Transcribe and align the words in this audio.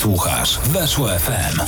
Słuchasz 0.00 0.58
Weszło 0.58 1.08
FM. 1.08 1.60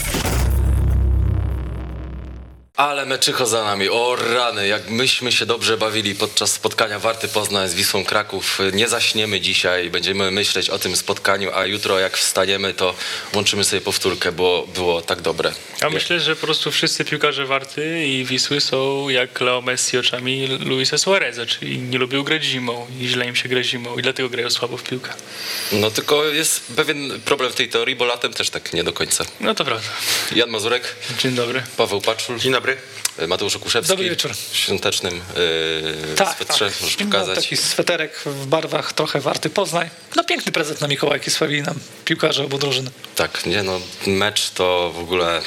Ale 2.76 3.06
meczycho 3.06 3.46
za 3.46 3.64
nami, 3.64 3.88
o 3.88 4.16
rany, 4.16 4.68
jak 4.68 4.88
myśmy 4.88 5.32
się 5.32 5.46
dobrze 5.46 5.76
bawili 5.76 6.14
podczas 6.14 6.52
spotkania 6.52 6.98
Warty 6.98 7.28
Poznań 7.28 7.68
z 7.68 7.74
Wisłą 7.74 8.04
Kraków. 8.04 8.58
Nie 8.72 8.88
zaśniemy 8.88 9.40
dzisiaj, 9.40 9.90
będziemy 9.90 10.30
myśleć 10.30 10.70
o 10.70 10.78
tym 10.78 10.96
spotkaniu, 10.96 11.50
a 11.54 11.66
jutro 11.66 11.98
jak 11.98 12.16
wstaniemy, 12.16 12.74
to 12.74 12.94
łączymy 13.34 13.64
sobie 13.64 13.80
powtórkę, 13.80 14.32
bo 14.32 14.66
było 14.74 15.02
tak 15.02 15.20
dobre. 15.20 15.52
Ja 15.80 15.90
myślę, 15.90 16.20
że 16.20 16.36
po 16.36 16.46
prostu 16.46 16.70
wszyscy 16.70 17.04
piłkarze 17.04 17.46
Warty 17.46 18.06
i 18.06 18.24
Wisły 18.24 18.60
są 18.60 19.08
jak 19.08 19.40
Leo 19.40 19.60
Messi 19.60 19.98
oczami 19.98 20.46
Luisa 20.46 20.98
Suareza, 20.98 21.46
czyli 21.46 21.78
nie 21.78 21.98
lubią 21.98 22.22
grać 22.22 22.44
zimą 22.44 22.86
i 23.00 23.08
źle 23.08 23.26
im 23.26 23.36
się 23.36 23.48
gra 23.48 23.62
zimą 23.62 23.98
i 23.98 24.02
dlatego 24.02 24.28
grają 24.28 24.50
słabo 24.50 24.76
w 24.76 24.82
piłkę. 24.82 25.12
No 25.72 25.90
tylko 25.90 26.24
jest 26.24 26.60
pewien 26.76 27.20
problem 27.20 27.52
w 27.52 27.54
tej 27.54 27.68
teorii, 27.68 27.96
bo 27.96 28.04
latem 28.04 28.32
też 28.32 28.50
tak 28.50 28.72
nie 28.72 28.84
do 28.84 28.92
końca. 28.92 29.24
No 29.40 29.54
to 29.54 29.64
prawda. 29.64 29.88
Jan 30.34 30.50
Mazurek, 30.50 30.96
Dzień 31.18 31.34
dobry. 31.34 31.62
Paweł 31.76 32.00
Paczul. 32.00 32.38
Dzień 32.38 32.52
dobry. 32.52 32.71
Mateusz 33.28 33.56
Okuszewski. 33.56 33.88
Dobry 33.88 34.10
wieczór. 34.10 34.32
W 34.50 34.56
świątecznym 34.56 35.14
yy, 35.14 36.14
Tak, 36.16 36.34
swetrze, 36.34 36.70
tak. 36.70 36.80
możesz 36.80 36.96
pokazać. 36.96 37.36
taki 37.36 37.56
sweterek 37.56 38.18
w 38.26 38.46
barwach 38.46 38.92
trochę 38.92 39.20
warty 39.20 39.50
Poznań. 39.50 39.90
No 40.16 40.24
piękny 40.24 40.52
prezent 40.52 40.80
na 40.80 40.88
Mikołajki 40.88 41.30
sprawili 41.30 41.62
nam 41.62 41.74
piłkarze 42.04 42.44
obu 42.44 42.58
drużyn. 42.58 42.90
Tak, 43.14 43.46
nie 43.46 43.62
no, 43.62 43.80
mecz 44.06 44.50
to 44.50 44.92
w 44.96 44.98
ogóle 44.98 45.42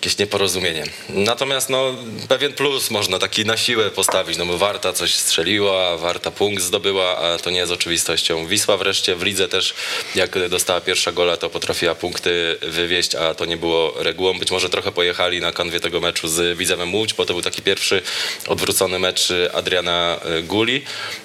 jakieś 0.00 0.18
nieporozumienie. 0.18 0.84
Natomiast 1.08 1.70
no, 1.70 1.94
pewien 2.28 2.52
plus 2.52 2.90
można 2.90 3.18
taki 3.18 3.44
na 3.44 3.56
siłę 3.56 3.90
postawić, 3.90 4.38
no 4.38 4.46
bo 4.46 4.58
Warta 4.58 4.92
coś 4.92 5.14
strzeliła, 5.14 5.96
Warta 5.96 6.30
punkt 6.30 6.62
zdobyła, 6.62 7.18
a 7.18 7.38
to 7.38 7.50
nie 7.50 7.58
jest 7.58 7.72
oczywistością. 7.72 8.46
Wisła 8.46 8.76
wreszcie 8.76 9.16
w 9.16 9.22
lidze 9.22 9.48
też, 9.48 9.74
jak 10.14 10.48
dostała 10.48 10.80
pierwsza 10.80 11.12
gola, 11.12 11.36
to 11.36 11.50
potrafiła 11.50 11.94
punkty 11.94 12.58
wywieźć, 12.62 13.14
a 13.14 13.34
to 13.34 13.44
nie 13.44 13.56
było 13.56 13.94
regułą. 13.96 14.38
Być 14.38 14.50
może 14.50 14.70
trochę 14.70 14.92
pojechali 14.92 15.40
na 15.40 15.52
kanwie 15.52 15.80
tego 15.80 16.00
meczu 16.00 16.28
z 16.28 16.58
Widzewem 16.58 16.94
Łódź, 16.94 17.14
bo 17.14 17.26
to 17.26 17.32
był 17.32 17.42
taki 17.42 17.62
pierwszy 17.62 18.02
odwrócony 18.46 18.98
mecz 18.98 19.28
Adriana 19.54 20.20
e, 20.24 20.42
Guli, 20.42 20.82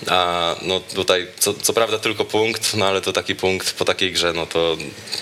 a 0.07 0.55
no 0.61 0.79
tutaj 0.79 1.27
co, 1.39 1.53
co 1.53 1.73
prawda 1.73 1.99
tylko 1.99 2.25
punkt, 2.25 2.73
no 2.73 2.87
ale 2.87 3.01
to 3.01 3.13
taki 3.13 3.35
punkt 3.35 3.73
po 3.73 3.85
takiej 3.85 4.11
grze, 4.11 4.33
no 4.33 4.45
to 4.45 4.77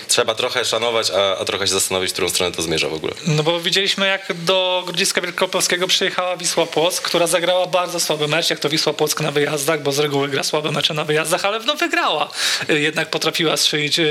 trzeba 0.08 0.34
trochę 0.34 0.64
szanować, 0.64 1.10
a, 1.10 1.38
a 1.38 1.44
trochę 1.44 1.66
się 1.66 1.72
zastanowić, 1.72 2.10
w 2.10 2.12
którą 2.12 2.28
stronę 2.28 2.52
to 2.56 2.62
zmierza 2.62 2.88
w 2.88 2.94
ogóle. 2.94 3.14
No 3.26 3.43
bo 3.44 3.60
widzieliśmy 3.60 4.06
jak 4.06 4.32
do 4.44 4.82
Grodziska 4.86 5.20
Wielkopolskiego 5.20 5.86
przyjechała 5.86 6.36
Wisła 6.36 6.66
Płock, 6.66 7.02
która 7.02 7.26
zagrała 7.26 7.66
bardzo 7.66 8.00
słaby 8.00 8.28
mecz, 8.28 8.50
jak 8.50 8.58
to 8.58 8.68
Wisła 8.68 8.92
Płock 8.92 9.20
na 9.20 9.30
wyjazdach, 9.30 9.82
bo 9.82 9.92
z 9.92 9.98
reguły 9.98 10.28
gra 10.28 10.42
słabe 10.42 10.72
mecze 10.72 10.94
na 10.94 11.04
wyjazdach, 11.04 11.44
ale 11.44 11.60
no 11.60 11.76
wygrała. 11.76 12.30
Jednak 12.68 13.10
potrafiła 13.10 13.56
strzelić 13.56 13.98
e, 13.98 14.06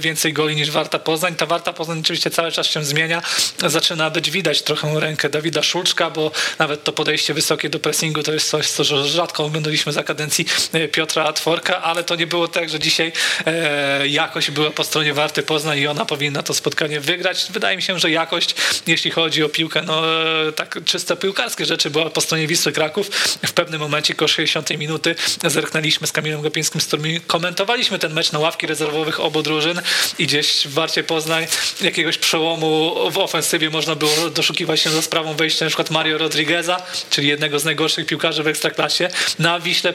więcej 0.00 0.32
goli 0.32 0.56
niż 0.56 0.70
Warta 0.70 0.98
Poznań. 0.98 1.34
Ta 1.34 1.46
Warta 1.46 1.72
Poznań 1.72 2.00
oczywiście 2.00 2.30
cały 2.30 2.52
czas 2.52 2.66
się 2.66 2.84
zmienia. 2.84 3.22
Zaczyna 3.66 4.10
być 4.10 4.30
widać 4.30 4.62
trochę 4.62 5.00
rękę 5.00 5.28
Dawida 5.28 5.62
Szulczka, 5.62 6.10
bo 6.10 6.30
nawet 6.58 6.84
to 6.84 6.92
podejście 6.92 7.34
wysokie 7.34 7.70
do 7.70 7.80
pressingu 7.80 8.22
to 8.22 8.32
jest 8.32 8.50
coś, 8.50 8.66
co 8.66 8.84
rzadko 9.04 9.44
oglądaliśmy 9.44 9.92
za 9.92 10.02
kadencji 10.02 10.46
e, 10.72 10.88
Piotra 10.88 11.32
Tworka, 11.32 11.82
ale 11.82 12.04
to 12.04 12.16
nie 12.16 12.26
było 12.26 12.48
tak, 12.48 12.68
że 12.68 12.78
dzisiaj 12.78 13.12
e, 13.46 14.08
jakość 14.08 14.50
była 14.50 14.70
po 14.70 14.84
stronie 14.84 15.14
Warty 15.14 15.42
Poznań 15.42 15.78
i 15.78 15.86
ona 15.86 16.04
powinna 16.04 16.42
to 16.42 16.54
spotkanie 16.54 17.00
wygrać. 17.00 17.46
Wydaje 17.50 17.76
mi 17.76 17.82
się, 17.82 17.98
że 17.98 18.10
jakość, 18.10 18.54
jeśli 18.86 19.10
chodzi 19.10 19.42
o 19.42 19.48
piłkę, 19.48 19.82
no 19.82 20.22
e, 20.48 20.52
tak 20.52 20.78
czysto 20.84 21.16
piłkarskie 21.16 21.66
rzeczy 21.66 21.90
była 21.90 22.10
po 22.10 22.20
stronie 22.20 22.46
Wisły 22.46 22.72
Kraków. 22.72 23.08
W 23.46 23.52
pewnym 23.52 23.80
momencie 23.80 24.14
koło 24.14 24.28
60 24.28 24.78
minuty 24.78 25.14
zerknęliśmy 25.44 26.06
z 26.06 26.12
Kamilem 26.12 26.42
Gopińskim, 26.42 26.80
z 26.80 26.86
którym 26.86 27.20
komentowaliśmy 27.26 27.98
ten 27.98 28.12
mecz 28.12 28.32
na 28.32 28.38
ławki 28.38 28.66
rezerwowych 28.66 29.20
obu 29.20 29.42
drużyn 29.42 29.80
i 30.18 30.26
gdzieś 30.26 30.66
w 30.66 30.72
Warcie 30.72 31.04
Poznań 31.04 31.46
jakiegoś 31.80 32.18
przełomu 32.18 32.96
w 33.10 33.18
ofensywie 33.18 33.70
można 33.70 33.94
było 33.94 34.30
doszukiwać 34.30 34.80
się 34.80 34.90
za 34.90 35.02
sprawą 35.02 35.34
wejścia 35.34 35.64
na 35.64 35.68
przykład 35.68 35.90
Mario 35.90 36.18
Rodrigueza, 36.18 36.82
czyli 37.10 37.28
jednego 37.28 37.58
z 37.58 37.64
najgorszych 37.64 38.06
piłkarzy 38.06 38.42
w 38.42 38.46
Ekstraklasie. 38.46 39.08
Na 39.38 39.60
Wiśle 39.60 39.92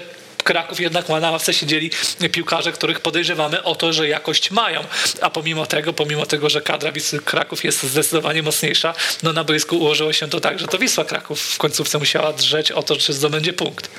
Kraków 0.47 0.79
jednak 0.79 1.09
ma 1.09 1.19
na 1.19 1.31
ławce 1.31 1.53
siedzieli 1.53 1.91
piłkarze, 2.31 2.71
których 2.71 2.99
podejrzewamy 2.99 3.63
o 3.63 3.75
to, 3.75 3.93
że 3.93 4.07
jakość 4.07 4.51
mają. 4.51 4.83
A 5.21 5.29
pomimo 5.29 5.65
tego, 5.65 5.93
pomimo 5.93 6.25
tego, 6.25 6.49
że 6.49 6.61
kadra 6.61 6.91
Wisły 6.91 7.19
Kraków 7.19 7.63
jest 7.63 7.83
zdecydowanie 7.83 8.43
mocniejsza, 8.43 8.93
no 9.23 9.33
na 9.33 9.43
boisku 9.43 9.77
ułożyło 9.77 10.13
się 10.13 10.29
to 10.29 10.39
tak, 10.39 10.59
że 10.59 10.67
to 10.67 10.77
Wisła 10.77 11.05
Kraków 11.05 11.41
w 11.41 11.57
końcówce 11.57 11.97
musiała 11.97 12.33
drzeć 12.33 12.71
o 12.71 12.83
to, 12.83 12.95
czy 12.95 13.13
zdobędzie 13.13 13.53
punkt. 13.53 13.89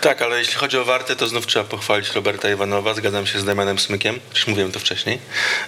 Tak, 0.00 0.22
ale 0.22 0.38
jeśli 0.38 0.54
chodzi 0.54 0.78
o 0.78 0.84
Wartę, 0.84 1.16
to 1.16 1.28
znów 1.28 1.46
trzeba 1.46 1.64
pochwalić 1.64 2.12
Roberta 2.12 2.50
Iwanowa. 2.50 2.94
Zgadzam 2.94 3.26
się 3.26 3.38
z 3.38 3.44
Damianem 3.44 3.78
Smykiem, 3.78 4.20
już 4.34 4.46
mówiłem 4.46 4.72
to 4.72 4.80
wcześniej, 4.80 5.18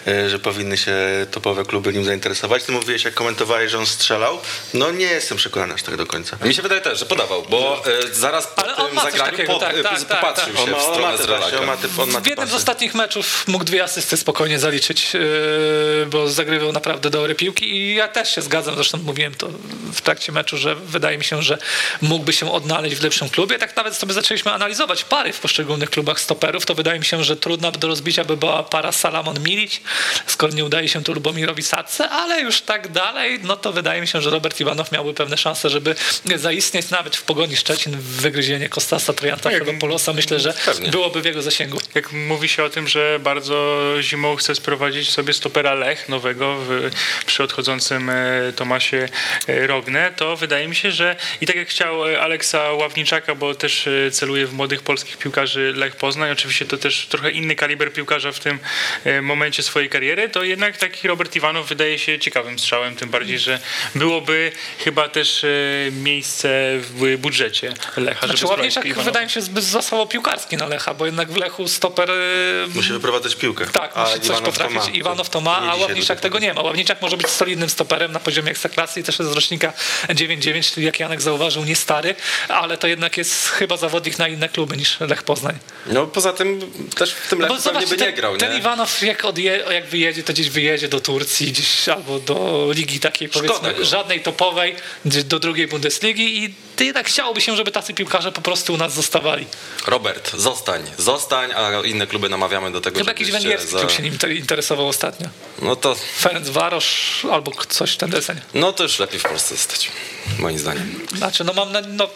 e, 0.07 0.31
że 0.31 0.39
powinny 0.39 0.77
się 0.77 0.97
topowe 1.31 1.65
kluby 1.65 1.93
nim 1.93 2.05
zainteresować. 2.05 2.65
Ty 2.65 2.73
mówiłeś, 2.73 3.05
jak 3.05 3.15
komentowałeś, 3.15 3.71
że 3.71 3.79
on 3.79 3.87
strzelał. 3.87 4.39
No 4.75 4.91
nie 4.91 5.07
jestem 5.07 5.39
przekonany 5.39 5.75
aż 5.75 5.83
tak 5.83 5.97
do 5.97 6.07
końca. 6.07 6.37
Mi 6.45 6.55
się 6.55 6.63
wydaje 6.63 6.81
też, 6.81 6.99
że 6.99 7.07
podawał, 7.07 7.43
bo 7.51 7.83
e, 7.87 8.15
zaraz 8.15 8.47
po 8.47 8.65
Ale 8.65 8.89
tym 8.89 9.01
zagraniu 9.01 9.31
takiego, 9.31 9.53
po, 9.53 9.59
tak, 9.59 9.77
e, 9.77 9.83
tak, 9.83 10.03
tak, 10.03 10.21
popatrzył 10.21 10.55
tak. 10.55 10.57
się 10.57 10.63
On 10.63 10.71
ma, 10.71 10.79
w 10.79 10.89
on 10.89 11.03
ma 11.03 11.17
stronę 11.17 11.59
on 11.61 11.67
ma 11.67 11.77
te, 11.77 11.89
on 12.03 12.11
ma 12.11 12.21
W 12.21 12.27
jednym 12.27 12.49
z 12.49 12.55
ostatnich 12.55 12.95
meczów 12.95 13.45
mógł 13.49 13.65
dwie 13.65 13.85
asysty 13.85 14.17
spokojnie 14.17 14.59
zaliczyć, 14.59 15.15
yy, 15.15 16.07
bo 16.11 16.29
zagrywał 16.29 16.73
naprawdę 16.73 17.11
dobre 17.11 17.35
piłki 17.35 17.77
i 17.77 17.95
ja 17.95 18.09
też 18.09 18.35
się 18.35 18.43
zgadzam, 18.43 18.75
zresztą 18.75 18.99
mówiłem 18.99 19.35
to 19.35 19.49
w 19.93 20.01
trakcie 20.01 20.33
meczu, 20.33 20.57
że 20.57 20.75
wydaje 20.75 21.19
mi 21.19 21.25
się, 21.25 21.43
że 21.43 21.59
mógłby 22.03 22.33
się 22.33 22.53
odnaleźć 22.53 22.97
w 22.97 23.03
lepszym 23.03 23.29
klubie. 23.29 23.59
Tak 23.59 23.77
nawet 23.77 23.95
sobie 23.95 24.13
zaczęliśmy 24.23 24.53
analizować 24.53 25.05
pary 25.05 25.33
w 25.33 25.41
poszczególnych 25.41 25.91
klubach 25.91 26.21
stoperów, 26.21 26.67
to 26.67 26.75
wydaje 26.75 26.99
mi 26.99 27.05
się, 27.05 27.25
że 27.25 27.37
trudna 27.37 27.71
do 27.71 27.89
rozbicia 27.89 28.25
by 28.25 28.37
była 28.37 28.63
para 28.63 28.93
Salamon 28.93 29.41
Milic, 29.41 29.81
skoro 30.27 30.53
nie 30.53 30.65
udaje 30.65 30.89
się 30.89 31.03
to 31.05 31.13
Lubomirowi 31.13 31.63
Sadce, 31.63 32.09
ale 32.09 32.41
już 32.41 32.61
tak 32.61 32.89
dalej, 32.93 33.41
no 33.43 33.57
to 33.57 33.73
wydaje 33.73 34.01
mi 34.01 34.07
się, 34.09 34.21
że 34.21 34.31
Robert 34.31 34.61
Iwanow 34.61 34.93
miałby 34.93 35.15
pewne 35.15 35.37
szanse, 35.37 35.71
żeby 35.71 35.95
zaistnieć 36.37 36.91
nawet 36.91 37.17
w 37.17 37.23
Pogoni 37.23 37.57
Szczecin 37.57 37.97
w 37.97 38.03
wygryzienie 38.03 38.69
Kostasa 38.69 39.13
Trojanta 39.13 39.51
Tak, 39.51 39.59
Fedopolosa. 39.59 40.13
Myślę, 40.13 40.41
że 40.41 40.55
pewnie. 40.65 40.91
byłoby 40.91 41.23
w 41.23 41.25
jego 41.25 41.43
zasięgu. 41.43 41.79
Jak 41.95 42.13
mówi 42.13 42.49
się 42.49 42.65
o 42.65 42.71
tym, 42.71 42.89
że 42.89 43.19
bardzo 43.23 43.83
zimą 44.01 44.37
chce 44.37 44.55
sprowadzić 44.55 45.11
sobie 45.11 45.33
stopera 45.33 45.75
Lech 45.75 46.09
nowego 46.09 46.57
w, 46.57 46.91
przy 47.27 47.43
odchodzącym 47.43 48.11
e, 48.11 48.53
Tomasie 48.57 49.09
e, 49.49 49.67
Rogne, 49.67 50.13
to 50.17 50.37
wydaje 50.37 50.69
mi 50.69 50.77
się, 50.77 50.93
że 50.93 51.17
i 51.41 51.47
tak 51.47 51.57
jak 51.57 51.69
chciał 51.69 52.09
e, 52.09 52.21
Aleksa 52.21 52.73
Ławniczaka, 52.73 53.35
bo 53.35 53.55
też 53.55 53.89
celuje 54.13 54.47
w 54.47 54.53
młodych 54.53 54.83
polskich 54.83 55.17
piłkarzy 55.17 55.73
Lech 55.77 55.97
Poznań, 55.97 56.31
oczywiście 56.31 56.67
to 56.67 56.77
też 56.79 57.07
trochę 57.07 57.31
inny 57.31 57.55
kaliber 57.57 57.93
piłkarza 57.93 58.33
w 58.33 58.39
tym 58.41 58.59
e, 59.05 59.23
momencie 59.23 59.63
swojej 59.63 59.89
kariery, 59.89 60.29
to 60.29 60.43
jednak 60.43 60.77
taki 60.77 61.09
Robert 61.09 61.37
Iwanow 61.37 61.67
wydaje 61.69 61.99
się 61.99 62.19
ciekawym 62.19 62.59
strzałem, 62.59 62.97
tym 62.97 63.09
bardziej, 63.11 63.39
że 63.39 63.61
byłoby 63.95 64.53
chyba 64.79 65.09
też 65.09 65.45
e, 65.45 65.49
miejsce 65.93 66.49
w 66.81 67.17
budżecie 67.19 67.73
Lecha, 67.97 68.27
Znaczy 68.27 68.45
Iwanowa. 68.45 69.03
wydaje 69.03 69.27
mi 69.27 69.33
się 69.33 69.41
zbyt 69.41 69.65
za 69.65 69.83
słabo 69.83 70.07
piłkarski 70.07 70.57
na 70.57 70.67
Lecha, 70.67 70.95
bo 70.95 71.07
jednak 71.07 71.33
w 71.33 71.37
Lechu 71.37 71.69
stoper 71.69 72.09
yy, 72.09 72.75
Musi 72.75 72.93
wyprowadzać 72.93 73.35
piłkę. 73.37 73.67
tak, 73.67 73.97
musi 73.97 74.13
coś 74.13 74.25
Iwanow 74.25 74.41
to 74.41 74.47
potrafić. 74.53 74.77
ma. 74.77 74.85
Iwanow 74.95 75.31
to 75.31 75.41
ma, 75.41 75.59
a 75.71 75.75
Ławniczak 75.75 76.21
tego 76.21 76.39
nie 76.39 76.55
ma. 76.55 76.63
Ławniczak 76.63 77.03
może 77.03 77.17
być 77.17 77.27
solidnym 77.29 77.71
stoperem 77.71 78.13
na 78.13 78.21
poziomie 78.21 78.51
ekstraklasy 78.51 79.01
i 79.01 79.03
też 79.03 79.19
jest 79.19 79.31
z 79.31 79.35
rocznika 79.35 79.73
9-9, 80.09 80.75
czyli 80.75 80.87
jak 80.87 81.01
Janek 81.01 81.21
zauważył, 81.21 81.65
nie 81.65 81.77
stary, 81.77 82.15
ale 82.49 82.79
to 82.79 82.87
jednak 82.87 83.17
jest 83.17 83.49
chyba 83.49 83.77
zawodnik 83.77 84.02
na 84.19 84.29
inne 84.29 84.49
kluby 84.49 84.77
niż 84.77 85.01
Lech 85.01 85.23
Poznań. 85.23 85.59
No 85.87 86.07
poza 86.07 86.33
tym 86.33 86.61
też 86.97 87.13
w 87.13 87.29
tym 87.29 87.39
No 87.39 87.47
Lechu 87.49 87.63
bo 87.65 87.71
pewnie 87.71 87.87
by 87.87 87.97
nie 87.97 88.05
ten, 88.07 88.15
grał, 88.15 88.37
ten 88.37 88.53
nie? 88.53 88.59
Iwanow 88.59 89.03
jak, 89.03 89.25
odje, 89.25 89.65
jak 89.71 89.87
wyjedzie, 89.87 90.23
to 90.23 90.33
gdzieś 90.33 90.51
wyjedzie 90.51 90.89
do 90.89 91.01
Turcji 91.01 91.53
gdzieś 91.53 91.89
albo 91.89 92.19
do 92.21 92.69
ligi 92.75 93.01
takiej 93.01 93.29
Szkoda 93.29 93.49
powiedzmy 93.49 93.75
go. 93.75 93.85
żadnej 93.85 94.21
topowej, 94.21 94.77
do 95.05 95.39
drugiej 95.39 95.69
Bundesligi 95.69 96.45
i 96.45 96.55
ty 96.77 96.85
jednak 96.85 97.07
chciałoby 97.07 97.41
się, 97.41 97.57
żeby 97.57 97.71
tacy 97.71 97.95
piłkarze 97.95 98.33
po 98.33 98.41
prostu 98.41 98.75
u 98.75 98.77
nas 98.77 98.95
zostawali. 98.95 99.47
Robert, 99.87 100.31
zostań, 100.37 100.83
zostań, 100.99 101.51
a 101.53 101.71
inne 101.85 102.07
kluby 102.07 102.29
namawiamy 102.29 102.73
do 102.73 102.81
tego, 102.81 102.99
Chyba 102.99 103.11
jakiś 103.11 103.31
węgierski 103.31 103.71
za- 103.71 103.79
klub 103.79 103.91
się 103.91 104.03
nim 104.03 104.19
te- 104.19 104.35
interesował 104.35 104.89
ostatnio. 104.89 105.29
No 105.63 105.77
to, 105.77 105.95
Ferenc 106.21 106.49
Warosz 106.49 107.27
albo 107.33 107.53
coś 107.69 107.93
w 107.93 107.97
ten 107.97 108.11
deseń. 108.11 108.37
no 108.55 108.73
to 108.73 108.83
już 108.83 108.99
lepiej 108.99 109.21
w 109.21 109.23
Polsce 109.23 109.57
zostać, 109.57 109.91
moim 110.39 110.59
zdaniem. 110.59 111.07
Znaczy, 111.17 111.45
no 111.45 111.53
mam 111.53 111.73
na, 111.73 111.81
no 111.81 112.09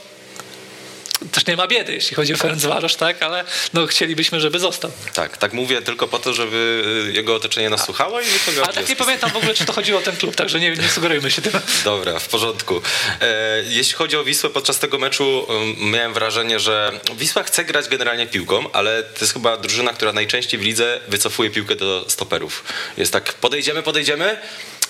też 1.32 1.46
nie 1.46 1.56
ma 1.56 1.66
biedy, 1.66 1.92
jeśli 1.92 2.16
chodzi 2.16 2.34
o 2.34 2.36
Ferenc 2.36 2.62
Warosz, 2.62 2.94
tak, 2.94 3.22
ale 3.22 3.44
no 3.74 3.86
chcielibyśmy, 3.86 4.40
żeby 4.40 4.58
został. 4.58 4.90
Tak, 5.14 5.36
tak 5.36 5.52
mówię 5.52 5.82
tylko 5.82 6.08
po 6.08 6.18
to, 6.18 6.34
żeby 6.34 6.84
y, 7.08 7.12
jego 7.12 7.34
otoczenie 7.34 7.70
nas 7.70 7.84
słuchało 7.84 8.20
i 8.20 8.24
wyciągało 8.24 8.66
Ale 8.66 8.74
tak 8.74 8.88
nie 8.88 8.96
pamiętam 8.96 9.30
w 9.30 9.36
ogóle, 9.36 9.54
czy 9.54 9.64
to 9.64 9.72
chodziło 9.72 9.98
o 9.98 10.02
ten 10.02 10.16
klub, 10.16 10.36
także 10.36 10.60
nie, 10.60 10.70
nie 10.70 10.88
sugerujmy 10.88 11.30
się 11.30 11.42
tym. 11.42 11.52
Dobra, 11.84 12.18
w 12.18 12.28
porządku. 12.28 12.82
E, 13.20 13.62
jeśli 13.68 13.94
chodzi 13.94 14.16
o 14.16 14.24
Wisłę, 14.24 14.50
podczas 14.50 14.78
tego 14.78 14.98
meczu 14.98 15.46
um, 15.48 15.90
miałem 15.90 16.14
wrażenie, 16.14 16.60
że 16.60 17.00
Wisła 17.16 17.42
chce 17.42 17.64
grać 17.64 17.88
generalnie 17.88 18.26
piłką, 18.26 18.72
ale 18.72 19.02
to 19.02 19.20
jest 19.20 19.32
chyba 19.32 19.56
drużyna, 19.56 19.92
która 19.92 20.12
najczęściej 20.12 20.60
w 20.60 20.62
lidze 20.62 21.00
wycofuje 21.08 21.50
piłkę 21.50 21.76
do 21.76 22.04
stoperów. 22.08 22.64
Jest 22.96 23.12
tak, 23.12 23.34
podejdziemy, 23.34 23.82
podejdziemy, 23.82 24.38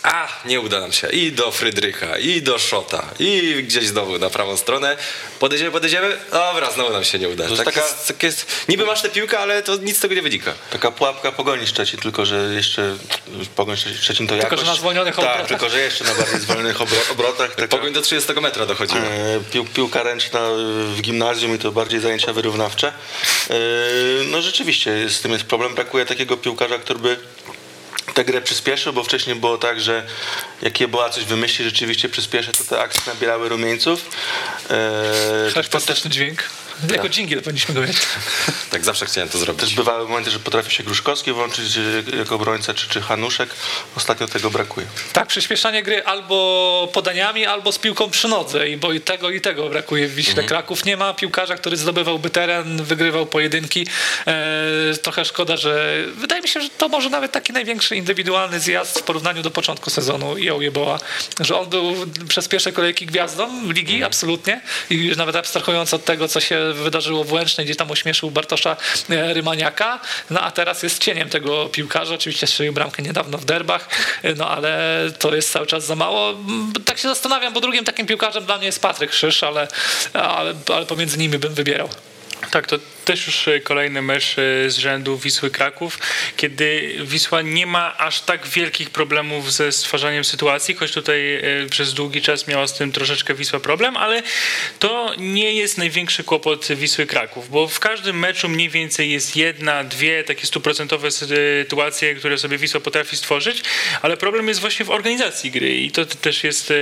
a 0.07 0.29
nie 0.45 0.61
uda 0.61 0.81
nam 0.81 0.93
się 0.93 1.09
i 1.09 1.33
do 1.33 1.51
Frydrycha, 1.51 2.19
i 2.19 2.43
do 2.43 2.59
Szota, 2.59 3.05
i 3.19 3.55
gdzieś 3.67 3.87
znowu 3.87 4.19
na 4.19 4.31
prawą 4.31 4.57
stronę. 4.57 4.97
Podejdziemy, 5.41 5.71
podejdziemy, 5.71 6.17
dobra, 6.33 6.71
znowu 6.71 6.93
nam 6.93 7.05
się 7.05 7.19
nie 7.19 7.29
uda. 7.29 7.49
Tak 7.57 7.65
taka- 7.65 7.81
jest, 7.81 8.09
tak 8.09 8.23
jest, 8.23 8.47
niby 8.69 8.87
masz 8.87 9.03
tę 9.03 9.09
piłkę, 9.09 9.39
ale 9.39 9.63
to 9.63 9.77
nic 9.77 9.97
z 9.97 10.01
tego 10.01 10.15
nie 10.15 10.23
wynika. 10.23 10.53
Taka 10.71 10.91
pułapka 10.91 11.33
Pogoni 11.33 11.67
Szczecin, 11.67 12.01
tylko 12.01 12.25
że 12.27 12.37
jeszcze 12.55 12.97
Pogoń 13.57 13.77
Szczecin- 13.77 13.97
Szczecin 14.03 14.27
to 14.27 14.35
Tylko, 14.35 14.45
jakoś... 14.45 14.61
że 14.61 14.67
na 14.67 14.75
zwolnionych 14.75 15.17
Tak, 15.17 15.25
obrotach. 15.25 15.47
tylko 15.49 15.69
że 15.71 15.81
jeszcze 15.81 16.05
na 16.05 16.15
bardziej 16.15 16.41
zwolnionych 16.41 16.79
obro- 16.79 17.11
obrotach. 17.13 17.55
Taka, 17.55 17.69
Pogoń 17.69 17.93
do 17.93 18.03
30 18.03 18.33
metra 18.41 18.67
dochodziła. 18.67 19.01
e, 19.01 19.41
pił, 19.53 19.65
piłka 19.65 20.03
ręczna 20.03 20.41
w 20.97 21.01
gimnazjum 21.01 21.55
i 21.55 21.59
to 21.59 21.73
bardziej 21.73 22.01
zajęcia 22.01 22.33
wyrównawcze. 22.33 22.89
E, 23.51 23.55
No 24.27 24.43
rzeczywiście, 24.43 25.09
z 25.09 25.21
tym 25.21 25.33
jest 25.33 25.45
problem. 25.45 25.75
Brakuje 25.75 26.07
takiego 26.07 26.37
piłkarza, 26.37 26.79
który 26.79 26.99
by 26.99 27.17
tę 28.15 28.25
grę 28.25 28.41
przyspieszył, 28.43 28.93
bo 28.93 29.05
wcześniej 29.05 29.37
było 29.37 29.59
tak, 29.59 29.81
że 29.81 30.07
jak 30.63 30.81
Jeboa 30.81 31.11
coś 31.11 31.25
wymyśli, 31.25 31.65
rzeczywiście 31.65 32.09
przyspieszy, 32.09 32.53
to 32.53 32.65
te 32.65 32.81
akcje 32.81 33.03
nabierały 33.15 33.49
rumieńców. 33.49 34.11
E, 34.71 35.45
Też 35.45 35.55
fantastyczny 35.55 36.11
dźwięk. 36.11 36.43
Jako 36.93 37.09
dżingiel 37.09 37.43
powinniśmy 37.43 37.75
go 37.75 37.81
mieć. 37.81 37.97
Tak 38.71 38.85
zawsze 38.85 39.07
chciałem 39.07 39.29
to 39.29 39.39
zrobić. 39.39 39.61
Też 39.61 39.75
bywały 39.75 40.09
momenty, 40.09 40.31
że 40.31 40.39
potrafi 40.39 40.75
się 40.75 40.83
Gruszkowski 40.85 41.33
włączyć 41.33 41.77
e, 42.13 42.17
jako 42.17 42.35
obrońca, 42.35 42.75
czy, 42.75 42.89
czy 42.89 43.01
Hanuszek. 43.01 43.51
Ostatnio 43.97 44.29
tego 44.29 44.51
brakuje. 44.51 44.87
Tak, 45.13 45.27
przyspieszanie 45.29 45.83
gry 45.83 46.05
albo 46.05 46.89
podaniami, 46.93 47.47
albo 47.47 47.73
z 47.73 47.79
piłką 47.79 48.11
przy 48.11 48.29
nodze, 48.29 48.69
i 48.69 48.77
bo 48.77 48.93
i 48.93 49.01
tego, 49.01 49.31
i 49.31 49.41
tego 49.41 49.69
brakuje 49.69 50.09
w 50.09 50.15
Wiśle 50.15 50.31
Mhm. 50.31 50.49
Kraków. 50.49 50.85
Nie 50.85 50.97
ma 50.97 51.15
piłkarza, 51.15 51.57
który 51.57 51.77
zdobywałby 51.77 52.31
teren, 52.31 52.85
wygrywał 52.85 53.27
pojedynki. 53.27 53.87
E, 54.27 54.35
trochę 55.03 55.25
szkoda, 55.25 55.57
że 55.57 56.05
wydaje 56.17 56.43
mi 56.43 56.49
się, 56.49 56.61
że 56.61 56.69
to 56.69 56.89
może 56.89 57.11
nawet 57.11 57.33
taki 57.33 57.53
największy 57.53 57.97
indywidualny 57.97 58.61
zjazd 58.61 58.99
w 58.99 59.03
porównaniu 59.03 59.43
do 59.43 59.51
początku 59.51 59.91
sezonu 59.91 60.37
i 60.39 60.51
Ojeboła, 60.51 60.99
że 61.41 61.59
on 61.61 61.67
był 61.69 61.95
przez 62.29 62.49
pierwsze 62.49 62.73
kolejki 62.73 63.07
gwiazdą 63.07 63.73
ligi, 63.73 63.95
Mhm. 63.95 64.07
absolutnie. 64.07 64.61
I 64.91 64.95
już 64.95 65.17
nawet 65.17 65.37
abstrahując 65.37 65.95
od 65.95 66.05
tego, 66.05 66.29
co 66.29 66.41
się 66.41 66.66
wydarzyło 66.75 67.25
w 67.25 67.33
Łęcznej, 67.33 67.67
gdzie 67.67 67.77
tam 67.77 67.91
ośmieszył 67.91 68.31
Bartosza 68.31 68.77
e, 69.11 69.35
Rymaniaka, 69.35 70.01
no 70.31 70.41
a 70.41 70.51
teraz 70.51 70.83
jest 70.83 70.99
cieniem 70.99 71.29
tego 71.29 71.67
piłkarza. 71.67 72.15
Oczywiście 72.15 72.47
strzelił 72.47 72.73
bramkę 72.73 73.03
niedawno 73.03 73.39
w 73.39 73.45
derbach, 73.45 73.89
e, 74.23 74.35
no 74.35 74.49
ale 74.51 75.01
to 75.19 75.35
jest 75.35 75.53
cały 75.53 75.67
czas 75.67 75.87
za 75.87 75.97
mało. 75.97 76.31
Mm, 76.31 76.73
Tak 76.85 76.99
się 76.99 77.09
zastanawiam, 77.09 77.53
bo 77.53 77.61
drugim 77.61 77.85
takim 77.85 78.07
piłkarzem 78.07 78.45
dla 78.45 78.57
mnie 78.57 78.67
jest 78.67 78.83
Patryk 78.83 79.13
Szysz, 79.13 79.43
ale, 79.43 79.69
ale, 80.13 80.55
ale 80.75 80.87
pomiędzy 80.87 81.19
nimi 81.19 81.39
bym 81.39 81.55
wybierał. 81.55 81.89
Tak, 82.51 82.67
to 82.67 82.77
też 83.07 83.27
już 83.27 83.49
e, 83.49 83.61
kolejny 83.61 84.03
mecz 84.03 84.37
e, 84.39 84.71
z 84.71 84.77
rzędu 84.77 85.19
Wisły 85.19 85.51
Kraków, 85.51 85.99
kiedy 86.37 86.97
Wisła 87.01 87.43
nie 87.43 87.67
ma 87.67 87.99
aż 87.99 88.21
tak 88.21 88.47
wielkich 88.47 88.91
problemów 88.91 89.53
ze 89.53 89.73
stwarzaniem 89.73 90.25
sytuacji, 90.25 90.75
choć 90.75 90.93
tutaj 90.93 91.35
e, 91.35 91.41
przez 91.71 91.95
długi 91.95 92.23
czas 92.23 92.49
miała 92.49 92.67
z 92.67 92.79
tym 92.79 92.93
troszeczkę 92.93 93.35
Wisła 93.35 93.61
problem, 93.61 93.97
ale 93.97 94.23
to 94.79 95.15
nie 95.19 95.53
jest 95.53 95.79
największy 95.79 96.25
kłopot 96.25 96.69
Wisły 96.69 97.07
Kraków, 97.07 97.51
bo 97.51 97.69
w 97.69 97.81
każdym 97.81 98.19
meczu 98.19 98.49
mniej 98.49 98.69
więcej 98.69 99.11
jest 99.11 99.37
jedna, 99.37 99.85
dwie 99.85 100.25
takie 100.25 100.47
stuprocentowe 100.47 101.11
sytuacje, 101.11 102.15
które 102.15 102.39
sobie 102.39 102.59
Wisła 102.59 102.81
potrafi 102.81 103.17
stworzyć, 103.17 103.63
ale 104.03 104.17
problem 104.17 104.49
jest 104.49 104.61
właśnie 104.61 104.85
w 104.87 104.91
organizacji 104.91 105.51
gry 105.51 105.75
i 105.75 105.91
to 105.91 106.07
też 106.07 106.45
jest 106.45 106.73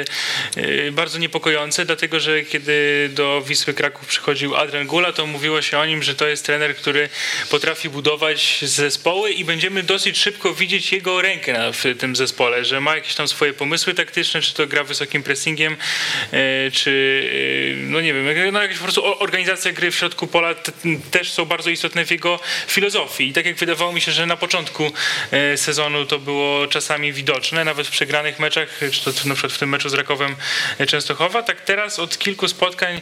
bardzo 0.92 1.18
niepokojące, 1.18 1.84
dlatego 1.84 2.20
że 2.20 2.42
kiedy 2.42 3.10
do 3.12 3.42
Wisły 3.42 3.74
Kraków 3.74 4.06
przychodził 4.06 4.56
Adrian 4.56 4.86
Gula, 4.86 5.12
to 5.12 5.26
mówiło 5.26 5.62
się 5.62 5.78
o 5.78 5.86
nim, 5.86 6.02
że 6.02 6.13
to 6.14 6.28
jest 6.28 6.46
trener, 6.46 6.76
który 6.76 7.08
potrafi 7.50 7.88
budować 7.88 8.58
zespoły 8.62 9.30
i 9.30 9.44
będziemy 9.44 9.82
dosyć 9.82 10.18
szybko 10.18 10.54
widzieć 10.54 10.92
jego 10.92 11.22
rękę 11.22 11.72
w 11.72 11.98
tym 11.98 12.16
zespole, 12.16 12.64
że 12.64 12.80
ma 12.80 12.94
jakieś 12.94 13.14
tam 13.14 13.28
swoje 13.28 13.52
pomysły 13.52 13.94
taktyczne, 13.94 14.40
czy 14.40 14.54
to 14.54 14.66
gra 14.66 14.84
wysokim 14.84 15.22
pressingiem, 15.22 15.76
e, 16.32 16.70
czy 16.70 17.24
e, 17.72 17.76
no 17.76 18.00
nie 18.00 18.14
wiem, 18.14 18.52
no 18.52 18.62
jakaś 18.62 18.76
po 18.76 18.82
prostu 18.82 19.22
organizacja 19.22 19.72
gry 19.72 19.90
w 19.90 19.96
środku 19.96 20.26
pola 20.26 20.54
też 21.10 21.32
są 21.32 21.44
bardzo 21.44 21.70
istotne 21.70 22.04
w 22.04 22.10
jego 22.10 22.40
filozofii. 22.66 23.28
I 23.28 23.32
tak 23.32 23.46
jak 23.46 23.56
wydawało 23.56 23.92
mi 23.92 24.00
się, 24.00 24.12
że 24.12 24.26
na 24.26 24.36
początku 24.36 24.92
e, 25.30 25.56
sezonu 25.56 26.06
to 26.06 26.18
było 26.18 26.66
czasami 26.66 27.12
widoczne, 27.12 27.64
nawet 27.64 27.86
w 27.86 27.90
przegranych 27.90 28.38
meczach, 28.38 28.80
czy 28.92 29.04
to 29.04 29.10
na 29.24 29.34
przykład 29.34 29.52
w 29.52 29.58
tym 29.58 29.68
meczu 29.68 29.88
z 29.88 29.94
Rakowem 29.94 30.36
Częstochowa, 30.86 31.42
tak 31.42 31.60
teraz 31.60 31.98
od 31.98 32.18
kilku 32.18 32.48
spotkań 32.48 33.00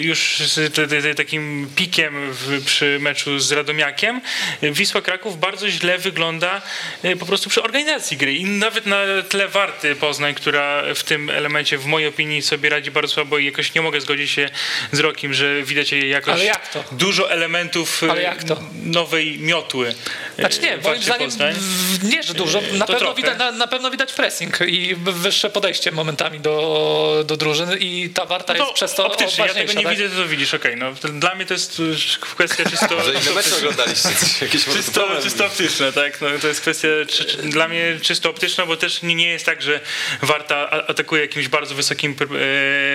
już 0.00 0.36
z 0.38 1.16
takim 1.16 1.70
pikiem 1.76 2.11
w, 2.16 2.64
przy 2.64 2.98
meczu 3.00 3.38
z 3.38 3.52
Radomiakiem, 3.52 4.20
Wisła 4.62 5.00
Kraków 5.02 5.40
bardzo 5.40 5.70
źle 5.70 5.98
wygląda 5.98 6.62
e, 7.02 7.16
po 7.16 7.26
prostu 7.26 7.50
przy 7.50 7.62
organizacji 7.62 8.16
gry 8.16 8.34
i 8.34 8.44
nawet 8.44 8.86
na 8.86 9.00
tle 9.28 9.48
Warty 9.48 9.96
Poznań, 9.96 10.34
która 10.34 10.82
w 10.94 11.02
tym 11.02 11.30
elemencie 11.30 11.78
w 11.78 11.86
mojej 11.86 12.08
opinii 12.08 12.42
sobie 12.42 12.68
radzi 12.68 12.90
bardzo 12.90 13.14
słabo 13.14 13.38
i 13.38 13.44
jakoś 13.44 13.74
nie 13.74 13.82
mogę 13.82 14.00
zgodzić 14.00 14.30
się 14.30 14.50
z 14.92 14.98
Rokiem, 15.00 15.34
że 15.34 15.62
widać 15.62 15.92
jej 15.92 16.10
jakoś 16.10 16.42
jak 16.44 16.60
dużo 16.92 17.30
elementów 17.30 18.02
e, 18.02 18.34
nowej 18.82 19.38
miotły. 19.38 19.88
e, 19.88 20.40
Znaczy 20.40 20.60
nie, 20.60 20.78
w 20.78 20.84
moim 20.84 21.02
zdaniem 21.02 21.30
Poznań. 21.30 21.54
nie, 22.02 22.22
że 22.22 22.34
dużo. 22.34 22.62
Na 22.72 22.86
To 22.86 22.92
pewno, 22.92 23.14
widać, 23.14 23.38
na, 23.38 23.52
na 23.52 23.66
pewno 23.66 23.90
widać 23.90 24.12
pressing 24.12 24.58
i 24.66 24.94
wyższe 24.94 25.50
podejście 25.50 25.92
momentami 25.92 26.40
do, 26.40 27.24
do 27.26 27.36
drużyny 27.36 27.76
i 27.76 28.10
ta 28.10 28.24
warta 28.26 28.52
jest 28.54 28.66
No, 28.66 28.72
przez 28.74 28.94
to 28.94 29.06
optycznie, 29.06 29.44
ja 29.46 29.54
tego 29.54 29.72
nie 29.72 29.82
tak? 29.82 29.96
widzę, 29.96 30.08
to 30.16 30.28
widzisz, 30.28 30.54
okej, 30.54 30.76
no 30.76 30.94
to 30.94 31.08
dla 31.08 31.34
mnie 31.34 31.46
to 31.46 31.54
jest 31.54 31.82
y, 32.06 32.18
kwestia 32.20 32.64
czysto... 32.70 33.02
Że 33.02 33.14
inne 33.14 33.32
mecze 33.32 33.56
oglądaliście? 33.56 34.08
Czysto, 34.72 35.22
czysto 35.22 35.46
optyczne, 35.46 35.92
tak? 35.92 36.20
No, 36.20 36.28
to 36.40 36.48
jest 36.48 36.60
kwestia 36.60 36.88
czy, 37.08 37.24
czy, 37.24 37.36
dla 37.36 37.68
mnie 37.68 37.98
czysto 38.02 38.30
optyczna, 38.30 38.66
bo 38.66 38.76
też 38.76 39.02
nie, 39.02 39.14
nie 39.14 39.28
jest 39.28 39.46
tak, 39.46 39.62
że 39.62 39.80
Warta 40.22 40.70
atakuje 40.70 41.22
jakimś 41.22 41.48
bardzo 41.48 41.74
wysokim 41.74 42.16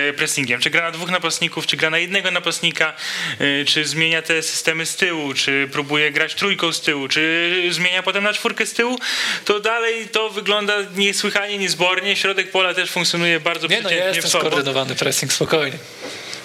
e, 0.08 0.12
pressingiem. 0.12 0.60
Czy 0.60 0.70
gra 0.70 0.82
na 0.82 0.90
dwóch 0.90 1.10
napastników, 1.10 1.66
czy 1.66 1.76
gra 1.76 1.90
na 1.90 1.98
jednego 1.98 2.30
napastnika, 2.30 2.94
e, 3.38 3.64
czy 3.64 3.84
zmienia 3.84 4.22
te 4.22 4.42
systemy 4.42 4.86
z 4.86 4.96
tyłu, 4.96 5.34
czy 5.34 5.68
próbuje 5.72 6.12
grać 6.12 6.34
trójką 6.34 6.72
z 6.72 6.80
tyłu, 6.80 7.08
czy 7.08 7.62
zmienia 7.70 8.02
potem 8.02 8.24
na 8.24 8.32
czwórkę 8.32 8.66
z 8.66 8.72
tyłu, 8.72 8.98
to 9.44 9.60
dalej 9.60 10.08
to 10.08 10.30
wygląda 10.30 10.74
niesłychanie, 10.96 11.58
niezbornie. 11.58 12.16
Środek 12.16 12.50
pola 12.50 12.74
też 12.74 12.90
funkcjonuje 12.90 13.40
bardzo 13.40 13.66
Nie 13.66 13.76
no, 13.76 13.88
przeciętnie 13.88 14.06
jest 14.06 14.18
w 14.18 14.22
ten 14.22 14.30
sobą. 14.30 14.46
skoordynowany 14.46 14.94
pressing, 14.94 15.32
spokojnie. 15.32 15.78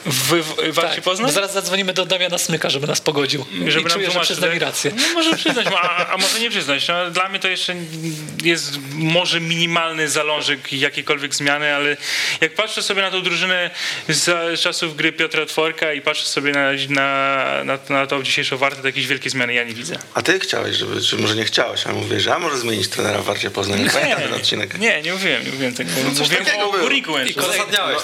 W, 0.06 0.44
w, 0.44 0.74
Warcie 0.74 0.96
Tak, 0.96 1.04
Poznań? 1.04 1.32
zaraz 1.32 1.54
zadzwonimy 1.54 1.94
do 1.94 2.06
Damiana 2.06 2.38
Smyka, 2.38 2.70
żeby 2.70 2.88
nas 2.88 3.02
pogodził. 3.02 3.46
Żeby 3.68 3.82
I 3.82 3.84
nam 3.84 3.92
czuję, 3.92 4.12
że 4.12 4.20
przyzna 4.20 4.48
mi 4.48 4.60
rację. 4.60 4.92
No, 4.96 5.04
może 5.14 5.38
przyznać, 5.38 5.68
a, 5.68 6.08
a 6.08 6.18
może 6.18 6.40
nie 6.40 6.50
przyznać. 6.50 6.88
No, 6.88 7.12
dla 7.12 7.30
mnie 7.30 7.40
to 7.40 7.48
jeszcze 7.48 7.76
jest 8.44 8.78
może 8.94 9.40
minimalny 9.40 10.10
zalążek 10.10 10.74
jakiejkolwiek 10.74 11.36
zmiany, 11.36 11.76
ale 11.76 11.98
jak 12.42 12.54
patrzę 12.54 12.84
sobie 12.84 13.02
na 13.02 13.12
tą 13.12 13.24
drużynę 13.24 13.72
z 14.10 14.60
czasów 14.60 14.96
gry 14.96 15.14
Piotra 15.14 15.46
Tworka 15.46 15.94
i 15.94 16.02
patrzę 16.02 16.26
sobie 16.26 16.52
na, 16.52 16.70
na, 16.90 17.64
na, 17.64 17.80
na 17.90 18.08
tą 18.08 18.24
dzisiejszą 18.24 18.58
wartę, 18.58 18.82
to 18.82 18.88
jakieś 18.88 19.08
wielkie 19.08 19.30
zmiany 19.30 19.54
ja 19.54 19.64
nie 19.64 19.74
widzę. 19.74 19.96
A 20.14 20.22
ty 20.22 20.40
chciałeś, 20.40 20.78
żeby, 20.78 21.02
czy 21.02 21.18
może 21.18 21.36
nie 21.36 21.46
chciałeś, 21.46 21.86
ale 21.88 21.96
mówię, 21.96 22.20
że 22.20 22.36
a 22.36 22.40
może 22.40 22.58
zmienić 22.58 22.88
trenera 22.88 23.20
w 23.20 23.26
Warcie 23.26 23.52
Poznań. 23.52 23.90
Pamiętam 23.94 24.22
ten 24.22 24.34
odcinek. 24.34 24.80
nie, 24.80 25.02
nie 25.02 25.14
mówiłem, 25.14 25.46
nie 25.46 25.52
mówiłem 25.52 25.74
tego. 25.74 25.92
No 26.04 26.24
mówiłem 26.24 26.46
o. 26.62 26.72
Górniku 26.84 27.20
I 27.20 27.34
to, 27.34 27.42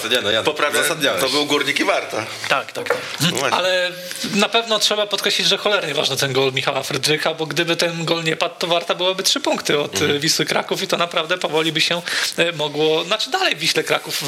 nie 0.10 0.22
no, 0.22 0.32
ja 0.32 0.44
to 0.44 1.29
był 1.29 1.46
Górnik 1.46 1.79
i 1.79 1.86
Warta. 1.89 2.25
Tak, 2.50 2.72
tak, 2.72 2.89
tak. 2.89 2.98
No 3.22 3.27
właśnie. 3.29 3.58
Ale 3.58 3.91
na 4.36 4.50
pewno 4.50 4.79
trzeba 4.79 5.08
podkreślić, 5.08 5.48
że 5.48 5.58
cholernie 5.58 5.93
ważny 5.93 6.17
ten 6.17 6.34
gol 6.34 6.53
Michała 6.53 6.84
Frydrycha, 6.84 7.34
bo 7.34 7.46
gdyby 7.46 7.75
ten 7.75 8.05
gol 8.05 8.24
nie 8.24 8.36
padł, 8.36 8.55
to 8.60 8.67
warta 8.67 8.96
byłaby 8.96 9.24
trzy 9.24 9.39
punkty 9.39 9.79
od 9.79 9.93
Mhm. 9.93 10.12
e, 10.12 10.19
Wisły 10.19 10.46
Kraków 10.46 10.84
i 10.84 10.88
to 10.88 10.98
naprawdę 10.98 11.38
powoli 11.38 11.72
by 11.72 11.81
się 11.81 12.01
e, 12.38 12.51
mogło, 12.51 13.03
znaczy 13.03 13.29
dalej 13.31 13.55
w 13.55 13.60
Wiśle 13.60 13.84
Kraków 13.84 14.24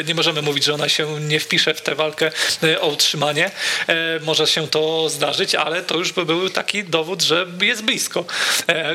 e, 0.00 0.04
nie 0.04 0.14
możemy 0.14 0.42
mówić, 0.42 0.64
że 0.64 0.74
ona 0.74 0.88
się 0.88 1.20
nie 1.20 1.40
wpisze 1.40 1.74
w 1.74 1.80
tę 1.80 1.94
walkę 1.94 2.30
o 2.80 2.86
utrzymanie. 2.86 3.50
Może 4.20 4.46
się 4.46 4.68
to 4.68 5.08
zdarzyć, 5.08 5.54
ale 5.54 5.82
to 5.82 5.96
już 5.96 6.12
by 6.12 6.24
był 6.24 6.50
taki 6.50 6.84
dowód, 6.84 7.22
że 7.22 7.46
jest 7.60 7.82
blisko. 7.82 8.24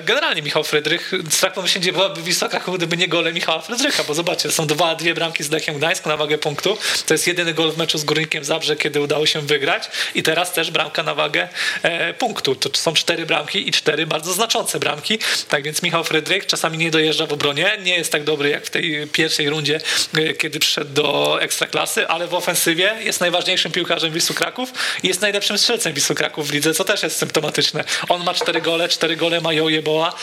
Generalnie 0.03 0.41
Michał 0.41 0.63
Frydrych, 0.63 1.11
strach 1.29 1.53
pomyśleć, 1.53 1.83
gdzie 1.83 1.93
byłaby 1.93 2.21
Wisła 2.21 2.49
Kraków, 2.49 2.77
gdyby 2.77 2.97
nie 2.97 3.07
gole 3.07 3.33
Michała 3.33 3.61
Frydrycha, 3.61 4.03
bo 4.03 4.13
zobaczcie, 4.13 4.51
są 4.51 4.67
dwa, 4.67 4.95
dwie 4.95 5.13
bramki 5.13 5.43
z 5.43 5.51
Lechem 5.51 5.77
Gdańsk 5.77 6.05
na 6.05 6.17
wagę 6.17 6.37
punktu. 6.37 6.77
To 7.05 7.13
jest 7.13 7.27
jedyny 7.27 7.53
gol 7.53 7.68
w 7.71 7.77
meczu 7.77 7.97
z 7.97 8.03
Górnikiem 8.03 8.43
Zabrze, 8.43 8.75
kiedy 8.75 9.01
udało 9.01 9.25
się 9.25 9.41
wygrać 9.41 9.89
i 10.15 10.23
teraz 10.23 10.53
też 10.53 10.71
bramka 10.71 11.03
na 11.03 11.15
wagę 11.15 11.47
e, 11.83 12.13
punktu. 12.13 12.55
To 12.55 12.69
są 12.73 12.93
cztery 12.93 13.25
bramki 13.25 13.69
i 13.69 13.71
cztery 13.71 14.07
bardzo 14.07 14.33
znaczące 14.33 14.79
bramki. 14.79 15.19
Tak 15.49 15.63
więc 15.63 15.81
Michał 15.81 16.03
Frydrych 16.03 16.45
czasami 16.45 16.77
nie 16.77 16.91
dojeżdża 16.91 17.25
w 17.25 17.33
obronie, 17.33 17.77
nie 17.83 17.95
jest 17.95 18.11
tak 18.11 18.23
dobry 18.23 18.49
jak 18.49 18.65
w 18.65 18.69
tej 18.69 19.07
pierwszej 19.07 19.49
rundzie, 19.49 19.79
e, 20.17 20.33
kiedy 20.33 20.59
przyszedł 20.59 20.93
do 20.93 21.37
Ekstraklasy, 21.41 22.07
ale 22.07 22.27
w 22.27 22.33
ofensywie 22.33 22.95
jest 22.99 23.21
najważniejszym 23.21 23.71
piłkarzem 23.71 24.13
Wisły 24.13 24.35
Kraków 24.35 24.73
i 25.03 25.07
jest 25.07 25.21
najlepszym 25.21 25.57
strzelcem 25.57 25.93
Wisły 25.93 26.15
Kraków 26.15 26.47
w 26.47 26.53
lidze, 26.53 26.73
co 26.73 26.83
też 26.83 27.03
jest 27.03 27.17
symptomatyczne. 27.17 27.83
On 28.09 28.23
ma 28.23 28.33
cztery 28.33 28.61
gole, 28.61 28.89
cztery 28.89 29.15
gole 29.15 29.41
ma 29.41 29.53
Joje 29.53 29.81
Boa, 29.81 30.13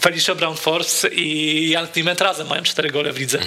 Felicio 0.00 0.34
Brown 0.34 0.56
Force 0.56 1.08
i 1.08 1.68
Jan 1.70 1.88
Kliment 1.88 2.20
razem 2.20 2.46
mają 2.46 2.62
cztery 2.62 2.90
gole 2.90 3.12
w 3.12 3.18
lidze. 3.18 3.38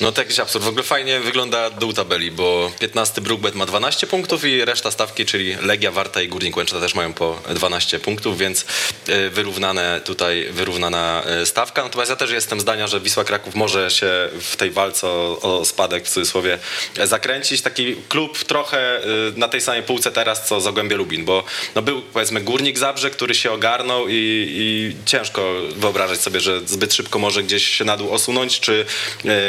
No 0.00 0.12
to 0.12 0.20
jakiś 0.20 0.40
absurd. 0.40 0.64
W 0.64 0.68
ogóle 0.68 0.82
fajnie 0.82 1.20
wygląda 1.20 1.70
dół 1.70 1.92
tabeli, 1.92 2.30
bo 2.30 2.72
15 2.80 3.20
Brookbet 3.20 3.54
ma 3.54 3.66
12 3.66 4.06
punktów 4.06 4.44
i 4.44 4.64
reszta 4.64 4.90
stawki, 4.90 5.26
czyli 5.26 5.56
Legia, 5.62 5.90
Warta 5.90 6.22
i 6.22 6.28
Górnik 6.28 6.56
Łęczna 6.56 6.80
też 6.80 6.94
mają 6.94 7.12
po 7.12 7.40
12 7.54 8.00
punktów, 8.00 8.38
więc 8.38 8.64
e, 9.08 9.30
wyrównane 9.30 10.00
tutaj, 10.04 10.48
wyrównana 10.50 11.22
e, 11.26 11.46
stawka. 11.46 11.82
Natomiast 11.82 12.10
ja 12.10 12.16
też 12.16 12.30
jestem 12.30 12.60
zdania, 12.60 12.86
że 12.86 13.00
Wisła 13.00 13.24
Kraków 13.24 13.54
może 13.54 13.90
się 13.90 14.28
w 14.40 14.56
tej 14.56 14.70
walce 14.70 15.08
o, 15.08 15.40
o 15.40 15.64
spadek 15.64 16.06
w 16.06 16.08
cudzysłowie 16.08 16.58
e, 16.98 17.06
zakręcić. 17.06 17.62
Taki 17.62 17.96
klub 18.08 18.44
trochę 18.44 19.00
na 19.36 19.48
tej 19.48 19.60
samej 19.60 19.82
półce 19.82 20.12
teraz, 20.12 20.48
co 20.48 20.60
Zagłębie 20.60 20.96
Lubin, 20.96 21.24
bo 21.24 21.44
no 21.74 21.82
był 21.82 22.02
powiedzmy 22.02 22.40
Górnik 22.40 22.78
Zabrze, 22.78 23.10
który 23.10 23.34
się 23.34 23.52
ogarnął 23.52 24.08
i, 24.08 24.14
i 24.48 24.96
ciężko 25.06 25.54
wyobrażać 25.76 26.20
sobie, 26.20 26.40
że 26.40 26.60
zbyt 26.60 26.94
szybko 26.94 27.18
może 27.18 27.42
gdzieś 27.42 27.68
się 27.68 27.84
na 27.84 27.96
dół 27.96 28.12
osunąć, 28.12 28.60
czy 28.60 28.86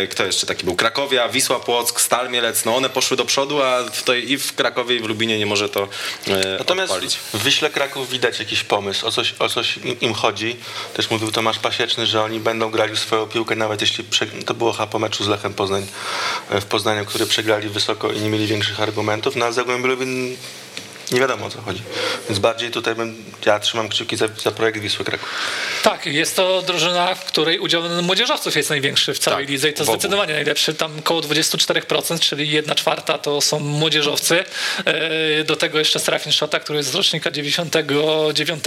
kto 0.09 0.25
jeszcze 0.25 0.38
taki 0.47 0.65
był? 0.65 0.75
Krakowia, 0.75 1.29
Wisła 1.29 1.59
Płock, 1.59 2.01
Stal 2.01 2.29
Mielec, 2.29 2.65
no 2.65 2.75
one 2.75 2.89
poszły 2.89 3.17
do 3.17 3.25
przodu, 3.25 3.61
a 3.63 3.83
tutaj 3.83 4.29
i 4.29 4.37
w 4.37 4.55
Krakowie 4.55 4.95
i 4.95 4.99
w 4.99 5.05
Lubinie 5.05 5.39
nie 5.39 5.45
może 5.45 5.69
to 5.69 5.87
e, 6.27 6.57
Natomiast 6.57 6.91
odpalić. 6.91 7.15
w 7.33 7.37
Wyśle 7.37 7.69
Kraków 7.69 8.09
widać 8.09 8.39
jakiś 8.39 8.63
pomysł, 8.63 9.07
o 9.07 9.11
coś, 9.11 9.35
o 9.39 9.49
coś 9.49 9.79
im, 10.01 10.13
chodzi. 10.13 10.55
Też 10.93 11.09
mówił 11.09 11.31
Tomasz 11.31 11.59
Pasieczny, 11.59 12.05
że 12.05 12.23
oni 12.23 12.39
będą 12.39 12.69
grali 12.71 12.95
w 12.95 12.99
swoją 12.99 13.27
piłkę, 13.27 13.55
nawet 13.55 13.81
jeśli 13.81 14.03
prze... 14.03 14.25
to 14.27 14.53
było 14.53 14.71
chyba 14.71 14.87
po 14.87 14.99
meczu 14.99 15.23
z 15.23 15.27
Lechem 15.27 15.53
Poznań 15.53 15.87
e, 16.49 16.61
w 16.61 16.65
Poznaniu, 16.65 17.05
który 17.05 17.25
przegrali 17.25 17.69
wysoko 17.69 18.11
i 18.11 18.21
nie 18.21 18.29
mieli 18.29 18.47
większych 18.47 18.81
argumentów, 18.81 19.35
no 19.35 19.45
a 19.45 19.51
Zagłębie 19.51 19.87
Lubin 19.87 20.37
nie 21.11 21.19
wiadomo 21.19 21.45
o 21.45 21.49
co 21.49 21.61
chodzi. 21.61 21.81
Więc 22.29 22.39
bardziej 22.39 22.71
tutaj 22.71 22.95
bym, 22.95 23.23
ja 23.45 23.59
trzymam 23.59 23.89
kciuki 23.89 24.17
za, 24.17 24.27
za 24.43 24.51
projekt 24.51 24.79
Wisły 24.79 25.05
Kraków. 25.05 25.29
Tak, 25.83 26.05
jest 26.05 26.35
to 26.35 26.61
drużyna, 26.61 27.15
w 27.15 27.25
której 27.25 27.59
udział 27.59 27.83
młodzieżowców 28.01 28.55
jest 28.55 28.69
największy 28.69 29.13
w 29.13 29.19
całej 29.19 29.45
Tak, 29.45 29.51
lidze 29.51 29.69
i 29.69 29.73
to 29.73 29.85
zdecydowanie 29.85 30.33
najlepszy. 30.33 30.73
Tam 30.73 30.99
około 30.99 31.21
24%, 31.21 32.19
czyli 32.19 32.49
1 32.49 32.75
czwarta 32.75 33.17
to 33.17 33.41
są 33.41 33.59
młodzieżowcy. 33.59 34.43
E, 34.85 35.43
Do 35.43 35.55
tego 35.55 35.79
jeszcze 35.79 35.99
Serafin 35.99 36.31
Szota, 36.31 36.59
który 36.59 36.77
jest 36.77 36.91
z 36.91 36.95
rocznika 36.95 37.31
99. 37.31 38.63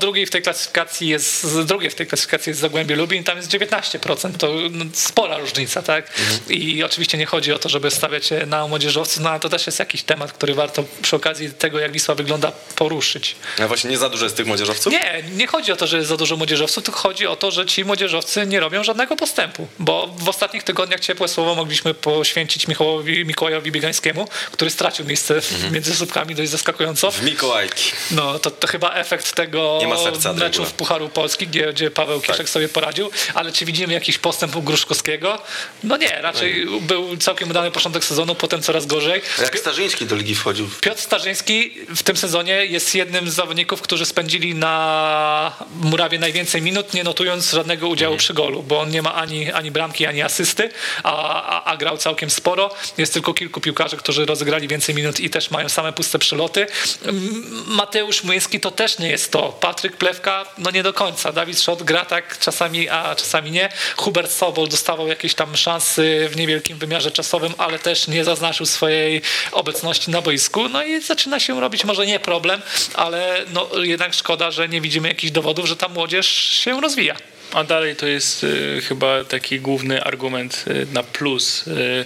Drugi 0.00 0.26
w 0.26 0.30
tej 0.30 0.42
klasyfikacji 0.42 1.08
jest, 1.08 1.58
drugie 1.64 1.90
w 1.90 1.94
tej 1.94 2.06
klasyfikacji 2.06 2.50
jest 2.50 2.60
Zagłębie 2.60 2.96
Lubin, 2.96 3.24
tam 3.24 3.36
jest 3.36 3.50
19%. 3.50 4.36
To 4.38 4.52
no, 4.70 4.84
spora 4.92 5.38
różnica, 5.38 5.82
tak? 5.82 6.10
I 6.48 6.82
oczywiście 6.82 7.18
nie 7.18 7.26
chodzi 7.26 7.52
o 7.52 7.58
to, 7.58 7.68
żeby 7.68 7.90
stawiać 7.90 8.26
się 8.26 8.46
na 8.46 8.66
młodzieżowców, 8.66 9.22
no 9.22 9.30
ale 9.30 9.40
to 9.40 9.48
też 9.48 9.66
jest 9.66 9.78
jakiś 9.78 10.02
temat, 10.02 10.32
który 10.32 10.54
warto 10.54 10.84
przy 11.02 11.16
okazji 11.16 11.50
tego, 11.50 11.73
jak 11.78 11.92
Wisła 11.92 12.14
wygląda, 12.14 12.52
poruszyć. 12.76 13.36
A 13.62 13.68
właśnie 13.68 13.90
nie 13.90 13.98
za 13.98 14.08
dużo 14.08 14.24
jest 14.24 14.36
tych 14.36 14.46
młodzieżowców? 14.46 14.92
Nie, 14.92 15.22
nie 15.32 15.46
chodzi 15.46 15.72
o 15.72 15.76
to, 15.76 15.86
że 15.86 15.96
jest 15.96 16.08
za 16.08 16.16
dużo 16.16 16.36
młodzieżowców, 16.36 16.84
tylko 16.84 17.00
chodzi 17.00 17.26
o 17.26 17.36
to, 17.36 17.50
że 17.50 17.66
ci 17.66 17.84
młodzieżowcy 17.84 18.46
nie 18.46 18.60
robią 18.60 18.84
żadnego 18.84 19.16
postępu. 19.16 19.68
Bo 19.78 20.14
w 20.18 20.28
ostatnich 20.28 20.62
tygodniach 20.62 21.00
ciepłe 21.00 21.28
słowo 21.28 21.54
mogliśmy 21.54 21.94
poświęcić 21.94 22.68
Michałowi, 22.68 23.24
Mikołajowi 23.24 23.72
Biegańskiemu, 23.72 24.28
który 24.52 24.70
stracił 24.70 25.06
miejsce 25.06 25.40
między 25.70 25.94
słupkami 25.96 26.34
dość 26.34 26.50
zaskakująco. 26.50 27.10
W 27.10 27.22
Mikołajki. 27.22 27.92
No 28.10 28.38
to, 28.38 28.50
to 28.50 28.66
chyba 28.66 28.94
efekt 28.94 29.32
tego 29.34 29.78
Nie 29.80 29.88
ma 29.88 29.96
serca 29.98 30.28
meczu 30.32 30.38
Dragula. 30.40 30.66
w 30.68 30.72
Pucharu 30.72 31.08
Polski, 31.08 31.46
gdzie, 31.46 31.72
gdzie 31.72 31.90
Paweł 31.90 32.20
Kieszek 32.20 32.36
Tak. 32.36 32.48
sobie 32.48 32.68
poradził, 32.68 33.10
ale 33.34 33.52
czy 33.52 33.64
widzimy 33.64 33.92
jakiś 33.92 34.18
postęp 34.18 34.56
u 34.56 34.62
Gruszkowskiego? 34.62 35.38
No 35.82 35.96
nie, 35.96 36.18
raczej 36.22 36.66
był 36.80 37.16
całkiem 37.16 37.50
udany 37.50 37.70
początek 37.70 38.04
sezonu, 38.04 38.34
potem 38.34 38.62
coraz 38.62 38.86
gorzej. 38.86 39.22
Jak 39.42 39.58
Starzyński 39.58 40.06
do 40.06 40.16
ligi 40.16 40.34
wchodził, 40.34 40.68
Piotr 40.80 41.00
Starzyński 41.00 41.63
w 41.96 42.02
tym 42.02 42.16
sezonie 42.16 42.66
jest 42.66 42.94
jednym 42.94 43.30
z 43.30 43.34
zawodników, 43.34 43.82
którzy 43.82 44.06
spędzili 44.06 44.54
na 44.54 45.52
murawie 45.80 46.18
najwięcej 46.18 46.62
minut, 46.62 46.94
nie 46.94 47.04
notując 47.04 47.50
żadnego 47.50 47.88
udziału 47.88 48.16
przy 48.16 48.34
golu, 48.34 48.62
bo 48.62 48.80
on 48.80 48.90
nie 48.90 49.02
ma 49.02 49.14
ani, 49.14 49.52
ani 49.52 49.70
bramki, 49.70 50.06
ani 50.06 50.22
asysty, 50.22 50.70
a, 51.02 51.42
a, 51.44 51.64
a 51.64 51.76
grał 51.76 51.96
całkiem 51.96 52.30
sporo. 52.30 52.74
Jest 52.98 53.12
tylko 53.12 53.34
kilku 53.34 53.60
piłkarzy, 53.60 53.96
którzy 53.96 54.26
rozegrali 54.26 54.68
więcej 54.68 54.94
minut 54.94 55.20
i 55.20 55.30
też 55.30 55.50
mają 55.50 55.68
same 55.68 55.92
puste 55.92 56.18
przeloty. 56.18 56.66
M- 57.06 57.64
Mateusz 57.66 58.24
Młyński 58.24 58.60
to 58.60 58.70
też 58.70 58.98
nie 58.98 59.08
jest 59.08 59.32
to. 59.32 59.42
Patryk 59.52 59.96
Plewka, 59.96 60.44
no 60.58 60.70
nie 60.70 60.82
do 60.82 60.92
końca. 60.92 61.32
Dawid 61.32 61.62
Szot 61.62 61.82
gra 61.82 62.04
tak 62.04 62.38
czasami, 62.38 62.88
a 62.88 63.14
czasami 63.14 63.50
nie. 63.50 63.68
Hubert 63.96 64.32
Sobol 64.32 64.68
dostawał 64.68 65.08
jakieś 65.08 65.34
tam 65.34 65.56
szansy 65.56 66.28
w 66.30 66.36
niewielkim 66.36 66.78
wymiarze 66.78 67.10
czasowym, 67.10 67.52
ale 67.58 67.78
też 67.78 68.08
nie 68.08 68.24
zaznaczył 68.24 68.66
swojej 68.66 69.22
obecności 69.52 70.10
na 70.10 70.22
boisku. 70.22 70.68
No 70.68 70.84
i 70.84 71.00
zaczyna 71.00 71.40
się 71.40 71.53
robić 71.60 71.84
może 71.84 72.06
nie 72.06 72.20
problem, 72.20 72.62
ale 72.94 73.44
no 73.52 73.68
jednak 73.82 74.14
szkoda, 74.14 74.50
że 74.50 74.68
nie 74.68 74.80
widzimy 74.80 75.08
jakichś 75.08 75.32
dowodów, 75.32 75.66
że 75.66 75.76
ta 75.76 75.88
młodzież 75.88 76.26
się 76.28 76.80
rozwija. 76.80 77.16
A 77.54 77.64
dalej 77.64 77.96
to 77.96 78.06
jest 78.06 78.44
y, 78.44 78.82
chyba 78.88 79.24
taki 79.24 79.60
główny 79.60 80.04
argument 80.04 80.64
y, 80.68 80.86
na 80.92 81.02
plus 81.02 81.66
y, 81.66 82.04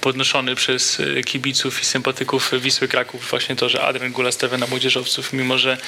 podnoszony 0.00 0.54
przez 0.54 0.98
kibiców 1.26 1.82
i 1.82 1.84
sympatyków 1.84 2.50
Wisły 2.60 2.88
Kraków. 2.88 3.30
Właśnie 3.30 3.56
to, 3.56 3.68
że 3.68 3.82
Adrian 3.82 4.12
Gula 4.12 4.32
stawia 4.32 4.58
na 4.58 4.66
młodzieżowców, 4.66 5.32
mimo 5.32 5.58
że 5.58 5.78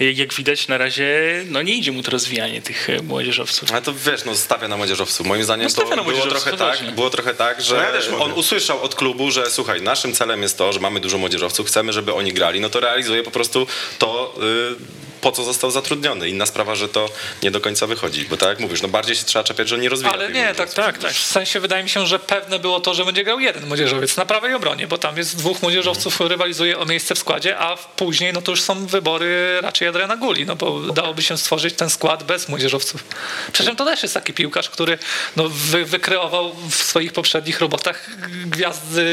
jak 0.00 0.34
widać 0.34 0.68
na 0.68 0.78
razie 0.78 1.06
no 1.50 1.62
nie 1.62 1.74
idzie 1.74 1.92
mu 1.92 2.02
to 2.02 2.10
rozwijanie 2.10 2.62
tych 2.62 2.88
młodzieżowców. 3.02 3.72
Ale 3.72 3.82
to 3.82 3.94
wiesz, 3.94 4.24
no 4.24 4.34
stawia 4.34 4.68
na 4.68 4.76
młodzieżowców. 4.76 5.26
Moim 5.26 5.44
zdaniem 5.44 5.68
No 5.76 5.84
to 5.84 5.88
na 5.90 5.96
było 5.96 6.04
młodzieżowców, 6.04 6.42
trochę, 6.42 6.50
to 6.50 6.64
tak, 6.64 6.76
też 6.78 6.86
nie. 6.86 6.92
było 6.92 7.10
trochę 7.10 7.34
tak, 7.34 7.62
że 7.62 7.76
No 7.76 7.82
ja 7.82 8.18
on 8.18 8.32
usłyszał 8.32 8.82
od 8.82 8.94
klubu, 8.94 9.30
że 9.30 9.50
słuchaj, 9.50 9.82
naszym 9.82 10.12
celem 10.12 10.42
jest 10.42 10.58
to, 10.58 10.72
że 10.72 10.80
mamy 10.80 11.00
dużo 11.00 11.18
młodzieżowców, 11.18 11.66
chcemy, 11.66 11.92
żeby 11.92 12.14
oni 12.14 12.32
grali, 12.32 12.60
no 12.60 12.68
to 12.68 12.80
realizuje 12.80 13.22
po 13.22 13.30
prostu 13.30 13.66
to, 13.98 14.34
y, 14.72 15.15
po 15.20 15.32
co 15.32 15.44
został 15.44 15.70
zatrudniony. 15.70 16.28
Inna 16.28 16.46
sprawa, 16.46 16.74
że 16.74 16.88
to 16.88 17.08
nie 17.42 17.50
do 17.50 17.60
końca 17.60 17.86
wychodzi, 17.86 18.24
bo 18.24 18.36
tak 18.36 18.48
jak 18.48 18.60
mówisz, 18.60 18.82
no 18.82 18.88
bardziej 18.88 19.16
się 19.16 19.24
trzeba 19.24 19.44
czepiać, 19.44 19.68
że 19.68 19.78
nie 19.78 19.88
rozwija 19.88 20.12
Ale 20.12 20.30
nie, 20.30 20.54
tak, 20.54 20.74
tak, 20.74 20.98
tak. 20.98 21.12
W 21.12 21.26
sensie 21.26 21.60
wydaje 21.60 21.82
mi 21.82 21.88
się, 21.88 22.06
że 22.06 22.18
pewne 22.18 22.58
było 22.58 22.80
to, 22.80 22.94
że 22.94 23.04
będzie 23.04 23.24
grał 23.24 23.40
jeden 23.40 23.66
młodzieżowiec 23.66 24.16
na 24.16 24.26
prawej 24.26 24.54
obronie, 24.54 24.86
bo 24.86 24.98
tam 24.98 25.16
jest 25.18 25.36
dwóch 25.36 25.62
młodzieżowców, 25.62 26.20
rywalizuje 26.20 26.78
o 26.78 26.84
miejsce 26.84 27.14
w 27.14 27.18
składzie, 27.18 27.58
a 27.58 27.76
później 27.76 28.32
no 28.32 28.42
to 28.42 28.50
już 28.50 28.60
są 28.62 28.86
wybory 28.86 29.60
raczej 29.60 29.88
Adriana 29.88 30.16
Guli, 30.16 30.46
no 30.46 30.56
bo 30.56 30.80
dałoby 30.80 31.22
się 31.22 31.38
stworzyć 31.38 31.74
ten 31.74 31.90
skład 31.90 32.22
bez 32.22 32.48
młodzieżowców. 32.48 33.04
Przy 33.52 33.64
czym 33.64 33.76
to 33.76 33.84
też 33.84 34.02
jest 34.02 34.14
taki 34.14 34.32
piłkarz, 34.32 34.70
który 34.70 34.98
no, 35.36 35.48
wy, 35.48 35.84
wykreował 35.84 36.54
w 36.70 36.74
swoich 36.74 37.12
poprzednich 37.12 37.60
robotach 37.60 38.10
gwiazdy 38.46 39.06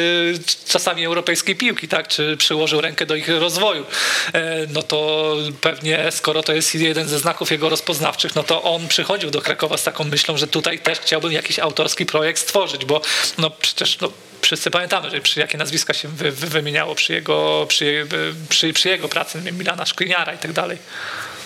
czasami 0.68 1.06
europejskiej 1.06 1.56
piłki, 1.56 1.88
tak? 1.88 2.08
Czy 2.08 2.38
przyłożył 2.38 2.82
rękę 2.82 3.06
do 3.06 3.16
ich 3.16 3.28
rozwoju. 3.28 3.86
E, 4.34 4.68
No 4.74 4.84
to 4.84 5.36
pewnie 5.62 5.93
skoro 6.12 6.44
to 6.44 6.54
jest 6.54 6.76
jeden 6.76 7.08
ze 7.08 7.20
znaków 7.20 7.52
jego 7.52 7.70
rozpoznawczych, 7.70 8.36
no 8.36 8.44
to 8.44 8.64
on 8.64 8.88
przychodził 8.88 9.32
do 9.32 9.42
Krakowa 9.42 9.78
z 9.78 9.84
taką 9.84 10.04
myślą, 10.04 10.38
że 10.38 10.48
tutaj 10.48 10.80
też 10.80 11.00
chciałbym 11.00 11.32
jakiś 11.32 11.60
autorski 11.60 12.06
projekt 12.06 12.40
stworzyć, 12.40 12.86
bo 12.86 13.02
no 13.38 13.50
przecież 13.50 14.00
no, 14.00 14.12
wszyscy 14.42 14.72
pamiętamy, 14.72 15.10
że 15.10 15.22
przy 15.22 15.40
jakie 15.40 15.58
nazwiska 15.58 15.94
się 15.94 16.08
wy, 16.08 16.32
wy, 16.32 16.48
wymieniało 16.48 16.96
przy 16.96 17.14
jego, 17.14 17.66
przy, 17.70 18.08
przy, 18.50 18.74
przy 18.74 18.90
jego 18.90 19.10
pracy, 19.10 19.42
Milana 19.52 19.86
Szkliniara 19.86 20.34
i 20.34 20.38
tak 20.38 20.54
dalej. 20.54 20.78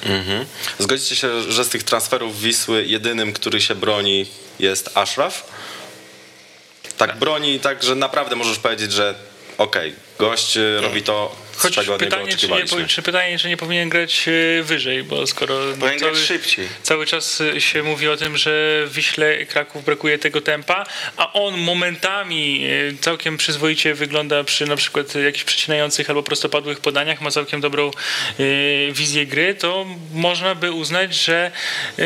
Mhm. 0.06 0.46
Zgodzicie 0.80 1.16
się, 1.16 1.51
że 1.51 1.66
z 1.66 1.70
tych 1.70 1.84
transferów 1.84 2.42
Wisły 2.42 2.86
jedynym, 2.86 3.34
który 3.34 3.62
się 3.62 3.75
broni 3.75 4.25
jest 4.60 4.98
Ashraf? 4.98 5.44
Tak 6.98 7.18
broni, 7.18 7.60
tak, 7.60 7.84
że 7.84 7.96
naprawdę 7.96 8.36
możesz 8.36 8.58
powiedzieć, 8.58 8.92
że 8.92 9.16
okej, 9.58 9.96
gość 10.20 10.58
y, 10.58 10.82
robi 10.82 11.04
to, 11.04 11.36
Choć 11.58 11.74
czego 11.76 11.98
pytanie 11.98 12.38
czy, 12.38 12.48
nie, 12.48 12.88
czy 12.88 13.02
pytanie, 13.02 13.40
czy 13.40 13.50
nie 13.50 13.58
powinien 13.58 13.90
grać 13.90 14.26
e, 14.60 14.64
wyżej, 14.64 15.04
bo 15.04 15.28
skoro 15.28 15.56
powinien 15.56 15.80
grać 15.80 16.00
cały, 16.00 16.16
szybciej. 16.16 16.68
cały 16.84 17.06
czas 17.06 17.42
e, 17.42 17.62
się 17.62 17.84
mówi 17.84 18.08
o 18.08 18.18
tym, 18.18 18.38
że 18.38 18.84
w 18.88 18.94
Wiśle 18.94 19.46
Kraków 19.46 19.86
brakuje 19.86 20.20
tego 20.20 20.42
tempa, 20.42 20.86
a 21.18 21.34
on 21.34 21.58
momentami 21.58 22.66
e, 22.66 22.98
całkiem 23.02 23.38
przyzwoicie 23.38 23.94
wygląda 23.94 24.44
przy 24.44 24.66
na 24.66 24.76
przykład 24.76 25.16
jakichś 25.16 25.44
przecinających 25.44 26.10
albo 26.10 26.24
prostopadłych 26.24 26.80
podaniach, 26.80 27.22
ma 27.22 27.32
całkiem 27.32 27.62
dobrą 27.62 27.92
wizję 28.92 29.26
gry, 29.26 29.56
to 29.56 29.86
można 30.14 30.56
by 30.56 30.72
uznać, 30.72 31.16
że, 31.16 31.52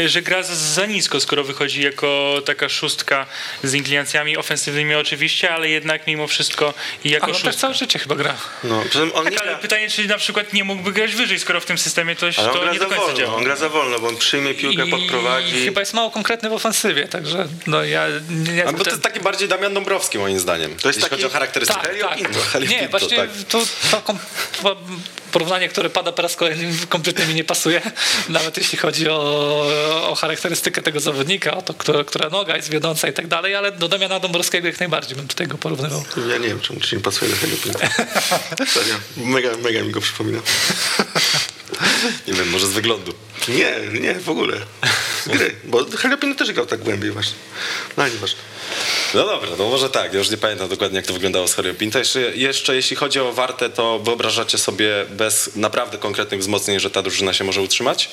że 0.05 0.21
gra 0.21 0.43
za, 0.43 0.55
za 0.55 0.85
nisko, 0.85 1.19
skoro 1.19 1.43
wychodzi 1.43 1.81
jako 1.81 2.41
taka 2.45 2.69
szóstka 2.69 3.25
z 3.63 3.73
inklinacjami 3.73 4.37
ofensywnymi 4.37 4.95
oczywiście, 4.95 5.51
ale 5.51 5.69
jednak 5.69 6.07
mimo 6.07 6.27
wszystko 6.27 6.73
i 7.03 7.09
jako 7.09 7.25
Ale 7.25 7.35
on 7.35 7.41
tak 7.41 7.51
szóstka. 7.51 7.61
całe 7.61 7.73
życie 7.73 7.99
chyba 7.99 8.15
gra. 8.15 8.37
no, 8.63 8.83
on 9.13 9.29
nie 9.29 9.40
ale 9.41 9.55
pytanie, 9.57 9.89
czy 9.89 10.07
na 10.07 10.17
przykład 10.17 10.53
nie 10.53 10.63
mógłby 10.63 10.91
grać 10.91 11.15
wyżej, 11.15 11.39
skoro 11.39 11.61
w 11.61 11.65
tym 11.65 11.77
systemie 11.77 12.15
to, 12.15 12.25
ale 12.37 12.51
on 12.51 12.59
to 12.59 12.73
nie 12.73 12.79
do 12.79 12.85
końca 12.85 13.01
wolno, 13.01 13.17
działa. 13.17 13.35
on 13.35 13.43
gra 13.43 13.55
za 13.55 13.69
wolno, 13.69 13.99
bo 13.99 14.07
on 14.07 14.17
przyjmie 14.17 14.53
piłkę, 14.53 14.87
podprowadzi. 14.87 15.55
I 15.57 15.65
chyba 15.65 15.79
jest 15.81 15.93
mało 15.93 16.11
konkretny 16.11 16.49
w 16.49 16.53
ofensywie, 16.53 17.07
także 17.07 17.47
no 17.67 17.83
ja 17.83 18.07
nie, 18.29 18.53
nie 18.53 18.67
A, 18.67 18.71
bo 18.73 18.83
to 18.83 18.89
jest 18.89 19.03
taki 19.03 19.19
bardziej 19.19 19.47
Damian 19.47 19.73
Dąbrowski 19.73 20.17
moim 20.19 20.39
zdaniem. 20.39 20.69
To 20.69 20.75
jest 20.75 20.85
jeśli 20.85 21.01
taki- 21.01 21.09
chodzi 21.09 21.25
o 21.25 21.29
charakterystykę. 21.29 21.81
tak, 21.81 21.89
Helio 21.91 22.07
tak. 22.07 22.17
Pinto, 22.17 22.39
Helio 22.39 22.69
Nie, 22.69 22.79
Pinto, 22.79 22.91
właśnie 22.99 23.17
tak. 23.17 23.29
to, 23.49 23.59
to 23.91 24.01
to 24.63 24.75
porównanie, 25.31 25.69
które 25.69 25.89
pada 25.89 26.11
po 26.11 26.21
raz 26.21 26.35
kolejny 26.35 26.73
kompletnie 26.89 27.25
mi 27.25 27.33
nie 27.33 27.43
pasuje, 27.43 27.81
nawet 28.29 28.57
jeśli 28.57 28.77
chodzi 28.77 29.09
o, 29.09 29.67
o 30.09 30.15
charakterystykę 30.15 30.81
tego 30.81 30.99
zawodnika, 30.99 31.57
o 31.57 31.61
to, 31.61 31.73
która, 31.73 32.03
która 32.03 32.29
noga 32.29 32.55
jest 32.55 32.69
wiodąca 32.69 33.07
i 33.07 33.13
tak 33.13 33.27
dalej, 33.27 33.55
ale 33.55 33.71
do 33.71 33.87
Damiana 33.87 34.19
Dąbrowskiego 34.19 34.67
jak 34.67 34.79
najbardziej 34.79 35.15
bym 35.17 35.27
tutaj 35.27 35.47
go 35.47 35.57
porównywał. 35.57 36.03
Ja 36.29 36.37
nie 36.37 36.47
wiem, 36.47 36.59
czemu 36.59 36.79
ci 36.79 36.95
nie 36.95 37.01
pasuje 37.01 37.31
do 37.31 37.37
Pinto. 37.37 37.79
Serio, 38.73 38.95
mega, 39.17 39.57
mega 39.57 39.81
mi 39.81 39.91
go 39.91 40.01
przypomina. 40.01 40.39
Nie 42.27 42.33
wiem, 42.33 42.49
może 42.49 42.67
z 42.67 42.71
wyglądu. 42.71 43.13
Nie, 43.47 43.99
nie, 43.99 44.13
w 44.13 44.29
ogóle. 44.29 44.57
Z 45.25 45.27
gry, 45.27 45.55
bo 45.63 45.85
Helio 45.97 46.17
Pinto 46.17 46.45
też 46.45 46.53
grał 46.53 46.65
tak 46.65 46.79
głębiej 46.79 47.11
właśnie. 47.11 47.35
No 47.97 48.07
nieważne. 48.07 48.39
No 49.13 49.25
dobra, 49.25 49.49
no 49.57 49.69
może 49.69 49.89
tak, 49.89 50.13
ja 50.13 50.19
już 50.19 50.29
nie 50.29 50.37
pamiętam 50.37 50.69
dokładnie 50.69 50.97
jak 50.97 51.05
to 51.05 51.13
wyglądało 51.13 51.47
z 51.47 51.55
Harry 51.55 51.73
Pinto. 51.73 51.99
Jeszcze, 51.99 52.19
jeszcze 52.19 52.75
jeśli 52.75 52.95
chodzi 52.95 53.19
o 53.19 53.33
Wartę, 53.33 53.69
to 53.69 53.99
wyobrażacie 53.99 54.57
sobie 54.57 55.05
bez 55.09 55.55
naprawdę 55.55 55.97
konkretnych 55.97 56.39
wzmocnień, 56.39 56.79
że 56.79 56.89
ta 56.89 57.01
drużyna 57.01 57.33
się 57.33 57.43
może 57.43 57.61
utrzymać? 57.61 58.09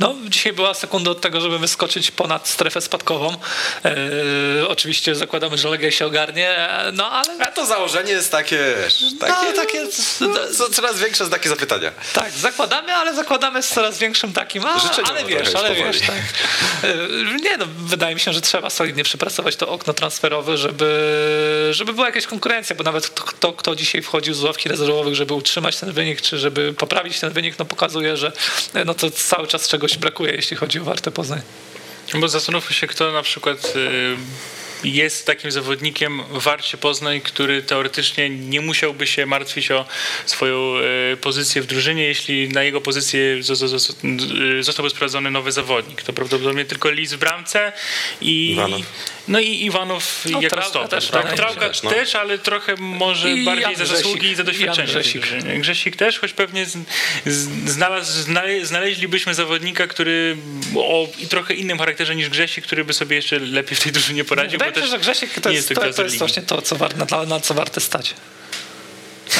No, 0.00 0.14
dzisiaj 0.28 0.52
była 0.52 0.74
sekunda 0.74 1.10
od 1.10 1.20
tego, 1.20 1.40
żeby 1.40 1.58
wyskoczyć 1.58 2.10
ponad 2.10 2.48
strefę 2.48 2.80
spadkową. 2.80 3.36
E, 3.84 4.68
oczywiście 4.68 5.14
zakładamy, 5.14 5.58
że 5.58 5.68
Legia 5.68 5.90
się 5.90 6.06
ogarnie, 6.06 6.68
no 6.92 7.10
ale... 7.10 7.38
A 7.40 7.46
to 7.46 7.66
założenie 7.66 8.12
jest 8.12 8.32
takie, 8.32 8.74
wiesz, 8.84 9.04
takie, 9.20 9.32
No, 9.46 9.52
takie 9.52 9.86
no, 10.20 10.28
co- 10.58 10.70
coraz 10.70 10.98
większe 11.00 11.28
takie 11.30 11.48
zapytania. 11.48 11.90
Tak, 12.12 12.30
zakładamy, 12.32 12.94
ale 12.94 13.14
zakładamy 13.14 13.62
z 13.62 13.68
coraz 13.68 13.98
większym 13.98 14.32
takim, 14.32 14.64
a, 14.66 14.74
ale 15.08 15.24
wiesz, 15.24 15.54
ale 15.54 15.68
powoli. 15.68 15.84
wiesz, 15.92 16.00
tak. 16.00 16.16
E, 16.82 16.96
Nie 17.42 17.56
no, 17.56 17.66
wydaje 17.78 18.14
mi 18.14 18.20
się, 18.20 18.32
że 18.32 18.40
trzeba 18.40 18.70
solidnie 18.70 19.04
przepracować 19.04 19.56
to 19.56 19.68
okno 19.68 19.92
transferowe, 19.94 20.56
żeby, 20.58 21.68
żeby 21.70 21.92
była 21.92 22.06
jakaś 22.06 22.26
konkurencja, 22.26 22.76
bo 22.76 22.84
nawet 22.84 23.08
kto, 23.08 23.52
kto 23.52 23.76
dzisiaj 23.76 24.02
wchodził 24.02 24.34
z 24.34 24.42
ławki 24.42 24.68
rezerwowych, 24.68 25.14
żeby 25.14 25.34
utrzymać 25.34 25.76
ten 25.76 25.92
wynik, 25.92 26.20
czy 26.20 26.38
żeby 26.38 26.72
poprawić 26.72 27.20
ten 27.20 27.30
wynik, 27.32 27.58
no 27.58 27.64
pokazuje, 27.64 28.16
że 28.16 28.32
no 28.84 28.94
to 28.94 29.10
cały 29.10 29.46
czas 29.46 29.62
czegoś 29.88 29.98
brakuje, 29.98 30.32
jeśli 30.32 30.56
chodzi 30.56 30.80
o 30.80 30.84
Wartę 30.84 31.10
Poznań. 31.10 31.40
Bo 32.20 32.28
zastanówmy 32.28 32.74
się, 32.74 32.86
kto 32.86 33.12
na 33.12 33.22
przykład 33.22 33.72
y, 33.76 34.16
jest 34.84 35.26
takim 35.26 35.50
zawodnikiem 35.50 36.22
w 36.30 36.42
Warcie 36.42 36.76
Poznań, 36.78 37.20
który 37.20 37.62
teoretycznie 37.62 38.30
nie 38.30 38.60
musiałby 38.60 39.06
się 39.06 39.26
martwić 39.26 39.70
o 39.70 39.84
swoją 40.26 40.74
y, 41.12 41.16
pozycję 41.16 41.62
w 41.62 41.66
drużynie, 41.66 42.02
jeśli 42.04 42.48
na 42.48 42.62
jego 42.62 42.80
pozycję 42.80 43.20
y, 43.20 44.62
zostałby 44.62 44.90
sprowadzony 44.90 45.30
nowy 45.30 45.52
zawodnik. 45.52 46.02
To 46.02 46.12
prawdopodobnie 46.12 46.64
tylko 46.64 46.90
Lis 46.90 47.12
w 47.12 47.16
bramce 47.18 47.72
i 48.20 48.50
Iwanow. 48.50 48.80
no 49.28 49.40
i 49.40 49.64
Iwanow 49.64 50.24
No, 50.30 50.40
jako 50.40 50.56
Trałka 50.56 50.70
stoper. 50.70 50.90
też, 50.90 51.08
tak, 51.08 51.30
się 51.30 51.60
też, 51.60 51.82
no. 51.82 51.90
też, 51.90 52.14
ale 52.14 52.38
trochę 52.38 52.74
może 52.78 53.30
I 53.30 53.44
bardziej 53.44 53.62
Jan 53.62 53.76
za 53.76 53.84
Grzesik. 53.84 54.04
zasługi 54.04 54.28
i 54.30 54.34
za 54.34 54.44
doświadczenie. 54.44 54.88
Grzesik. 54.88 55.26
Grzesik 55.60 55.96
też, 55.96 56.18
choć 56.18 56.32
pewnie 56.32 56.66
znalazł, 57.66 58.12
znaleźlibyśmy 58.62 59.34
zawodnika, 59.34 59.86
który 59.86 60.36
o 60.76 61.08
i 61.18 61.26
trochę 61.28 61.54
innym 61.54 61.78
charakterze 61.78 62.16
niż 62.16 62.28
Grzesik, 62.28 62.64
który 62.64 62.84
by 62.84 62.92
sobie 62.92 63.16
jeszcze 63.16 63.38
lepiej 63.38 63.76
w 63.76 63.80
tej 63.80 63.92
drużynie 63.92 64.24
poradził. 64.24 64.58
Też 64.74 64.90
że 64.90 64.98
Grzesiek 64.98 65.40
to 65.40 65.50
nie 65.50 65.56
jest, 65.56 65.68
to 65.68 65.92
to, 65.92 66.02
jest 66.02 66.18
właśnie 66.18 66.42
to, 66.42 66.62
co 66.62 66.76
war, 66.76 67.10
na, 67.10 67.24
na 67.24 67.40
co 67.40 67.54
warte 67.54 67.80
stać. 67.80 68.14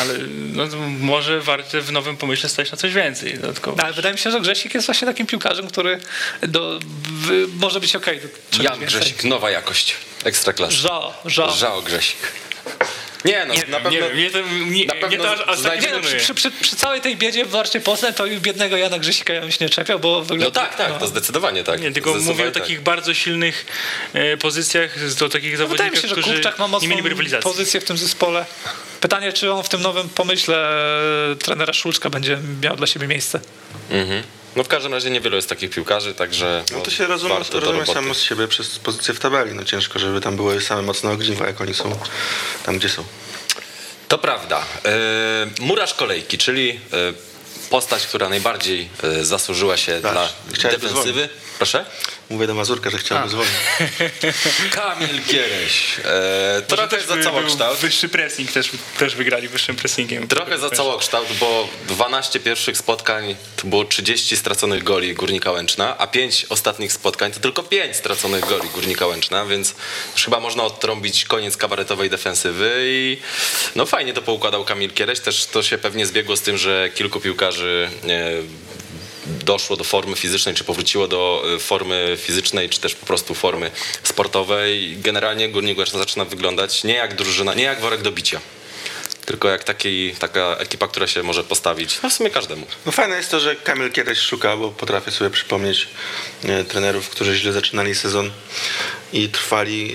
Ale 0.00 0.14
no, 0.28 0.66
może 0.98 1.40
warto 1.40 1.82
w 1.82 1.92
nowym 1.92 2.16
pomyśle 2.16 2.48
stać 2.48 2.70
na 2.70 2.76
coś 2.76 2.92
więcej 2.92 3.38
dodatkowo. 3.38 3.76
No, 3.76 3.84
ale 3.84 3.92
wydaje 3.92 4.12
mi 4.12 4.18
się, 4.18 4.30
że 4.30 4.40
Grzesik 4.40 4.74
jest 4.74 4.86
właśnie 4.86 5.06
takim 5.06 5.26
piłkarzem, 5.26 5.68
który 5.68 6.00
do, 6.42 6.78
w, 6.82 7.48
może 7.60 7.80
być 7.80 7.96
okej 7.96 8.20
do 8.20 8.28
czegoś 8.50 8.64
Jan 8.64 8.80
więcej. 8.80 9.00
Grzesik, 9.00 9.24
nowa 9.24 9.50
jakość, 9.50 9.94
ekstra 10.24 10.52
klas. 10.52 10.72
Żo, 10.72 11.14
żo. 11.24 11.50
Żao 11.50 11.82
Grzesik. 11.82 12.18
Nie 13.24 13.46
no, 13.46 13.54
Nie, 13.54 13.62
na 13.68 13.80
pewno... 13.80 13.90
nie, 13.90 13.98
wiem, 14.00 14.16
nie, 14.16 14.30
to, 14.30 14.38
nie, 14.40 14.86
na 14.86 14.94
nie 14.94 15.00
pewno 15.00 15.24
to 15.24 15.32
aż, 15.32 15.40
aż 15.40 15.62
tak 15.62 15.82
Nie, 15.82 15.92
no, 15.92 16.00
przy, 16.00 16.16
przy, 16.16 16.34
przy, 16.34 16.50
przy 16.50 16.76
całej 16.76 17.00
tej 17.00 17.16
biedzie 17.16 17.44
w 17.44 17.50
Warcie 17.50 17.80
Poznań 17.80 18.14
to 18.14 18.26
już 18.26 18.40
biednego 18.40 18.76
Jana 18.76 18.98
Grzesika 18.98 19.32
ja 19.32 19.40
bym 19.40 19.50
się 19.50 19.64
nie 19.64 19.68
czepiał, 19.68 19.98
bo 19.98 20.18
No 20.18 20.24
wygląda... 20.24 20.60
tak, 20.60 20.76
tak, 20.76 20.98
to 20.98 21.06
zdecydowanie 21.06 21.64
tak. 21.64 21.80
Nie, 21.80 21.92
tylko 21.92 22.14
mówię 22.14 22.48
o 22.48 22.50
tak. 22.50 22.62
takich 22.62 22.80
bardzo 22.80 23.14
silnych 23.14 23.66
e, 24.12 24.36
pozycjach, 24.36 24.96
o 25.24 25.28
takich 25.28 25.58
No, 25.58 25.66
Wydaje 25.66 25.90
mi 25.90 25.96
się, 25.96 26.08
że 26.08 26.14
którzy 26.14 26.40
ma 26.58 26.78
nie 26.82 26.88
mieliby 26.88 27.08
rywalizacji. 27.08 27.50
pozycję 27.50 27.80
w 27.80 27.84
tym 27.84 27.96
zespole. 27.96 28.46
Pytanie, 29.00 29.32
czy 29.32 29.52
on 29.52 29.62
w 29.64 29.68
tym 29.68 29.82
nowym 29.82 30.08
pomyśle 30.08 30.68
trenera 31.38 31.72
Szulczka 31.72 32.10
będzie 32.10 32.38
miał 32.62 32.76
dla 32.76 32.86
siebie 32.86 33.06
miejsce. 33.06 33.40
Mhm. 33.90 34.22
No 34.56 34.64
w 34.64 34.68
każdym 34.68 34.94
razie 34.94 35.10
niewielu 35.10 35.36
jest 35.36 35.48
takich 35.48 35.70
piłkarzy, 35.70 36.14
także 36.14 36.64
No 36.72 36.80
to 36.80 36.90
się 36.90 37.06
rozumie, 37.06 37.34
rozumie 37.52 37.86
samo 37.86 38.14
z 38.14 38.22
siebie 38.22 38.48
przez 38.48 38.78
pozycję 38.78 39.14
w 39.14 39.20
tabeli. 39.20 39.54
No 39.54 39.64
ciężko, 39.64 39.98
żeby 39.98 40.20
tam 40.20 40.36
były 40.36 40.60
same 40.60 40.82
mocne 40.82 41.10
ogniwa, 41.10 41.46
jak 41.46 41.60
oni 41.60 41.74
są 41.74 41.98
tam, 42.66 42.78
gdzie 42.78 42.88
są. 42.88 43.04
To 44.08 44.18
prawda. 44.18 44.64
E, 44.84 45.46
Murarz 45.60 45.94
kolejki, 45.94 46.38
czyli 46.38 46.70
e, 46.70 46.76
postać, 47.70 48.06
która 48.06 48.28
najbardziej 48.28 48.88
e, 49.02 49.24
zasłużyła 49.24 49.76
się 49.76 50.00
Tak, 50.00 50.12
dla 50.12 50.28
defensywy. 50.70 51.28
Proszę? 51.56 51.84
Mówię 52.30 52.46
do 52.46 52.54
Mazurka, 52.54 52.90
że 52.90 52.98
chciałbym 52.98 53.28
zwolnić. 53.28 53.54
Kamil 54.70 55.24
Kiereś. 55.24 56.00
E, 56.04 56.62
trochę 56.66 56.88
Też 56.88 57.06
za 57.06 57.22
całokształt. 57.22 57.78
Wyższy 57.78 58.08
pressing 58.08 58.52
też, 58.52 58.70
też 58.98 59.16
wygrali 59.16 59.48
wyższym 59.48 59.76
pressingiem. 59.76 60.28
Trochę 60.28 60.58
za 60.58 60.70
całokształt, 60.70 61.28
bo 61.40 61.68
12 61.88 62.40
pierwszych 62.40 62.76
spotkań 62.76 63.36
to 63.56 63.66
było 63.66 63.84
30 63.84 64.36
straconych 64.36 64.82
goli 64.82 65.14
Górnika 65.14 65.50
Łęczna, 65.50 65.98
a 65.98 66.06
5 66.06 66.46
ostatnich 66.48 66.92
spotkań 66.92 67.32
to 67.32 67.40
tylko 67.40 67.62
5 67.62 67.96
straconych 67.96 68.46
goli 68.46 68.68
Górnika 68.68 69.06
Łęczna, 69.06 69.46
więc 69.46 69.74
już 70.12 70.24
chyba 70.24 70.40
można 70.40 70.62
odtrąbić 70.62 71.24
koniec 71.24 71.56
kabaretowej 71.56 72.10
defensywy 72.10 72.72
i 72.84 73.18
no 73.76 73.86
fajnie 73.86 74.12
to 74.12 74.22
poukładał 74.22 74.64
Kamil 74.64 74.90
Kiereś, 74.90 75.20
też 75.20 75.46
to 75.46 75.62
się 75.62 75.78
pewnie 75.78 76.06
zbiegło 76.06 76.36
z 76.36 76.40
tym, 76.40 76.58
że 76.58 76.90
kilku 76.94 77.20
piłkarzy 77.20 77.90
e, 78.04 78.08
doszło 79.26 79.76
do 79.76 79.84
formy 79.84 80.16
fizycznej, 80.16 80.54
czy 80.54 80.64
powróciło 80.64 81.08
do 81.08 81.44
e, 81.54 81.58
formy 81.58 82.16
fizycznej, 82.20 82.68
czy 82.68 82.80
też 82.80 82.94
po 82.94 83.06
prostu 83.06 83.34
formy 83.34 83.70
sportowej. 84.02 84.96
Generalnie 84.98 85.48
Górnik 85.48 85.78
Łęczna 85.78 85.98
zaczyna 85.98 86.24
wyglądać 86.24 86.84
nie 86.84 86.94
jak 86.94 87.14
drużyna, 87.14 87.54
nie 87.54 87.64
jak 87.64 87.80
worek 87.80 88.02
do 88.02 88.12
bicia. 88.12 88.40
Tylko 89.26 89.48
jak 89.48 89.64
taki, 89.64 90.14
taka 90.18 90.56
ekipa, 90.56 90.88
która 90.88 91.06
się 91.06 91.22
może 91.22 91.44
postawić, 91.44 92.02
no 92.02 92.10
w 92.10 92.12
sumie 92.12 92.30
każdemu. 92.30 92.66
No 92.86 92.92
fajne 92.92 93.16
jest 93.16 93.30
to, 93.30 93.40
że 93.40 93.56
Kamil 93.56 93.92
kiedyś 93.92 94.18
szuka, 94.18 94.56
bo 94.56 94.70
potrafię 94.70 95.10
sobie 95.10 95.30
przypomnieć 95.30 95.88
e, 96.44 96.64
trenerów, 96.64 97.08
którzy 97.08 97.36
źle 97.36 97.52
zaczynali 97.52 97.94
sezon 97.94 98.30
i 99.12 99.28
trwali 99.28 99.90
e, 99.90 99.94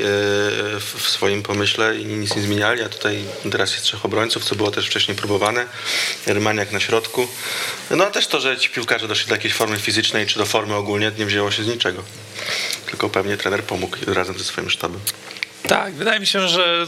w 0.80 1.04
swoim 1.08 1.44
pomyśle 1.44 1.98
i 1.98 2.06
nic 2.06 2.36
nie 2.36 2.42
zmieniali, 2.42 2.82
a 2.84 2.89
tutaj 2.89 3.24
teraz 3.52 3.72
jest 3.72 3.84
trzech 3.84 4.06
obrońców, 4.06 4.46
co 4.46 4.56
było 4.56 4.72
też 4.72 4.88
wcześniej 4.88 5.18
próbowane. 5.18 5.65
Rymaniak 6.26 6.72
na 6.72 6.80
środku. 6.80 7.28
No 7.92 8.06
a 8.06 8.12
też 8.12 8.28
to, 8.28 8.39
że 8.39 8.58
ci 8.58 8.70
piłkarze 8.70 9.08
doszli 9.08 9.28
do 9.28 9.36
jakiejś 9.36 9.54
formy 9.54 9.80
fizycznej, 9.80 10.28
czy 10.28 10.39
do 10.39 10.46
formy 10.46 10.76
ogólnie, 10.76 11.12
nie 11.18 11.26
wzięło 11.26 11.52
się 11.52 11.63
z 11.63 11.68
niczego. 11.68 12.04
Tylko 12.86 13.10
pewnie 13.10 13.38
trener 13.38 13.63
pomógł 13.63 13.98
razem 14.08 14.38
ze 14.38 14.44
swoim 14.44 14.70
sztabem. 14.70 15.00
Tak, 15.67 15.93
wydaje 15.93 16.19
mi 16.19 16.28
się, 16.28 16.48
że 16.48 16.88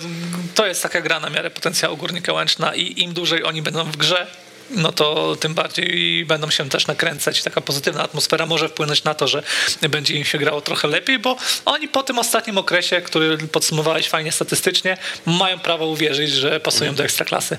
to 0.55 0.65
jest 0.65 0.83
taka 0.83 1.01
gra 1.01 1.19
na 1.19 1.29
miarę 1.29 1.49
potencjału 1.49 1.97
Górnika 1.97 2.33
Łęczna 2.33 2.75
i 2.75 3.01
im 3.01 3.13
dłużej 3.13 3.43
oni 3.43 3.61
będą 3.61 3.83
w 3.83 3.97
grze, 3.97 4.27
no 4.69 4.91
to 4.91 5.35
tym 5.35 5.53
bardziej 5.53 6.25
będą 6.25 6.49
się 6.49 6.69
też 6.69 6.87
nakręcać. 6.87 7.43
Taka 7.43 7.61
pozytywna 7.61 8.03
atmosfera 8.03 8.45
może 8.45 8.69
wpłynąć 8.69 9.03
na 9.03 9.13
to, 9.13 9.27
że 9.27 9.43
będzie 9.89 10.13
im 10.13 10.25
się 10.25 10.37
grało 10.37 10.61
trochę 10.61 10.87
lepiej, 10.87 11.19
bo 11.19 11.37
oni 11.65 11.87
po 11.87 12.03
tym 12.03 12.19
ostatnim 12.19 12.57
okresie, 12.57 13.01
który 13.01 13.37
podsumowałeś 13.37 14.09
fajnie 14.09 14.31
statystycznie, 14.31 14.97
mają 15.25 15.59
prawo 15.59 15.85
uwierzyć, 15.85 16.31
że 16.31 16.59
pasują 16.59 16.95
do 16.95 17.03
ekstraklasy. 17.03 17.57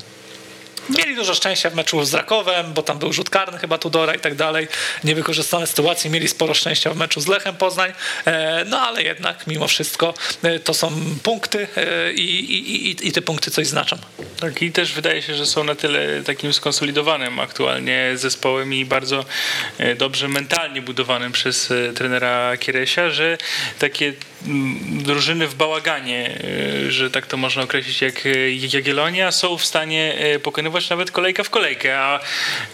Mieli 0.88 1.16
dużo 1.16 1.35
szczęścia 1.35 1.71
w 1.71 1.75
meczu 1.75 2.05
z 2.05 2.14
Rakowem, 2.14 2.73
bo 2.73 2.83
tam 2.83 2.99
był 2.99 3.12
rzut 3.12 3.31
karny 3.31 3.59
chyba 3.59 3.79
Tudora 3.79 4.14
i 4.14 4.18
tak 4.18 4.35
dalej. 4.35 4.68
Niewykorzystane 5.05 5.66
sytuacje, 5.66 6.11
mieli 6.11 6.29
sporo 6.29 6.55
szczęścia 6.55 6.90
w 6.90 6.97
meczu 6.97 7.21
z 7.21 7.27
Lechem 7.27 7.57
Poznań, 7.57 7.92
e, 8.25 8.64
no 8.64 8.81
ale 8.81 9.03
jednak 9.03 9.47
mimo 9.47 9.68
wszystko 9.68 10.14
e, 10.42 10.59
to 10.59 10.75
są 10.75 10.92
punkty 11.23 11.68
e, 11.77 12.12
i, 12.12 12.53
i, 12.55 12.90
i, 12.90 13.09
i 13.09 13.12
te 13.12 13.23
punkty 13.23 13.51
coś 13.51 13.66
znaczą. 13.66 13.97
Tak 14.40 14.62
i 14.62 14.73
też 14.73 14.92
wydaje 14.92 15.23
się, 15.23 15.35
że 15.35 15.47
są 15.47 15.64
na 15.64 15.75
tyle 15.75 16.23
takim 16.23 16.53
skonsolidowanym 16.53 17.40
aktualnie 17.40 18.12
zespołem 18.14 18.75
i 18.75 18.85
bardzo 18.85 19.25
dobrze 19.97 20.29
mentalnie 20.29 20.83
budowanym 20.83 21.33
przez 21.33 21.73
trenera 21.95 22.57
Kieresia, 22.57 23.11
że 23.11 23.38
takie 23.79 24.12
drużyny 25.02 25.48
w 25.48 25.55
bałaganie, 25.55 26.38
e, 26.87 26.90
że 26.90 27.11
tak 27.11 27.26
to 27.26 27.37
można 27.37 27.62
określić 27.62 28.02
jak 28.02 28.26
e, 28.26 28.31
Jagiellonia, 28.72 29.33
są 29.33 29.59
w 29.59 29.64
stanie 29.64 30.14
e, 30.18 30.38
pokonywać 30.38 30.90
nawet 30.90 31.11
kolejka 31.11 31.44
w 31.44 31.50
kolejkę, 31.50 31.98
a 31.98 32.20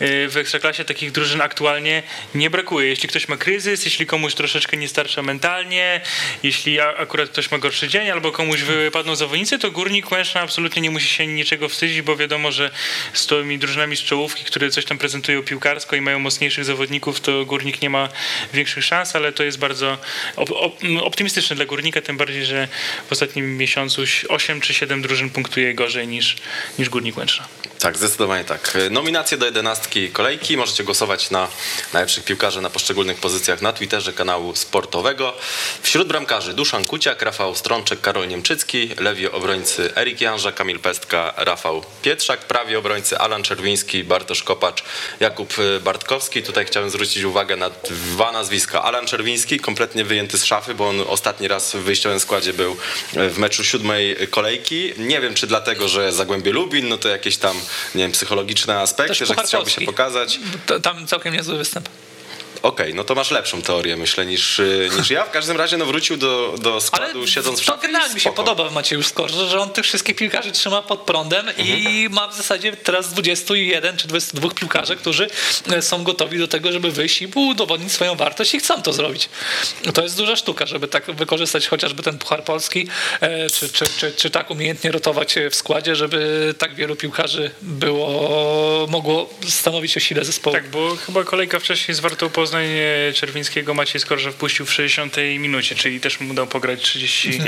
w 0.00 0.36
Ekstraklasie 0.36 0.84
takich 0.84 1.12
drużyn 1.12 1.40
aktualnie 1.40 2.02
nie 2.34 2.50
brakuje. 2.50 2.88
Jeśli 2.88 3.08
ktoś 3.08 3.28
ma 3.28 3.36
kryzys, 3.36 3.84
jeśli 3.84 4.06
komuś 4.06 4.34
troszeczkę 4.34 4.76
nie 4.76 4.88
starcza 4.88 5.22
mentalnie, 5.22 6.00
jeśli 6.42 6.80
akurat 6.80 7.28
ktoś 7.28 7.50
ma 7.50 7.58
gorszy 7.58 7.88
dzień 7.88 8.10
albo 8.10 8.32
komuś 8.32 8.60
wypadną 8.60 9.16
zawodnicy, 9.16 9.58
to 9.58 9.70
Górnik 9.70 10.12
Łęczna 10.12 10.40
absolutnie 10.40 10.82
nie 10.82 10.90
musi 10.90 11.08
się 11.08 11.26
niczego 11.26 11.68
wstydzić, 11.68 12.02
bo 12.02 12.16
wiadomo, 12.16 12.52
że 12.52 12.70
z 13.12 13.26
tymi 13.26 13.58
drużynami 13.58 13.96
z 13.96 14.00
czołówki, 14.00 14.44
które 14.44 14.70
coś 14.70 14.84
tam 14.84 14.98
prezentują 14.98 15.42
piłkarsko 15.42 15.96
i 15.96 16.00
mają 16.00 16.18
mocniejszych 16.18 16.64
zawodników, 16.64 17.20
to 17.20 17.44
Górnik 17.44 17.82
nie 17.82 17.90
ma 17.90 18.08
większych 18.52 18.84
szans, 18.84 19.16
ale 19.16 19.32
to 19.32 19.42
jest 19.44 19.58
bardzo 19.58 19.98
op- 20.36 20.52
op- 20.52 21.02
optymistyczne 21.02 21.57
dla 21.58 21.66
Górnika, 21.66 22.00
tym 22.00 22.16
bardziej, 22.16 22.44
że 22.44 22.68
w 23.08 23.12
ostatnim 23.12 23.56
miesiącu 23.56 24.02
8 24.28 24.60
czy 24.60 24.74
7 24.74 25.02
drużyn 25.02 25.30
punktuje 25.30 25.74
gorzej 25.74 26.08
niż, 26.08 26.36
niż 26.78 26.88
Górnik 26.88 27.16
Łęczna. 27.16 27.48
Tak, 27.78 27.96
zdecydowanie 27.96 28.44
tak. 28.44 28.78
Nominacje 28.90 29.38
do 29.38 29.46
jedenastki 29.46 30.08
kolejki. 30.10 30.56
Możecie 30.56 30.84
głosować 30.84 31.30
na 31.30 31.48
najlepszych 31.92 32.24
piłkarzy 32.24 32.60
na 32.60 32.70
poszczególnych 32.70 33.16
pozycjach 33.16 33.62
na 33.62 33.72
Twitterze 33.72 34.12
kanału 34.12 34.56
sportowego. 34.56 35.34
Wśród 35.82 36.08
bramkarzy 36.08 36.54
Duszan 36.54 36.84
Kuciak, 36.84 37.22
Rafał 37.22 37.54
Strączek, 37.54 38.00
Karol 38.00 38.28
Niemczycki, 38.28 38.90
lewi 38.98 39.30
obrońcy 39.30 39.92
Erik 39.96 40.20
Janża, 40.20 40.52
Kamil 40.52 40.78
Pestka, 40.78 41.34
Rafał 41.36 41.84
Pietrzak, 42.02 42.40
prawi 42.40 42.76
obrońcy 42.76 43.18
Alan 43.18 43.42
Czerwiński, 43.42 44.04
Bartosz 44.04 44.42
Kopacz, 44.42 44.84
Jakub 45.20 45.54
Bartkowski. 45.84 46.42
Tutaj 46.42 46.64
chciałem 46.64 46.90
zwrócić 46.90 47.24
uwagę 47.24 47.56
na 47.56 47.70
dwa 47.70 48.32
nazwiska. 48.32 48.82
Alan 48.82 49.06
Czerwiński, 49.06 49.60
kompletnie 49.60 50.04
wyjęty 50.04 50.38
z 50.38 50.44
szafy, 50.44 50.74
bo 50.74 50.88
on 50.88 51.00
ostatnie 51.08 51.47
ostatni 51.56 51.74
raz 51.74 51.82
w 51.82 51.86
wyjściowym 51.86 52.20
składzie 52.20 52.52
był 52.52 52.76
w 53.12 53.38
meczu 53.38 53.64
siódmej 53.64 54.16
kolejki. 54.30 54.92
Nie 54.98 55.20
wiem, 55.20 55.34
czy 55.34 55.46
dlatego, 55.46 55.88
że 55.88 56.12
Zagłębie 56.12 56.52
Lubin, 56.52 56.88
no 56.88 56.98
to 56.98 57.08
jakieś 57.08 57.36
tam, 57.36 57.56
nie 57.94 58.02
wiem, 58.02 58.12
psychologiczne 58.12 58.80
aspekty, 58.80 59.26
że 59.26 59.34
chciałby 59.34 59.70
się 59.70 59.80
pokazać. 59.80 60.40
To, 60.66 60.80
tam 60.80 61.06
całkiem 61.06 61.34
niezły 61.34 61.58
występ. 61.58 61.88
Okej, 62.62 62.94
no 62.94 63.04
to 63.04 63.14
masz 63.14 63.30
lepszą 63.30 63.62
teorię, 63.62 63.96
myślę, 63.96 64.26
niż, 64.26 64.58
y, 64.58 64.90
niż 64.98 65.10
ja. 65.10 65.24
W 65.24 65.30
każdym 65.30 65.56
razie 65.56 65.76
no, 65.76 65.86
wrócił 65.86 66.16
do, 66.16 66.54
do 66.58 66.70
Ale 66.70 66.80
składu, 66.80 67.26
siedząc 67.26 67.60
w 67.60 67.66
to 67.66 67.76
i 67.76 67.80
generalnie 67.82 68.14
mi 68.14 68.20
się 68.20 68.32
podoba 68.32 68.68
w 68.68 68.72
Macieju 68.72 69.02
Skorze, 69.02 69.48
że 69.48 69.60
on 69.60 69.70
tych 69.70 69.84
wszystkich 69.84 70.16
piłkarzy 70.16 70.52
trzyma 70.52 70.82
pod 70.82 71.00
prądem 71.00 71.46
i 71.58 71.72
Mhm. 71.72 72.12
ma 72.12 72.28
w 72.28 72.36
zasadzie 72.36 72.72
teraz 72.72 73.12
21 73.12 73.96
czy 73.96 74.08
22 74.08 74.50
piłkarzy, 74.50 74.96
którzy 74.96 75.30
e, 75.72 75.82
są 75.82 76.04
gotowi 76.04 76.38
do 76.38 76.48
tego, 76.48 76.72
żeby 76.72 76.90
wyjść 76.90 77.22
i 77.22 77.28
udowodnić 77.34 77.92
swoją 77.92 78.14
wartość 78.14 78.54
i 78.54 78.58
chcą 78.58 78.82
to 78.82 78.92
zrobić. 78.92 79.28
To 79.94 80.02
jest 80.02 80.16
duża 80.16 80.36
sztuka, 80.36 80.66
żeby 80.66 80.88
tak 80.88 81.04
wykorzystać 81.10 81.68
chociażby 81.68 82.02
ten 82.02 82.18
Puchar 82.18 82.44
Polski, 82.44 82.88
e, 83.20 83.50
czy, 83.50 83.68
czy, 83.68 83.84
czy, 83.98 84.12
czy 84.12 84.30
tak 84.30 84.50
umiejętnie 84.50 84.90
rotować 84.92 85.34
w 85.50 85.54
składzie, 85.54 85.96
żeby 85.96 86.54
tak 86.58 86.74
wielu 86.74 86.96
piłkarzy 86.96 87.50
było, 87.62 88.86
mogło 88.90 89.30
stanowić 89.48 89.96
o 89.96 90.00
sile 90.00 90.24
zespołu. 90.24 90.56
Tak, 90.56 90.70
bo 90.70 90.96
chyba 90.96 91.24
kolejka 91.24 91.58
wcześniej 91.58 91.94
z 91.94 92.00
Wartą 92.00 92.30
Poznań 92.30 92.47
e, 92.56 93.12
Czerwińskiego 93.12 93.74
Maciej 93.74 94.00
Skorża 94.00 94.30
wpuścił 94.30 94.66
w 94.66 94.72
60 94.72 95.16
minucie, 95.38 95.74
czyli 95.74 96.00
też 96.00 96.20
mu 96.20 96.34
dał 96.34 96.46
pograć 96.46 96.82
30 96.82 97.40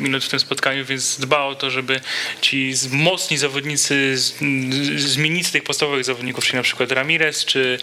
minut 0.00 0.24
w 0.24 0.28
tym 0.28 0.40
spotkaniu, 0.40 0.84
więc 0.84 1.20
dba 1.20 1.42
o 1.44 1.54
to, 1.54 1.70
żeby 1.70 2.00
ci 2.40 2.74
z- 2.74 2.92
mocni 2.92 3.38
zawodnicy 3.38 4.16
z- 4.18 4.34
zmienić 4.96 5.50
tych 5.50 5.62
podstawowych 5.62 6.04
zawodników, 6.04 6.44
czyli 6.44 6.56
na 6.56 6.62
przykład 6.62 6.92
Ramirez, 6.92 7.44
czy, 7.44 7.78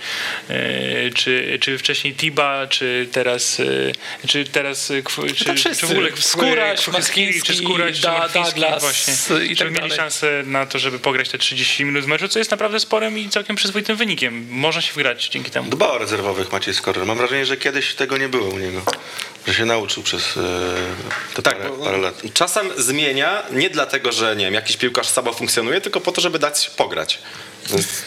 e, 0.50 1.10
czy, 1.12 1.58
czy 1.62 1.78
wcześniej 1.78 2.14
Tiba, 2.16 2.68
czy 2.68 3.08
teraz, 3.12 3.60
e, 3.60 4.28
czy 4.28 4.46
teraz 4.46 4.92
e, 4.92 5.02
Kw- 5.02 5.36
czy, 5.36 5.56
wszyscy. 5.56 5.82
czy 5.82 5.88
w 5.88 5.92
ogóle 5.92 6.10
Skóraś, 6.20 6.80
Kwachowski, 6.82 7.42
czy 7.44 7.56
Skóraś, 7.56 7.96
czy 7.96 8.02
Da- 8.02 8.18
Marchiński, 8.20 8.60
Douglas 8.60 8.82
właśnie, 8.84 9.14
i 9.46 9.50
tak 9.56 9.58
żeby 9.68 9.72
mieli 9.82 9.92
szansę 9.96 10.44
na 10.46 10.66
to, 10.66 10.80
żeby 10.80 11.00
pograć 11.00 11.30
te 11.30 11.38
30 11.38 11.86
minut 11.86 12.04
w 12.04 12.08
meczu, 12.08 12.28
co 12.28 12.40
jest 12.40 12.52
naprawdę 12.52 12.80
sporym 12.80 13.18
i 13.20 13.30
całkiem 13.30 13.56
przyzwoitym 13.56 13.96
wynikiem. 13.98 14.48
Można 14.50 14.82
się 14.82 14.94
wygrać 14.94 15.28
dzięki 15.30 15.52
temu. 15.52 15.70
Dba 15.70 15.90
o 15.92 15.98
rezerwowych 15.98 16.48
Maciej. 16.68 17.06
Mam 17.06 17.18
wrażenie, 17.18 17.46
że 17.46 17.58
kiedyś 17.58 17.96
tego 17.96 18.18
nie 18.18 18.30
było 18.30 18.50
u 18.50 18.60
niego. 18.60 18.82
Że 19.48 19.54
się 19.54 19.66
nauczył 19.66 20.04
przez 20.04 20.38
e, 20.38 20.42
te 21.34 21.42
Tak, 21.42 21.58
parę, 21.58 21.70
parę 21.84 21.98
lat. 21.98 22.22
czasem 22.34 22.70
zmienia 22.78 23.44
nie 23.52 23.70
dlatego, 23.70 24.12
że 24.12 24.36
nie 24.36 24.46
wiem, 24.46 24.54
jakiś 24.54 24.78
piłkarz 24.78 25.08
słabo 25.10 25.34
funkcjonuje, 25.34 25.82
tylko 25.82 26.02
po 26.02 26.12
to, 26.12 26.22
żeby 26.22 26.40
dać 26.40 26.70
pograć. 26.70 27.20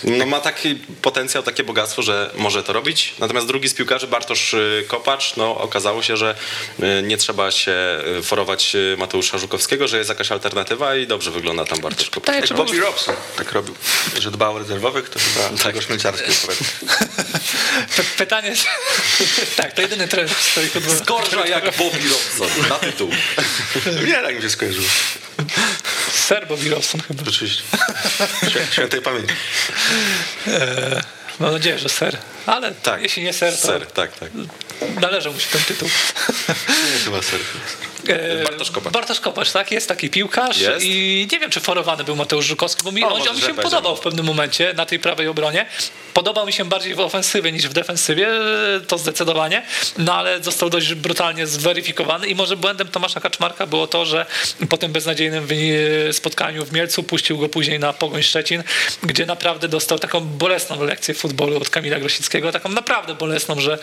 No, 0.05 0.27
ma 0.27 0.41
taki 0.41 0.75
potencjał, 1.03 1.43
takie 1.43 1.65
bogactwo, 1.65 2.03
że 2.03 2.31
może 2.35 2.63
to 2.63 2.73
robić. 2.73 3.15
Natomiast 3.19 3.47
drugi 3.47 3.69
z 3.69 3.75
piłkarzy, 3.75 4.07
Bartosz 4.07 4.55
y, 4.55 4.85
Kopacz, 4.89 5.37
no 5.37 5.57
okazało 5.59 6.03
się, 6.03 6.17
że 6.17 6.35
y, 6.81 7.03
nie 7.03 7.17
trzeba 7.17 7.51
się 7.51 7.73
y, 8.19 8.23
forować 8.23 8.77
Mateusza 8.99 9.39
Żukowskiego, 9.39 9.89
że 9.89 9.99
jest 9.99 10.09
jakaś 10.09 10.33
alternatywa 10.33 10.97
i 10.97 11.07
dobrze 11.07 11.31
wygląda 11.31 11.65
tam 11.65 11.81
Bartosz 11.81 12.11
Kopacz. 12.11 12.27
Tak, 12.27 12.51
Jak 12.51 12.57
Bobby 12.59 12.81
Robson 12.81 13.15
tak 13.37 13.53
robił. 13.53 13.75
Że 14.19 14.31
dba 14.31 14.49
o 14.49 14.59
rezerwowych, 14.59 15.09
to 15.09 15.19
chyba 15.19 15.49
tak. 15.49 15.63
tego. 15.73 15.81
P- 17.97 18.05
Pytanie, 18.19 18.55
tak, 19.57 19.73
to 19.73 19.83
jedyny 19.83 20.09
trener 20.09 20.31
futbolu. 20.31 21.01
Gorsza 21.07 21.47
jak 21.47 21.77
Bobby 21.77 21.99
Robson, 22.09 22.69
na 22.69 22.79
tytuł. 22.79 23.11
Nie, 24.07 24.13
tak 24.15 24.37
mi 24.37 24.43
się 24.43 24.51
skojarzyło. 24.51 24.87
Ser 26.33 26.47
Bobby 26.47 26.71
Robson 26.71 27.01
chyba. 27.01 27.25
Rzeczywiście. 27.25 27.63
Świę- 28.43 28.73
Świętej 28.73 29.03
pamięci. 29.03 29.35
Mam 31.39 31.53
nadzieję, 31.53 31.79
że 31.79 31.89
ser. 31.89 32.19
Ale 32.47 32.73
Tak, 32.75 33.03
jeśli 33.03 33.23
nie 33.23 33.33
ser, 33.33 33.53
to 33.57 33.67
Ser, 33.67 33.87
tak, 33.87 34.19
tak. 34.19 34.31
należy 35.01 35.31
mu 35.31 35.41
się 35.41 35.47
ten 35.53 35.63
tytuł. 35.63 35.89
Nie, 36.69 36.99
chyba 37.05 37.23
serio. 37.23 37.45
E, 38.09 38.45
Bartosz 38.45 38.71
Kopacz. 38.71 38.93
Bartosz 38.93 39.21
Kopacz, 39.21 39.53
tak? 39.53 39.71
Jest 39.73 39.89
taki 39.89 40.11
piłkarz 40.11 40.59
Jest. 40.61 40.87
i 40.87 41.29
nie 41.33 41.41
wiem, 41.41 41.51
czy 41.51 41.61
forowany 41.61 42.05
był 42.05 42.17
Mateusz 42.17 42.47
Żukowski, 42.47 42.83
bo 42.85 42.93
mi, 42.93 43.05
O, 43.05 43.09
on, 43.15 43.29
on 43.29 43.37
mi 43.37 43.43
się 43.43 43.55
podobał 43.55 43.97
w 43.97 44.01
pewnym 44.01 44.27
momencie 44.27 44.75
na 44.77 44.87
tej 44.87 44.99
prawej 44.99 45.29
obronie. 45.29 45.67
Podobał 46.15 46.47
mi 46.47 46.53
się 46.53 46.65
bardziej 46.65 46.95
w 46.95 47.01
ofensywie 47.01 47.53
niż 47.53 47.69
w 47.69 47.73
defensywie, 47.73 48.29
e, 48.29 48.81
to 48.81 48.99
zdecydowanie, 48.99 49.63
no 49.99 50.15
ale 50.15 50.43
został 50.43 50.71
dość 50.71 50.95
brutalnie 50.95 51.47
zweryfikowany 51.47 52.27
i 52.27 52.35
może 52.35 52.57
błędem 52.57 52.89
Tomasza 52.89 53.21
Kaczmarka 53.21 53.67
było 53.67 53.87
to, 53.87 54.07
że 54.07 54.27
po 54.69 54.77
tym 54.79 54.93
beznadziejnym 54.93 55.47
wy- 55.47 56.09
spotkaniu 56.13 56.65
w 56.65 56.73
Mielcu 56.73 57.03
puścił 57.03 57.39
go 57.39 57.49
później 57.49 57.79
na 57.79 57.93
Pogoń 57.93 58.23
Szczecin, 58.23 58.63
gdzie 59.03 59.27
naprawdę 59.27 59.69
dostał 59.69 59.99
taką 59.99 60.21
bolesną 60.21 60.85
lekcję 60.85 61.15
futbolu 61.15 61.57
od 61.57 61.71
Kamila 61.71 61.99
Grosickiego, 62.01 62.53
taką 62.53 62.69
naprawdę 62.69 63.15
bolesną, 63.15 63.61
że, 63.61 63.79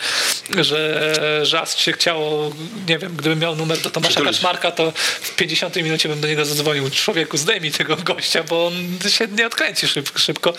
że, 0.58 1.40
że 1.46 1.60
aż 1.60 1.78
się 1.78 1.92
chciało, 1.92 2.52
nie 2.88 2.98
wiem, 2.98 3.16
gdybym 3.16 3.38
miał 3.38 3.56
numer 3.56 3.78
do 3.78 3.90
Tomasza 3.90 4.09
Przytulić. 4.14 4.36
Kaczmarka, 4.36 4.70
to 4.70 4.92
w 5.20 5.30
50 5.36 5.76
minucie 5.76 6.08
bym 6.08 6.20
do 6.20 6.28
niego 6.28 6.44
zadzwonił. 6.44 6.90
Człowieku, 6.90 7.36
zdejmij 7.36 7.72
tego 7.72 7.96
gościa, 7.96 8.42
bo 8.42 8.66
on 8.66 8.98
się 9.08 9.26
nie 9.26 9.46
odkręci 9.46 9.88
szybko. 9.88 10.18
szybko. 10.18 10.52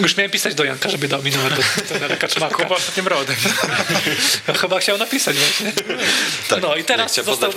Już 0.00 0.16
miałem 0.16 0.30
pisać 0.30 0.54
do 0.54 0.64
Janka, 0.64 0.88
żeby 0.90 1.08
dał 1.08 1.22
mi 1.22 1.30
numer 1.30 1.52
do 1.56 1.62
trenera 1.88 2.16
Kaczmarka. 2.16 2.62
Kuba 2.62 2.76
ostatnim 2.76 3.08
rodem. 3.08 3.36
Chyba 4.60 4.78
chciał 4.80 4.98
napisać 4.98 5.36
właśnie. 5.36 5.72
tak. 6.48 6.62
No 6.62 6.76
i 6.76 6.84
teraz 6.84 7.14
został, 7.14 7.52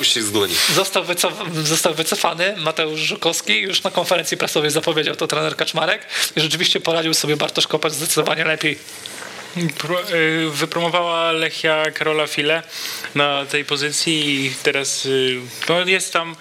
został, 0.76 1.04
wycof- 1.04 1.64
został 1.64 1.94
wycofany 1.94 2.56
Mateusz 2.58 3.00
Żukowski. 3.00 3.62
Już 3.62 3.84
na 3.84 3.92
konferencji 3.92 4.38
prasowej 4.38 4.72
zapowiedział 4.72 5.16
to 5.16 5.28
trener 5.28 5.56
Kaczmarek. 5.56 6.02
I 6.36 6.42
rzeczywiście 6.42 6.80
poradził 6.80 7.14
sobie 7.14 7.38
Bartosz 7.38 7.68
Kopacz 7.68 7.94
zdecydowanie 7.94 8.46
lepiej. 8.46 8.78
Y, 9.58 10.50
wypromowała 10.52 11.32
Lechia 11.32 11.92
Karola 11.92 12.28
File 12.28 12.64
na 13.16 13.46
tej 13.46 13.66
pozycji 13.66 14.46
i 14.46 14.52
teraz 14.64 15.06
y, 15.06 15.40
no 15.70 15.86
jest 15.86 16.14
tam 16.14 16.36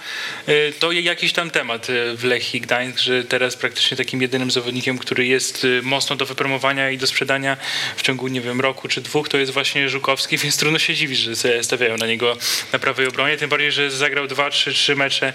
y, 0.49 0.73
to 0.79 0.93
jakiś 0.93 1.33
tam 1.33 1.51
temat 1.51 1.87
w 2.17 2.25
Lechii 2.25 2.61
Gdańsk, 2.61 2.99
że 2.99 3.25
teraz 3.25 3.57
praktycznie 3.57 3.97
takim 3.97 4.23
jedynym 4.23 4.51
zawodnikiem, 4.51 4.99
który 4.99 5.27
jest 5.27 5.67
mocno 5.83 6.17
do 6.17 6.27
wypromowania 6.27 6.91
i 6.91 6.99
do 6.99 7.07
sprzedania 7.07 7.57
w 7.97 8.03
ciągu, 8.03 8.29
nie 8.29 8.41
wiem, 8.41 8.61
roku 8.61 8.89
czy 8.89 9.01
dwóch, 9.01 9.29
to 9.29 9.39
jest 9.39 9.53
właśnie 9.53 9.89
Żukowski, 9.89 10.39
więc 10.43 10.57
trudno 10.57 10.79
się 10.79 10.95
dziwić, 10.95 11.19
że 11.19 11.65
stawiają 11.65 11.97
na 11.97 12.07
niego 12.07 12.37
na 12.73 12.79
prawej 12.79 13.07
obronie, 13.07 13.37
tym 13.37 13.51
bardziej, 13.51 13.73
że 13.73 13.91
zagrał 13.91 14.27
dwa, 14.27 14.51
trzy, 14.51 14.73
trzy 14.73 14.97
mecze 14.97 15.33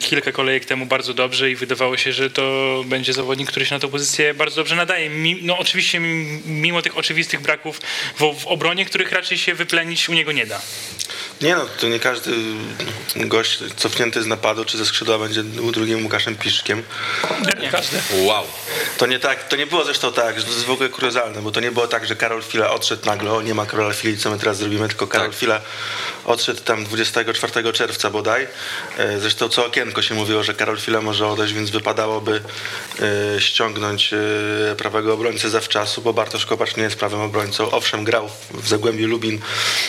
kilka 0.00 0.32
kolejek 0.32 0.64
temu 0.64 0.86
bardzo 0.86 1.14
dobrze 1.14 1.50
i 1.50 1.56
wydawało 1.56 1.96
się, 1.96 2.12
że 2.12 2.30
to 2.30 2.84
będzie 2.86 3.12
zawodnik, 3.12 3.48
który 3.48 3.66
się 3.66 3.74
na 3.74 3.80
tę 3.80 3.88
pozycję 3.88 4.34
bardzo 4.34 4.56
dobrze 4.56 4.76
nadaje. 4.76 5.10
No 5.42 5.58
oczywiście 5.58 6.00
mi- 6.00 6.42
mimo 6.46 6.83
tych 6.84 6.98
oczywistych 6.98 7.40
braków 7.40 7.80
w, 8.18 8.40
w 8.40 8.46
obronie, 8.46 8.84
których 8.86 9.12
raczej 9.12 9.38
się 9.38 9.54
wyplenić 9.54 10.08
u 10.08 10.12
niego 10.12 10.32
nie 10.32 10.46
da. 10.46 10.60
Nie 11.40 11.56
no, 11.56 11.66
to 11.80 11.88
nie 11.88 12.00
każdy 12.00 12.30
gość 13.16 13.58
cofnięty 13.76 14.22
z 14.22 14.26
napadu 14.26 14.64
czy 14.64 14.78
ze 14.78 14.86
skrzydła 14.86 15.18
będzie 15.18 15.42
drugim 15.44 16.02
Łukaszem 16.04 16.36
Piszkiem. 16.36 16.82
Nie. 17.60 17.70
Każdy. 17.70 17.96
Wow. 18.12 18.44
To 18.98 19.06
nie 19.06 19.18
tak, 19.18 19.48
to 19.48 19.56
nie 19.56 19.66
było 19.66 19.84
zresztą 19.84 20.12
tak, 20.12 20.38
że 20.40 20.46
to 20.46 20.52
jest 20.52 20.64
w 20.64 20.70
ogóle 20.70 20.88
kuriozalne, 20.88 21.42
bo 21.42 21.50
to 21.50 21.60
nie 21.60 21.72
było 21.72 21.86
tak, 21.86 22.06
że 22.06 22.16
Karol 22.16 22.42
Fila 22.42 22.70
odszedł 22.70 23.06
nagle, 23.06 23.32
o 23.32 23.42
nie 23.42 23.54
ma 23.54 23.66
Karola 23.66 23.92
Fili, 23.94 24.18
co 24.18 24.30
my 24.30 24.38
teraz 24.38 24.56
zrobimy, 24.56 24.88
tylko 24.88 25.06
Karol 25.06 25.28
Tak. 25.30 25.38
Fila 25.38 25.60
odszedł 26.24 26.60
tam 26.60 26.84
24 26.84 27.72
czerwca 27.72 28.10
bodaj. 28.10 28.46
E, 28.98 29.20
Zresztą 29.20 29.48
co 29.48 29.66
okienko 29.66 30.02
się 30.02 30.14
mówiło, 30.14 30.42
że 30.42 30.54
Karol 30.54 30.78
Fila 30.78 31.00
może 31.00 31.26
odejść, 31.26 31.54
więc 31.54 31.70
wypadałoby 31.70 32.42
e, 33.36 33.40
ściągnąć 33.40 34.12
e, 34.12 34.76
prawego 34.76 35.14
obrońcę 35.14 35.50
zawczasu, 35.50 36.02
bo 36.02 36.12
Bartosz 36.12 36.46
Kopacz 36.46 36.73
nie 36.76 36.82
jest 36.82 36.96
prawym 36.96 37.20
obrońcą. 37.20 37.70
Owszem, 37.70 38.04
grał 38.04 38.28
w 38.50 38.68
Zagłębiu 38.68 39.06
Lubin 39.08 39.40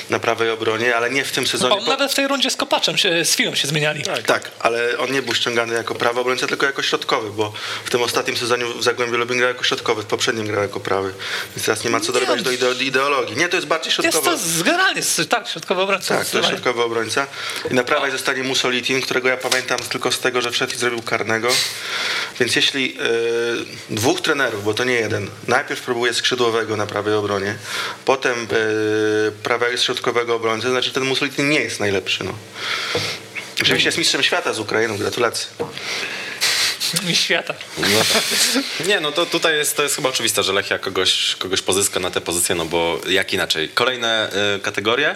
na 0.10 0.20
prawej 0.20 0.50
obronie, 0.50 0.96
ale 0.96 1.10
nie 1.10 1.24
w 1.26 1.32
tym 1.32 1.48
sezonie. 1.48 1.76
On 1.76 1.86
nawet 1.86 2.12
w 2.12 2.16
tej 2.16 2.28
rundzie 2.28 2.50
z 2.50 2.56
Kopaczem, 2.56 2.98
się, 2.98 3.26
z 3.26 3.36
Filą 3.36 3.56
się 3.56 3.68
zmieniali. 3.68 4.04
Tak, 4.26 4.52
ale 4.60 4.98
on 4.98 5.12
nie 5.12 5.22
był 5.22 5.36
ściągany 5.36 5.74
jako 5.74 5.96
prawy 5.96 6.20
obrońca, 6.20 6.48
tylko 6.48 6.66
jako 6.66 6.82
środkowy, 6.84 7.30
bo 7.32 7.54
w 7.86 7.90
tym 7.90 8.02
ostatnim 8.02 8.38
sezonie 8.38 8.66
w 8.66 8.84
Zagłębiu 8.84 9.18
Lubin 9.18 9.38
grał 9.38 9.48
jako 9.50 9.64
środkowy, 9.64 10.02
w 10.02 10.06
poprzednim 10.06 10.48
grał 10.48 10.62
jako 10.62 10.80
prawy. 10.80 11.14
Więc 11.56 11.66
teraz 11.66 11.84
nie 11.84 11.90
ma 11.90 12.00
co 12.00 12.12
dodać 12.12 12.44
do 12.44 12.52
ideo- 12.52 12.82
ideologii. 12.82 13.38
Nie, 13.38 13.50
to 13.50 13.56
jest 13.56 13.68
bardziej 13.68 13.88
Jest 13.90 14.02
środkowy. 14.02 14.30
to 14.30 14.38
z- 14.38 14.64
generalnie, 14.64 15.02
tak, 15.30 15.48
środkowy 15.48 15.82
obrońca. 15.82 16.18
Tak, 16.18 16.28
to 16.30 16.38
jest 16.38 16.50
środkowy 16.50 16.84
obrońca. 16.84 17.28
I 17.72 17.74
na 17.74 17.84
prawej 17.84 18.12
zostanie 18.12 18.44
Musolitin, 18.44 19.02
którego 19.02 19.30
ja 19.30 19.38
pamiętam 19.38 19.80
tylko 19.80 20.12
z 20.12 20.20
tego, 20.20 20.42
że 20.42 20.52
wszedł 20.52 20.74
i 20.74 20.76
zrobił 20.78 21.02
karnego. 21.02 21.48
Więc 22.40 22.56
jeśli 22.56 22.98
e, 23.90 23.96
dwóch 23.96 24.22
trenerów, 24.22 24.64
bo 24.64 24.74
to 24.74 24.84
nie 24.84 24.94
jeden, 24.94 25.30
najpierw 25.48 25.82
próbuje 25.82 26.14
skrzydłowego 26.14 26.75
na 26.76 26.86
prawej 26.86 27.14
obronie, 27.14 27.56
potem 28.06 28.34
e, 28.34 29.32
prawego 29.32 29.78
środkowego 29.78 30.36
obrońcy, 30.36 30.64
to 30.64 30.72
znaczy 30.72 30.92
ten 30.92 31.04
Musolitin 31.04 31.50
nie 31.50 31.60
jest 31.60 31.80
najlepszy. 31.80 32.24
No. 32.24 32.34
Oczywiście 33.62 33.88
jest 33.88 33.98
mistrzem 33.98 34.24
świata 34.24 34.54
z 34.54 34.60
Ukrainą, 34.60 34.98
gratulacje. 34.98 35.48
Mistrz 37.08 37.24
świata. 37.24 37.54
No 37.78 37.88
tak. 38.14 38.24
Nie, 38.88 39.00
no 39.00 39.12
to 39.12 39.26
tutaj 39.26 39.56
jest, 39.56 39.78
to 39.78 39.84
jest 39.84 39.96
chyba 39.96 40.10
oczywiste, 40.10 40.44
że 40.44 40.54
Lechia 40.54 40.80
kogoś, 40.80 41.36
kogoś 41.36 41.62
pozyska 41.62 42.00
na 42.00 42.12
tę 42.12 42.22
pozycję, 42.22 42.56
no 42.56 42.66
bo 42.66 43.02
jak 43.10 43.34
inaczej. 43.34 43.70
Kolejne 43.70 44.30
y, 44.58 44.60
kategorie. 44.60 45.16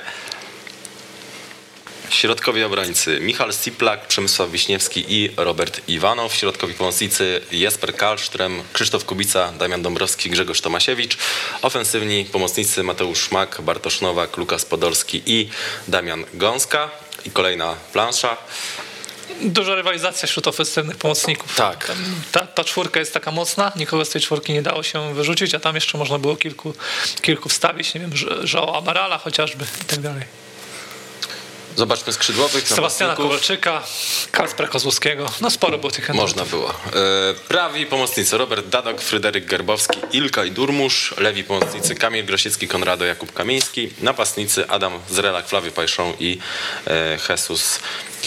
Środkowi 2.10 2.64
obrońcy 2.64 3.20
Michal 3.22 3.54
Siplak, 3.54 4.08
Przemysław 4.08 4.52
Wiśniewski 4.52 5.06
i 5.08 5.30
Robert 5.38 5.82
Iwanow. 5.88 6.34
Środkowi 6.36 6.74
pomocnicy 6.74 7.42
Jesper 7.52 7.96
Kalsztrem, 7.96 8.64
Krzysztof 8.74 9.06
Kubica, 9.06 9.52
Damian 9.52 9.82
Dąbrowski, 9.82 10.30
Grzegorz 10.30 10.62
Tomasiewicz. 10.62 11.18
Ofensywni 11.62 12.26
pomocnicy 12.26 12.84
Mateusz 12.84 13.20
Szmak, 13.20 13.62
Bartosz 13.62 14.02
Nowak, 14.02 14.38
Lukas 14.38 14.66
Podolski 14.66 15.22
i 15.26 15.50
Damian 15.88 16.26
Gąska. 16.34 16.90
i 17.26 17.32
kolejna 17.32 17.76
plansza. 17.94 18.38
Duża 19.42 19.76
rywalizacja 19.76 20.28
wśród 20.28 20.48
ofensywnych 20.48 20.98
pomocników. 20.98 21.56
Tak. 21.56 21.92
Ta, 22.32 22.48
ta 22.48 22.64
czwórka 22.64 23.00
jest 23.00 23.14
taka 23.14 23.32
mocna, 23.32 23.72
nikogo 23.76 24.06
z 24.06 24.10
tej 24.10 24.22
czwórki 24.22 24.54
nie 24.54 24.62
dało 24.62 24.84
się 24.84 25.14
wyrzucić, 25.14 25.56
a 25.56 25.60
tam 25.60 25.76
jeszcze 25.76 25.98
można 25.98 26.20
było 26.20 26.36
kilku, 26.36 26.74
kilku 27.22 27.50
wstawić, 27.50 27.94
nie 27.94 28.02
wiem, 28.02 28.12
Joao 28.54 28.78
Amarala 28.78 29.18
chociażby 29.18 29.66
i 29.82 29.86
tak 29.86 30.00
dalej. 30.00 30.39
Zobaczmy 31.80 32.14
skrzydłowych 32.14 32.68
Sebastiana. 32.70 33.16
Kowalczyka, 33.16 33.84
Kacpra 34.32 34.68
Kozłowskiego, 34.68 35.32
no 35.42 35.50
sporo 35.50 35.78
było 35.78 35.92
tych 35.92 36.06
kandydatów. 36.06 36.36
Można 36.38 36.58
było. 36.58 36.70
E, 36.70 37.34
prawi 37.48 37.86
pomocnicy 37.86 38.38
Robert 38.38 38.68
Dadok, 38.68 39.02
Fryderyk 39.02 39.46
Gerbowski, 39.46 40.00
Ilka 40.12 40.46
i 40.46 40.52
Durmusz. 40.52 41.14
Lewi 41.18 41.44
pomocnicy 41.44 41.96
Kamil 41.96 42.26
Grosicki, 42.26 42.68
Konrado 42.68 43.06
Jakub 43.06 43.34
Kamiński. 43.34 43.90
Napastnicy 44.02 44.68
Adam 44.70 45.00
Zrelak, 45.10 45.48
Flawy 45.48 45.72
Pajszą 45.72 46.14
i 46.20 46.40
e, 46.88 47.18
Jesus 47.30 47.80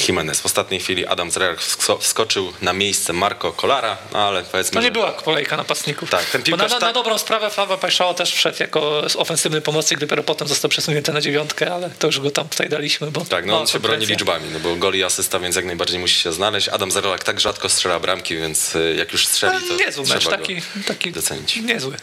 Jimenez. 0.09 0.41
W 0.41 0.47
ostatniej 0.47 0.81
chwili 0.81 1.07
Adam 1.07 1.31
Zrelak 1.31 1.59
wsko- 1.61 1.99
wskoczył 1.99 2.53
na 2.63 2.73
miejsce 2.73 3.13
Marco 3.13 3.53
Kolara, 3.53 3.97
no 4.13 4.19
ale 4.19 4.43
powiedzmy, 4.43 4.75
To 4.75 4.81
nie 4.83 4.91
była 4.91 5.13
kolejka 5.13 5.57
napastników. 5.57 6.11
Tak, 6.11 6.25
ten 6.25 6.33
Bo 6.33 6.39
na, 6.39 6.45
piłkarz 6.57 6.71
na, 6.71 6.77
na 6.77 6.81
tak- 6.87 6.95
dobrą 6.95 7.19
sprawę 7.19 7.51
Flawa 7.51 7.77
Pajszao 7.79 8.15
też 8.15 8.33
wszedł 8.35 8.57
jako 8.61 9.03
ofensywny 9.17 9.61
pomocnik, 9.61 10.01
dopiero 10.01 10.23
potem 10.23 10.49
został 10.49 10.69
przesunięty 10.69 11.13
na 11.13 11.21
dziewiątkę, 11.21 11.75
ale 11.75 11.91
to 11.91 12.07
już 12.07 12.21
go 12.21 12.31
tam 12.31 12.49
tutaj 12.49 12.69
daliśmy, 12.69 13.11
bo 13.11 13.21
Tak, 13.21 13.42
no 13.47 13.53
mała 13.53 13.61
on 13.61 13.67
się 13.67 13.81
broni 13.81 14.07
liczbami, 14.07 14.49
no 14.53 14.61
bo 14.61 14.77
gol 14.77 14.95
i 14.95 15.03
asysta, 15.03 15.39
więc 15.39 15.57
jak 15.57 15.65
najbardziej 15.65 15.99
musi 15.99 16.21
się 16.21 16.33
znaleźć. 16.33 16.69
Adam 16.69 16.91
Zerolak 16.93 17.25
tak 17.25 17.41
rzadko 17.41 17.69
strzela 17.69 18.01
bramki, 18.01 18.37
więc 18.37 18.77
y, 18.77 18.95
jak 18.99 19.13
już 19.13 19.27
strzeli, 19.27 19.59
to 19.61 19.67
No, 19.75 19.77
Niezły 19.87 20.05
trzeba 20.05 20.15
mecz, 20.15 20.25
go 20.25 20.31
taki, 20.31 20.63
taki 20.87 21.13
docenić. 21.13 21.57
niezły. 21.57 21.97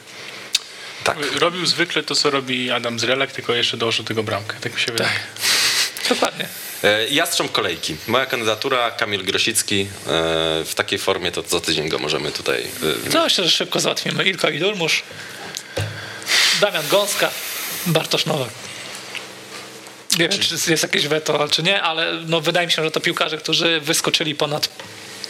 Tak, 1.04 1.18
Robił 1.36 1.66
zwykle 1.66 2.04
to, 2.04 2.16
co 2.16 2.30
robi 2.30 2.72
Adam 2.72 3.00
Zrelak, 3.00 3.32
tylko 3.32 3.54
jeszcze 3.54 3.78
dołożył 3.78 4.06
tego 4.06 4.24
bramkę. 4.24 4.56
Tak 4.62 4.74
mi 4.76 4.80
się 4.82 4.92
wydaje. 4.92 5.20
Dokładnie. 6.10 6.48
E, 6.84 7.08
Jastrząb 7.08 7.52
kolejki. 7.52 7.96
Moja 8.08 8.26
kandydatura, 8.26 8.92
Kamil 8.92 9.24
Grosicki. 9.24 9.82
E, 9.82 9.88
W 10.66 10.72
takiej 10.76 11.00
formie 11.00 11.32
to 11.32 11.44
co 11.44 11.60
tydzień 11.62 11.90
go 11.90 12.00
możemy 12.00 12.32
tutaj... 12.32 12.68
e, 13.08 13.12
To 13.12 13.24
myślę, 13.24 13.44
że 13.44 13.50
szybko 13.52 13.80
załatwimy. 13.80 14.24
Ilka 14.24 14.50
i 14.50 14.60
Durmusz, 14.60 15.04
Damian 16.62 16.88
Gąska, 16.88 17.32
Bartosz 17.86 18.26
Nowak. 18.26 18.50
Nie 20.20 20.30
wiem, 20.30 20.40
czy 20.40 20.72
jest 20.72 20.84
jakieś 20.84 21.08
weto, 21.08 21.48
czy 21.48 21.64
nie, 21.64 21.82
ale 21.82 22.14
no, 22.28 22.42
wydaje 22.42 22.68
mi 22.68 22.74
się, 22.74 22.84
że 22.84 22.92
to 22.92 23.00
piłkarze, 23.00 23.38
którzy 23.38 23.80
wyskoczyli 23.80 24.36
ponad, 24.36 24.70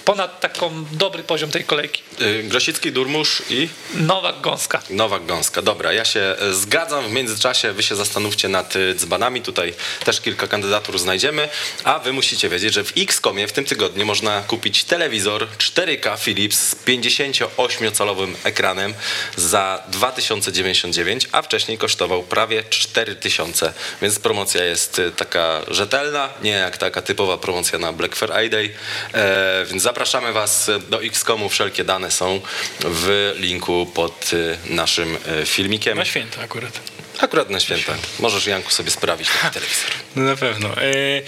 ponad 0.09 0.39
taką 0.39 0.85
dobry 0.91 1.23
poziom 1.23 1.51
tej 1.51 1.63
kolejki. 1.63 2.01
e, 2.19 2.43
Grosicki, 2.43 2.91
Durmusz 2.91 3.43
i 3.49 3.69
Nowak 3.93 4.41
Gąska. 4.41 4.81
Nowak 4.89 5.25
Gąska. 5.25 5.61
Dobra, 5.61 5.93
ja 5.93 6.05
się 6.05 6.19
e, 6.19 6.53
zgadzam. 6.53 7.09
W 7.09 7.11
międzyczasie 7.11 7.71
wy 7.73 7.83
się 7.83 7.95
zastanówcie 7.95 8.49
nad 8.49 8.75
e, 8.75 8.95
dzbanami. 8.95 9.41
Tutaj 9.41 9.73
też 10.05 10.21
kilka 10.21 10.47
kandydatur 10.47 10.99
znajdziemy. 10.99 11.49
A 11.83 11.99
wy 11.99 12.13
musicie 12.13 12.49
wiedzieć, 12.49 12.73
że 12.73 12.83
w 12.83 12.93
X-Komie 12.97 13.47
w 13.47 13.51
tym 13.51 13.65
tygodniu 13.65 14.05
można 14.05 14.41
kupić 14.41 14.83
telewizor 14.83 15.47
4K 15.57 16.19
Philips 16.19 16.57
z 16.59 16.75
58-calowym 16.75 18.33
ekranem 18.43 18.93
za 19.35 19.83
2099, 19.87 21.27
a 21.31 21.41
wcześniej 21.41 21.77
kosztował 21.77 22.23
prawie 22.23 22.63
4000. 22.63 23.73
Więc 24.01 24.19
promocja 24.19 24.63
jest 24.63 25.01
taka 25.17 25.61
rzetelna, 25.67 26.29
nie 26.43 26.51
jak 26.51 26.77
taka 26.77 27.01
typowa 27.01 27.37
promocja 27.37 27.79
na 27.79 27.93
Black 27.93 28.15
Friday. 28.15 28.69
E, 29.13 29.65
więc 29.65 29.83
zapraszamy 29.99 30.33
was 30.33 30.71
do 30.89 31.03
X-Komu. 31.03 31.49
Wszelkie 31.49 31.83
dane 31.83 32.11
są 32.11 32.41
w 32.79 33.33
linku 33.37 33.85
pod 33.93 34.31
e, 34.69 34.73
naszym 34.73 35.17
e, 35.41 35.45
filmikiem. 35.45 35.97
Na 35.97 36.05
święta 36.05 36.41
akurat. 36.41 36.79
Akurat 37.19 37.49
na 37.49 37.59
święta. 37.59 37.93
Możesz, 38.19 38.47
Janku, 38.47 38.71
sobie 38.71 38.91
sprawić 38.91 39.29
taki 39.29 39.53
telewizor. 39.53 39.91
No 40.15 40.23
na 40.23 40.35
pewno. 40.35 40.69
E, 40.69 41.21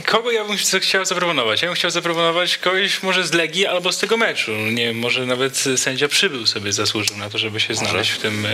kogo 0.00 0.30
ja 0.30 0.44
bym 0.44 0.56
ch- 0.56 0.80
chciał 0.82 1.04
zaproponować? 1.04 1.62
Ja 1.62 1.68
bym 1.68 1.74
chciał 1.74 1.90
zaproponować 1.90 2.58
kogoś 2.58 3.02
może 3.02 3.26
z 3.26 3.32
Legii 3.32 3.66
albo 3.66 3.92
z 3.92 3.98
tego 3.98 4.16
meczu. 4.16 4.52
Nie 4.52 4.86
wiem, 4.86 4.98
może 4.98 5.26
nawet 5.26 5.64
sędzia 5.76 6.08
przybył 6.08 6.46
sobie 6.46 6.72
zasłużył 6.72 7.16
na 7.16 7.30
to, 7.30 7.38
żeby 7.38 7.60
się 7.60 7.74
znaleźć 7.74 8.10
w 8.10 8.18
tym 8.18 8.46
e, 8.46 8.48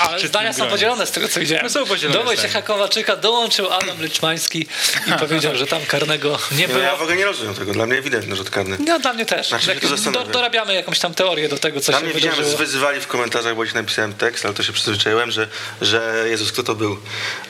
Ale 0.00 0.28
zdania 0.28 0.52
są 0.52 0.56
gronie. 0.56 0.70
podzielone 0.70 1.06
z 1.06 1.10
tego, 1.10 1.28
co 1.28 1.40
widziałem. 1.40 1.64
No 1.64 1.70
są 1.70 1.86
podzielone 1.86 2.18
Do 2.18 2.24
Wojciecha 2.24 2.48
zdania. 2.48 2.66
Kowaczyka 2.66 3.16
dołączył 3.16 3.72
Adam 3.72 4.00
Lyczmański 4.02 4.66
i 5.06 5.12
powiedział, 5.20 5.56
że 5.56 5.66
tam 5.66 5.82
karnego 5.86 6.38
nie 6.52 6.56
Nie, 6.58 6.68
no 6.68 6.74
było. 6.74 6.84
ja 6.86 6.96
w 6.96 7.02
ogóle 7.02 7.16
nie 7.16 7.24
rozumiem 7.24 7.54
tego. 7.54 7.72
Dla 7.72 7.86
mnie 7.86 7.98
ewidentny 7.98 8.36
rzut 8.36 8.50
karny. 8.50 8.76
No 8.86 8.98
dla 8.98 9.12
mnie 9.12 9.26
też. 9.26 9.48
Znaczy, 9.48 9.66
mnie 9.70 9.80
to 9.80 9.88
Jakieś- 9.88 10.04
do, 10.12 10.24
dorabiamy 10.24 10.74
jakąś 10.74 10.98
tam 10.98 11.14
teorię 11.14 11.48
do 11.48 11.58
tego, 11.58 11.80
co 11.80 11.92
Tam 11.92 12.00
się 12.00 12.06
nie 12.06 12.12
widziałem, 12.14 12.36
wydarzyło. 12.36 12.58
wyzywali 12.58 13.00
w 13.00 13.06
komentarzach, 13.06 13.56
bo 13.56 13.66
ci 13.66 13.74
napisałem 13.74 14.14
tekst, 14.14 14.44
ale 14.44 14.54
to 14.54 14.62
się 14.62 14.72
przyzwyczaiłem, 14.72 15.30
że, 15.30 15.48
że 15.82 16.24
Jezus, 16.28 16.52
kto 16.52 16.62
to 16.62 16.74
był? 16.74 16.98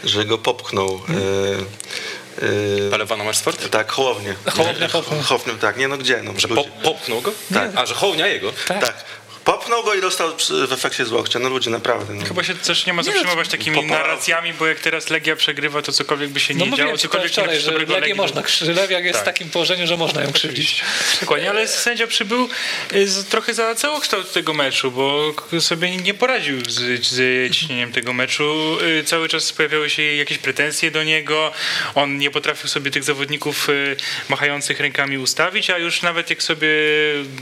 Że 0.05 0.25
go 0.25 0.38
popchnął. 0.38 1.01
E, 2.42 2.87
e, 2.87 2.90
Pelewana 2.90 3.25
masz 3.25 3.37
sport? 3.37 3.68
tak, 3.70 3.92
Hołownię. 3.92 4.35
Popchnął. 4.92 5.22
Hołownię, 5.22 5.55
tak, 5.61 5.77
nie 5.77 5.88
no 5.88 5.99
gdzie? 5.99 6.22
No, 6.22 6.33
Że 6.37 6.49
po, 6.49 6.64
popchnął 6.83 7.20
go? 7.20 7.33
Tak. 7.55 7.70
A, 7.75 7.87
że 7.87 7.94
hołnia 7.94 8.27
jego? 8.27 8.53
Tak. 8.68 8.81
Tak. 8.81 9.05
Popchnął 9.47 9.85
go 9.85 9.95
i 9.95 10.01
dostał 10.01 10.33
w 10.69 10.73
efekcie 10.73 11.05
z 11.05 11.13
łokcia. 11.13 11.39
No 11.39 11.49
ludzie, 11.49 11.71
naprawdę. 11.71 12.15
No. 12.15 12.25
Chyba 12.25 12.45
się 12.45 12.55
też 12.55 12.87
nie 12.87 12.93
ma 12.93 13.03
co 13.03 13.09
Nie, 13.11 13.15
przejmować 13.15 13.49
takimi 13.49 13.77
popa- 13.77 13.87
narracjami, 13.91 14.53
bo 14.53 14.67
jak 14.67 14.81
teraz 14.81 15.11
Legia 15.11 15.37
przegrywa, 15.37 15.83
to 15.83 15.93
cokolwiek 15.93 16.31
by 16.31 16.41
się 16.41 16.55
No 16.55 16.65
nie 16.65 16.71
mówiłem 16.71 16.89
działo, 16.89 16.99
ci 16.99 17.03
to 17.03 17.09
cokolwiek 17.09 17.29
nie 17.31 17.33
wczoraj, 17.33 17.51
napisze 17.51 17.73
że 17.73 17.79
Legię 17.79 17.95
Legii, 17.95 18.11
to- 18.11 18.17
można. 18.17 18.43
Krzylewiak 18.43 19.05
jest 19.05 19.15
Tak. 19.15 19.23
w 19.23 19.27
takim 19.27 19.51
położeniu, 19.51 19.87
że 19.87 19.97
można 19.97 20.23
ją 20.23 20.33
krzywdzić. 20.33 20.81
Dokładnie, 21.21 21.51
ale 21.51 21.69
sędzia 21.69 22.07
przybył 22.07 22.49
y, 22.95 23.09
z, 23.09 23.25
trochę 23.29 23.55
za 23.55 23.75
całokształt 23.75 24.33
tego 24.33 24.55
meczu, 24.55 24.91
bo 24.91 25.35
sobie 25.61 25.97
nie 25.97 26.15
poradził 26.15 26.61
z, 26.71 27.07
z 27.07 27.53
ciśnieniem 27.53 27.93
tego 27.93 28.13
meczu. 28.13 28.79
Y, 29.01 29.05
Cały 29.05 29.29
czas 29.29 29.53
pojawiały 29.53 29.91
się 29.91 30.03
jakieś 30.03 30.39
pretensje 30.39 30.91
do 30.91 31.05
niego. 31.05 31.53
On 31.95 32.19
nie 32.19 32.31
potrafił 32.31 32.69
sobie 32.69 32.91
tych 32.91 33.05
zawodników 33.05 33.69
y, 33.69 33.97
machających 34.29 34.81
rękami 34.81 35.19
ustawić, 35.19 35.71
a 35.71 35.79
już 35.79 36.03
nawet 36.03 36.31
jak 36.31 36.43
sobie 36.43 36.69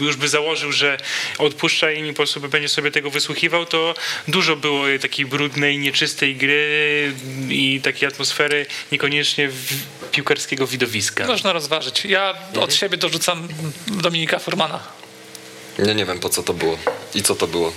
już 0.00 0.16
by 0.16 0.28
założył, 0.28 0.72
że 0.72 0.98
odpuszcza 1.38 1.93
i 1.94 2.08
po 2.08 2.14
prostu 2.16 2.40
będzie 2.40 2.68
sobie 2.68 2.90
tego 2.90 3.10
wysłuchiwał, 3.10 3.66
to 3.66 3.94
dużo 4.28 4.56
było 4.56 4.84
takiej 5.02 5.26
brudnej, 5.26 5.78
nieczystej 5.78 6.36
gry 6.36 7.12
i 7.48 7.80
takiej 7.82 8.08
atmosfery 8.08 8.66
niekoniecznie 8.92 9.48
w- 9.48 9.84
piłkarskiego 10.10 10.66
widowiska. 10.66 11.26
Można 11.26 11.52
rozważyć. 11.52 12.04
Ja 12.04 12.30
Mhm. 12.30 12.58
od 12.64 12.74
siebie 12.74 12.96
dorzucam 12.96 13.48
Dominika 13.86 14.38
Furmana. 14.38 14.80
Nie, 15.78 15.94
nie 15.94 16.04
wiem 16.06 16.20
po 16.20 16.28
co 16.28 16.42
to 16.42 16.54
było 16.54 16.78
i 17.14 17.22
co 17.22 17.34
to 17.34 17.46
było. 17.46 17.72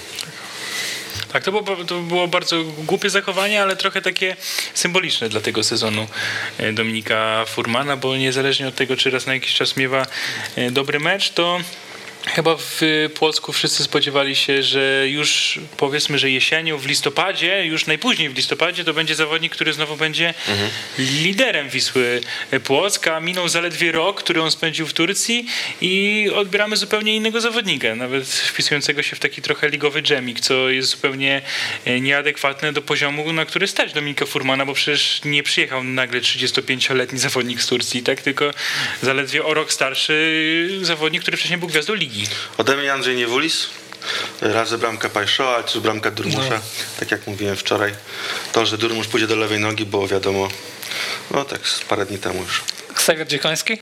Tak, 1.33 1.43
to 1.43 1.51
było, 1.51 1.75
to 1.85 1.99
było 1.99 2.27
bardzo 2.27 2.63
głupie 2.63 3.09
zachowanie, 3.09 3.61
ale 3.61 3.75
trochę 3.75 4.01
takie 4.01 4.35
symboliczne 4.73 5.29
dla 5.29 5.41
tego 5.41 5.63
sezonu 5.63 6.07
e, 6.57 6.73
Dominika 6.73 7.45
Furmana, 7.47 7.97
bo 7.97 8.17
niezależnie 8.17 8.67
od 8.67 8.75
tego, 8.75 8.97
czy 8.97 9.09
raz 9.09 9.25
na 9.25 9.33
jakiś 9.33 9.53
czas 9.53 9.77
miewa 9.77 10.05
e, 10.55 10.71
dobry 10.71 10.99
mecz, 10.99 11.29
to 11.29 11.59
chyba 12.27 12.55
w 12.57 12.81
Płocku 13.13 13.53
wszyscy 13.53 13.83
spodziewali 13.83 14.35
się, 14.35 14.63
że 14.63 15.09
już 15.09 15.59
powiedzmy, 15.77 16.19
że 16.19 16.31
jesienią, 16.31 16.77
w 16.77 16.85
listopadzie, 16.85 17.65
już 17.65 17.85
najpóźniej 17.85 18.29
w 18.29 18.35
listopadzie, 18.35 18.83
to 18.83 18.93
będzie 18.93 19.15
zawodnik, 19.15 19.51
który 19.51 19.73
znowu 19.73 19.95
będzie 19.95 20.33
liderem 20.97 21.69
Wisły 21.69 22.21
Płock, 22.63 23.07
a 23.07 23.19
minął 23.19 23.49
zaledwie 23.49 23.91
rok, 23.91 24.23
który 24.23 24.41
on 24.41 24.51
spędził 24.51 24.87
w 24.87 24.93
Turcji 24.93 25.45
i 25.81 26.29
odbieramy 26.35 26.77
zupełnie 26.77 27.15
innego 27.15 27.41
zawodnika, 27.41 27.95
nawet 27.95 28.27
wpisującego 28.27 29.03
się 29.03 29.15
w 29.15 29.19
taki 29.19 29.41
trochę 29.41 29.69
ligowy 29.69 30.01
dżemik, 30.01 30.39
co 30.39 30.69
jest 30.69 30.89
zupełnie 30.89 31.41
e, 31.85 32.01
nieadekwatne 32.01 32.73
do 32.73 32.81
poziomu, 32.81 33.33
na 33.33 33.45
który 33.45 33.67
stać 33.67 33.93
Dominika 33.93 34.25
Furmana, 34.25 34.65
bo 34.65 34.73
przecież 34.73 35.21
nie 35.25 35.43
przyjechał 35.43 35.83
nagle 35.83 36.21
35-letni 36.21 37.19
zawodnik 37.19 37.61
z 37.61 37.67
Turcji, 37.67 38.03
tak? 38.03 38.21
tylko 38.21 38.51
zaledwie 39.01 39.45
o 39.45 39.53
rok 39.53 39.73
starszy 39.73 40.79
zawodnik, 40.81 41.21
który 41.21 41.37
wcześniej 41.37 41.59
był 41.59 41.67
gwiazdą 41.67 41.93
ligi. 41.93 42.16
Ode 42.57 42.77
mnie 42.77 42.93
Andrzej 42.93 43.15
Niewulis. 43.15 43.67
Razy 44.41 44.77
bramka 44.77 45.09
Pajszoa, 45.09 45.57
a 45.57 45.63
czy 45.63 45.81
bramka 45.81 46.11
Durmusza. 46.11 46.61
Tak 46.99 47.11
jak 47.11 47.27
mówiłem 47.27 47.55
wczoraj. 47.55 47.93
To, 48.51 48.65
że 48.65 48.77
Durmusz 48.77 49.07
pójdzie 49.07 49.27
do 49.27 49.35
lewej 49.35 49.59
nogi, 49.59 49.85
było 49.85 50.07
wiadomo. 50.07 50.49
No 51.31 51.45
tak, 51.45 51.67
z 51.67 51.79
parę 51.79 52.05
dni 52.05 52.17
temu 52.17 52.41
już. 52.43 52.63
Ksawer 52.93 53.27
Dziekoński? 53.27 53.77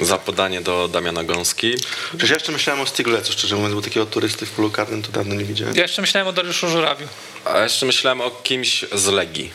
Za 0.00 0.18
podanie 0.18 0.60
do 0.60 0.88
Damiana 0.88 1.24
Gąski. 1.24 1.74
Przecież 2.08 2.30
ja 2.30 2.36
jeszcze 2.36 2.52
myślałem 2.52 2.82
o 2.82 2.86
Stiglecu, 2.86 3.32
szczerze 3.32 3.56
mówiąc, 3.56 3.74
bo 3.74 3.82
takiego 3.82 4.06
turysty 4.06 4.46
w 4.46 4.50
polu 4.50 4.70
karnym 4.70 5.02
to 5.02 5.12
dawno 5.12 5.34
nie 5.34 5.44
widziałem. 5.44 5.76
Ja 5.76 5.82
jeszcze 5.82 6.02
myślałem 6.02 6.28
o 6.28 6.32
Dariuszu 6.32 6.68
Żurawiu. 6.68 7.08
A 7.44 7.62
jeszcze 7.62 7.86
myślałem 7.86 8.20
o 8.20 8.30
kimś 8.30 8.84
z 8.92 9.06
Legii. 9.06 9.50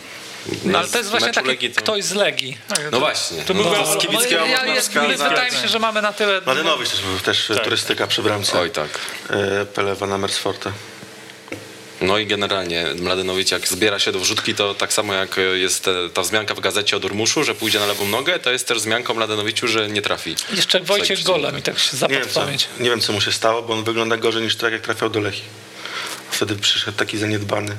No, 0.65 0.79
ale 0.79 0.87
to 0.87 0.97
jest 0.97 1.09
właśnie 1.09 1.31
taki 1.31 1.47
Legii 1.47 1.69
to- 1.69 1.81
ktoś 1.81 2.03
z 2.03 2.13
Legii. 2.13 2.57
No 2.91 2.99
właśnie. 2.99 3.43
To 3.43 3.53
no 3.53 3.63
był- 3.63 3.73
to 3.73 3.85
z 3.85 3.95
no, 3.95 4.01
Kibickiego 4.01 4.45
ja, 4.45 4.65
ja, 4.65 4.81
wydaje 5.29 5.51
mi 5.51 5.57
się, 5.57 5.67
że 5.67 5.79
mamy 5.79 6.01
na 6.01 6.13
tyle... 6.13 6.41
Mladenowic 6.45 6.91
też 6.91 7.01
był, 7.01 7.19
też 7.19 7.51
turystyka 7.63 8.07
przy 8.07 8.21
bramce. 8.21 8.59
Oj 8.59 8.71
tak. 8.71 8.89
E, 9.29 9.65
Pelewa 9.65 10.07
na 10.07 10.17
Mersforte. 10.17 10.71
No 12.01 12.17
i 12.17 12.25
generalnie 12.25 12.85
Mladenowicz 12.99 13.51
jak 13.51 13.67
zbiera 13.67 13.99
się 13.99 14.11
do 14.11 14.19
wrzutki, 14.19 14.55
to 14.55 14.73
tak 14.73 14.93
samo 14.93 15.13
jak 15.13 15.35
jest 15.55 15.89
ta 16.13 16.21
wzmianka 16.21 16.55
w 16.55 16.59
gazecie 16.59 16.97
o 16.97 16.99
Durmuszu, 16.99 17.43
że 17.43 17.55
pójdzie 17.55 17.79
na 17.79 17.85
lewą 17.85 18.07
nogę, 18.07 18.39
to 18.39 18.51
jest 18.51 18.67
też 18.67 18.77
wzmianką 18.77 19.13
Mladenowiciu, 19.13 19.67
że 19.67 19.89
nie 19.89 20.01
trafi. 20.01 20.35
Jeszcze 20.53 20.79
Wojciech 20.79 21.19
Swoich 21.19 21.23
Gola 21.23 21.51
mi 21.51 21.61
tak 21.61 21.79
się 21.79 21.89
Nie 21.93 21.99
zapadł 21.99 22.19
wiem, 22.19 22.29
w 22.29 22.31
co, 22.31 22.45
nie 22.79 22.89
wiem, 22.89 23.01
co 23.01 23.13
mu 23.13 23.21
się 23.21 23.31
stało, 23.31 23.61
bo 23.61 23.73
on 23.73 23.83
wygląda 23.83 24.17
gorzej 24.17 24.41
niż 24.43 24.55
tak, 24.55 24.73
jak 24.73 24.81
trafiał 24.81 25.09
do 25.09 25.19
Lechi. 25.19 25.43
Wtedy 26.31 26.55
przyszedł 26.55 26.97
taki 26.97 27.17
zaniedbany. 27.17 27.75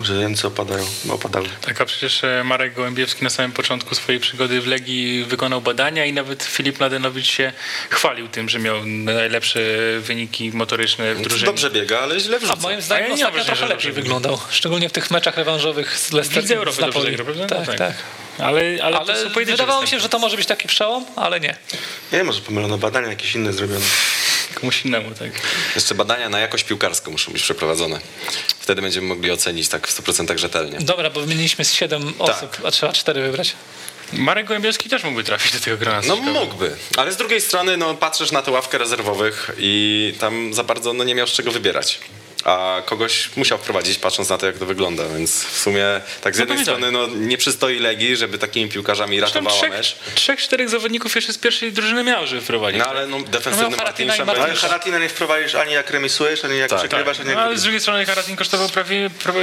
Że 0.00 0.20
ręce 0.20 0.48
opadają, 0.48 0.84
opadały. 1.10 1.48
Tak, 1.60 1.80
a 1.80 1.84
przecież 1.84 2.24
e, 2.24 2.42
Marek 2.44 2.74
Gołębiewski 2.74 3.24
na 3.24 3.30
samym 3.30 3.52
początku 3.52 3.94
swojej 3.94 4.20
przygody 4.20 4.60
w 4.60 4.66
Legii 4.66 5.24
wykonał 5.24 5.60
badania 5.60 6.04
i 6.04 6.12
nawet 6.12 6.42
Filip 6.42 6.78
Mladenowicz 6.78 7.26
się 7.26 7.52
chwalił 7.90 8.28
tym, 8.28 8.48
że 8.48 8.58
miał 8.58 8.86
najlepsze 8.86 9.60
wyniki 10.00 10.50
motoryczne 10.52 11.14
w 11.14 11.20
drużynie. 11.20 11.46
Dobrze 11.46 11.70
biega, 11.70 11.98
ale 12.00 12.20
źle 12.20 12.36
A 12.36 12.40
wrzuca. 12.40 12.56
moim 12.62 12.78
A 12.78 12.82
zdaniem 12.82 13.02
ja 13.04 13.08
nie 13.08 13.14
ostatnio 13.14 13.38
mam 13.38 13.46
trochę 13.46 13.66
lepiej 13.66 13.92
wyglądał. 13.92 14.38
Szczególnie 14.50 14.88
w 14.88 14.92
tych 14.92 15.10
meczach 15.10 15.36
rewanżowych 15.36 15.98
z 15.98 16.12
Leicester. 16.12 16.42
Lidze 16.42 16.56
Europy 16.56 16.76
z 16.76 16.80
dobrze 16.80 16.98
Napoli. 16.98 17.16
zagrał, 17.16 17.34
prawda? 17.34 17.56
Tak, 17.56 17.68
No 17.68 17.74
tak. 17.74 17.94
Ale, 18.38 18.60
ale, 18.82 18.92
to 18.96 19.00
Ale 19.00 19.14
pojedyncze 19.30 19.62
wydawało 19.62 19.82
mi 19.82 19.88
się, 19.88 20.00
że 20.00 20.08
to 20.08 20.18
może 20.18 20.36
być 20.36 20.46
taki 20.46 20.68
przełom, 20.68 21.04
ale 21.16 21.40
nie. 21.40 21.56
Nie, 22.12 22.24
może 22.24 22.40
pomylono 22.40 22.78
badania 22.78 23.08
jakieś 23.08 23.34
inne 23.34 23.52
zrobione. 23.52 23.84
Komuś 24.54 24.84
innemu, 24.84 25.10
tak. 25.10 25.30
Jeszcze 25.74 25.94
badania 25.94 26.28
na 26.28 26.40
jakość 26.40 26.64
piłkarską 26.64 27.10
muszą 27.10 27.32
być 27.32 27.42
przeprowadzone. 27.42 28.00
Wtedy 28.58 28.82
będziemy 28.82 29.06
mogli 29.08 29.30
ocenić 29.30 29.68
tak 29.68 29.88
w 29.88 30.02
100% 30.02 30.38
rzetelnie. 30.38 30.78
Dobra, 30.80 31.10
bo 31.10 31.20
wymieniliśmy 31.20 31.64
z 31.64 31.72
7 31.72 32.12
Tak. 32.12 32.20
osób, 32.36 32.56
a 32.64 32.70
trzeba 32.70 32.92
4 32.92 33.22
wybrać. 33.22 33.52
Marek 34.12 34.46
Gołębiowski 34.46 34.88
też 34.88 35.04
mógłby 35.04 35.24
trafić 35.24 35.52
do 35.52 35.60
tego 35.60 35.76
grona. 35.76 36.00
No 36.06 36.16
mógłby, 36.16 36.76
ale 36.96 37.12
z 37.12 37.16
drugiej 37.16 37.40
strony 37.40 37.76
no, 37.76 37.94
patrzysz 37.94 38.32
na 38.32 38.42
tę 38.42 38.50
ławkę 38.50 38.78
rezerwowych 38.78 39.50
i 39.58 40.14
tam 40.20 40.54
za 40.54 40.64
bardzo 40.64 40.92
no, 40.92 41.04
nie 41.04 41.14
miał 41.14 41.26
z 41.26 41.30
czego 41.32 41.50
wybierać. 41.50 41.98
A 42.44 42.82
kogoś 42.86 43.30
musiał 43.36 43.58
wprowadzić, 43.58 43.98
patrząc 43.98 44.28
na 44.28 44.38
to, 44.38 44.46
jak 44.46 44.58
to 44.58 44.66
wygląda, 44.66 45.08
więc 45.08 45.44
w 45.44 45.58
sumie 45.58 45.84
tak 46.20 46.34
z 46.34 46.38
No 46.38 46.42
jednej 46.42 46.62
strony 46.62 46.90
no, 46.92 47.06
nie 47.06 47.38
przystoi 47.38 47.78
Legii, 47.78 48.16
żeby 48.16 48.38
takimi 48.38 48.70
piłkarzami 48.70 49.20
ratowała 49.20 49.56
trzech, 49.56 49.70
mecz. 49.70 49.96
trzech, 50.14 50.40
czterech 50.40 50.68
zawodników 50.68 51.14
jeszcze 51.14 51.32
z 51.32 51.38
pierwszej 51.38 51.72
drużyny 51.72 52.04
miał, 52.04 52.26
żeby 52.26 52.42
wprowadzić. 52.42 52.78
No 52.78 52.86
ale 52.86 53.06
no, 53.06 53.20
defensywny 53.20 53.62
No, 53.62 53.76
miał 53.76 53.86
Martin 53.86 54.08
Haratina 54.08 54.14
i 54.14 54.16
Szambel. 54.16 54.34
Ale 54.36 54.46
Martin 54.48 54.68
Haratina 54.68 54.98
nie 54.98 55.08
wprowadzisz 55.08 55.54
ani 55.54 55.72
jak 55.72 55.90
remisujesz, 55.90 56.44
ani 56.44 56.58
jak 56.58 56.70
Tak. 56.70 56.78
przegrywasz, 56.78 57.16
ani 57.20 57.26
No, 57.26 57.34
jak 57.34 57.40
ale 57.40 57.58
z 57.58 57.62
drugiej 57.62 57.80
strony 57.80 58.06
Karatin 58.06 58.36
kosztował 58.36 58.68
prawie, 58.68 59.10
prawie, 59.22 59.40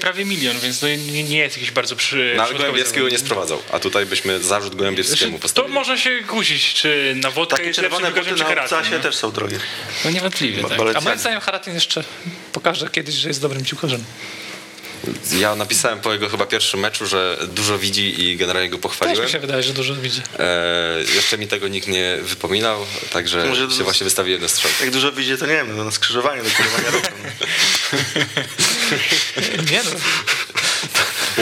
prawie 0.00 0.24
milion, 0.24 0.58
więc 0.60 0.80
to 0.80 0.88
nie, 0.88 1.24
nie 1.24 1.38
jest 1.38 1.56
jakiś 1.56 1.70
bardzo 1.70 1.96
przy. 1.96 2.32
No 2.36 2.42
ale 2.42 2.54
Gołębiewskiego 2.54 3.08
nie 3.08 3.18
sprowadzał, 3.18 3.62
a 3.72 3.78
tutaj 3.78 4.06
byśmy 4.06 4.40
zarzut 4.40 4.74
Gołębiewskiemu 4.74 5.18
Znaczy, 5.30 5.38
to 5.38 5.42
postawili. 5.42 5.74
można 5.74 5.98
się 5.98 6.20
kłócić, 6.28 6.74
czy 6.74 7.12
na 7.16 7.30
wodkę 7.30 7.56
Takie 7.56 7.68
jest 7.68 7.78
lepszym 7.82 7.98
czerwone 7.98 8.06
piłkarzem, 8.14 8.34
buty 8.34 8.44
czy 8.50 8.56
na 8.56 8.62
obcasie 8.62 8.96
No? 8.96 9.02
też 9.02 9.14
są 9.16 9.32
drogie. 9.32 9.58
no 10.04 10.10
niewątpliwie, 10.10 10.62
tak. 10.64 10.78
A 10.96 11.00
moim 11.00 11.18
zdaniem 11.18 11.40
Haratin 11.40 11.74
jeszcze 11.74 12.04
pokaże 12.52 12.88
kiedyś, 12.88 13.14
że 13.14 13.28
jest 13.28 13.40
dobrym 13.40 13.64
piłkarzem. 13.64 14.04
Ja 15.38 15.54
napisałem 15.54 16.00
po 16.00 16.12
jego 16.12 16.28
chyba 16.28 16.46
pierwszym 16.46 16.80
meczu, 16.80 17.06
że 17.06 17.38
dużo 17.54 17.78
widzi 17.78 18.22
i 18.24 18.36
generalnie 18.36 18.68
go 18.68 18.76
Też 18.76 18.82
pochwaliłem. 18.82 19.24
mi 19.26 19.32
się 19.32 19.38
wydaje, 19.38 19.62
że 19.62 19.72
dużo 19.72 19.94
widzi. 19.94 20.22
E, 20.38 20.98
jeszcze 21.14 21.38
mi 21.38 21.46
tego 21.48 21.68
nikt 21.68 21.88
nie 21.88 22.18
wypominał, 22.22 22.86
także 23.12 23.46
Może 23.46 23.70
się 23.70 23.84
właśnie 23.84 24.04
wystawiłem 24.04 24.42
na 24.42 24.48
strzał. 24.48 24.70
Jak 24.80 24.90
dużo 24.90 25.12
widzi, 25.12 25.36
to 25.38 25.46
nie 25.46 25.52
wiem, 25.52 25.76
no, 25.76 25.84
na 25.84 25.90
skrzyżowaniu 25.90 26.42
do 26.44 26.50
kierowania 26.50 26.90
ruchu. 26.96 27.08
Nie 29.72 29.80
no. 29.84 29.90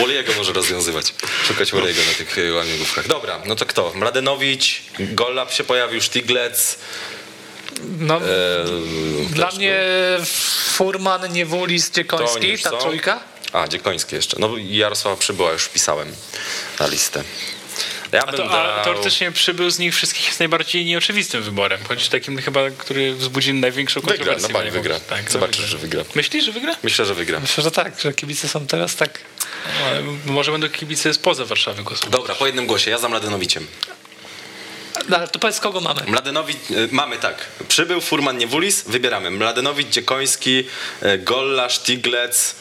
Woliego 0.01 0.33
może 0.37 0.53
rozwiązywać. 0.53 1.15
Szukać 1.47 1.73
Woliego 1.73 2.01
na 2.09 2.13
tych 2.25 2.37
łamigłówkach. 2.57 3.09
Dobra, 3.09 3.41
no 3.47 3.57
to 3.57 3.67
kto? 3.67 3.93
Mladenowicz, 3.95 4.83
Gollab 4.99 5.53
się 5.53 5.65
pojawił, 5.65 6.01
Stiglec. 6.01 6.79
No 7.99 8.17
E, 8.17 8.21
dla 9.31 9.47
też 9.47 9.57
mnie 9.59 9.81
Furman, 10.65 11.33
Niewulis, 11.33 11.91
Dziekoński, 11.91 12.59
ta 12.59 12.71
są. 12.71 12.79
trójka. 12.79 13.21
A, 13.53 13.69
Dziekoński 13.69 14.15
jeszcze. 14.17 14.37
No 14.41 14.57
i 14.57 14.77
Jarosława 14.77 15.17
Przybyła 15.17 15.53
już 15.53 15.63
wpisałem 15.63 16.13
na 16.81 16.87
listę. 16.87 17.25
Ja 18.13 18.21
A, 18.23 18.33
to, 18.33 18.37
dał... 18.49 18.49
a 18.49 18.85
teoretycznie 18.85 19.33
przybył 19.33 19.71
z 19.71 19.79
nich 19.79 19.95
wszystkich 19.95 20.27
jest 20.27 20.39
najbardziej 20.39 20.85
nieoczywistym 20.85 21.43
wyborem, 21.43 21.81
choć 21.89 22.09
takim 22.09 22.39
chyba, 22.39 22.71
który 22.71 23.15
wzbudzi 23.15 23.55
największą 23.55 24.01
Wygra, 24.01 24.17
kontrowersję. 24.17 24.49
no 24.53 24.59
bani 24.59 24.71
wygra. 24.71 25.01
Tak, 25.01 25.31
Zobaczysz, 25.31 25.57
wygra. 25.57 25.71
że 25.71 25.79
wygra. 25.79 26.05
Myślisz, 26.15 26.45
że 26.45 26.53
wygra? 26.53 26.77
Myślę, 26.83 27.05
że 27.05 27.15
wygra. 27.15 27.41
Myślę, 27.41 27.65
że 27.65 27.71
tak, 27.71 28.01
że 28.01 28.13
kibice 28.13 28.49
są 28.49 28.67
teraz 28.67 28.97
tak. 28.97 29.19
Ale 29.87 30.03
Może 30.27 30.53
będą 30.53 30.69
kibice 30.69 31.15
spoza 31.15 31.45
Warszawy 31.45 31.83
głosować. 31.83 32.11
Dobra, 32.13 32.35
po 32.35 32.47
jednym 32.47 32.67
głosie. 32.67 32.91
Ja 32.91 32.99
za 32.99 33.09
Mladenowiciem. 33.09 33.67
No, 35.09 35.17
ale 35.17 35.29
to 35.29 35.39
powiedz, 35.39 35.61
kogo 35.61 35.81
mamy. 35.81 36.01
Mladenowicz, 36.07 36.57
e, 36.57 36.89
mamy 36.91 37.17
tak. 37.19 37.47
Przybył 37.69 38.01
Furman 38.01 38.39
Niewulis, 38.39 38.83
wybieramy. 38.87 39.31
Mladenowicz, 39.31 39.89
Dziekoński, 39.89 40.65
e, 41.03 41.19
Golla, 41.19 41.69
Stiglec 41.71 42.55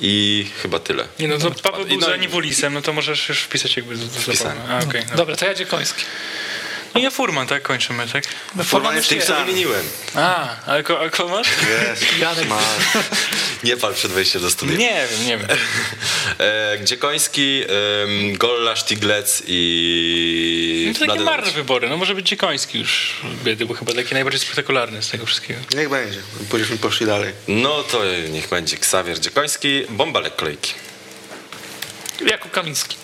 i 0.00 0.46
chyba 0.62 0.78
tyle. 0.78 1.08
Nie 1.18 1.28
no, 1.28 1.38
to 1.38 1.50
Paweł 1.50 1.84
był 1.86 1.98
no- 1.98 2.06
za 2.06 2.16
Niewulisem, 2.16 2.74
no 2.74 2.82
to 2.82 2.92
możesz 2.92 3.28
już 3.28 3.40
wpisać 3.40 3.76
jakby... 3.76 3.96
z-. 3.96 4.46
A, 4.70 4.78
okej. 4.88 5.02
no. 5.10 5.16
Dobra, 5.16 5.36
to 5.36 5.46
ja 5.46 5.54
Dziekoński. 5.54 6.04
No 6.94 7.00
ja 7.00 7.10
Furman, 7.10 7.46
tak? 7.46 7.62
Kończymy, 7.62 8.06
tak? 8.08 8.24
Furman 8.64 8.96
jest 8.96 9.10
już 9.10 9.18
Tych, 9.18 9.28
co 9.28 9.38
nie. 9.38 9.44
wymieniłem. 9.44 9.86
A, 10.14 10.56
ale 10.66 10.82
ko, 10.82 11.00
a 11.00 11.10
kogo 11.10 11.28
masz? 11.30 11.48
Janek. 12.20 12.46
Nie 13.64 13.76
pal 13.76 13.94
przed 13.94 14.12
wejściem 14.12 14.42
do 14.42 14.50
studia. 14.50 14.76
Nie 14.76 15.06
wiem, 15.10 15.26
nie 15.26 15.38
wiem. 15.38 15.48
E, 16.40 16.78
Dziekoński, 16.84 17.62
em, 17.62 18.36
Golla, 18.38 18.76
Stiglec 18.76 19.42
i 19.46 20.84
No 20.94 20.98
to 20.98 21.06
takie 21.06 21.20
marne 21.24 21.50
wybory. 21.50 21.88
No 21.88 21.96
może 21.96 22.14
być 22.14 22.28
Dziekoński 22.28 22.78
już 22.78 23.16
biedy, 23.44 23.66
bo 23.66 23.74
chyba 23.74 23.92
taki 23.94 24.14
najbardziej 24.14 24.40
spektakularny 24.40 25.02
z 25.02 25.08
tego 25.10 25.26
wszystkiego. 25.26 25.60
Niech 25.76 25.88
będzie, 25.88 26.18
później 26.50 26.78
poszli 26.78 27.06
dalej. 27.06 27.32
No 27.48 27.82
to 27.82 28.00
niech 28.30 28.48
będzie 28.48 28.76
Ksawier 28.76 29.20
Dziekoński, 29.20 29.82
bąbelek 29.88 30.36
kolejki. 30.36 30.72
Jakub 32.26 32.50
Kamiński. 32.50 32.96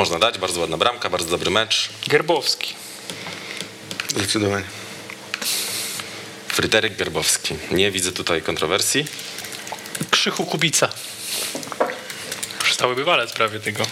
Można 0.00 0.18
dać, 0.18 0.38
bardzo 0.38 0.60
ładna 0.60 0.76
bramka, 0.76 1.10
bardzo 1.10 1.30
dobry 1.30 1.50
mecz. 1.50 1.88
Gerbowski. 2.06 2.74
Zdecydowanie. 4.08 4.64
Fryderyk 6.48 6.96
Gerbowski. 6.96 7.54
Nie 7.70 7.90
widzę 7.90 8.12
tutaj 8.12 8.42
kontrowersji. 8.42 9.04
Krzychu 10.10 10.46
Kubica. 10.46 10.88
Stały 12.70 12.94
bywalec 12.94 13.32
prawie 13.32 13.60
tego. 13.60 13.84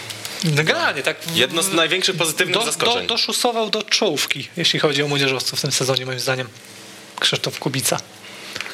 No 0.43 0.63
generalnie 0.63 1.03
tak. 1.03 1.17
Jedno 1.35 1.63
z 1.63 1.73
największych 1.73 2.17
pozytywnych 2.17 2.53
do, 2.53 2.59
do, 2.59 2.65
zaskoczeń. 2.65 3.07
doszusował 3.07 3.69
do 3.69 3.83
czołówki, 3.83 4.49
jeśli 4.57 4.79
chodzi 4.79 5.03
o 5.03 5.07
młodzieżowców 5.07 5.59
w 5.59 5.61
tym 5.61 5.71
sezonie, 5.71 6.05
moim 6.05 6.19
zdaniem. 6.19 6.47
Krzysztof 7.19 7.59
Kubica. 7.59 7.99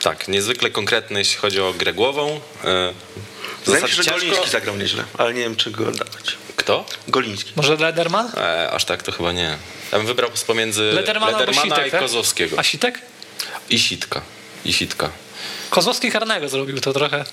Tak, 0.01 0.27
niezwykle 0.27 0.69
konkretny, 0.69 1.19
jeśli 1.19 1.37
chodzi 1.37 1.61
o 1.61 1.73
grę 1.73 1.93
głową. 1.93 2.41
E, 2.63 2.93
Wydaje 3.65 3.83
mi 3.83 3.89
się, 3.89 4.03
że 4.03 4.51
zagrał 4.51 4.77
nieźle, 4.77 5.03
ale 5.17 5.33
nie 5.33 5.41
wiem, 5.41 5.55
czy 5.55 5.71
go 5.71 5.91
dawać. 5.91 6.37
Kto? 6.65 6.85
Goliński. 7.07 7.51
Może 7.55 7.75
Lederman? 7.75 8.31
E, 8.37 8.71
aż 8.71 8.85
tak 8.85 9.03
to 9.03 9.11
chyba 9.11 9.31
nie. 9.31 9.57
Ja 9.91 9.97
bym 9.97 10.07
wybrał 10.07 10.29
pomiędzy 10.47 10.81
Lederman 10.83 11.29
albo 11.29 11.39
Ledermana 11.39 11.75
Sitek, 11.75 11.87
i 11.87 11.91
tak? 11.91 11.99
Kozłowskiego. 11.99 12.59
A 12.59 12.63
Sitek? 12.63 13.01
I 13.69 13.79
Sitka. 13.79 14.21
I 14.65 14.73
Sitka. 14.73 15.09
Kozłowski 15.69 16.11
karnego 16.11 16.49
zrobił 16.49 16.81
to 16.81 16.93
trochę. 16.93 17.25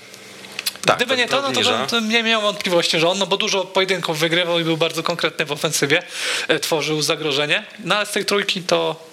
Tak, 0.85 0.97
Gdyby 0.97 1.17
nie 1.17 1.27
to, 1.27 1.41
no 1.41 1.51
to, 1.51 1.61
bym- 1.61 1.87
to 1.87 1.99
nie 1.99 2.23
miał 2.23 2.41
wątpliwości, 2.41 2.99
że 2.99 3.09
on, 3.09 3.17
no 3.17 3.27
bo 3.27 3.37
dużo 3.37 3.65
pojedynków 3.65 4.19
wygrywał 4.19 4.59
i 4.59 4.63
był 4.63 4.77
bardzo 4.77 5.03
konkretny 5.03 5.45
w 5.45 5.51
ofensywie, 5.51 6.03
e, 6.47 6.59
tworzył 6.59 7.01
zagrożenie. 7.01 7.65
No 7.83 7.95
ale 7.95 8.05
z 8.05 8.11
tej 8.11 8.25
trójki 8.25 8.61
to 8.61 9.05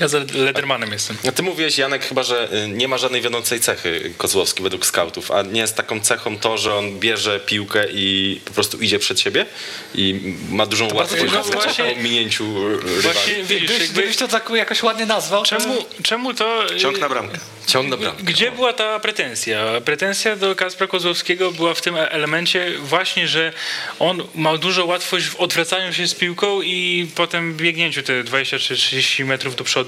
Ja 0.00 0.08
za 0.08 0.18
Ledermanem 0.34 0.92
jestem. 0.92 1.16
A 1.28 1.32
ty 1.32 1.42
mówiłeś, 1.42 1.78
Janek, 1.78 2.04
chyba, 2.04 2.22
że 2.22 2.48
y, 2.64 2.68
nie 2.68 2.88
ma 2.88 2.98
żadnej 2.98 3.20
wiodącej 3.22 3.60
cechy 3.60 4.12
Kozłowski 4.18 4.62
według 4.62 4.86
skautów, 4.86 5.30
a 5.30 5.42
nie 5.42 5.60
jest 5.60 5.76
taką 5.76 6.00
cechą 6.00 6.38
to, 6.38 6.58
że 6.58 6.74
on 6.74 6.98
bierze 7.00 7.40
piłkę 7.40 7.84
i 7.92 8.40
po 8.44 8.50
prostu 8.52 8.78
idzie 8.80 8.98
przed 8.98 9.20
siebie 9.20 9.46
i 9.94 10.34
ma 10.50 10.66
dużą 10.66 10.94
łatwość 10.94 11.22
ciekawe. 11.22 11.42
w 11.50 11.52
Właśnie- 11.52 11.84
ominięciu 11.84 12.68
rywali. 12.78 13.00
Właśnie 13.02 13.34
widzisz, 13.44 13.58
gdybyś, 13.68 13.80
jakby, 13.80 14.00
gdybyś 14.00 14.16
to 14.16 14.28
tak 14.28 14.50
jakoś 14.54 14.82
ładnie 14.82 15.06
nazwał, 15.06 15.42
to- 15.42 15.48
czemu, 15.48 15.84
czemu 16.02 16.34
to... 16.34 16.72
y, 16.72 16.76
Ciąg 16.80 16.98
na 16.98 17.08
bramkę. 17.08 17.38
Ciąg 17.66 17.88
na 17.88 17.96
bramkę. 17.96 18.22
Gdzie 18.22 18.52
była 18.52 18.72
ta 18.72 19.00
pretensja? 19.00 19.80
Pretensja 19.84 20.36
do 20.36 20.54
Kacpra 20.56 20.86
Kozłowskiego 20.86 21.50
była 21.52 21.74
w 21.74 21.80
tym 21.80 21.96
elemencie 21.96 22.72
właśnie, 22.78 23.28
że 23.28 23.52
on 23.98 24.22
ma 24.34 24.56
dużą 24.58 24.84
łatwość 24.86 25.26
w 25.26 25.36
odwracaniu 25.36 25.92
się 25.92 26.06
z 26.08 26.14
piłką 26.14 26.62
i 26.62 27.06
potem 27.14 27.54
biegnięciu 27.56 28.02
te 28.02 28.24
20 28.24 28.58
czy 28.58 28.76
30 28.76 29.24
metrów 29.24 29.56
do 29.56 29.64
przodu, 29.64 29.81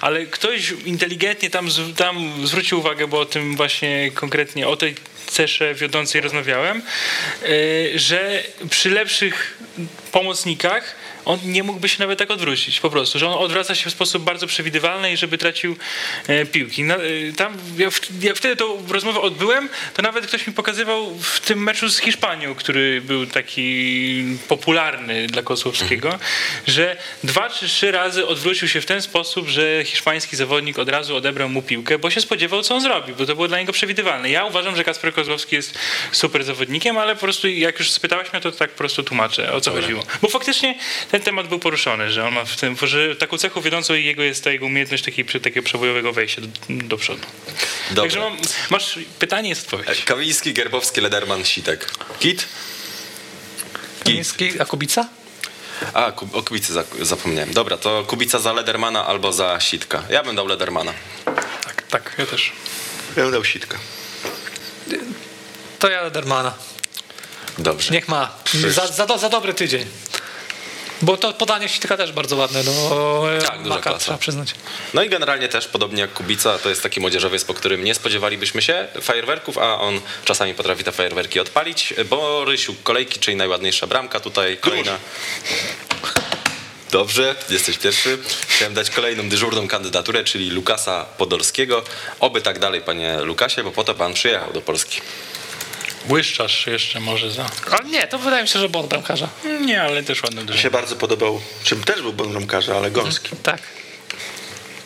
ale 0.00 0.26
ktoś 0.26 0.74
inteligentnie 0.84 1.50
tam, 1.50 1.68
tam 1.96 2.46
zwrócił 2.46 2.78
uwagę, 2.78 3.06
bo 3.06 3.20
o 3.20 3.24
tym 3.24 3.56
właśnie 3.56 4.10
konkretnie, 4.14 4.68
o 4.68 4.76
tej 4.76 4.94
cesze 5.26 5.74
wiodącej 5.74 6.20
rozmawiałem, 6.20 6.82
yy, 7.42 7.98
że 7.98 8.42
przy 8.70 8.90
lepszych 8.90 9.58
pomocnikach 10.12 10.94
on 11.24 11.38
nie 11.44 11.62
mógłby 11.62 11.88
się 11.88 11.96
nawet 11.98 12.18
tak 12.18 12.30
odwrócić, 12.30 12.80
po 12.80 12.90
prostu, 12.90 13.18
że 13.18 13.28
on 13.28 13.44
odwraca 13.44 13.74
się 13.74 13.90
w 13.90 13.92
sposób 13.92 14.22
bardzo 14.22 14.46
przewidywalny 14.46 15.12
i 15.12 15.16
żeby 15.16 15.38
tracił 15.38 15.76
e, 16.26 16.46
piłki. 16.46 16.82
E, 16.82 16.98
tam, 17.36 17.56
ja, 17.78 17.90
w, 17.90 18.00
ja 18.22 18.34
wtedy 18.34 18.56
tą 18.56 18.86
rozmowę 18.88 19.20
odbyłem, 19.20 19.68
to 19.94 20.02
nawet 20.02 20.26
ktoś 20.26 20.46
mi 20.46 20.52
pokazywał 20.52 21.18
w 21.18 21.40
tym 21.40 21.62
meczu 21.62 21.88
z 21.88 21.98
Hiszpanią, 21.98 22.54
który 22.54 23.00
był 23.00 23.26
taki 23.26 24.24
popularny 24.48 25.26
dla 25.26 25.42
Kozłowskiego, 25.42 26.18
że 26.66 26.96
dwa 27.24 27.50
czy 27.50 27.68
trzy 27.68 27.90
razy 27.90 28.26
odwrócił 28.26 28.68
się 28.68 28.80
w 28.80 28.86
ten 28.86 29.02
sposób, 29.02 29.48
że 29.48 29.84
hiszpański 29.84 30.36
zawodnik 30.36 30.78
od 30.78 30.88
razu 30.88 31.16
odebrał 31.16 31.48
mu 31.48 31.62
piłkę, 31.62 31.98
bo 31.98 32.10
się 32.10 32.20
spodziewał, 32.20 32.62
co 32.62 32.74
on 32.74 32.80
zrobi, 32.80 33.12
bo 33.12 33.26
to 33.26 33.34
było 33.34 33.48
dla 33.48 33.58
niego 33.58 33.72
przewidywalne. 33.72 34.30
Ja 34.30 34.44
uważam, 34.44 34.76
że 34.76 34.84
Kasper 34.84 35.14
Kozłowski 35.14 35.56
jest 35.56 35.78
super 36.12 36.44
zawodnikiem, 36.44 36.98
ale 36.98 37.14
po 37.14 37.20
prostu 37.20 37.48
jak 37.48 37.78
już 37.78 37.90
spytałeś 37.90 38.32
mnie, 38.32 38.40
to 38.40 38.52
tak 38.52 38.70
po 38.70 38.78
prostu 38.78 39.02
tłumaczę, 39.02 39.52
o 39.52 39.60
co 39.60 39.70
chodziło. 39.70 40.02
Bo 40.22 40.28
faktycznie 40.28 40.74
ten 41.10 41.22
temat 41.22 41.48
był 41.48 41.58
poruszony, 41.58 42.10
że 42.12 42.26
on 42.26 42.34
ma 42.34 42.44
w 42.44 42.56
tym, 42.56 42.76
że 42.82 43.16
taką 43.16 43.38
cechą 43.38 43.60
wiodącą 43.60 43.94
jego 43.94 44.22
jest 44.22 44.44
ta 44.44 44.50
jego 44.50 44.66
umiejętność 44.66 45.04
takiej, 45.04 45.24
takiego 45.24 45.62
przebojowego 45.62 46.12
wejścia 46.12 46.40
do, 46.42 46.48
do 46.68 46.96
przodu. 46.96 47.20
Dobra. 47.90 48.02
Także 48.02 48.20
mam, 48.20 48.36
masz 48.70 48.98
pytanie, 49.18 49.48
jest 49.48 49.64
odpowiedź. 49.64 50.04
Kawiński, 50.04 50.52
Gerbowski, 50.52 51.00
Lederman, 51.00 51.44
Sitek. 51.44 51.90
Kit? 52.20 52.46
Kamiński, 54.04 54.60
a 54.60 54.64
Kubica? 54.64 55.08
A, 55.94 56.06
o 56.32 56.42
Kubicy 56.42 56.72
za- 56.72 56.84
zapomniałem. 57.02 57.52
Dobra, 57.52 57.76
to 57.76 58.04
Kubica 58.04 58.38
za 58.38 58.52
Ledermana 58.52 59.06
albo 59.06 59.32
za 59.32 59.60
Sitka. 59.60 60.02
Ja 60.10 60.22
bym 60.22 60.36
dał 60.36 60.46
Ledermana. 60.46 60.92
Tak, 61.64 61.82
tak, 61.90 62.14
ja 62.18 62.26
też. 62.26 62.52
Ja 63.16 63.22
bym 63.22 63.32
dał 63.32 63.44
sitka. 63.44 63.78
To 65.78 65.90
ja 65.90 66.02
Ledermana. 66.02 66.54
Dobrze. 67.58 67.92
Niech 67.94 68.08
ma. 68.08 68.34
Za, 68.68 68.86
za, 68.86 69.06
do- 69.06 69.18
za 69.18 69.28
dobry 69.28 69.54
tydzień. 69.54 69.86
Bo 71.02 71.16
to 71.16 71.32
podanie 71.32 71.68
Sitka 71.68 71.96
też 71.96 72.12
bardzo 72.12 72.36
ładne 72.36 72.64
do 72.64 72.70
e, 73.36 73.42
Tak, 73.42 73.58
duża 73.62 73.68
Maka, 73.74 73.82
klasa. 73.90 73.98
trzeba 73.98 74.18
przyznać. 74.18 74.54
No 74.94 75.02
i 75.02 75.08
generalnie 75.08 75.48
też, 75.48 75.68
podobnie 75.68 76.00
jak 76.00 76.12
Kubica, 76.12 76.58
to 76.58 76.68
jest 76.68 76.82
taki 76.82 77.00
młodzieżowiec, 77.00 77.44
po 77.44 77.54
którym 77.54 77.84
nie 77.84 77.94
spodziewalibyśmy 77.94 78.62
się 78.62 78.88
fajerwerków, 79.00 79.58
a 79.58 79.80
on 79.80 80.00
czasami 80.24 80.54
potrafi 80.54 80.84
te 80.84 80.92
fajerwerki 80.92 81.40
odpalić. 81.40 81.94
Bo 82.10 82.44
Rysiu 82.44 82.74
kolejki, 82.82 83.20
czyli 83.20 83.36
najładniejsza 83.36 83.86
bramka 83.86 84.20
tutaj, 84.20 84.56
kolejna. 84.56 84.98
Dobrze, 86.90 87.34
jesteś 87.50 87.78
pierwszy. 87.78 88.18
Chciałem 88.48 88.74
dać 88.74 88.90
kolejną 88.90 89.28
dyżurną 89.28 89.68
kandydaturę, 89.68 90.24
czyli 90.24 90.50
Lukasa 90.50 91.04
Podolskiego. 91.04 91.82
Oby 92.20 92.40
tak 92.42 92.58
dalej, 92.58 92.80
panie 92.80 93.20
Lukasie, 93.20 93.64
bo 93.64 93.70
po 93.72 93.84
to 93.84 93.94
pan 93.94 94.14
przyjechał 94.14 94.52
do 94.52 94.60
Polski. 94.60 95.00
Błyszczasz 96.04 96.66
jeszcze 96.66 97.00
może 97.00 97.30
za. 97.30 97.50
Ale 97.70 97.88
nie, 97.90 98.06
to 98.06 98.18
wydaje 98.18 98.42
mi 98.42 98.48
się, 98.48 98.58
że 98.58 98.68
błąd 98.68 98.88
bramkarza. 98.88 99.28
Nie, 99.60 99.82
ale 99.82 100.02
też 100.02 100.22
ładne 100.22 100.44
Mi 100.44 100.58
się 100.58 100.70
bardzo 100.70 100.96
podobał, 100.96 101.40
czym 101.64 101.84
też 101.84 102.02
był 102.02 102.12
bon 102.12 102.30
bramkarza, 102.32 102.76
ale 102.76 102.90
gąski. 102.90 103.28
Tak. 103.42 103.62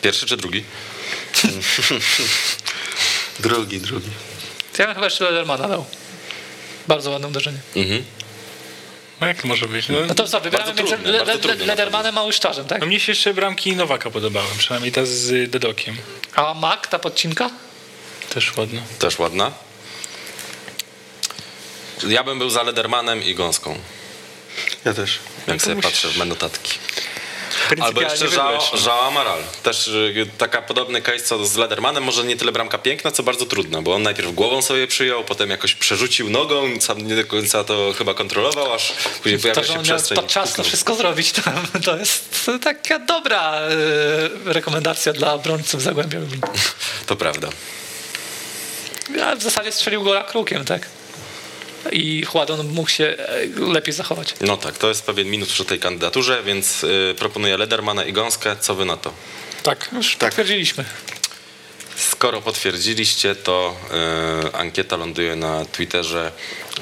Pierwszy 0.01 0.25
czy 0.25 0.37
drugi? 0.37 0.63
Drugi, 3.39 3.79
drugi. 3.81 4.09
Ja 4.79 4.85
bym 4.85 4.93
chyba 4.95 5.05
jeszcze 5.05 5.23
Ledermana 5.25 5.67
dał. 5.67 5.85
Bardzo 6.87 7.11
ładne 7.11 7.27
uderzenie. 7.27 7.57
Mhm. 7.75 8.03
No 9.21 9.27
jak 9.27 9.41
to 9.41 9.47
może 9.47 9.67
być? 9.67 9.89
No, 9.89 9.97
No 10.07 10.15
to 10.15 10.27
co, 10.27 10.39
wybieramy 10.41 10.73
między 10.73 10.97
Le- 10.97 11.23
Le- 11.23 11.39
trudne 11.39 11.65
Ledermanem 11.65 12.17
a 12.17 12.23
Łyszczarzem, 12.23 12.65
tak? 12.65 12.79
no 12.81 12.85
mnie 12.87 12.99
się 12.99 13.11
jeszcze 13.11 13.33
bramki 13.33 13.75
Nowaka 13.75 14.11
podobały, 14.11 14.47
przynajmniej 14.57 14.91
ta 14.91 15.05
z 15.05 15.49
Dedokiem. 15.49 15.97
A 16.35 16.53
Mak, 16.53 16.87
ta 16.87 16.99
podcinka? 16.99 17.49
Też 18.33 18.57
ładna. 18.57 18.81
Też 18.99 19.19
ładna. 19.19 19.51
Ja 22.07 22.23
bym 22.23 22.39
był 22.39 22.49
za 22.49 22.63
Ledermanem 22.63 23.23
i 23.23 23.35
Gąską, 23.35 23.77
Ja 24.85 24.93
też. 24.93 25.19
jak 25.47 25.61
sobie 25.61 25.75
musisz- 25.75 25.91
patrzę 25.91 26.07
w 26.07 26.17
me 26.17 26.25
notatki. 26.25 26.73
Albo 27.81 28.01
jeszcze. 28.01 28.25
Joao 28.85 29.07
Amaral. 29.07 29.39
Też 29.63 29.87
y, 29.87 30.27
taka 30.37 30.61
podobny 30.61 31.01
case 31.01 31.19
co 31.19 31.45
z 31.45 31.55
Ledermanem, 31.55 32.03
może 32.03 32.23
nie 32.23 32.37
tyle 32.37 32.51
bramka 32.51 32.77
piękna, 32.77 33.11
co 33.11 33.23
bardzo 33.23 33.45
trudna, 33.45 33.81
bo 33.81 33.93
on 33.95 34.03
najpierw 34.03 34.31
głową 34.33 34.61
sobie 34.61 34.87
przyjął, 34.87 35.23
potem 35.23 35.49
jakoś 35.49 35.73
przerzucił 35.75 36.29
nogą, 36.29 36.81
sam 36.81 37.07
nie 37.07 37.15
do 37.15 37.25
końca 37.25 37.63
to 37.63 37.93
chyba 37.97 38.13
kontrolował, 38.13 38.73
aż 38.73 38.93
później 39.23 39.39
że 39.55 39.63
się 39.73 39.83
przestrzeń. 39.83 40.15
podczas 40.15 40.53
to 40.53 40.63
wszystko 40.63 40.95
zrobić, 40.95 41.31
to, 41.31 41.41
to 41.85 41.97
jest 41.97 42.51
taka 42.63 42.99
dobra 42.99 43.53
e, 43.53 43.69
rekomendacja 44.53 45.13
dla 45.13 45.33
obrońców 45.33 45.81
Zagłębia 45.81 46.19
Lubin. 46.19 46.41
To 47.05 47.15
prawda. 47.15 47.49
Ja 49.15 49.35
w 49.35 49.43
zasadzie 49.43 49.71
strzelił 49.71 50.03
gola 50.03 50.23
krukiem, 50.23 50.65
tak? 50.65 50.87
I 51.91 52.25
Chładon 52.25 52.67
mógł 52.67 52.89
się 52.89 53.03
e, 53.59 53.59
lepiej 53.73 53.93
zachować. 53.93 54.33
No 54.41 54.57
tak, 54.57 54.77
to 54.77 54.89
jest 54.89 55.05
pewien 55.05 55.27
minus 55.29 55.49
przy 55.49 55.65
tej 55.65 55.79
kandydaturze, 55.79 56.43
więc 56.43 56.83
y, 56.83 57.15
proponuję 57.17 57.57
Ledermana 57.57 58.03
i 58.05 58.13
Gąskę. 58.13 58.55
Co 58.59 58.75
wy 58.75 58.85
na 58.85 58.97
to? 58.97 59.13
Tak, 59.63 59.89
już 59.95 60.15
Tak. 60.15 60.29
potwierdziliśmy. 60.29 60.85
Skoro 61.95 62.41
potwierdziliście, 62.41 63.35
to 63.35 63.75
e, 64.53 64.55
ankieta 64.55 64.97
ląduje 64.97 65.35
na 65.35 65.65
Twitterze 65.65 66.31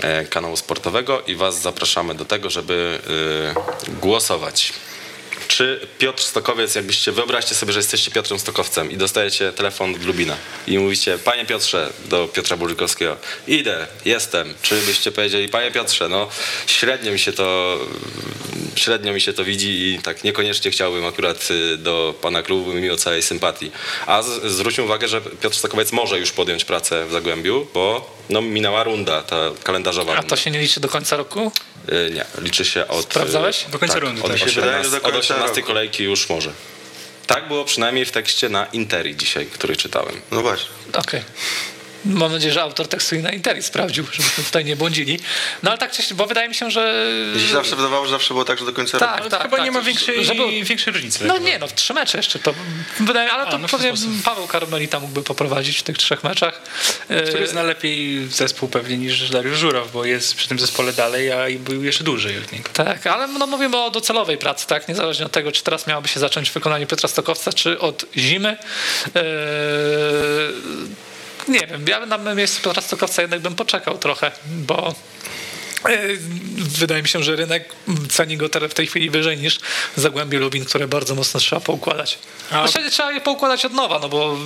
e, 0.01 0.25
kanału 0.25 0.57
sportowego 0.57 1.21
i 1.27 1.35
Was 1.35 1.61
zapraszamy 1.61 2.15
do 2.15 2.25
tego, 2.25 2.49
żeby 2.49 2.99
e, 3.87 3.91
głosować. 4.01 4.73
Czy 5.53 5.87
Piotr 5.97 6.23
Stokowiec, 6.23 6.75
jakbyście 6.75 7.11
wyobraźcie 7.11 7.55
sobie, 7.55 7.73
że 7.73 7.79
jesteście 7.79 8.11
Piotrem 8.11 8.39
Stokowcem 8.39 8.91
i 8.91 8.97
dostajecie 8.97 9.51
telefon 9.51 9.95
od 9.95 10.03
Lubina 10.03 10.37
i 10.67 10.79
mówicie, 10.79 11.17
panie 11.17 11.45
Piotrze, 11.45 11.93
do 12.05 12.27
Piotra 12.27 12.57
Burzykowskiego, 12.57 13.17
idę, 13.47 13.87
jestem. 14.05 14.53
Czy 14.61 14.81
byście 14.81 15.11
powiedzieli, 15.11 15.49
panie 15.49 15.71
Piotrze, 15.71 16.09
no 16.09 16.29
średnio 16.67 17.11
mi 17.11 17.19
się 17.19 17.33
to 17.33 17.79
średnio 18.75 19.13
mi 19.13 19.21
się 19.21 19.33
to 19.33 19.43
widzi 19.43 19.93
i 19.93 19.99
tak 19.99 20.23
niekoniecznie 20.23 20.71
chciałbym 20.71 21.05
akurat 21.05 21.51
y, 21.51 21.77
do 21.77 22.15
pana 22.21 22.43
klubu 22.43 22.73
mimo 22.73 22.97
całej 22.97 23.21
sympatii. 23.21 23.71
A 24.07 24.21
z, 24.21 24.43
zwróćmy 24.43 24.83
uwagę, 24.83 25.07
że 25.07 25.21
Piotr 25.21 25.57
Stokowiec 25.57 25.91
może 25.91 26.19
już 26.19 26.31
podjąć 26.31 26.65
pracę 26.65 27.05
w 27.05 27.11
Zagłębiu, 27.11 27.67
bo 27.73 28.15
no, 28.29 28.41
minęła 28.41 28.83
runda, 28.83 29.21
ta 29.21 29.37
kalendarzowa 29.63 30.11
A 30.11 30.15
runda. 30.15 30.29
to 30.29 30.35
się 30.35 30.51
nie 30.51 30.59
liczy 30.59 30.79
do 30.79 30.89
końca 30.89 31.17
roku? 31.17 31.51
Y, 31.91 32.11
Nie, 32.13 32.25
liczy 32.41 32.65
się 32.65 32.87
od... 32.87 33.05
Sprawdzałeś? 33.05 33.65
y, 33.67 33.71
Do 33.71 33.79
końca 33.79 33.93
tak, 33.93 34.03
rundy, 34.03 34.21
Od, 34.23 34.31
tak. 34.31 34.33
Mi 34.45 34.51
się 34.51 34.61
wydaje, 34.61 34.79
18, 34.79 34.83
że 34.89 34.91
do 35.01 35.07
od 35.07 35.13
końca 35.13 35.19
18 35.35 35.55
roku. 35.55 35.67
kolejki 35.67 36.03
już 36.03 36.29
może. 36.29 36.51
Tak 37.27 37.47
było 37.47 37.65
przynajmniej 37.65 38.05
w 38.05 38.11
tekście 38.11 38.49
na 38.49 38.65
Interi 38.65 39.15
dzisiaj, 39.15 39.45
który 39.45 39.75
czytałem. 39.75 40.21
No 40.31 40.41
właśnie. 40.41 40.69
Okej. 40.93 41.21
Mam 42.05 42.31
nadzieję, 42.31 42.53
że 42.53 42.61
autor 42.61 42.87
tekstu 42.87 43.15
i 43.15 43.19
na 43.19 43.31
Interi 43.31 43.63
sprawdził, 43.63 44.05
żebyśmy 44.11 44.43
tutaj 44.43 44.65
nie 44.65 44.75
błądzili. 44.75 45.19
No 45.63 45.69
ale 45.71 45.77
tak, 45.79 45.91
bo 46.15 46.27
wydaje 46.27 46.49
mi 46.49 46.55
się, 46.55 46.71
że... 46.71 47.05
Się 47.47 47.53
zawsze 47.53 47.75
wydawało, 47.75 48.05
że 48.05 48.11
zawsze 48.11 48.33
było 48.33 48.45
tak, 48.45 48.59
że 48.59 48.65
do 48.65 48.73
końca 48.73 48.99
Tak, 48.99 49.09
roku. 49.09 49.21
Ale 49.21 49.29
tak, 49.29 49.41
chyba 49.41 49.57
tak, 49.57 49.65
nie 49.65 49.71
ma 49.71 49.81
większej, 49.81 50.25
żeby- 50.25 50.63
większej 50.63 50.93
różnicy. 50.93 51.25
No 51.25 51.37
nie, 51.37 51.59
no 51.59 51.67
w 51.67 51.73
trzy 51.73 51.93
mecze 51.93 52.17
jeszcze 52.17 52.39
to 52.39 52.53
wydaje, 52.99 53.31
ale 53.31 53.43
A, 53.43 53.51
to 53.51 53.57
no 53.57 53.67
pewnie. 53.67 53.93
Paweł 54.25 54.47
Karmelita 54.47 54.99
mógłby 54.99 55.23
poprowadzić 55.23 55.77
w 55.77 55.83
tych 55.83 55.97
trzech 55.97 56.23
meczach. 56.23 56.61
Który 57.27 57.43
E, 57.43 57.47
zna 57.47 57.63
lepiej 57.63 58.27
zespół 58.27 58.69
pewnie 58.69 58.97
niż 58.97 59.29
Dariusz 59.29 59.57
Żuraw, 59.57 59.91
bo 59.91 60.05
jest 60.05 60.35
przy 60.35 60.47
tym 60.47 60.59
zespole 60.59 60.93
dalej, 60.93 61.31
a 61.31 61.49
i 61.49 61.57
był 61.59 61.83
jeszcze 61.83 62.03
dłużej 62.03 62.37
od 62.37 62.51
niego. 62.51 62.69
Tak, 62.73 63.07
ale 63.07 63.27
no 63.27 63.47
mówimy 63.47 63.77
o 63.77 63.91
docelowej 63.91 64.37
pracy, 64.37 64.67
tak? 64.67 64.87
Niezależnie 64.87 65.25
od 65.25 65.31
tego, 65.31 65.51
czy 65.51 65.63
teraz 65.63 65.87
miałoby 65.87 66.07
się 66.07 66.19
zacząć 66.19 66.51
wykonanie 66.51 66.87
Piotra 66.87 67.09
Stokowca, 67.09 67.53
czy 67.53 67.79
od 67.79 68.05
zimy. 68.17 68.57
Eee, 69.15 69.23
nie 71.47 71.67
wiem, 71.67 71.85
ja 71.87 72.05
na 72.05 72.35
miejscu 72.35 72.61
Stokowca 72.81 73.21
jednak 73.21 73.39
bym 73.39 73.55
poczekał 73.55 73.97
trochę, 73.97 74.31
bo 74.45 74.95
wydaje 76.57 77.01
mi 77.01 77.07
się, 77.07 77.23
że 77.23 77.35
rynek 77.35 77.69
ceni 78.09 78.37
go 78.37 78.49
teraz 78.49 78.71
w 78.71 78.73
tej 78.73 78.87
chwili 78.87 79.09
wyżej 79.09 79.37
niż 79.37 79.59
Zagłębie 79.95 80.39
Lubin, 80.39 80.65
które 80.65 80.87
bardzo 80.87 81.15
mocno 81.15 81.39
trzeba 81.39 81.59
poukładać. 81.61 82.17
A- 82.51 82.59
Właściwie 82.59 82.89
trzeba 82.89 83.11
je 83.11 83.21
poukładać 83.21 83.65
od 83.65 83.73
nowa, 83.73 83.99
no 83.99 84.09
bo 84.09 84.37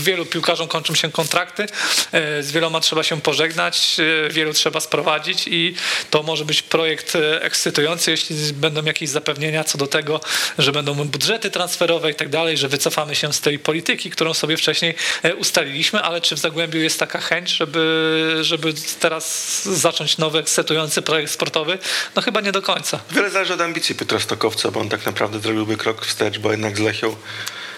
wielu 0.00 0.26
piłkarzom 0.26 0.68
kończą 0.68 0.94
się 0.94 1.10
kontrakty, 1.12 1.66
e, 2.12 2.42
z 2.42 2.52
wieloma 2.52 2.80
trzeba 2.80 3.02
się 3.02 3.20
pożegnać, 3.20 3.96
e, 4.26 4.30
wielu 4.32 4.52
trzeba 4.52 4.80
sprowadzić 4.80 5.42
i 5.46 5.74
to 6.10 6.22
może 6.22 6.44
być 6.44 6.62
projekt 6.62 7.16
e, 7.16 7.42
ekscytujący, 7.42 8.10
jeśli 8.10 8.36
będą 8.52 8.84
jakieś 8.84 9.08
zapewnienia 9.10 9.64
co 9.64 9.78
do 9.78 9.86
tego, 9.86 10.20
że 10.58 10.72
będą 10.72 10.94
budżety 10.94 11.50
transferowe 11.50 12.10
i 12.10 12.14
tak 12.14 12.28
dalej, 12.28 12.56
że 12.56 12.68
wycofamy 12.68 13.14
się 13.14 13.32
z 13.32 13.40
tej 13.40 13.58
polityki, 13.58 14.10
którą 14.10 14.34
sobie 14.34 14.56
wcześniej 14.56 14.94
e, 15.22 15.34
ustaliliśmy, 15.34 16.00
ale 16.02 16.20
czy 16.20 16.34
w 16.36 16.38
Zagłębiu 16.38 16.80
jest 16.80 16.98
taka 17.00 17.20
chęć, 17.20 17.50
żeby, 17.50 18.38
żeby 18.40 18.74
teraz 19.00 19.64
zacząć 19.64 20.18
nowy, 20.18 20.38
ekscytujący 20.38 20.85
projekt 21.02 21.32
sportowy? 21.32 21.78
No 22.16 22.22
chyba 22.22 22.40
nie 22.40 22.52
do 22.52 22.62
końca. 22.62 23.00
Wiele 23.10 23.30
zależy 23.30 23.54
od 23.54 23.60
ambicji 23.60 23.94
Piotra 23.94 24.20
Stokowca, 24.20 24.70
bo 24.70 24.80
on 24.80 24.88
tak 24.88 25.06
naprawdę 25.06 25.40
zrobiłby 25.40 25.76
krok 25.76 26.06
wstecz, 26.06 26.38
bo 26.38 26.50
jednak 26.50 26.76
z 26.76 26.80
Lechią 26.80 27.16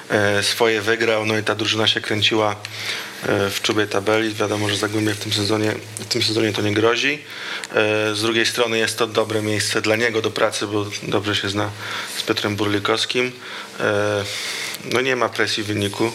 e, 0.08 0.42
swoje 0.42 0.80
wygrał, 0.80 1.26
no 1.26 1.38
i 1.38 1.42
ta 1.42 1.54
drużyna 1.54 1.86
się 1.86 2.00
kręciła 2.00 2.56
e, 3.22 3.50
w 3.50 3.62
czubie 3.62 3.86
tabeli. 3.86 4.34
Wiadomo, 4.34 4.68
że 4.68 4.76
Zagłębie 4.76 5.14
w 5.14 5.18
tym 5.18 5.32
sezonie, 5.32 5.74
w 5.98 6.04
tym 6.04 6.22
sezonie 6.22 6.52
to 6.52 6.62
nie 6.62 6.74
grozi. 6.74 7.22
E, 7.74 8.14
z 8.14 8.22
drugiej 8.22 8.46
strony 8.46 8.78
jest 8.78 8.98
to 8.98 9.06
dobre 9.06 9.42
miejsce 9.42 9.80
dla 9.82 9.96
niego 9.96 10.22
do 10.22 10.30
pracy, 10.30 10.66
bo 10.66 10.86
dobrze 11.02 11.36
się 11.36 11.48
zna 11.48 11.70
z 12.18 12.22
Piotrem 12.22 12.56
Burlikowskim. 12.56 13.32
No 14.84 15.00
nie 15.00 15.16
ma 15.16 15.28
presji 15.28 15.62
wyniku 15.62 16.12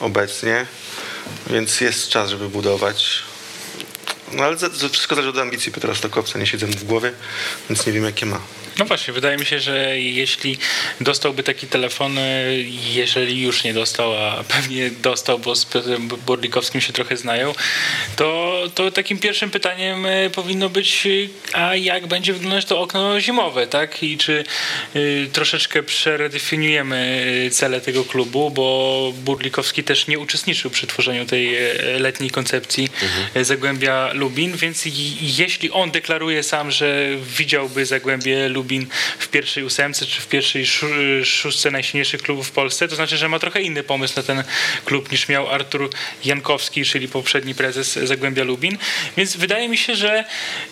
obecnie, 0.00 0.66
więc 1.46 1.80
jest 1.80 2.08
czas, 2.08 2.30
żeby 2.30 2.48
budować. 2.48 3.27
No 4.32 4.44
ale 4.44 4.56
za, 4.56 4.68
wszystko 4.68 5.14
zależy 5.14 5.30
od 5.30 5.38
ambicji 5.38 5.72
Piotra 5.72 5.94
Stokowca, 5.94 6.38
nie 6.38 6.46
siedzę 6.46 6.66
mu 6.66 6.72
w 6.72 6.84
głowie, 6.84 7.12
więc 7.70 7.86
nie 7.86 7.92
wiem 7.92 8.04
jakie 8.04 8.26
ma. 8.26 8.40
No 8.78 8.84
właśnie, 8.84 9.14
wydaje 9.14 9.36
mi 9.36 9.46
się, 9.46 9.60
że 9.60 10.00
jeśli 10.00 10.58
dostałby 11.00 11.42
taki 11.42 11.66
telefon, 11.66 12.18
e, 12.18 12.22
jeżeli 12.94 13.42
już 13.42 13.64
nie 13.64 13.74
dostał, 13.74 14.16
a 14.16 14.44
pewnie 14.48 14.90
dostał, 14.90 15.38
bo 15.38 15.56
z 15.56 15.64
Piotrem 15.64 16.08
Borlikowskim 16.26 16.80
się 16.80 16.92
trochę 16.92 17.16
znają, 17.16 17.54
to, 18.16 18.62
to 18.74 18.90
takim 18.90 19.18
pierwszym 19.18 19.50
pytaniem 19.50 20.06
e, 20.06 20.30
powinno 20.30 20.68
być, 20.68 21.06
e, 21.06 21.58
a 21.58 21.76
jak 21.76 22.06
będzie 22.06 22.32
wyglądać 22.32 22.64
to 22.64 22.80
okno 22.80 23.20
zimowe, 23.20 23.66
tak? 23.66 24.02
I 24.02 24.18
czy 24.18 24.44
y, 24.96 25.28
troszeczkę 25.32 25.82
przedefiniujemy 25.82 27.48
cele 27.52 27.80
tego 27.80 28.04
klubu, 28.04 28.50
bo 28.50 29.12
Burlikowski 29.24 29.84
też 29.84 30.06
nie 30.06 30.18
uczestniczył 30.18 30.70
przy 30.70 30.86
tworzeniu 30.86 31.26
tej 31.26 31.56
letniej 31.98 32.30
koncepcji 32.30 32.88
mhm. 33.02 33.44
Zagłębia 33.44 34.10
Lubin, 34.12 34.56
więc 34.56 34.84
jeśli 35.20 35.70
on 35.70 35.90
deklaruje 35.90 36.42
sam, 36.42 36.70
że 36.70 37.06
widziałby 37.36 37.86
Zagłębie 37.86 38.48
Lubin 38.48 38.67
Lubin 38.68 38.86
w 39.18 39.28
pierwszej 39.28 39.64
ósemce 39.64 40.06
czy 40.06 40.20
w 40.20 40.26
pierwszej 40.26 40.66
szóstce 41.24 41.70
najsilniejszych 41.70 42.22
klubów 42.22 42.48
w 42.48 42.50
Polsce, 42.50 42.88
to 42.88 42.96
znaczy, 42.96 43.16
że 43.16 43.28
ma 43.28 43.38
trochę 43.38 43.62
inny 43.62 43.82
pomysł 43.82 44.14
na 44.16 44.22
ten 44.22 44.44
klub 44.84 45.12
niż 45.12 45.28
miał 45.28 45.48
Artur 45.48 45.90
Jankowski, 46.24 46.84
czyli 46.84 47.08
poprzedni 47.08 47.54
prezes 47.54 47.92
Zagłębia 47.92 48.44
Lubin. 48.44 48.78
Więc 49.16 49.36
wydaje 49.36 49.68
mi 49.68 49.76
się, 49.76 49.96
że 49.96 50.24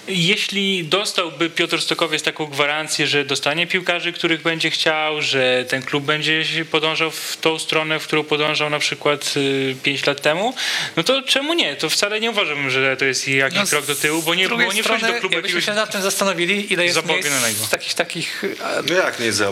jeśli 0.09 0.85
dostałby 0.85 1.51
Piotr 1.51 1.81
Stokowiec 1.81 2.23
taką 2.23 2.47
gwarancję, 2.47 3.07
że 3.07 3.25
dostanie 3.25 3.67
piłkarzy, 3.67 4.13
których 4.13 4.43
będzie 4.43 4.71
chciał, 4.71 5.23
że 5.23 5.65
ten 5.69 5.83
klub 5.83 6.05
będzie 6.05 6.45
podążał 6.71 7.11
w 7.11 7.37
tą 7.41 7.59
stronę, 7.59 8.01
w 8.01 8.07
którą 8.07 8.25
podążał 8.25 8.71
na 8.71 8.79
przykład 8.79 9.35
5 9.83 10.03
y, 10.03 10.07
lat 10.07 10.23
temu, 10.23 10.55
no 10.97 11.03
to 11.03 11.23
czemu 11.23 11.55
nie? 11.55 11.77
To 11.77 11.91
wcale 11.91 12.21
nie 12.21 12.31
uważam, 12.31 12.71
że 12.71 12.97
to 12.97 13.05
jest 13.05 13.29
jakiś 13.29 13.59
no, 13.59 13.67
krok 13.67 13.87
do 13.87 13.95
tyłu, 13.95 14.23
bo 14.23 14.35
nie, 14.35 14.49
bo 14.49 14.73
nie 14.73 14.83
wchodzi 14.83 15.07
do 15.07 15.13
klubu 15.13 15.35
jakbyśmy 15.35 15.63
się 15.63 15.75
nad 15.75 15.93
tym 15.93 16.03
zastanowili, 16.03 16.73
ile 16.73 16.85
jest 16.85 17.07
miejsc 17.07 17.29
jakichś 17.87 17.95
takich... 17.95 18.43
No 18.89 18.95
jak 18.95 19.21
nie 19.21 19.27
jest? 19.27 19.43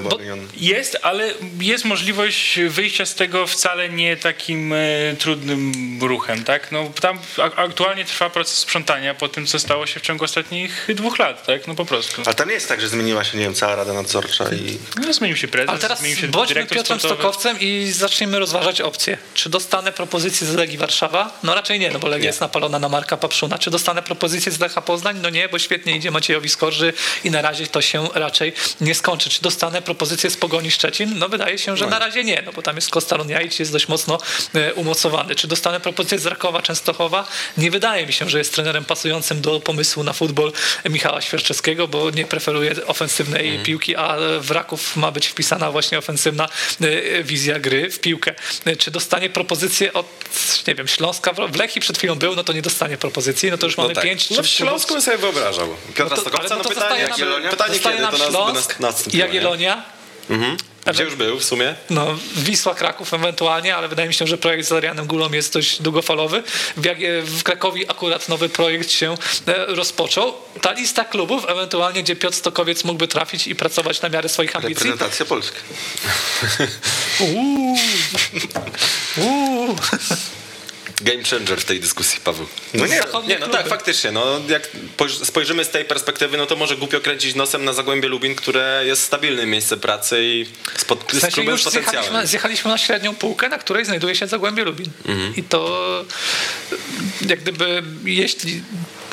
Jest, 0.56 0.98
ale 1.02 1.30
jest 1.60 1.84
możliwość 1.84 2.60
wyjścia 2.68 3.06
z 3.06 3.14
tego 3.14 3.46
wcale 3.46 3.88
nie 3.88 4.16
takim 4.16 4.72
e, 4.72 4.76
trudnym 5.18 5.72
ruchem, 6.02 6.44
tak? 6.44 6.72
No 6.72 6.90
tam 7.00 7.18
aktualnie 7.56 8.04
trwa 8.04 8.30
proces 8.30 8.58
sprzątania 8.58 9.14
po 9.14 9.28
tym, 9.28 9.46
co 9.46 9.58
stało 9.58 9.86
się 9.86 10.00
w 10.00 10.02
ciągu 10.02 10.24
ostatnich 10.24 10.88
dwóch 10.94 11.18
lat, 11.18 11.46
tak? 11.46 11.66
No 11.66 11.74
po 11.74 11.84
prostu. 11.84 12.22
Ale 12.26 12.34
tam 12.34 12.48
nie 12.48 12.54
jest 12.54 12.68
tak, 12.68 12.80
że 12.80 12.88
zmieniła 12.88 13.24
się, 13.24 13.38
nie 13.38 13.44
wiem, 13.44 13.54
cała 13.54 13.74
Rada 13.74 13.92
Nadzorcza 13.92 14.44
i... 14.54 14.78
No 15.06 15.12
zmienił 15.12 15.36
się 15.36 15.48
prezes, 15.48 15.70
Ale 15.70 15.78
teraz 15.78 15.98
zmienił 15.98 16.18
się 16.18 16.28
bądźmy 16.28 16.66
Piotrem 16.66 16.84
sportowy. 16.84 17.14
Stokowcem 17.14 17.60
i 17.60 17.92
zacznijmy 17.92 18.38
rozważać 18.38 18.80
opcje. 18.80 19.18
Czy 19.34 19.50
dostanę 19.50 19.92
propozycję 19.92 20.46
z 20.46 20.54
Legii 20.54 20.78
Warszawa? 20.78 21.38
No 21.42 21.54
raczej 21.54 21.80
nie, 21.80 21.90
no 21.90 21.98
bo 21.98 22.08
Legia 22.08 22.22
nie. 22.22 22.26
jest 22.26 22.40
napalona 22.40 22.78
na 22.78 22.88
Marka 22.88 23.16
Papszuna. 23.16 23.58
Czy 23.58 23.70
dostanę 23.70 24.02
propozycję 24.02 24.52
z 24.52 24.60
Lecha 24.60 24.82
Poznań? 24.82 25.18
No 25.22 25.30
nie, 25.30 25.48
bo 25.48 25.58
świetnie 25.58 25.96
idzie 25.96 26.10
Maciejowi 26.10 26.48
Skorzy 26.48 26.92
i 27.24 27.30
na 27.30 27.42
razie 27.42 27.66
to 27.66 27.82
się 27.82 28.12
raczej 28.24 28.52
nie 28.80 28.94
skończy. 28.94 29.30
Czy 29.30 29.42
dostanę 29.42 29.82
propozycję 29.82 30.30
z 30.30 30.36
Pogoni 30.36 30.70
Szczecin? 30.70 31.18
No 31.18 31.28
wydaje 31.28 31.58
się, 31.58 31.76
że 31.76 31.84
no 31.84 31.90
na 31.90 31.98
razie 31.98 32.24
nie, 32.24 32.42
no 32.46 32.52
bo 32.52 32.62
tam 32.62 32.76
jest 32.76 32.90
Kostalon 32.90 33.28
Jajc, 33.28 33.58
jest 33.58 33.72
dość 33.72 33.88
mocno 33.88 34.18
e, 34.54 34.74
umocowany. 34.74 35.34
Czy 35.34 35.46
dostanę 35.46 35.80
propozycję 35.80 36.18
z 36.18 36.26
Rakowa 36.26 36.62
Częstochowa? 36.62 37.26
Nie 37.56 37.70
wydaje 37.70 38.06
mi 38.06 38.12
się, 38.12 38.30
że 38.30 38.38
jest 38.38 38.54
trenerem 38.54 38.84
pasującym 38.84 39.40
do 39.40 39.60
pomysłu 39.60 40.04
na 40.04 40.12
futbol 40.12 40.52
Michała 40.84 41.20
Świerczewskiego, 41.20 41.88
bo 41.88 42.10
nie 42.10 42.24
preferuje 42.24 42.86
ofensywnej 42.86 43.48
mm. 43.48 43.62
piłki, 43.62 43.96
a 43.96 44.16
w 44.40 44.50
Raków 44.50 44.96
ma 44.96 45.10
być 45.10 45.26
wpisana 45.26 45.70
właśnie 45.70 45.98
ofensywna 45.98 46.48
e, 46.80 47.22
wizja 47.22 47.58
gry 47.58 47.90
w 47.90 48.00
piłkę. 48.00 48.34
E, 48.64 48.76
czy 48.76 48.90
dostanie 48.90 49.30
propozycję 49.30 49.92
od, 49.92 50.06
nie 50.68 50.74
wiem, 50.74 50.88
Śląska? 50.88 51.32
W 51.32 51.56
Lechii 51.56 51.80
przed 51.80 51.98
chwilą 51.98 52.14
był, 52.14 52.36
no 52.36 52.44
to 52.44 52.52
nie 52.52 52.62
dostanie 52.62 52.96
propozycji, 52.96 53.50
no 53.50 53.58
to 53.58 53.66
już 53.66 53.76
no 53.76 53.82
mamy 53.82 53.94
tak. 53.94 54.04
pięć. 54.04 54.30
No 54.30 54.42
w 54.42 54.46
Śląsku 54.46 54.94
bym 54.94 55.02
sobie 55.02 55.18
wyobrażał. 55.18 55.68
Piotra 55.94 56.04
no 56.04 56.16
to, 56.16 56.20
Stokowca, 56.20 56.56
no, 56.56 56.62
no 56.62 56.68
pytanie, 56.68 57.08
pytanie, 57.08 57.48
pytanie 57.50 57.78
kiedy 57.78 58.13
nas 58.18 58.30
Śląsk, 58.30 59.14
Jagiellonia. 59.14 59.82
Mhm. 60.30 60.56
Gdzie 60.86 61.04
już 61.04 61.14
był 61.14 61.38
w 61.38 61.44
sumie? 61.44 61.74
No, 61.90 62.18
Wisła 62.36 62.74
Kraków 62.74 63.14
ewentualnie, 63.14 63.76
ale 63.76 63.88
wydaje 63.88 64.08
mi 64.08 64.14
się, 64.14 64.26
że 64.26 64.38
projekt 64.38 64.68
z 64.68 64.72
Adrianem 64.72 65.06
Gulą 65.06 65.32
jest 65.32 65.52
dość 65.52 65.82
długofalowy. 65.82 66.42
W, 66.76 66.82
w 67.24 67.42
Krakowie 67.42 67.90
akurat 67.90 68.28
nowy 68.28 68.48
projekt 68.48 68.90
się 68.90 69.14
e, 69.46 69.66
rozpoczął. 69.66 70.34
Ta 70.60 70.72
lista 70.72 71.04
klubów, 71.04 71.44
ewentualnie 71.48 72.02
gdzie 72.02 72.16
Piotr 72.16 72.36
Stokowiec 72.36 72.84
mógłby 72.84 73.08
trafić 73.08 73.46
i 73.46 73.54
pracować 73.54 74.02
na 74.02 74.08
miarę 74.08 74.28
swoich 74.28 74.56
ambicji. 74.56 74.90
Reprezentacja 74.90 75.26
Polska. 75.26 75.58
Uuu. 77.20 77.76
Uuu 79.16 79.76
game 81.04 81.24
changer 81.24 81.60
w 81.60 81.64
tej 81.64 81.80
dyskusji, 81.80 82.20
Paweł. 82.24 82.46
No 82.74 82.86
nie, 82.86 83.00
nie 83.28 83.38
no 83.38 83.48
tak, 83.48 83.68
faktycznie. 83.68 84.12
No, 84.12 84.40
jak 84.48 84.70
spojrzymy 85.24 85.64
z 85.64 85.70
tej 85.70 85.84
perspektywy, 85.84 86.36
no 86.36 86.46
to 86.46 86.56
może 86.56 86.76
głupio 86.76 87.00
kręcić 87.00 87.34
nosem 87.34 87.64
na 87.64 87.72
Zagłębie 87.72 88.08
Lubin, 88.08 88.34
które 88.34 88.82
jest 88.86 89.02
stabilnym 89.02 89.50
miejscem 89.50 89.80
pracy 89.80 90.18
i 90.22 90.46
z, 90.76 90.84
pod, 90.84 91.04
w 91.12 91.20
sensie 91.20 91.42
z 91.42 91.44
już 91.44 91.64
zjechaliśmy, 91.64 92.26
zjechaliśmy, 92.26 92.70
na 92.70 92.78
średnią 92.78 93.14
półkę, 93.14 93.48
na 93.48 93.58
której 93.58 93.84
znajduje 93.84 94.14
się 94.14 94.26
Zagłębie 94.26 94.64
Lubin. 94.64 94.90
Mhm. 95.06 95.36
I 95.36 95.42
to 95.42 96.04
jak 97.28 97.40
gdyby, 97.40 97.82
jeśli 98.04 98.62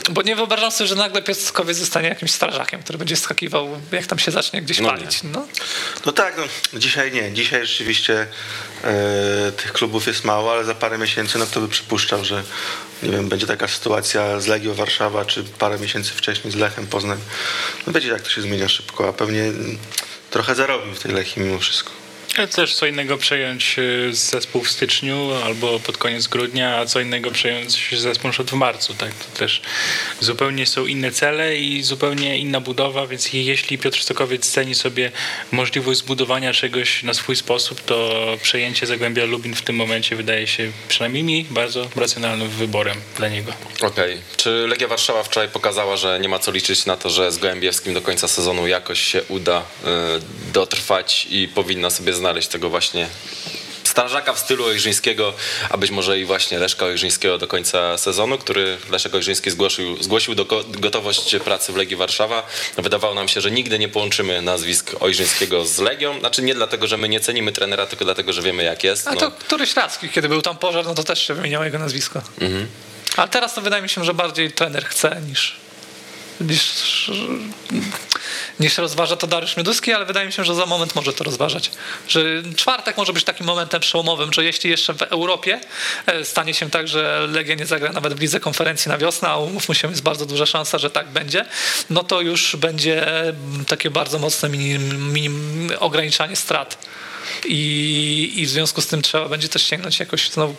bo 0.10 0.22
nie 0.22 0.36
wyobrażam 0.36 0.72
sobie, 0.72 0.88
że 0.88 0.96
nagle 0.96 1.22
Piotrkowiec 1.22 1.78
zostanie 1.78 2.10
jakimś 2.10 2.32
strażakiem, 2.32 2.84
który 2.84 2.98
będzie 2.98 3.16
skakiwał, 3.16 3.82
jak 3.92 4.06
tam 4.06 4.20
się 4.20 4.32
zacznie 4.32 4.62
gdzieś 4.62 4.80
no 4.80 4.90
palić. 4.90 5.24
No. 5.24 5.48
no 6.06 6.12
tak, 6.12 6.38
no, 6.38 6.80
dzisiaj 6.80 7.12
nie. 7.12 7.32
Dzisiaj 7.32 7.68
rzeczywiście 7.68 8.28
e, 8.84 9.52
tych 9.52 9.74
klubów 9.74 10.08
jest 10.08 10.26
mało, 10.26 10.52
ale 10.52 10.66
za 10.66 10.76
parę 10.76 10.98
miesięcy 10.98 11.38
no 11.38 11.46
kto 11.46 11.62
by 11.62 11.68
przypuszczał, 11.68 12.26
że 12.26 12.44
nie 13.04 13.12
wiem, 13.12 13.30
będzie 13.30 13.48
taka 13.48 13.68
sytuacja 13.68 14.40
z 14.40 14.48
Legią 14.48 14.74
Warszawa, 14.74 15.26
czy 15.26 15.44
parę 15.44 15.80
miesięcy 15.80 16.12
wcześniej 16.14 16.54
z 16.54 16.56
Lechem 16.56 16.88
Poznań. 16.88 17.20
No 17.88 17.94
będzie 17.94 18.10
jak 18.10 18.22
to 18.22 18.30
się 18.30 18.42
zmienia 18.42 18.70
szybko, 18.70 19.08
a 19.10 19.14
pewnie 19.14 19.44
trochę 20.30 20.56
zarobił 20.56 20.94
w 20.96 21.00
tej 21.00 21.12
Lechii 21.12 21.42
mimo 21.42 21.60
wszystko. 21.60 22.01
Też 22.52 22.76
co 22.76 22.86
innego 22.86 23.18
przejąć 23.18 23.76
e, 23.80 24.14
zespół 24.14 24.64
w 24.64 24.72
styczniu 24.72 25.32
albo 25.46 25.80
pod 25.80 25.98
koniec 25.98 26.28
grudnia, 26.28 26.78
a 26.78 26.86
co 26.86 27.00
innego 27.00 27.32
przejąć 27.32 27.96
zespół 28.00 28.32
w 28.32 28.54
marcu. 28.54 28.94
Tak? 28.94 29.14
To 29.14 29.40
też 29.40 29.62
zupełnie 30.20 30.66
są 30.66 30.86
inne 30.86 31.12
cele 31.12 31.58
i 31.58 31.84
zupełnie 31.84 32.38
inna 32.38 32.60
budowa, 32.60 33.08
więc 33.08 33.34
jeśli 33.34 33.78
Piotr 33.78 34.02
Stokowiec 34.02 34.50
ceni 34.50 34.76
sobie 34.76 35.12
możliwość 35.52 36.00
zbudowania 36.00 36.54
czegoś 36.54 37.04
na 37.04 37.14
swój 37.14 37.36
sposób, 37.36 37.82
to 37.82 38.28
przejęcie 38.42 38.88
Zagłębia 38.88 39.26
Lubin 39.26 39.56
w 39.56 39.62
tym 39.62 39.76
momencie 39.76 40.16
wydaje 40.16 40.48
się 40.48 40.72
przynajmniej 40.88 41.24
mi 41.24 41.46
bardzo 41.50 41.90
racjonalnym 41.96 42.50
wyborem 42.50 42.98
dla 43.18 43.30
niego. 43.30 43.54
Okej. 43.76 43.88
Okay. 43.88 44.22
Czy 44.38 44.66
Legia 44.68 44.88
Warszawa 44.88 45.24
wczoraj 45.24 45.50
pokazała, 45.50 45.98
że 45.98 46.20
nie 46.20 46.30
ma 46.30 46.40
co 46.40 46.52
liczyć 46.52 46.86
na 46.86 46.98
to, 46.98 47.10
że 47.10 47.32
z 47.32 47.38
Gołębiewskim 47.38 47.94
do 47.94 48.02
końca 48.02 48.28
sezonu 48.28 48.68
jakoś 48.68 49.02
się 49.02 49.24
uda 49.24 49.60
y, 49.62 50.54
dotrwać 50.54 51.28
i 51.30 51.48
powinna 51.48 51.90
sobie 51.90 52.14
znaleźć 52.22 52.48
tego 52.48 52.70
właśnie 52.70 53.08
strażaka 53.84 54.34
w 54.34 54.40
stylu 54.40 54.66
Ojrzyńskiego, 54.66 55.34
a 55.70 55.78
być 55.78 55.92
może 55.92 56.20
i 56.20 56.26
właśnie 56.26 56.60
Leszka 56.60 56.86
Ojrzyńskiego 56.86 57.38
do 57.38 57.48
końca 57.48 57.98
sezonu, 57.98 58.38
który 58.38 58.78
Leszek 58.92 59.16
Ojrzyński 59.16 59.52
zgłosił, 59.52 60.04
zgłosił 60.04 60.36
do 60.36 60.46
gotowość 60.68 61.36
pracy 61.36 61.74
w 61.74 61.76
Legii 61.76 61.96
Warszawa. 61.96 62.48
Wydawało 62.78 63.16
nam 63.16 63.28
się, 63.28 63.42
że 63.42 63.52
nigdy 63.52 63.80
nie 63.80 63.90
połączymy 63.90 64.42
nazwisk 64.42 64.96
Ojrzyńskiego 65.00 65.66
z 65.66 65.80
Legią. 65.80 66.20
Znaczy 66.20 66.42
nie 66.42 66.56
dlatego, 66.56 66.88
że 66.88 66.98
my 66.98 67.10
nie 67.10 67.20
cenimy 67.20 67.52
trenera, 67.52 67.86
tylko 67.86 68.06
dlatego, 68.06 68.34
że 68.34 68.42
wiemy 68.42 68.64
jak 68.64 68.84
jest. 68.84 69.08
A 69.08 69.16
to 69.16 69.26
no. 69.26 69.32
któryś 69.32 69.76
raz, 69.76 70.00
kiedy 70.14 70.30
był 70.30 70.42
tam 70.42 70.58
pożar, 70.58 70.86
no 70.86 70.96
to 70.96 71.04
też 71.04 71.28
się 71.28 71.34
wymieniało 71.34 71.66
jego 71.66 71.80
nazwisko. 71.80 72.22
Mhm. 72.42 72.68
Ale 73.18 73.28
teraz 73.28 73.56
to 73.56 73.62
wydaje 73.62 73.84
mi 73.84 73.90
się, 73.90 74.06
że 74.06 74.14
bardziej 74.14 74.52
trener 74.52 74.86
chce 74.86 75.22
niż 75.30 75.62
niż, 76.42 77.12
niż 78.60 78.78
rozważa 78.78 79.16
to 79.16 79.28
Dariusz 79.28 79.58
Mioduski, 79.58 79.94
ale 79.94 80.06
wydaje 80.06 80.28
mi 80.28 80.34
się, 80.34 80.46
że 80.46 80.56
za 80.56 80.66
moment 80.66 80.96
może 80.96 81.14
to 81.14 81.24
rozważać. 81.24 81.72
Że 82.08 82.22
czwartek 82.56 82.98
może 82.98 83.14
być 83.14 83.24
takim 83.24 83.46
momentem 83.46 83.82
przełomowym, 83.82 84.34
że 84.34 84.44
jeśli 84.44 84.70
jeszcze 84.70 84.94
w 84.94 85.02
Europie 85.02 85.60
e, 86.06 86.26
stanie 86.26 86.54
się 86.54 86.70
tak, 86.70 86.88
że 86.88 87.28
Legia 87.32 87.56
nie 87.56 87.66
zagra 87.66 87.92
nawet 87.92 88.14
w 88.14 88.22
lidze 88.22 88.40
konferencji 88.40 88.90
na 88.90 88.98
wiosnę, 88.98 89.30
a 89.30 89.38
umówmy 89.38 89.76
się, 89.76 89.90
jest 89.90 90.04
bardzo 90.04 90.26
duża 90.26 90.46
szansa, 90.46 90.78
że 90.78 90.90
tak 90.90 91.08
będzie, 91.08 91.46
no 91.90 92.04
to 92.04 92.22
już 92.22 92.56
będzie 92.56 93.06
takie 93.68 93.90
bardzo 93.90 94.20
mocne 94.20 94.50
minim, 94.50 95.14
minim 95.14 95.72
ograniczanie 95.80 96.36
strat. 96.36 96.78
I, 97.46 98.34
I 98.36 98.46
w 98.46 98.50
związku 98.50 98.82
z 98.82 98.88
tym 98.88 99.02
trzeba 99.02 99.30
będzie 99.30 99.50
też 99.50 99.64
sięgnąć 99.64 100.00
jakoś 100.00 100.30
znowu 100.30 100.56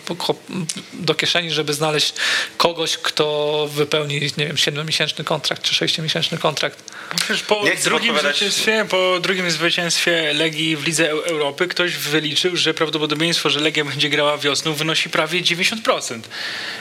do 0.93 1.15
kieszeni, 1.15 1.51
żeby 1.51 1.75
znaleźć 1.75 2.15
kogoś, 2.57 2.97
kto 2.97 3.69
wypełni, 3.73 4.15
nie 4.15 4.47
wiem, 4.47 4.57
7-miesięczny 4.57 5.25
kontrakt 5.25 5.63
czy 5.63 5.87
6-miesięczny 5.87 6.39
kontrakt. 6.39 6.93
Przecież 7.17 7.43
po 7.43 7.65
drugim, 7.85 8.19
zwycięstwie, 8.19 8.87
po 8.91 9.21
drugim 9.21 9.51
zwycięstwie 9.51 10.33
Legii 10.33 10.77
w 10.77 10.87
Lidze 10.87 11.11
Europy 11.11 11.69
ktoś 11.69 11.97
wyliczył, 11.97 12.57
że 12.57 12.75
prawdopodobieństwo, 12.75 13.51
że 13.51 13.61
Legia 13.61 13.85
będzie 13.85 14.09
grała 14.09 14.39
wiosną 14.39 14.75
wynosi 14.75 15.11
prawie 15.11 15.43
90%. 15.43 16.21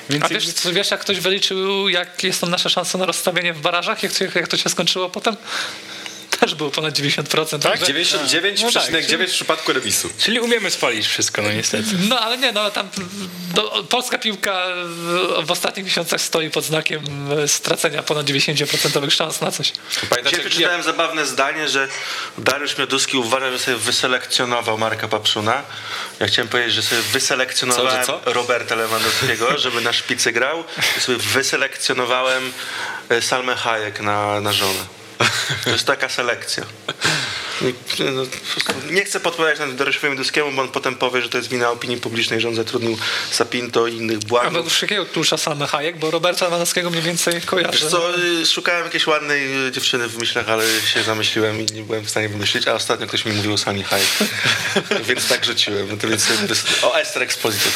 Więc 0.10 0.24
A 0.24 0.28
wiesz, 0.28 0.46
wiesz, 0.74 0.92
jak 0.92 1.00
ktoś 1.00 1.20
wyliczył, 1.20 1.90
jak 1.90 2.24
jest 2.24 2.42
tam 2.42 2.50
nasza 2.50 2.70
szansa 2.70 2.98
na 2.98 3.06
rozstawienie 3.06 3.54
w 3.54 3.62
barażach, 3.62 4.04
jak, 4.04 4.36
jak 4.36 4.48
to 4.48 4.58
się 4.58 4.70
skończyło 4.70 5.10
potem? 5.10 5.36
Też 6.42 6.56
było 6.56 6.72
ponad 6.72 6.94
90%. 6.94 7.60
Tak? 7.60 7.80
także- 7.80 7.94
99,9 7.94 8.64
No 8.64 8.72
tak, 8.72 9.30
w 9.30 9.32
przypadku 9.32 9.74
remisu. 9.74 10.10
Czyli 10.18 10.40
umiemy 10.40 10.72
spalić 10.72 11.08
wszystko, 11.08 11.42
no 11.42 11.52
niestety. 11.52 11.90
No 12.10 12.20
ale 12.20 12.38
nie, 12.38 12.52
no 12.52 12.72
tam 12.72 12.90
no, 13.56 13.84
polska 13.84 14.18
piłka 14.18 14.66
w, 14.86 15.46
w 15.46 15.52
ostatnich 15.52 15.86
miesiącach 15.86 16.22
stoi 16.22 16.50
pod 16.50 16.64
znakiem 16.64 17.04
e, 17.32 17.48
stracenia 17.48 18.04
ponad 18.04 18.26
90% 18.26 19.10
szans 19.10 19.42
na 19.42 19.52
coś. 19.52 19.72
Pamiętacie, 20.10 20.30
Dzisiaj 20.30 20.50
przeczytałem 20.50 20.84
zabawne 20.84 21.26
zdanie, 21.26 21.70
że 21.70 21.88
Dariusz 22.38 22.78
Mioduski 22.78 23.18
uważa, 23.18 23.52
że 23.52 23.60
sobie 23.60 23.78
wyselekcjonował 23.78 24.78
Marka 24.78 25.08
Papszuna. 25.08 25.64
Ja 26.20 26.28
chciałem 26.28 26.50
powiedzieć, 26.50 26.74
że 26.74 26.82
sobie 26.82 27.02
wyselekcjonowałem 27.02 28.06
Co, 28.06 28.14
że 28.14 28.20
co? 28.24 28.34
Roberta 28.34 28.76
Lewandowskiego, 28.76 29.58
żeby 29.64 29.82
na 29.82 29.94
szpicy 29.94 30.32
grał 30.32 30.64
i 30.98 31.00
sobie 31.00 31.18
wyselekcjonowałem 31.18 32.54
e, 33.10 33.22
Salmę 33.22 33.56
Hayek 33.56 34.00
na, 34.00 34.42
na 34.42 34.54
żonę. 34.54 35.01
To 35.64 35.70
jest 35.70 35.88
taka 35.88 36.10
selekcja. 36.10 36.64
Nie, 37.62 38.12
no, 38.12 38.24
nie 38.92 39.06
chcę 39.06 39.20
podpowiadać 39.20 39.60
na 39.60 39.68
Dariuszowi 39.68 40.10
Mioduskiemu, 40.10 40.52
bo 40.52 40.62
on 40.62 40.70
potem 40.70 40.96
powie, 40.96 41.22
że 41.22 41.30
to 41.30 41.38
jest 41.38 41.50
wina 41.50 41.72
opinii 41.72 41.98
publicznej, 41.98 42.42
że 42.42 42.48
on 42.48 42.56
zatrudnił 42.56 42.98
Sapinto 43.32 43.88
i 43.88 43.96
innych 43.96 44.18
A 44.18 44.28
błagów. 44.28 44.54
według 44.54 44.82
jakiego 44.82 45.06
klucza 45.06 45.38
Salmy 45.38 45.68
Hayek, 45.68 45.98
bo 45.98 46.12
Roberta 46.12 46.46
Lewandowskiego 46.46 46.90
mniej 46.90 47.04
więcej 47.04 47.42
kojarzę. 47.42 47.90
Co, 47.90 48.14
szukałem 48.46 48.86
jakiejś 48.86 49.08
ładnej 49.08 49.68
y, 49.68 49.72
dziewczyny 49.72 50.08
w 50.08 50.18
myślach, 50.18 50.50
ale 50.50 50.64
się 50.94 51.04
zamyśliłem 51.04 51.62
i 51.62 51.66
nie 51.66 51.84
byłem 51.84 52.06
w 52.06 52.10
stanie 52.10 52.30
wymyślić, 52.30 52.68
a 52.68 52.74
ostatnio 52.74 53.08
ktoś 53.08 53.26
mi 53.26 53.34
mówił 53.34 53.54
o 53.54 53.58
Sami 53.58 53.84
Hayek, 53.84 54.10
więc 55.08 55.28
tak 55.28 55.46
rzuciłem. 55.46 55.88
No 55.90 55.98
to 55.98 56.08
więc, 56.08 56.28
o 56.84 57.00
Esther 57.00 57.24
Exposito. 57.24 57.70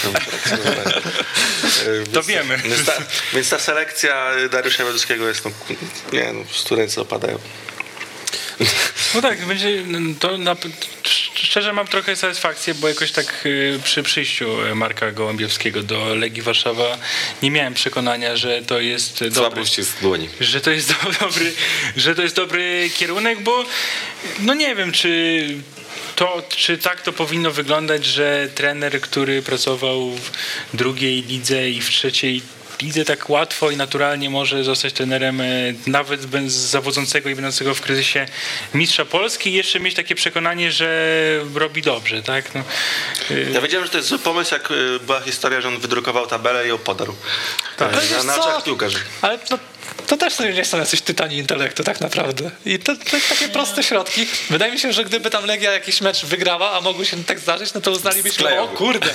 to 2.13 2.23
wiemy. 2.33 2.57
Więc 2.57 2.85
ta, 2.85 2.93
więc 3.33 3.49
ta 3.49 3.59
selekcja 3.59 4.31
Dariusza 4.51 4.85
Wieduskiego 4.85 5.27
jest, 5.27 5.45
no, 5.45 5.51
nie 6.13 6.33
no, 6.33 6.77
ręce 6.77 7.01
opadają. 7.01 7.39
No 9.15 9.21
tak, 9.21 9.45
będzie 9.45 9.83
to 10.19 10.37
na, 10.37 10.55
szczerze 11.35 11.73
mam 11.73 11.87
trochę 11.87 12.15
satysfakcję, 12.15 12.73
bo 12.73 12.87
jakoś 12.87 13.11
tak 13.11 13.45
y, 13.45 13.79
przy 13.83 14.03
przyjściu 14.03 14.57
Marka 14.75 15.11
Gołębiewskiego 15.11 15.83
do 15.83 16.15
Legii 16.15 16.41
Warszawa 16.41 16.97
nie 17.43 17.51
miałem 17.51 17.73
przekonania, 17.73 18.37
że 18.37 18.61
to 18.61 18.79
jest 18.79 19.27
dobry, 19.27 19.61
że 20.39 20.61
to 20.61 20.71
jest 20.71 20.89
do, 20.93 21.11
dobry, 21.19 21.53
że 21.97 22.15
to 22.15 22.21
jest 22.21 22.35
dobry 22.35 22.89
kierunek, 22.97 23.41
bo 23.41 23.65
no 24.39 24.53
nie 24.53 24.75
wiem, 24.75 24.91
czy 24.91 25.47
to, 26.15 26.43
czy 26.49 26.77
tak 26.77 27.01
to 27.01 27.13
powinno 27.13 27.51
wyglądać, 27.51 28.05
że 28.05 28.49
trener, 28.55 29.01
który 29.01 29.41
pracował 29.41 30.11
w 30.11 30.31
drugiej 30.73 31.23
lidze 31.23 31.69
i 31.69 31.81
w 31.81 31.89
trzeciej 31.89 32.41
lidze 32.81 33.05
tak 33.05 33.29
łatwo 33.29 33.71
i 33.71 33.77
naturalnie 33.77 34.29
może 34.29 34.63
zostać 34.63 34.93
trenerem 34.93 35.41
e, 35.41 35.45
nawet 35.87 36.25
bez 36.25 36.53
zawodzącego 36.53 37.29
i 37.29 37.35
będącego 37.35 37.75
w 37.75 37.81
kryzysie 37.81 38.25
mistrza 38.73 39.05
Polski 39.05 39.49
i 39.49 39.53
jeszcze 39.53 39.79
mieć 39.79 39.95
takie 39.95 40.15
przekonanie, 40.15 40.71
że 40.71 41.15
robi 41.55 41.81
dobrze, 41.81 42.23
tak? 42.23 42.55
No, 42.55 42.63
y, 43.31 43.49
Ja 43.53 43.61
wiedziałem, 43.61 43.85
że 43.85 43.91
to 43.91 43.97
jest 43.97 44.09
zły 44.09 44.19
pomysł, 44.19 44.53
jak 44.53 44.71
y, 44.71 44.99
była 44.99 45.21
historia, 45.21 45.61
że 45.61 45.67
on 45.67 45.79
wydrukował 45.79 46.27
tabelę 46.27 46.65
i 46.65 46.69
ją 46.69 46.77
podarł. 46.77 47.15
Ale 47.79 47.91
Na, 48.17 48.23
na 48.23 48.33
co? 48.35 48.61
Ale 49.21 49.37
to, 49.39 49.59
to 50.07 50.17
też 50.17 50.39
nie 50.39 50.65
są 50.65 50.77
jacyś 50.77 51.01
tytani 51.01 51.37
intelektu 51.37 51.83
tak 51.83 52.01
naprawdę. 52.01 52.51
I 52.65 52.79
to, 52.79 52.95
to 52.95 53.17
takie 53.29 53.49
proste 53.49 53.83
środki. 53.83 54.27
Wydaje 54.49 54.71
mi 54.71 54.79
się, 54.79 54.93
że 54.93 55.05
gdyby 55.05 55.29
tam 55.29 55.45
Legia 55.45 55.71
jakiś 55.71 56.01
mecz 56.01 56.25
wygrała, 56.25 56.71
a 56.71 56.81
mogło 56.81 57.05
się 57.05 57.23
tak 57.23 57.39
zdarzyć, 57.39 57.73
no 57.73 57.81
to 57.81 57.91
uznalibyśmy, 57.91 58.61
o 58.61 58.67
kurde, 58.67 59.09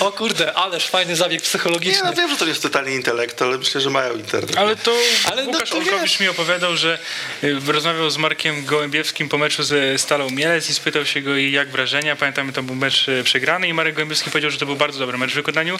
o 0.00 0.12
kurde, 0.12 0.54
ależ 0.54 0.86
fajny 0.86 1.16
zabieg 1.16 1.40
Nie, 1.40 1.44
psychologiczny. 1.44 2.02
no 2.04 2.12
wiem, 2.12 2.30
że 2.30 2.36
to 2.36 2.44
nie 2.44 2.48
jest 2.48 2.62
totalnie 2.62 2.94
intelekt, 2.94 3.42
ale 3.42 3.58
myślę, 3.58 3.80
że 3.80 3.90
mają 3.90 4.16
internet. 4.16 4.58
Ale 4.58 4.76
to 4.76 4.96
Ale 5.24 5.42
no 5.44 5.50
Łukasz 5.50 5.70
to 5.70 5.76
Olkowicz 5.76 6.20
mi 6.20 6.28
opowiadał, 6.28 6.76
że 6.76 6.98
y, 7.44 7.56
rozmawiał 7.66 8.10
z 8.10 8.16
Markiem 8.16 8.64
Gołębiewskim 8.64 9.28
po 9.28 9.38
meczu 9.38 9.62
ze 9.62 9.98
Stalą 9.98 10.30
Mielec 10.30 10.70
i 10.70 10.74
spytał 10.74 11.06
się 11.06 11.20
go 11.20 11.36
jak 11.36 11.68
wrażenia. 11.70 12.16
Pamiętamy, 12.16 12.52
to 12.52 12.62
był 12.62 12.74
mecz 12.74 13.08
y, 13.08 13.24
przegrany 13.24 13.68
i 13.68 13.74
Marek 13.74 13.94
Gołębiewski 13.94 14.30
powiedział, 14.30 14.50
że 14.50 14.58
to 14.58 14.66
był 14.66 14.76
bardzo 14.76 14.98
dobry 14.98 15.18
mecz 15.18 15.30
w 15.30 15.34
wykonaniu 15.34 15.78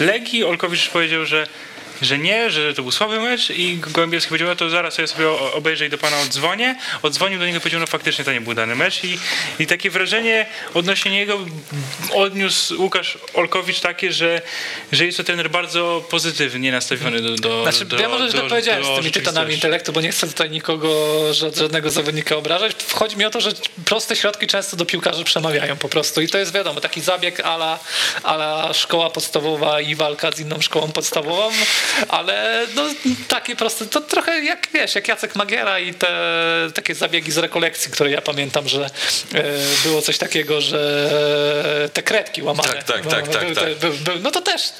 Legii. 0.00 0.44
Olkowicz 0.44 0.88
powiedział, 0.88 1.26
że 1.26 1.46
że 2.02 2.18
nie, 2.18 2.50
że 2.50 2.74
to 2.74 2.82
był 2.82 2.90
słaby 2.92 3.20
mecz 3.20 3.50
i 3.50 3.76
Gołębiewski 3.76 4.28
powiedział, 4.28 4.56
to 4.56 4.70
zaraz 4.70 4.98
ja 4.98 5.06
sobie 5.06 5.30
obejrzę 5.30 5.86
i 5.86 5.90
do 5.90 5.98
pana 5.98 6.20
odzwonię. 6.20 6.76
Odzwonił 7.02 7.38
do 7.38 7.46
niego 7.46 7.58
i 7.58 7.60
powiedział, 7.60 7.80
no 7.80 7.86
faktycznie 7.86 8.24
to 8.24 8.32
nie 8.32 8.40
był 8.40 8.54
dany 8.54 8.74
mecz 8.74 9.04
i, 9.04 9.18
i 9.58 9.66
takie 9.66 9.90
wrażenie 9.90 10.46
odnośnie 10.74 11.10
niego 11.10 11.38
odniósł 12.14 12.82
Łukasz 12.82 13.18
Olkowicz 13.34 13.80
takie, 13.80 14.12
że, 14.12 14.42
że 14.92 15.06
jest 15.06 15.18
to 15.18 15.24
trener 15.24 15.50
bardzo 15.50 16.04
pozytywnie 16.10 16.72
nastawiony 16.72 17.20
do, 17.22 17.36
do 17.36 17.62
Znaczy, 17.62 17.84
do, 17.84 17.96
ja 18.00 18.08
może 18.08 18.30
źle 18.30 18.42
do- 18.42 18.48
powiedziałem 18.48 18.84
z 18.84 18.98
tymi 18.98 19.10
tytanami 19.12 19.54
intelektu, 19.54 19.92
bo 19.92 20.00
nie 20.00 20.10
chcę 20.12 20.26
tutaj 20.28 20.50
nikogo, 20.50 20.88
ża- 21.30 21.58
żadnego 21.58 21.90
zawodnika 21.90 22.36
obrażać. 22.36 22.72
Chodzi 22.94 23.16
mi 23.16 23.24
o 23.24 23.30
to, 23.30 23.40
że 23.40 23.50
proste 23.84 24.16
środki 24.16 24.46
często 24.46 24.76
do 24.76 24.86
piłkarzy 24.86 25.24
przemawiają 25.24 25.76
po 25.76 25.88
prostu. 25.88 26.20
I 26.20 26.28
to 26.28 26.38
jest 26.38 26.52
wiadomo, 26.52 26.80
taki 26.80 27.00
zabieg 27.00 27.40
ala, 27.40 27.78
ala 28.22 28.72
szkoła 28.74 29.10
podstawowa 29.10 29.80
i 29.80 29.94
walka 29.94 30.32
z 30.32 30.40
inną 30.40 30.60
szkołą 30.60 30.92
podstawową, 30.92 31.50
ale 32.08 32.66
no, 32.74 32.82
takie 33.28 33.56
proste, 33.56 33.86
to 33.86 34.00
trochę 34.00 34.44
jak 34.44 34.68
wiesz, 34.74 34.94
jak 34.94 35.08
Jacek 35.08 35.36
Magiera 35.36 35.78
i 35.78 35.94
te 35.94 36.08
takie 36.74 36.94
zabiegi 36.94 37.32
z 37.32 37.38
rekolekcji, 37.38 37.90
które 37.90 38.10
ja 38.10 38.22
pamiętam, 38.22 38.68
że 38.68 38.90
e, 39.34 39.42
było 39.84 40.02
coś 40.02 40.18
takiego, 40.18 40.60
że 40.60 41.10
te 41.92 42.02
kredki 42.02 42.42
łamane. 42.42 42.68
Tak, 42.68 42.84
tak, 42.84 43.06
tak, 43.06 43.28
tak, 43.28 43.44
tak. 43.54 43.66
no 44.22 44.30
to 44.30 44.40
też 44.40 44.72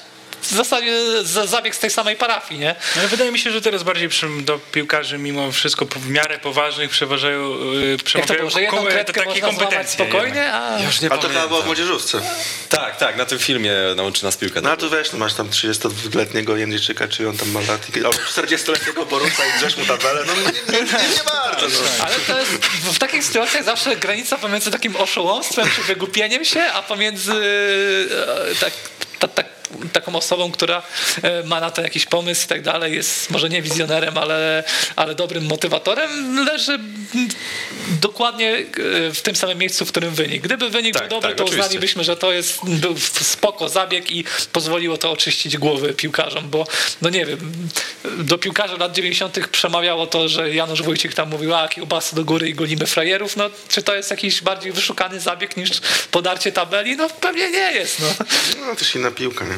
w 0.47 0.55
zasadzie 0.55 1.23
za- 1.23 1.47
zabieg 1.47 1.75
z 1.75 1.79
tej 1.79 1.89
samej 1.89 2.15
parafii, 2.15 2.59
nie? 2.59 2.75
No, 2.95 2.99
ale 3.01 3.07
wydaje 3.07 3.31
mi 3.31 3.39
się, 3.39 3.51
że 3.51 3.61
teraz 3.61 3.83
bardziej 3.83 4.09
przy, 4.09 4.27
do 4.41 4.59
piłkarzy 4.59 5.17
mimo 5.17 5.51
wszystko 5.51 5.85
w 5.85 6.09
miarę 6.09 6.39
poważnych 6.39 6.89
przeważają 6.91 7.49
yy, 7.73 7.89
Jak 7.91 7.99
to 7.99 8.05
przemawiają 8.05 8.71
było, 8.71 8.83
takie 9.05 9.41
kompetencje. 9.41 9.93
spokojnie, 10.05 10.53
a... 10.53 10.79
Już 10.79 11.01
nie 11.01 11.11
Ale 11.11 11.21
to 11.21 11.27
chyba 11.27 11.47
było 11.47 11.61
w 11.61 11.65
młodzieżówce. 11.65 12.21
Tak, 12.69 12.97
tak, 12.97 13.15
na 13.17 13.25
tym 13.25 13.39
filmie 13.39 13.73
nauczy 13.95 14.23
nas 14.23 14.37
piłkę. 14.37 14.61
No 14.61 14.71
a 14.71 14.77
tu 14.77 14.89
wiesz, 14.89 15.11
no 15.11 15.19
masz 15.19 15.33
tam 15.33 15.49
32-letniego 15.49 16.57
Jędrzejczyka, 16.57 17.07
czy 17.07 17.29
on 17.29 17.37
tam 17.37 17.51
ma 17.51 17.59
lat, 17.61 17.95
i- 17.95 18.05
albo 18.05 18.17
40-letniego 18.35 19.05
Borusa 19.05 19.43
i 19.45 19.59
drzesz 19.59 19.77
mu 19.77 19.85
tabelę, 19.85 20.21
no 20.27 20.33
nie, 20.35 20.41
nie, 20.41 20.79
nie, 20.79 20.91
nie 20.91 21.23
bardzo. 21.25 21.67
No. 21.67 22.05
Ale 22.05 22.15
to 22.27 22.39
jest 22.39 22.51
w 22.83 22.99
takich 22.99 23.23
sytuacjach 23.23 23.63
zawsze 23.63 23.95
granica 23.95 24.37
pomiędzy 24.37 24.71
takim 24.71 24.95
oszołomstwem 24.95 25.67
czy 25.75 25.81
wygłupieniem 25.81 26.45
się, 26.45 26.61
a 26.63 26.81
pomiędzy 26.81 27.31
e, 28.51 28.55
tak, 28.59 28.73
ta, 29.19 29.27
ta, 29.27 29.43
taką 29.93 30.15
osobą, 30.15 30.51
która 30.51 30.81
e, 31.21 31.43
ma 31.43 31.59
na 31.59 31.71
to 31.71 31.81
jakiś 31.81 32.05
pomysł 32.05 32.45
i 32.45 32.47
tak 32.47 32.61
dalej, 32.61 32.93
jest 32.93 33.29
może 33.29 33.49
nie 33.49 33.61
wizjonerem, 33.61 34.17
ale, 34.17 34.63
ale 34.95 35.15
dobrym 35.15 35.45
motywatorem, 35.45 36.35
leży 36.45 36.79
dokładnie 38.01 38.51
e, 38.51 38.63
w 39.13 39.21
tym 39.21 39.35
samym 39.35 39.57
miejscu, 39.57 39.85
w 39.85 39.91
którym 39.91 40.15
wynik. 40.15 40.43
Gdyby 40.43 40.69
wynik 40.69 40.93
Tak, 40.93 41.03
był 41.03 41.09
dobry, 41.09 41.29
tak, 41.29 41.37
to 41.37 41.43
oczywiście. 41.43 41.65
uznalibyśmy, 41.65 42.03
że 42.03 42.17
to 42.17 42.31
jest 42.31 42.59
był 42.65 42.95
spoko 43.21 43.69
zabieg 43.69 44.11
i 44.11 44.25
pozwoliło 44.51 44.97
to 44.97 45.11
oczyścić 45.11 45.57
głowy 45.57 45.93
piłkarzom, 45.93 46.49
bo 46.49 46.67
no 47.01 47.09
nie 47.09 47.25
wiem, 47.25 47.39
do 48.17 48.37
piłkarzy 48.37 48.77
lat 48.77 48.93
90. 48.95 49.47
przemawiało 49.47 50.07
to, 50.07 50.29
że 50.29 50.53
Janusz 50.53 50.81
Wójcik 50.81 51.13
tam 51.13 51.29
mówił, 51.29 51.55
a 51.55 51.67
kiełbasy 51.67 52.15
do 52.15 52.25
góry 52.25 52.49
i 52.49 52.53
golimy 52.53 52.85
frajerów, 52.85 53.37
no 53.37 53.49
czy 53.67 53.83
to 53.83 53.95
jest 53.95 54.11
jakiś 54.11 54.41
bardziej 54.41 54.71
wyszukany 54.71 55.19
zabieg 55.19 55.57
niż 55.57 55.69
podarcie 56.11 56.51
tabeli? 56.51 56.95
No 56.95 57.09
pewnie 57.09 57.51
nie 57.51 57.71
jest, 57.71 57.99
no. 57.99 58.07
no 58.67 58.75
też 58.75 58.95
inna 58.95 59.11
piłka, 59.11 59.45
nie? 59.45 59.57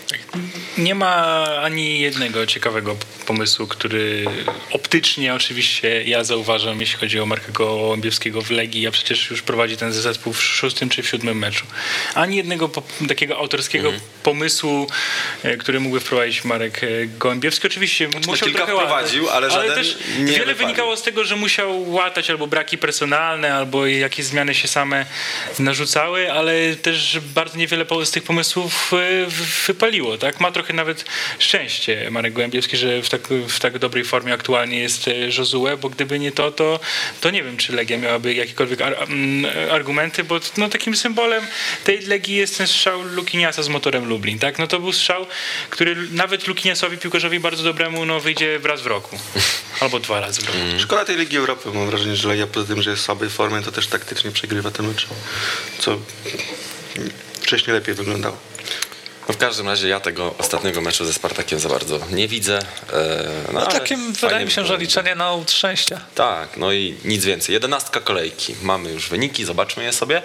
Nie 0.77 0.95
ma 0.95 1.45
ani 1.61 1.99
jednego 1.99 2.45
ciekawego 2.45 2.95
pomysłu, 3.25 3.67
który 3.67 4.25
optycznie 4.71 5.33
oczywiście 5.33 6.03
ja 6.03 6.23
zauważam, 6.23 6.79
jeśli 6.79 6.99
chodzi 6.99 7.19
o 7.19 7.25
Marka 7.25 7.51
Gołębiewskiego 7.51 8.41
w 8.41 8.51
Legii, 8.51 8.87
a 8.87 8.91
przecież 8.91 9.29
już 9.29 9.41
prowadzi 9.41 9.77
ten 9.77 9.93
zespół 9.93 10.33
w 10.33 10.43
szóstym 10.43 10.89
czy 10.89 11.03
w 11.03 11.07
siódmym 11.07 11.37
meczu. 11.37 11.65
Ani 12.15 12.37
jednego 12.37 12.69
takiego 13.07 13.37
autorskiego 13.37 13.87
Mhm. 13.87 14.03
pomysłu, 14.23 14.87
e, 15.43 15.57
który 15.57 15.79
mógłby 15.79 15.99
wprowadzić 15.99 16.43
Marek 16.43 16.83
e, 16.83 16.87
Gołębiewski. 17.07 17.67
Oczywiście 17.67 18.07
musiał 18.07 18.23
Znaczy, 18.23 18.45
kilka 18.45 18.57
trochę 18.57 18.75
łatać, 18.75 18.89
wprowadził, 18.89 19.29
ale 19.29 19.49
żaden 19.49 19.75
też 19.75 19.97
nie 20.19 20.33
wiele 20.33 20.55
wynikało 20.55 20.97
z 20.97 21.01
tego, 21.03 21.23
że 21.23 21.35
musiał 21.35 21.91
łatać 21.91 22.29
albo 22.29 22.47
braki 22.47 22.77
personalne, 22.77 23.55
albo 23.55 23.87
jakieś 23.87 24.25
zmiany 24.25 24.55
się 24.55 24.67
same 24.67 25.05
narzucały, 25.59 26.31
ale 26.31 26.75
też 26.75 27.19
bardzo 27.35 27.57
niewiele 27.57 27.85
z 28.03 28.11
tych 28.11 28.23
pomysłów 28.23 28.91
e, 28.93 29.25
Tak? 30.19 30.39
Ma 30.39 30.51
trochę 30.51 30.73
nawet 30.73 31.05
szczęście 31.39 32.11
Marek 32.11 32.33
Gołębiewski, 32.33 32.77
że 32.77 33.01
w 33.01 33.09
tak, 33.09 33.27
w 33.27 33.59
tak 33.59 33.79
dobrej 33.79 34.03
formie 34.03 34.33
aktualnie 34.33 34.79
jest 34.79 35.07
e, 35.07 35.11
Josue, 35.37 35.77
bo 35.81 35.89
gdyby 35.89 36.19
nie 36.19 36.31
to, 36.31 36.51
to, 36.51 36.79
to 37.21 37.29
nie 37.29 37.43
wiem, 37.43 37.57
czy 37.57 37.73
Legia 37.73 37.97
miałaby 37.97 38.33
jakiekolwiek 38.33 38.81
ar, 38.81 38.95
mm, 39.03 39.71
argumenty, 39.71 40.23
bo 40.23 40.39
no, 40.57 40.69
takim 40.69 40.95
symbolem 40.95 41.43
tej 41.83 42.01
Legii 42.01 42.35
jest 42.35 42.57
ten 42.57 42.67
strzał 42.67 43.01
Lukiniasa 43.01 43.63
z 43.63 43.69
motorem 43.69 44.09
Lublin. 44.09 44.39
Tak? 44.39 44.59
No 44.59 44.67
to 44.67 44.79
był 44.79 44.91
strzał, 44.93 45.25
który 45.69 45.95
nawet 46.11 46.47
Lukiniasowi, 46.47 46.97
piłkarzowi 46.97 47.39
bardzo 47.39 47.63
dobremu, 47.63 48.05
no, 48.05 48.19
wyjdzie 48.19 48.59
raz 48.63 48.81
w 48.81 48.87
roku. 48.87 49.19
Albo 49.81 49.99
dwa 49.99 50.19
razy 50.19 50.41
w 50.41 50.45
roku. 50.45 50.59
Szkoda 50.79 51.05
tej 51.05 51.17
Ligi 51.17 51.37
Europy, 51.37 51.69
mam 51.73 51.87
wrażenie, 51.87 52.15
że 52.15 52.27
Legia 52.27 52.47
poza 52.47 52.67
tym, 52.67 52.81
że 52.81 52.89
jest 52.89 53.01
w 53.01 53.05
słabej 53.05 53.29
formie, 53.29 53.61
to 53.61 53.71
też 53.71 53.87
taktycznie 53.87 54.31
przegrywa 54.31 54.71
te 54.71 54.83
mecze, 54.83 55.07
co 55.79 55.97
wcześniej 57.41 57.73
lepiej 57.73 57.95
wyglądało. 57.95 58.50
No 59.27 59.33
w 59.33 59.37
każdym 59.37 59.67
razie 59.67 59.87
ja 59.87 59.99
tego 59.99 60.35
ostatniego 60.37 60.81
meczu 60.81 61.05
ze 61.05 61.13
Spartakiem 61.13 61.59
za 61.59 61.69
bardzo 61.69 61.99
nie 62.11 62.27
widzę. 62.27 62.59
E, 62.93 63.27
no, 63.53 63.59
No 63.59 63.65
takim 63.65 64.13
wydaje 64.13 64.45
mi 64.45 64.51
się, 64.51 64.65
że 64.65 64.77
liczenie 64.77 65.15
na 65.15 65.31
łód 65.31 65.51
szczęścia. 65.51 66.01
Tak, 66.15 66.57
no 66.57 66.71
i 66.71 66.95
nic 67.05 67.25
więcej. 67.25 67.53
Jedenastka 67.53 67.99
kolejki. 67.99 68.55
Mamy 68.61 68.91
już 68.91 69.09
wyniki, 69.09 69.45
zobaczmy 69.45 69.83
je 69.83 69.93
sobie. 69.93 70.21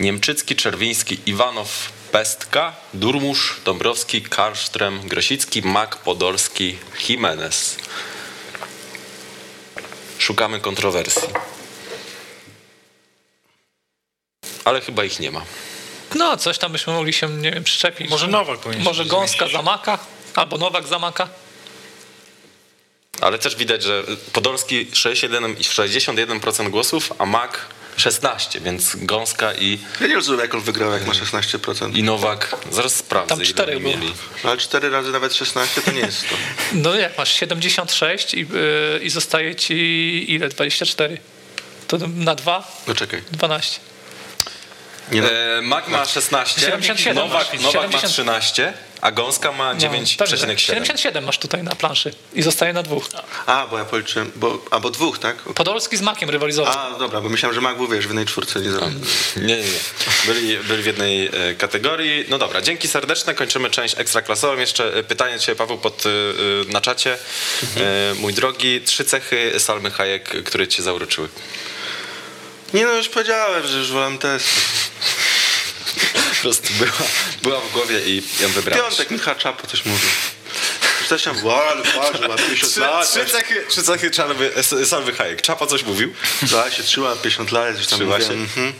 Niemczycki, 0.00 0.56
Czerwiński, 0.56 1.18
Iwanow, 1.26 1.92
Pestka, 2.12 2.72
Durmusz, 2.94 3.60
Dąbrowski, 3.64 4.22
Karsztrem, 4.22 5.08
Grosicki, 5.08 5.62
Mak, 5.62 5.96
Podolski, 5.96 6.78
Jimenez. 7.08 7.76
Szukamy 10.18 10.60
kontrowersji. 10.60 11.28
Ale 14.64 14.80
chyba 14.80 15.04
ich 15.04 15.20
nie 15.20 15.30
ma. 15.30 15.42
No, 16.16 16.36
coś 16.36 16.58
tam 16.58 16.72
byśmy 16.72 16.92
mogli 16.92 17.12
się, 17.12 17.28
nie 17.28 17.50
wiem, 17.52 17.64
przyczepić. 17.64 18.10
Może 18.10 18.26
Nowak 18.28 18.58
powinien 18.58 18.84
Może 18.84 19.04
Gąska 19.04 19.38
zmieścić. 19.38 19.56
zamaka? 19.58 19.98
Albo 20.34 20.58
Nowak 20.58 20.86
zamaka? 20.86 21.28
Ale 23.20 23.38
też 23.38 23.56
widać, 23.56 23.82
że 23.82 24.02
Podolski 24.32 24.86
61, 24.92 25.54
61% 25.54 26.70
głosów, 26.70 27.12
a 27.18 27.26
Mak 27.26 27.60
16, 27.96 28.60
więc 28.60 28.96
Gąska 28.96 29.54
i, 29.54 29.78
Ja 30.00 30.06
nie 30.06 30.14
rozumiem, 30.14 30.40
jak 30.40 30.54
on 30.54 30.60
wygrał, 30.60 30.92
jak 30.92 31.06
ma 31.06 31.12
16%. 31.12 31.96
i 31.96 32.02
Nowak, 32.02 32.56
zaraz 32.70 32.94
sprawdzę, 32.94 33.28
Tam 33.28 33.38
ile 33.38 33.46
cztery 33.46 33.72
oni 33.72 33.80
było. 33.82 33.94
mieli. 33.96 34.12
No, 34.44 34.50
ale 34.50 34.58
4 34.58 34.90
razy 34.90 35.10
nawet 35.12 35.34
16 35.34 35.82
to 35.82 35.90
nie 35.92 36.00
jest 36.00 36.28
to. 36.28 36.34
No 36.84 36.94
jak 36.94 37.18
masz 37.18 37.32
76 37.34 38.34
i, 38.34 38.38
yy, 38.40 38.46
i 39.02 39.10
zostaje 39.10 39.54
ci 39.54 39.74
ile? 40.34 40.48
24? 40.48 41.18
To 41.88 41.98
na 42.16 42.34
2? 42.34 42.68
No 42.88 42.94
czekaj. 42.94 43.22
12. 43.32 43.80
Nie, 45.12 45.22
no, 45.22 45.28
E, 45.30 45.62
Mak 45.62 45.88
ma 45.88 46.04
16, 46.04 46.60
77 46.60 47.16
Nowak, 47.16 47.52
masz, 47.52 47.62
Nowak 47.62 47.74
ma 47.74 47.82
70. 47.82 48.12
13, 48.12 48.72
a 49.00 49.10
Gąska 49.10 49.52
ma 49.52 49.74
No, 49.74 49.80
9,7. 49.80 50.16
pewnie 50.18 50.46
tak. 50.46 50.58
77 50.60 51.24
masz 51.24 51.38
tutaj 51.38 51.62
na 51.62 51.74
planszy 51.74 52.14
i 52.34 52.42
zostaje 52.42 52.72
na 52.72 52.82
dwóch. 52.82 53.08
A, 53.46 53.66
bo 53.70 53.78
ja 53.78 53.84
policzyłem, 53.84 54.32
bo, 54.36 54.58
a 54.70 54.80
bo 54.80 54.90
dwóch, 54.90 55.18
tak? 55.18 55.36
Podolski 55.36 55.96
z 55.96 56.00
Makiem 56.02 56.30
rywalizował. 56.30 56.74
A, 56.94 56.98
dobra, 56.98 57.20
bo 57.20 57.28
myślałem, 57.28 57.54
że 57.54 57.60
Mag 57.60 57.76
był, 57.76 57.88
wiesz, 57.88 58.04
w 58.06 58.08
jednej 58.08 58.26
czwórce, 58.26 58.60
nie 58.60 58.70
zrobił. 58.70 59.00
Nie, 59.36 59.42
nie, 59.46 59.56
nie. 59.62 59.78
Byli, 60.26 60.58
byli 60.58 60.82
w 60.82 60.86
jednej 60.86 61.26
e, 61.26 61.54
kategorii. 61.58 62.24
No 62.28 62.38
dobra, 62.38 62.62
dzięki 62.62 62.88
serdeczne. 62.88 63.34
Kończymy 63.34 63.70
część 63.70 63.94
ekstraklasową. 63.98 64.56
Jeszcze 64.60 64.94
e, 64.94 65.02
pytanie 65.02 65.38
Ciebie, 65.38 65.56
Paweł, 65.56 65.78
pod, 65.78 66.04
na 66.68 66.80
czacie. 66.80 67.18
E, 67.76 68.14
mój 68.14 68.34
drogi, 68.34 68.80
trzy 68.80 69.04
cechy 69.04 69.52
Salmy 69.58 69.90
Hayek, 69.90 70.44
które 70.44 70.68
Cię 70.68 70.82
zauroczyły. 70.82 71.28
Nie 72.74 72.84
no, 72.86 72.92
już 72.92 73.08
powiedziałem, 73.08 73.66
że 73.66 73.78
już 73.78 73.92
wolałem 73.92 74.18
test. 74.18 74.48
Po 76.36 76.42
prostu 76.42 76.72
była, 76.78 76.90
była 77.42 77.60
w 77.60 77.72
głowie 77.72 78.00
i 78.06 78.22
ją 78.40 78.48
wybrałeś. 78.48 78.84
Piątek 78.96 79.10
mi 79.10 79.18
Czapo 79.38 79.66
coś 79.66 79.84
mówił. 79.84 80.08
Też 81.08 81.22
tam 81.22 81.36
było, 81.38 81.64
ale 81.70 81.82
patrz, 81.82 82.20
ma 82.28 82.36
50 82.36 82.72
Trzy, 82.72 82.80
lat. 82.80 83.10
trzy 83.10 83.24
cechy, 83.26 83.64
trzy 83.68 83.82
cechy 83.82 84.10
Salmy 84.86 85.12
Hayek. 85.12 85.42
Czapa 85.42 85.66
coś 85.66 85.82
mówił 85.82 86.14
Da 86.42 86.70
się 86.70 86.82
trzyma 86.82 87.16
50 87.16 87.52
lat, 87.52 87.76
już 87.78 87.86
tam 87.86 87.98
Trzyma 87.98 88.18
mówiłem. 88.18 88.32
się. 88.36 88.42
Mhm. 88.42 88.72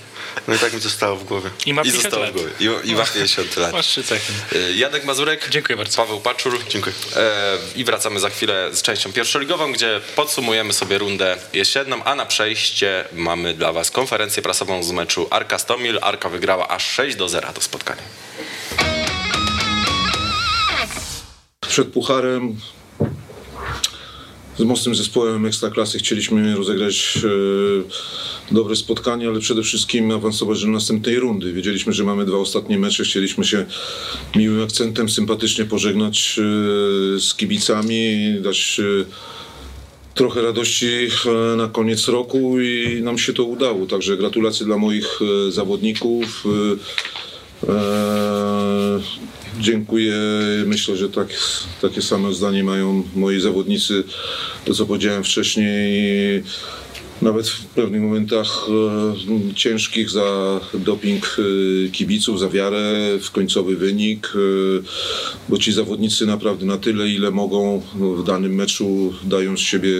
No 0.49 0.55
i 0.55 0.59
tak 0.59 0.73
mi 0.73 0.81
zostało 0.81 1.17
w 1.17 1.25
głowie. 1.25 1.51
I 1.67 1.75
ma 1.75 1.83
i 1.83 1.85
50 1.85 2.03
zostało 2.03 2.23
w 2.23 2.27
lat. 2.27 2.35
głowie. 2.35 2.83
I, 2.85 2.91
i 2.91 2.95
ma 2.95 3.05
50 3.05 3.57
lat. 3.57 3.73
Masz 3.73 3.87
trzy 3.87 4.03
cechy. 4.05 4.33
E, 4.55 4.73
Jadek 4.73 5.05
Mazurek. 5.05 5.49
Dziękuję 5.51 5.77
bardzo. 5.77 5.97
Paweł 5.97 6.21
Paczur. 6.21 6.65
Dziękuję. 6.69 6.95
E, 7.17 7.59
I 7.77 7.85
wracamy 7.85 8.21
za 8.21 8.31
chwilę 8.31 8.71
z 8.73 8.83
częścią 8.83 9.13
pierwszoligową, 9.13 9.73
gdzie 9.73 10.01
podsumujemy 10.17 10.73
sobie 10.73 10.99
rundę 10.99 11.37
jesienną, 11.53 12.05
a 12.05 12.15
na 12.15 12.27
przejście 12.27 13.05
mamy 13.13 13.55
dla 13.55 13.73
Was 13.73 13.91
konferencję 13.91 14.43
prasową 14.43 14.83
z 14.83 14.91
meczu 14.93 15.27
Arka 15.31 15.59
Stomil. 15.59 15.99
Arka 16.03 16.29
wygrała 16.29 16.69
aż 16.69 16.91
6 16.91 17.17
do 17.17 17.29
0 17.29 17.53
to 17.53 17.61
spotkanie. 17.61 18.03
przed 21.69 21.89
Pucharem 21.93 22.61
z 24.59 24.63
mocnym 24.63 24.95
zespołem 24.95 25.47
Ekstraklasy 25.47 25.99
chcieliśmy 25.99 26.57
rozegrać 26.57 27.19
e, 28.51 28.55
dobre 28.55 28.77
spotkanie, 28.77 29.29
ale 29.29 29.41
przede 29.41 29.63
wszystkim 29.63 30.11
awansować 30.11 30.63
do 30.63 30.69
następnej 30.69 31.17
rundy. 31.17 31.53
Wiedzieliśmy, 31.53 31.93
że 31.93 32.05
mamy 32.05 32.25
dwa 32.25 32.39
ostatnie 32.39 32.79
mecze, 32.79 33.05
chcieliśmy 33.05 33.45
się 33.45 33.67
miłym 34.37 34.63
akcentem 34.65 35.09
sympatycznie 35.09 35.65
pożegnać 35.65 36.39
e, 36.39 37.21
z 37.21 37.35
kibicami, 37.35 38.35
dać 38.41 38.81
e, 38.81 39.05
trochę 40.15 40.43
radości 40.43 40.87
e, 41.53 41.57
na 41.57 41.69
koniec 41.69 42.09
roku 42.09 42.61
i 42.61 43.01
nam 43.03 43.19
się 43.19 43.33
to 43.33 43.45
udało. 43.45 43.87
Także 43.87 44.17
gratulacje 44.17 44.67
dla 44.67 44.77
moich 44.77 45.21
e, 45.49 45.53
zawodników. 45.53 46.45
Dziękuję. 49.61 50.15
Myślę, 50.67 50.97
że 50.97 51.09
tak, 51.09 51.29
takie 51.83 52.03
same 52.03 52.33
zdanie 52.33 52.65
mają 52.65 53.03
moi 53.15 53.41
zawodnicy. 53.41 54.05
To, 54.65 54.75
co 54.75 54.87
powiedziałem 54.87 55.25
wcześniej, 55.25 56.43
nawet 57.23 57.49
w 57.49 57.67
pewnych 57.67 58.03
momentach 58.03 58.67
e, 59.51 59.55
ciężkich 59.55 60.11
za 60.11 60.61
doping 60.75 61.37
e, 61.39 61.91
kibiców, 61.91 62.41
za 62.41 62.49
wiarę 62.49 62.95
w 63.21 63.31
końcowy 63.31 63.77
wynik, 63.77 64.33
e, 64.35 64.39
bo 65.49 65.59
ci 65.59 65.73
zawodnicy 65.73 66.27
naprawdę 66.27 66.67
na 66.67 66.79
tyle, 66.79 67.09
ile 67.09 67.31
mogą 67.31 67.83
w 67.95 68.25
danym 68.25 68.55
meczu 68.55 69.13
dają 69.25 69.57
z 69.57 69.61
siebie 69.61 69.91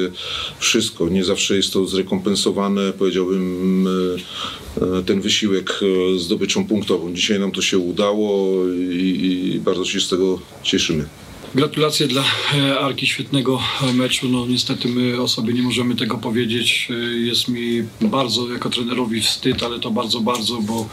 wszystko. 0.59 1.09
Nie 1.09 1.25
zawsze 1.25 1.57
jest 1.57 1.73
to 1.73 1.87
zrekompensowane, 1.87 2.93
powiedziałbym, 2.93 3.87
e, 3.87 4.99
e, 4.99 5.03
ten 5.03 5.21
wysiłek 5.21 5.81
e, 5.83 6.19
zdobyczą 6.19 6.67
punktową. 6.67 7.15
Dzisiaj 7.15 7.41
nam 7.41 7.53
to 7.53 7.63
się 7.63 7.79
udało 7.79 8.63
i, 8.69 9.53
i 9.55 9.61
bardzo 9.61 9.85
się 9.85 10.01
z 10.01 10.09
tego 10.09 10.41
cieszymy. 10.63 11.09
Gratulacje 11.57 12.07
dla 12.07 12.25
e, 12.55 12.79
Arki 12.79 13.07
świetnego 13.07 13.61
meczu. 13.95 14.29
No 14.29 14.47
niestety 14.47 14.89
my 14.89 15.23
o 15.23 15.29
sobie 15.29 15.55
nie 15.55 15.63
możemy 15.63 15.97
tego 15.97 16.19
powiedzieć. 16.19 16.89
E, 16.91 16.95
Jest 17.19 17.49
mi 17.49 17.83
bardzo 18.01 18.53
jako 18.53 18.71
trenerowi 18.71 19.21
wstyd, 19.21 19.63
ale 19.63 19.81
to 19.81 19.91
bardzo, 19.91 20.21
bardzo, 20.21 20.59
bo 20.61 20.89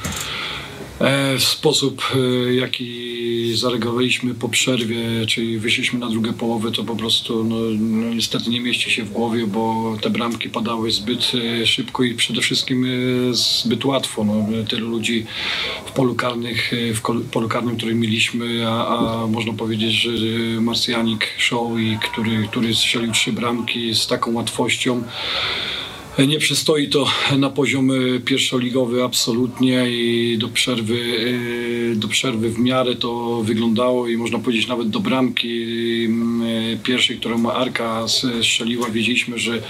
e, 1.00 1.38
w 1.38 1.44
sposób 1.44 2.02
e, 2.16 2.54
zareagowaliśmy 3.56 4.36
po 4.36 4.50
przerwie, 4.50 5.26
czyli 5.28 5.60
wyszliśmy 5.60 6.00
na 6.00 6.10
drugą 6.10 6.34
połowę, 6.34 6.72
to 6.72 6.84
po 6.84 6.96
prostu 6.96 7.44
no, 7.44 7.56
no, 7.80 8.14
niestety 8.14 8.50
nie 8.50 8.62
mieści 8.62 8.92
się 8.92 9.04
w 9.04 9.12
głowie, 9.12 9.48
bo 9.48 9.96
te 10.02 10.10
bramki 10.10 10.50
padały 10.50 10.92
zbyt 10.92 11.32
e, 11.62 11.66
szybko 11.66 12.04
i 12.04 12.16
przede 12.16 12.42
wszystkim 12.42 12.86
e, 12.86 13.34
zbyt 13.34 13.86
łatwo. 13.86 14.24
No, 14.24 14.48
tylu 14.70 14.90
ludzi 14.90 15.26
w 15.86 15.92
polu, 15.92 16.16
karnych, 16.16 16.74
e, 16.74 16.94
w 16.94 17.02
polu 17.32 17.50
karnym, 17.50 17.78
który 17.78 17.96
mieliśmy, 17.96 18.68
a, 18.68 18.88
a 18.88 19.28
można 19.28 19.54
powiedzieć, 19.54 19.94
że 19.94 20.10
Marsjanik 20.62 21.28
Show, 21.38 21.72
który, 22.12 22.48
który 22.52 22.76
strzelił 22.76 23.12
trzy 23.12 23.34
bramki 23.34 23.96
z 23.96 24.08
taką 24.08 24.34
łatwością. 24.34 25.04
Nie 26.20 26.40
przystoi 26.40 26.90
to 26.90 27.08
na 27.38 27.50
poziom 27.50 27.92
e, 27.92 28.20
pierwszoligowy 28.20 29.04
absolutnie 29.04 29.86
i 29.90 30.38
do 30.38 30.48
przerwy, 30.48 31.00
e, 31.92 31.96
do 31.96 32.08
przerwy 32.08 32.50
w 32.50 32.60
miarę 32.60 32.96
to 32.96 33.42
wyglądało 33.44 34.08
i 34.08 34.18
można 34.18 34.40
powiedzieć 34.40 34.68
nawet 34.68 34.90
do 34.90 35.00
bramki 35.00 36.06
e, 36.06 36.78
pierwszej, 36.78 37.18
którą 37.18 37.50
Arka 37.50 38.06
strzeliła, 38.42 38.90
wiedzieliśmy, 38.90 39.40
że 39.40 39.62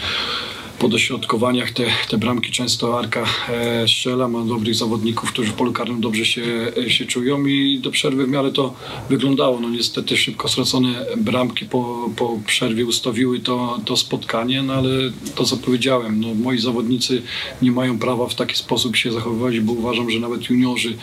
po 0.83 0.89
dośrodkowaniach 0.89 1.71
te, 1.71 1.85
te 2.09 2.17
bramki 2.17 2.51
często 2.51 2.99
Arka 2.99 3.25
e, 3.49 3.87
strzela, 3.87 4.27
ma 4.27 4.45
dobrych 4.45 4.75
zawodników, 4.75 5.31
którzy 5.31 5.51
w 5.51 5.53
polu 5.53 5.73
karnym 5.73 6.01
dobrze 6.01 6.25
się, 6.25 6.43
e, 6.77 6.89
się 6.89 7.05
czują 7.05 7.45
i 7.45 7.79
do 7.79 7.91
przerwy 7.91 8.25
w 8.25 8.29
miarę 8.29 8.51
to 8.51 8.73
wyglądało. 9.09 9.59
No 9.59 9.69
niestety 9.69 10.17
szybko 10.17 10.47
stracone 10.47 11.05
bramki 11.17 11.65
po, 11.65 12.09
po 12.15 12.39
przerwie 12.45 12.85
ustawiły 12.85 13.39
to, 13.39 13.79
to 13.85 13.97
spotkanie, 13.97 14.63
no 14.63 14.73
ale 14.73 14.89
to 15.35 15.45
co 15.45 15.57
powiedziałem, 15.57 16.19
no 16.19 16.35
moi 16.35 16.59
zawodnicy 16.59 17.21
nie 17.61 17.71
mają 17.71 17.99
prawa 17.99 18.27
w 18.27 18.35
taki 18.35 18.55
sposób 18.55 18.95
się 18.95 19.11
zachowywać, 19.11 19.59
bo 19.59 19.73
uważam, 19.73 20.09
że 20.09 20.19
nawet 20.19 20.49
juniorzy 20.49 20.97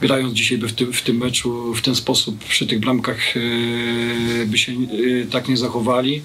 grając 0.00 0.34
dzisiaj 0.34 0.58
by 0.58 0.68
w 0.68 0.72
tym, 0.72 0.92
w 0.92 1.02
tym 1.02 1.16
meczu 1.16 1.74
w 1.74 1.82
ten 1.82 1.94
sposób 1.94 2.44
przy 2.44 2.66
tych 2.66 2.80
bramkach 2.80 3.36
e, 3.36 4.46
by 4.46 4.58
się 4.58 4.72
e, 4.72 4.76
tak 5.30 5.48
nie 5.48 5.56
zachowali. 5.56 6.22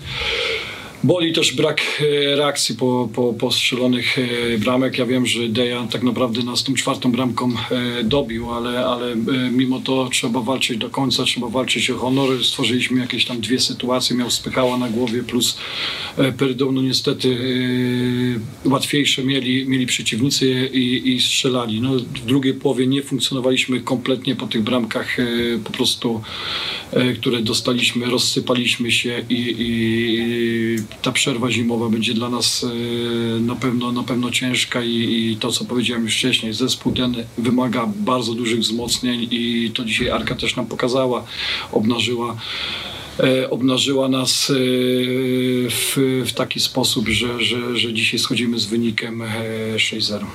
Boli 1.08 1.34
też 1.34 1.56
brak 1.56 1.82
e, 1.82 2.36
reakcji 2.36 2.76
po, 2.76 3.10
po, 3.14 3.34
po 3.34 3.52
strzelonych 3.52 4.18
e, 4.18 4.58
bramek. 4.58 4.98
Ja 4.98 5.06
wiem, 5.06 5.26
że 5.26 5.50
Dejan 5.50 5.88
tak 5.88 6.04
naprawdę 6.04 6.44
nas 6.44 6.64
tą 6.64 6.74
czwartą 6.74 7.12
bramką 7.12 7.50
e, 7.50 8.04
dobił, 8.04 8.52
ale, 8.52 8.86
ale 8.86 9.16
mimo 9.52 9.80
to 9.80 10.10
trzeba 10.12 10.42
walczyć 10.42 10.78
do 10.78 10.90
końca, 10.90 11.24
trzeba 11.24 11.48
walczyć 11.48 11.90
o 11.90 11.98
honor. 11.98 12.46
Stworzyliśmy 12.46 13.00
jakieś 13.00 13.26
tam 13.26 13.42
dwie 13.42 13.60
sytuacje, 13.60 14.16
miał 14.16 14.32
spychała 14.32 14.78
na 14.78 14.90
głowie 14.90 15.24
plus 15.24 15.58
Perdą. 16.38 16.72
No 16.72 16.82
niestety 16.82 17.38
łatwiejsze 18.66 19.24
mieli, 19.24 19.66
mieli 19.70 19.86
przeciwnicy 19.86 20.70
i, 20.74 21.14
i 21.16 21.22
strzelali. 21.22 21.82
No, 21.82 21.96
w 21.96 22.26
drugiej 22.26 22.54
połowie 22.54 22.88
nie 22.88 23.04
funkcjonowaliśmy 23.04 23.82
kompletnie 23.82 24.36
po 24.36 24.48
tych 24.48 24.64
bramkach, 24.64 25.18
po 25.64 25.72
prostu 25.72 26.22
które 27.20 27.42
dostaliśmy, 27.42 28.06
rozsypaliśmy 28.06 28.92
się 28.92 29.24
i, 29.30 29.56
i 29.60 30.97
ta 31.02 31.12
przerwa 31.12 31.52
zimowa 31.52 31.90
będzie 31.90 32.14
dla 32.14 32.30
nas 32.30 32.64
e, 32.64 33.40
na 33.40 33.56
pewno, 33.56 33.92
na 33.92 34.04
pewno 34.04 34.32
ciężka 34.32 34.84
i, 34.84 35.32
i 35.32 35.38
to, 35.40 35.52
co 35.52 35.66
powiedziałem 35.66 36.04
już 36.04 36.16
wcześniej, 36.18 36.54
zespół 36.54 36.94
ten 36.94 37.16
wymaga 37.38 37.90
bardzo 37.96 38.34
dużych 38.34 38.60
wzmocnień 38.60 39.28
i 39.32 39.72
to 39.76 39.86
dzisiaj 39.86 40.10
Arka 40.10 40.36
też 40.36 40.56
nam 40.56 40.66
pokazała, 40.66 41.24
obnażyła 41.72 42.38
e, 43.20 43.50
obnażyła 43.50 44.10
nas 44.10 44.50
e, 44.50 44.54
w, 45.70 46.24
w 46.26 46.34
taki 46.34 46.60
sposób, 46.60 47.08
że, 47.08 47.44
że, 47.44 47.78
że 47.78 47.94
dzisiaj 47.94 48.20
schodzimy 48.20 48.60
z 48.60 48.66
wynikiem 48.66 49.22
e, 49.22 49.28
6-0. 49.76 50.26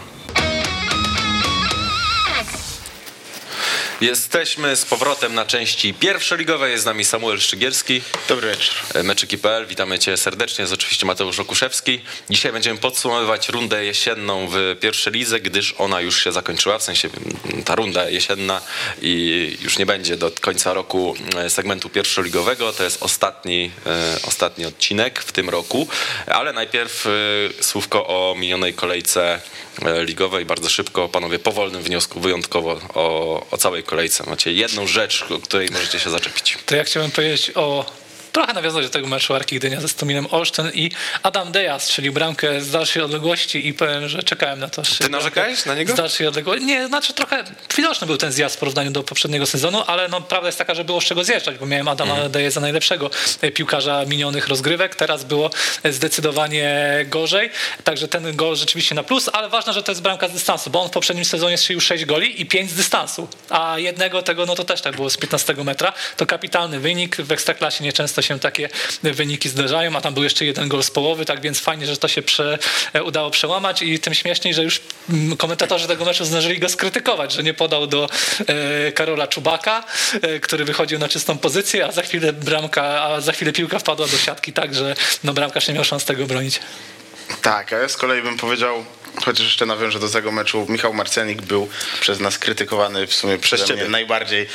Jesteśmy 4.02 4.76
z 4.76 4.84
powrotem 4.84 5.34
na 5.34 5.44
części 5.44 5.94
pierwszoligowej. 5.94 6.72
Jest 6.72 6.82
z 6.82 6.86
nami 6.86 7.04
Samuel 7.04 7.40
Szczygielski. 7.40 8.02
Dobry 8.28 8.48
wieczór. 8.50 9.04
Meczyki.pl. 9.04 9.66
Witamy 9.66 9.98
Cię 9.98 10.16
serdecznie. 10.16 10.62
Jest 10.62 10.74
oczywiście 10.74 11.06
Mateusz 11.06 11.40
Okuszewski. 11.40 12.00
Dzisiaj 12.30 12.52
będziemy 12.52 12.78
podsumowywać 12.78 13.48
rundę 13.48 13.84
jesienną 13.84 14.48
w 14.50 14.76
pierwszej 14.80 15.12
lidze, 15.12 15.40
gdyż 15.40 15.74
ona 15.78 16.00
już 16.00 16.24
się 16.24 16.32
zakończyła. 16.32 16.78
W 16.78 16.82
sensie 16.82 17.08
mm, 17.44 17.62
ta 17.62 17.74
runda 17.74 18.10
jesienna 18.10 18.60
i 19.02 19.56
już 19.60 19.78
nie 19.78 19.86
będzie 19.86 20.16
do 20.16 20.30
końca 20.40 20.74
roku 20.74 21.14
e, 21.36 21.50
segmentu 21.50 21.88
pierwszoligowego. 21.88 22.72
To 22.72 22.84
jest 22.84 23.02
ostatni, 23.02 23.70
e, 23.86 24.18
ostatni 24.26 24.64
odcinek 24.64 25.20
w 25.20 25.32
tym 25.32 25.50
roku. 25.50 25.88
Ale 26.26 26.52
najpierw 26.52 27.06
e, 27.06 27.10
słówko 27.62 28.06
o 28.06 28.34
minionej 28.38 28.74
kolejce 28.74 29.40
e, 29.82 30.04
ligowej. 30.04 30.44
Bardzo 30.44 30.68
szybko, 30.68 31.08
panowie, 31.08 31.38
po 31.38 31.52
wolnym 31.52 31.82
wniosku, 31.82 32.20
wyjątkowo 32.20 32.80
o, 32.94 33.46
o 33.50 33.56
całej 33.58 33.82
kolejce. 33.82 33.91
Macie 34.26 34.52
jedną 34.52 34.86
rzecz, 34.86 35.24
o 35.30 35.38
której 35.38 35.68
możecie 35.72 36.00
się 36.00 36.10
zaczepić. 36.10 36.58
To 36.66 36.76
ja 36.76 36.84
chciałem 36.84 37.10
powiedzieć 37.10 37.52
o 37.54 37.86
trochę 38.32 38.52
nawiązać 38.52 38.84
do 38.84 38.90
tego 38.90 39.08
meczu 39.08 39.34
Arki 39.34 39.56
Gdynia 39.56 39.80
ze 39.80 39.88
Stominem 39.88 40.26
Olsztyn 40.30 40.70
i 40.74 40.90
Adam 41.22 41.52
Deja 41.52 41.78
strzelił 41.78 42.12
bramkę 42.12 42.60
z 42.60 42.70
dalszej 42.70 43.02
odległości 43.02 43.68
i 43.68 43.74
powiem, 43.74 44.08
że 44.08 44.22
czekałem 44.22 44.60
na 44.60 44.68
to. 44.68 44.82
Ty 44.98 45.08
narzekałeś 45.08 45.66
na 45.66 45.74
niego? 45.74 45.92
Z 45.92 45.96
dalszej 45.96 46.26
odległości. 46.26 46.66
Nie, 46.66 46.86
znaczy 46.86 47.12
trochę 47.12 47.44
widoczny 47.76 48.06
był 48.06 48.16
ten 48.16 48.32
zjazd 48.32 48.56
w 48.56 48.58
porównaniu 48.58 48.90
do 48.90 49.02
poprzedniego 49.02 49.46
sezonu, 49.46 49.82
ale 49.86 50.08
no, 50.08 50.20
prawda 50.20 50.48
jest 50.48 50.58
taka, 50.58 50.74
że 50.74 50.84
było 50.84 51.00
z 51.00 51.04
czego 51.04 51.24
zjeżdżać, 51.24 51.58
bo 51.58 51.66
miałem 51.66 51.88
Adama. 51.88 52.28
Deję 52.28 52.50
za 52.50 52.60
najlepszego 52.60 53.10
e, 53.40 53.50
piłkarza 53.50 54.04
minionych 54.04 54.48
rozgrywek. 54.48 54.94
Teraz 54.94 55.24
było 55.24 55.50
zdecydowanie 55.84 56.72
gorzej, 57.08 57.50
także 57.84 58.08
ten 58.08 58.36
gol 58.36 58.56
rzeczywiście 58.56 58.94
na 58.94 59.02
plus, 59.02 59.30
ale 59.32 59.48
ważne, 59.48 59.72
że 59.72 59.82
to 59.82 59.92
jest 59.92 60.02
bramka 60.02 60.28
z 60.28 60.32
dystansu, 60.32 60.70
bo 60.70 60.82
on 60.82 60.88
w 60.88 60.92
poprzednim 60.92 61.24
sezonie 61.24 61.58
strzelił 61.58 61.80
6 61.80 62.04
goli 62.04 62.42
i 62.42 62.46
5 62.46 62.70
z 62.70 62.74
dystansu, 62.74 63.28
a 63.50 63.78
jednego 63.78 64.22
tego, 64.22 64.46
no 64.46 64.54
to 64.54 64.64
też 64.64 64.80
tak 64.80 64.96
było 64.96 65.10
z 65.10 65.16
15 65.16 65.54
metra. 65.54 65.92
To 66.16 66.26
kapitalny 66.26 66.80
wynik. 66.80 67.16
W 67.16 67.32
Ekstraklasie 67.32 67.84
nieczęsto 67.84 68.21
się 68.22 68.38
takie 68.38 68.68
wyniki 69.02 69.48
zdarzają, 69.48 69.96
a 69.96 70.00
tam 70.00 70.14
był 70.14 70.24
jeszcze 70.24 70.44
jeden 70.44 70.68
gol 70.68 70.82
z 70.82 70.90
połowy, 70.90 71.24
tak 71.24 71.40
więc 71.40 71.60
fajnie, 71.60 71.86
że 71.86 71.96
to 71.96 72.08
się 72.08 72.22
prze, 72.22 72.58
e, 72.92 73.02
udało 73.02 73.30
przełamać 73.30 73.82
i 73.82 73.98
tym 73.98 74.14
śmieszniej, 74.14 74.54
że 74.54 74.62
już 74.62 74.80
mm, 75.10 75.36
komentatorzy 75.36 75.88
tego 75.88 76.04
meczu 76.04 76.24
zdążyli 76.24 76.58
go 76.58 76.68
skrytykować, 76.68 77.32
że 77.32 77.42
nie 77.42 77.54
podał 77.54 77.86
do 77.86 78.08
e, 78.86 78.92
Karola 78.92 79.26
Czubaka, 79.26 79.84
e, 80.22 80.40
który 80.40 80.64
wychodził 80.64 80.98
na 80.98 81.08
czystą 81.08 81.38
pozycję, 81.38 81.86
a 81.86 81.92
za 81.92 82.02
chwilę 82.02 82.32
bramka, 82.32 83.02
a 83.02 83.20
za 83.20 83.32
chwilę 83.32 83.52
piłka 83.52 83.78
wpadła 83.78 84.06
do 84.06 84.18
siatki, 84.18 84.52
tak, 84.52 84.74
że 84.74 84.94
no 85.24 85.32
bramkarz 85.32 85.68
nie 85.68 85.74
miał 85.74 85.84
szans 85.84 86.04
tego 86.04 86.26
bronić. 86.26 86.60
Tak, 87.42 87.72
a 87.72 87.78
ja 87.78 87.88
z 87.88 87.96
kolei 87.96 88.22
bym 88.22 88.36
powiedział, 88.36 88.84
chociaż 89.24 89.46
jeszcze 89.46 89.66
nawiążę 89.66 90.00
do 90.00 90.08
tego 90.08 90.32
meczu, 90.32 90.66
Michał 90.68 90.94
Marcenik 90.94 91.42
był 91.42 91.68
przez 92.00 92.20
nas 92.20 92.38
krytykowany 92.38 93.06
w 93.06 93.14
sumie 93.14 93.38
ciebie. 93.40 93.74
mnie 93.74 93.88
najbardziej 93.90 94.46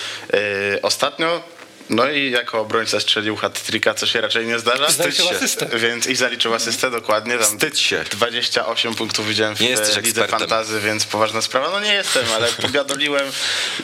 ostatnio. 0.81 1.56
No 1.89 2.09
i 2.09 2.31
jako 2.31 2.59
obrońca 2.59 2.99
strzelił 2.99 3.35
hat-tricka, 3.35 3.93
co 3.93 4.07
się 4.07 4.21
raczej 4.21 4.45
nie 4.45 4.59
zdarza. 4.59 4.89
Zaliczył 4.91 5.25
Wstydź 5.25 5.29
się. 5.29 5.35
asystę. 5.45 5.79
Więc 5.79 6.07
i 6.07 6.15
zaliczył 6.15 6.53
asystę, 6.53 6.91
dokładnie. 6.91 7.37
Tam 7.37 7.43
Wstydź 7.57 7.79
się. 7.79 8.03
28 8.11 8.95
punktów 8.95 9.27
widziałem 9.27 9.55
w 9.55 9.59
Nie 9.59 9.69
jesteś 9.69 9.87
lidze 9.95 9.99
ekspertem. 10.09 10.39
fantazy, 10.39 10.79
więc 10.81 11.05
poważna 11.05 11.41
sprawa. 11.41 11.69
No 11.71 11.79
nie 11.79 11.93
jestem, 11.93 12.23
ale 12.35 12.47
pobiadoliłem 12.47 13.31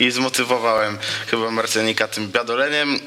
i 0.00 0.10
zmotywowałem 0.10 0.98
chyba 1.26 1.50
Marcenika 1.50 2.08
tym 2.08 2.28
biadoleniem. 2.32 2.94
E, 2.94 3.00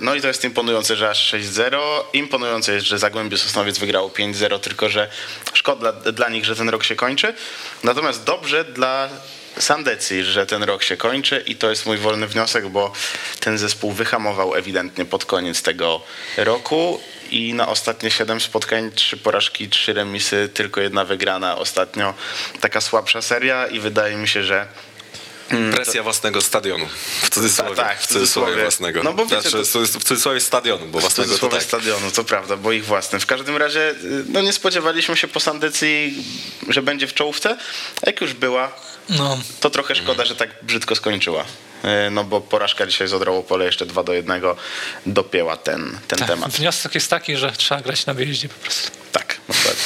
No 0.00 0.14
i 0.14 0.20
to 0.20 0.28
jest 0.28 0.44
imponujące, 0.44 0.96
że 0.96 1.10
aż 1.10 1.34
6-0. 1.34 1.78
Imponujące 2.12 2.74
jest, 2.74 2.86
że 2.86 2.98
Zagłębie 2.98 3.38
Sosnowiec 3.38 3.78
wygrało 3.78 4.08
5-0, 4.08 4.60
tylko 4.60 4.88
że 4.88 5.10
szkoda 5.54 5.92
dla, 5.92 6.12
dla 6.12 6.28
nich, 6.28 6.44
że 6.44 6.56
ten 6.56 6.68
rok 6.68 6.84
się 6.84 6.96
kończy. 6.96 7.34
Natomiast 7.84 8.24
dobrze 8.24 8.64
dla 8.64 9.08
Sandecji, 9.58 10.24
że 10.24 10.46
ten 10.46 10.62
rok 10.62 10.82
się 10.82 10.96
kończy 10.96 11.44
i 11.46 11.56
to 11.56 11.70
jest 11.70 11.86
mój 11.86 11.98
wolny 11.98 12.26
wniosek, 12.26 12.68
bo 12.68 12.92
ten 13.40 13.58
zespół 13.58 13.92
wyhamował 13.92 14.54
ewidentnie 14.54 15.04
pod 15.04 15.24
koniec 15.24 15.62
tego 15.62 16.02
roku 16.36 17.00
i 17.30 17.54
na 17.54 17.68
ostatnie 17.68 18.10
7 18.10 18.40
spotkań, 18.40 18.90
trzy 18.90 19.16
porażki, 19.16 19.68
trzy 19.68 19.92
remisy, 19.92 20.48
tylko 20.54 20.80
jedna 20.80 21.04
wygrana 21.04 21.56
ostatnio. 21.56 22.14
Taka 22.60 22.80
słabsza 22.80 23.22
seria 23.22 23.66
i 23.66 23.80
wydaje 23.80 24.16
mi 24.16 24.28
się, 24.28 24.42
że 24.42 24.66
Presja 25.74 26.02
własnego 26.02 26.40
stadionu. 26.40 26.88
W 27.22 27.30
cudzysłowie. 27.30 27.76
Tak, 27.76 27.88
tak, 27.88 27.98
w 28.00 28.04
w 28.04 28.06
cudzysłowie 28.06 28.46
cudzysłowie. 28.46 28.62
własnego. 28.62 29.02
No 29.02 29.12
bo 29.12 29.26
wiecie, 29.26 29.50
znaczy, 29.50 29.72
to- 29.72 29.80
w 30.00 30.04
cudzysłowie 30.04 30.40
stadionu, 30.40 30.86
bo 30.86 30.98
w 30.98 31.00
własnego 31.00 31.28
to 31.28 31.28
cudzysłowie 31.28 31.56
tak. 31.56 31.64
stadionu, 31.66 32.10
to 32.10 32.24
prawda, 32.24 32.56
bo 32.56 32.72
ich 32.72 32.84
własne. 32.84 33.20
W 33.20 33.26
każdym 33.26 33.56
razie 33.56 33.90
y, 33.90 33.96
no 34.28 34.40
nie 34.40 34.52
spodziewaliśmy 34.52 35.16
się 35.16 35.28
po 35.28 35.40
Sandecji, 35.40 36.24
że 36.68 36.82
będzie 36.82 37.06
w 37.06 37.14
czołówce. 37.14 37.56
Jak 38.06 38.20
już 38.20 38.32
była, 38.34 38.72
No, 39.08 39.38
to 39.60 39.70
trochę 39.70 39.94
szkoda, 39.94 40.24
że 40.24 40.36
tak 40.36 40.50
brzydko 40.62 40.94
skończyła. 40.96 41.44
Y, 42.06 42.10
No 42.10 42.24
bo 42.24 42.40
porażka 42.40 42.86
dzisiaj 42.86 43.08
z 43.08 43.12
Odrą 43.12 43.42
Pole 43.42 43.64
jeszcze 43.64 43.86
2 43.86 44.02
do 44.02 44.12
1 44.12 44.42
dopięła 45.06 45.56
ten, 45.56 45.98
ten 46.08 46.18
tak. 46.18 46.28
temat. 46.28 46.52
Wniosek 46.52 46.94
jest 46.94 47.10
taki, 47.10 47.36
że 47.36 47.52
trzeba 47.52 47.80
grać 47.80 48.06
na 48.06 48.14
wyjeździe 48.14 48.48
po 48.48 48.54
prostu. 48.64 48.90
Tak, 49.12 49.36
dokładnie. 49.48 49.82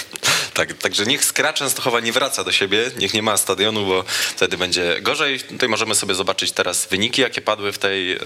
Tak, 0.54 0.72
także 0.72 1.06
niech 1.06 1.24
Skra 1.24 1.52
Częstochowa 1.52 2.00
nie 2.00 2.12
wraca 2.12 2.44
do 2.44 2.52
siebie, 2.52 2.90
niech 2.96 3.14
nie 3.14 3.22
ma 3.22 3.36
stadionu, 3.36 3.86
bo 3.86 4.04
wtedy 4.08 4.56
będzie 4.56 5.00
gorzej. 5.00 5.40
Tutaj 5.40 5.68
możemy 5.68 5.94
sobie 5.94 6.14
zobaczyć 6.14 6.52
teraz 6.52 6.86
wyniki, 6.86 7.22
jakie 7.22 7.40
padły 7.40 7.72
w 7.72 7.78
tej 7.78 8.12
e, 8.12 8.18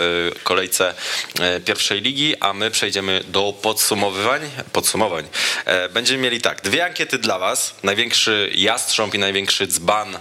kolejce 0.42 0.94
e, 1.40 1.60
pierwszej 1.60 2.00
ligi, 2.00 2.36
a 2.40 2.52
my 2.52 2.70
przejdziemy 2.70 3.24
do 3.28 3.54
podsumowywań. 3.62 4.50
podsumowań. 4.72 5.28
E, 5.64 5.88
Będziemy 5.88 6.22
mieli 6.22 6.40
tak, 6.40 6.60
dwie 6.62 6.84
ankiety 6.84 7.18
dla 7.18 7.38
was. 7.38 7.74
Największy 7.82 8.50
jastrząb 8.54 9.14
i 9.14 9.18
największy 9.18 9.66
dzban 9.66 10.18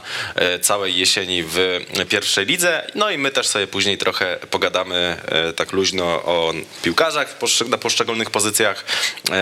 całej 0.61 0.95
jesieni 0.97 1.43
w 1.43 1.85
pierwszej 2.09 2.45
lidze. 2.45 2.91
No 2.95 3.09
i 3.09 3.17
my 3.17 3.31
też 3.31 3.47
sobie 3.47 3.67
później 3.67 3.97
trochę 3.97 4.37
pogadamy 4.49 5.17
tak 5.55 5.71
luźno 5.71 6.05
o 6.05 6.53
piłkarzach 6.81 7.35
na 7.69 7.77
poszczególnych 7.77 8.29
pozycjach, 8.29 8.85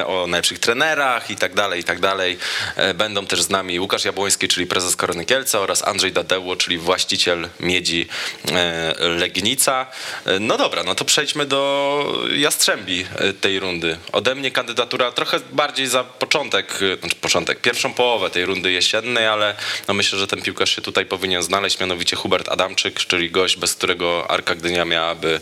o 0.06 0.28
najlepszych 0.28 0.60
trenerach 0.60 1.32
i 1.32 1.36
tak 1.36 1.54
dalej, 1.54 1.82
i 1.82 1.84
tak 1.84 2.00
dalej. 2.00 2.38
E, 2.76 2.94
Będą 2.94 3.26
też 3.26 3.42
z 3.42 3.50
nami 3.50 3.80
Łukasz 3.80 4.06
Jabłoński, 4.06 4.48
czyli 4.48 4.68
prezes 4.68 4.96
Korony 4.96 5.26
Kielce 5.26 5.60
oraz 5.60 5.88
Andrzej 5.88 6.12
Dadeło, 6.12 6.56
czyli 6.56 6.78
właściciel 6.78 7.50
Miedzi 7.60 8.08
e, 8.52 8.96
Legnica. 9.00 9.88
E, 10.26 10.40
No 10.40 10.58
dobra, 10.58 10.84
no 10.84 10.96
to 10.96 11.06
przejdźmy 11.06 11.46
do 11.46 12.26
Jastrzębi 12.38 13.06
tej 13.42 13.60
rundy. 13.60 13.98
Ode 14.12 14.36
mnie 14.36 14.52
kandydatura 14.52 15.12
trochę 15.12 15.40
bardziej 15.52 15.88
za 15.88 16.04
początek, 16.04 16.80
znaczy 17.00 17.16
początek, 17.16 17.62
pierwszą 17.62 17.94
połowę 17.94 18.30
tej 18.30 18.46
rundy 18.46 18.72
jesiennej, 18.72 19.28
ale 19.28 19.56
no 19.88 19.94
myślę, 19.94 20.20
że 20.20 20.28
ten 20.28 20.42
piłkarz 20.42 20.76
się 20.76 20.82
tutaj 20.82 21.06
powinien 21.06 21.44
znaleźć, 21.44 21.80
mianowicie 21.80 22.16
Hubert 22.16 22.50
Adamczyk, 22.50 23.00
czyli 23.00 23.32
gość, 23.32 23.58
bez 23.58 23.76
którego 23.76 24.32
Arka 24.32 24.56
Gdynia 24.56 24.86
miałaby 24.86 25.42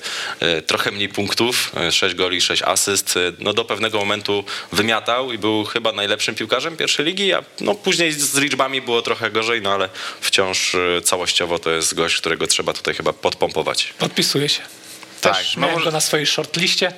trochę 0.68 0.92
mniej 0.92 1.10
punktów, 1.10 1.72
6 1.92 2.16
goli, 2.16 2.42
6 2.42 2.62
asyst. 2.62 3.20
No 3.40 3.54
do 3.54 3.66
pewnego 3.66 3.98
momentu 3.98 4.44
wymiatał 4.72 5.32
i 5.32 5.38
był 5.38 5.64
chyba 5.66 5.92
najlepszym 5.92 6.36
piłkarzem 6.36 6.78
pierwszej 6.78 7.03
ligi, 7.04 7.34
a 7.34 7.44
no 7.62 7.76
później 7.76 8.12
z 8.12 8.36
liczbami 8.36 8.82
było 8.82 9.02
trochę 9.02 9.32
gorzej, 9.32 9.62
no 9.62 9.74
ale 9.74 9.90
wciąż 10.22 10.76
e, 10.76 11.02
całościowo 11.02 11.60
to 11.60 11.72
jest 11.72 11.94
gość, 11.94 12.18
którego 12.18 12.48
trzeba 12.48 12.74
tutaj 12.74 12.94
chyba 12.94 13.14
podpompować. 13.14 13.94
Podpisuję 14.00 14.50
się. 14.50 14.62
Tak, 15.22 15.36
Też 15.38 15.56
no 15.56 15.62
miałem 15.62 15.74
może- 15.76 15.86
go 15.86 15.92
na 15.92 16.02
swojej 16.02 16.26
shortliście. 16.26 16.94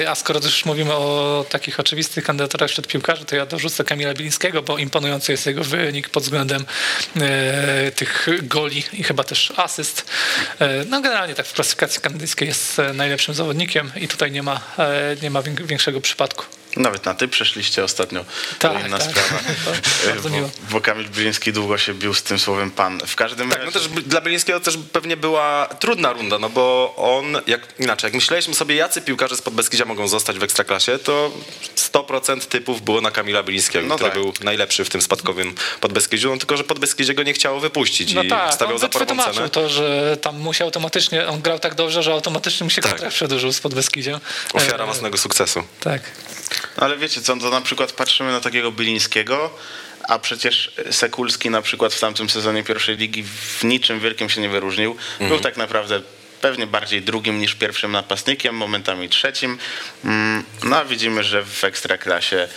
Yy, 0.00 0.10
A 0.10 0.14
skoro 0.14 0.40
już 0.44 0.64
mówimy 0.64 0.92
o 0.94 1.44
takich 1.48 1.80
oczywistych 1.80 2.24
kandydaturach 2.24 2.70
wśród 2.70 2.86
piłkarzy, 2.88 3.24
to 3.24 3.36
ja 3.36 3.46
dorzucę 3.46 3.84
Kamila 3.84 4.14
Bilińskiego, 4.14 4.62
bo 4.62 4.78
imponujący 4.78 5.32
jest 5.32 5.46
jego 5.46 5.64
wynik 5.64 6.08
pod 6.08 6.22
względem 6.22 6.64
e, 7.20 7.90
tych 7.92 8.28
goli 8.42 8.84
i 8.92 9.02
chyba 9.04 9.24
też 9.24 9.52
asyst. 9.56 10.06
E, 10.60 10.84
no 10.88 11.00
generalnie 11.00 11.34
tak 11.34 11.46
w 11.46 11.52
klasyfikacji 11.52 12.00
kanadyjskiej 12.00 12.48
jest 12.48 12.80
najlepszym 12.94 13.34
zawodnikiem 13.34 13.92
i 14.00 14.08
tutaj 14.08 14.30
nie 14.32 14.42
ma, 14.42 14.60
e, 14.78 15.16
nie 15.22 15.30
ma 15.30 15.42
wię- 15.42 15.64
większego 15.66 16.00
przypadku. 16.00 16.44
Nawet 16.76 17.04
na 17.04 17.14
ty 17.14 17.28
przeszliście 17.28 17.84
ostatnio. 17.84 18.24
Tak, 18.58 18.72
to 18.72 18.86
inna 18.86 18.98
tak. 18.98 19.10
sprawa. 19.10 19.42
Bo, 20.22 20.28
miło. 20.28 20.50
bo 20.70 20.80
Kamil 20.80 21.08
Brzeziński 21.08 21.52
długo 21.52 21.78
się 21.78 21.94
bił 21.94 22.14
z 22.14 22.22
tym 22.22 22.38
słowem 22.38 22.70
pan. 22.70 23.00
W 23.06 23.16
każdym 23.16 23.48
Tak, 23.50 23.58
razie... 23.58 23.70
no 23.74 23.80
też 23.80 24.02
dla 24.02 24.20
Bielińskiego 24.20 24.60
też 24.60 24.78
pewnie 24.92 25.16
była 25.16 25.66
trudna 25.78 26.12
runda, 26.12 26.38
no 26.38 26.48
bo 26.48 26.94
on, 26.96 27.36
jak 27.46 27.60
inaczej, 27.78 28.08
jak 28.08 28.14
myśleliśmy 28.14 28.54
sobie, 28.54 28.74
jacy 28.74 29.02
piłkarze 29.02 29.36
z 29.36 29.42
Podbeskidzia 29.42 29.84
mogą 29.84 30.08
zostać 30.08 30.38
w 30.38 30.42
Ekstraklasie, 30.42 30.98
to 30.98 31.30
100% 31.76 32.40
typów 32.40 32.82
było 32.82 33.00
na 33.00 33.10
Kamila 33.10 33.42
Bielińskiego, 33.42 33.86
No 33.86 33.94
który 33.96 34.10
tak. 34.10 34.18
był 34.22 34.32
najlepszy 34.40 34.84
w 34.84 34.88
tym 34.90 35.02
spadkowym 35.02 35.54
Podbeskidziu, 35.80 36.30
no 36.30 36.36
tylko, 36.36 36.56
że 36.56 36.64
Podbeskidzie 36.64 37.14
go 37.14 37.22
nie 37.22 37.32
chciało 37.32 37.60
wypuścić 37.60 38.14
No 38.14 38.22
i 38.22 38.28
tak, 38.28 38.54
stawiał 38.54 38.74
on 38.74 38.80
za 38.80 38.88
porwą 38.88 39.16
cenę. 39.32 39.48
to, 39.48 39.68
że 39.68 40.16
tam 40.22 40.38
musi 40.38 40.62
automatycznie, 40.62 41.26
on 41.28 41.40
grał 41.40 41.58
tak 41.58 41.74
dobrze, 41.74 42.02
że 42.02 42.12
automatycznie 42.12 42.64
mu 42.64 42.70
się 42.70 42.82
Tak. 42.82 42.90
kontrakt 42.92 43.14
przedłużył 43.14 43.52
z 43.52 43.60
Podbeskidziem. 43.60 44.20
Ofiara 44.52 44.84
E, 44.84 44.86
własnego 44.86 45.18
sukcesu. 45.18 45.62
Tak. 45.80 46.02
Ale 46.76 46.96
wiecie 46.96 47.20
co, 47.20 47.36
to 47.36 47.50
na 47.50 47.60
przykład 47.60 47.92
patrzymy 47.92 48.32
na 48.32 48.40
takiego 48.40 48.72
Bylińskiego, 48.72 49.50
a 50.08 50.18
przecież 50.18 50.72
Sekulski 50.90 51.50
na 51.50 51.62
przykład 51.62 51.94
w 51.94 52.00
tamtym 52.00 52.30
sezonie 52.30 52.64
pierwszej 52.64 52.96
ligi 52.96 53.22
w 53.58 53.64
niczym 53.64 54.00
wielkim 54.00 54.30
się 54.30 54.40
nie 54.40 54.48
wyróżnił. 54.48 54.96
Był 55.28 55.40
tak 55.40 55.56
naprawdę 55.56 56.02
pewnie 56.40 56.66
bardziej 56.66 57.02
drugim 57.02 57.38
niż 57.38 57.54
pierwszym 57.54 57.92
napastnikiem, 57.92 58.54
momentami 58.54 59.08
trzecim. 59.08 59.58
Mm, 60.04 60.44
No 60.64 60.76
a 60.76 60.84
widzimy, 60.84 61.24
że 61.24 61.44
w 61.44 61.64
Ekstraklasie 61.64 62.48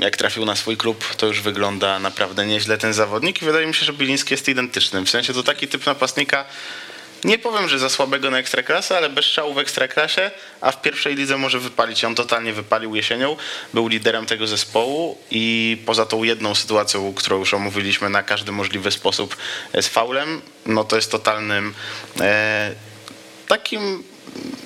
jak 0.00 0.16
trafił 0.16 0.44
na 0.44 0.56
swój 0.56 0.76
klub, 0.76 1.14
to 1.16 1.26
już 1.26 1.40
wygląda 1.40 1.98
naprawdę 1.98 2.46
nieźle 2.46 2.78
ten 2.78 2.92
zawodnik 2.92 3.42
i 3.42 3.44
wydaje 3.44 3.66
mi 3.66 3.74
się, 3.74 3.84
że 3.84 3.92
Biliński 3.92 4.34
jest 4.34 4.48
identycznym. 4.48 5.06
W 5.06 5.10
sensie 5.10 5.32
to 5.34 5.42
taki 5.42 5.68
typ 5.68 5.86
napastnika, 5.86 6.44
nie 7.24 7.38
powiem, 7.38 7.68
że 7.68 7.78
za 7.78 7.88
słabego 7.88 8.30
na 8.30 8.38
ekstraklasę, 8.38 8.96
ale 8.96 9.10
bez 9.10 9.24
szału 9.24 9.54
w 9.54 9.58
ekstraklasie, 9.58 10.30
a 10.60 10.72
w 10.72 10.82
pierwszej 10.82 11.14
lidze 11.14 11.38
może 11.38 11.58
wypalić. 11.58 12.04
On 12.04 12.14
totalnie 12.14 12.52
wypalił 12.52 12.94
jesienią, 12.94 13.36
był 13.74 13.88
liderem 13.88 14.26
tego 14.26 14.46
zespołu 14.46 15.18
i 15.30 15.76
poza 15.86 16.06
tą 16.06 16.22
jedną 16.22 16.54
sytuacją, 16.54 17.14
którą 17.14 17.38
już 17.38 17.54
omówiliśmy 17.54 18.10
na 18.10 18.22
każdy 18.22 18.52
możliwy 18.52 18.90
sposób 18.90 19.36
z 19.80 19.86
faulem, 19.86 20.42
no 20.66 20.84
to 20.84 20.96
jest 20.96 21.10
totalnym 21.10 21.74
e, 22.20 22.74
takim 23.48 24.04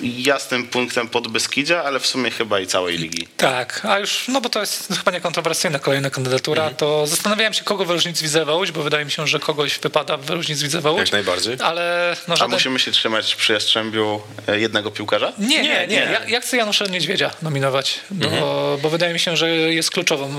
jasnym 0.01 0.67
punktem 0.67 1.07
pod 1.07 1.27
Beskidzia, 1.27 1.83
ale 1.83 1.99
w 1.99 2.07
sumie 2.07 2.31
chyba 2.31 2.59
i 2.59 2.67
całej 2.67 2.97
ligi. 2.97 3.27
Tak, 3.37 3.85
a 3.89 3.99
już, 3.99 4.25
no 4.27 4.41
bo 4.41 4.49
to 4.49 4.59
jest 4.59 4.87
chyba 4.97 5.11
niekontrowersyjna 5.11 5.79
kolejna 5.79 6.09
kandydatura, 6.09 6.61
Mhm. 6.63 6.75
to 6.77 7.07
zastanawiałem 7.07 7.53
się, 7.53 7.63
kogo 7.63 7.85
wyróżnić 7.85 8.17
z 8.17 8.21
Widzewa 8.21 8.53
Łódź, 8.55 8.71
bo 8.71 8.83
wydaje 8.83 9.05
mi 9.05 9.11
się, 9.11 9.27
że 9.27 9.39
kogoś 9.39 9.79
wypada 9.79 10.17
wyróżnić 10.17 10.57
z 10.57 10.63
Widzewa 10.63 10.91
Łódź. 10.91 10.99
Jak 10.99 11.11
najbardziej. 11.11 11.57
Ale 11.63 12.15
no 12.27 12.35
A 12.39 12.47
musimy 12.47 12.79
się 12.79 12.91
trzymać 12.91 13.35
przy 13.35 13.53
Jastrzębiu 13.53 14.21
e, 14.47 14.59
jednego 14.59 14.91
piłkarza? 14.91 15.33
Nie, 15.37 15.61
nie, 15.61 15.87
nie. 15.87 15.95
Ja, 15.95 16.25
ja 16.27 16.41
chcę 16.41 16.57
Janusza 16.57 16.85
Niedźwiedzia 16.85 17.31
nominować, 17.41 17.99
bo, 18.11 18.27
bo 18.81 18.89
wydaje 18.89 19.13
mi 19.13 19.19
się, 19.19 19.37
że 19.37 19.49
jest 19.49 19.91
kluczowym 19.91 20.35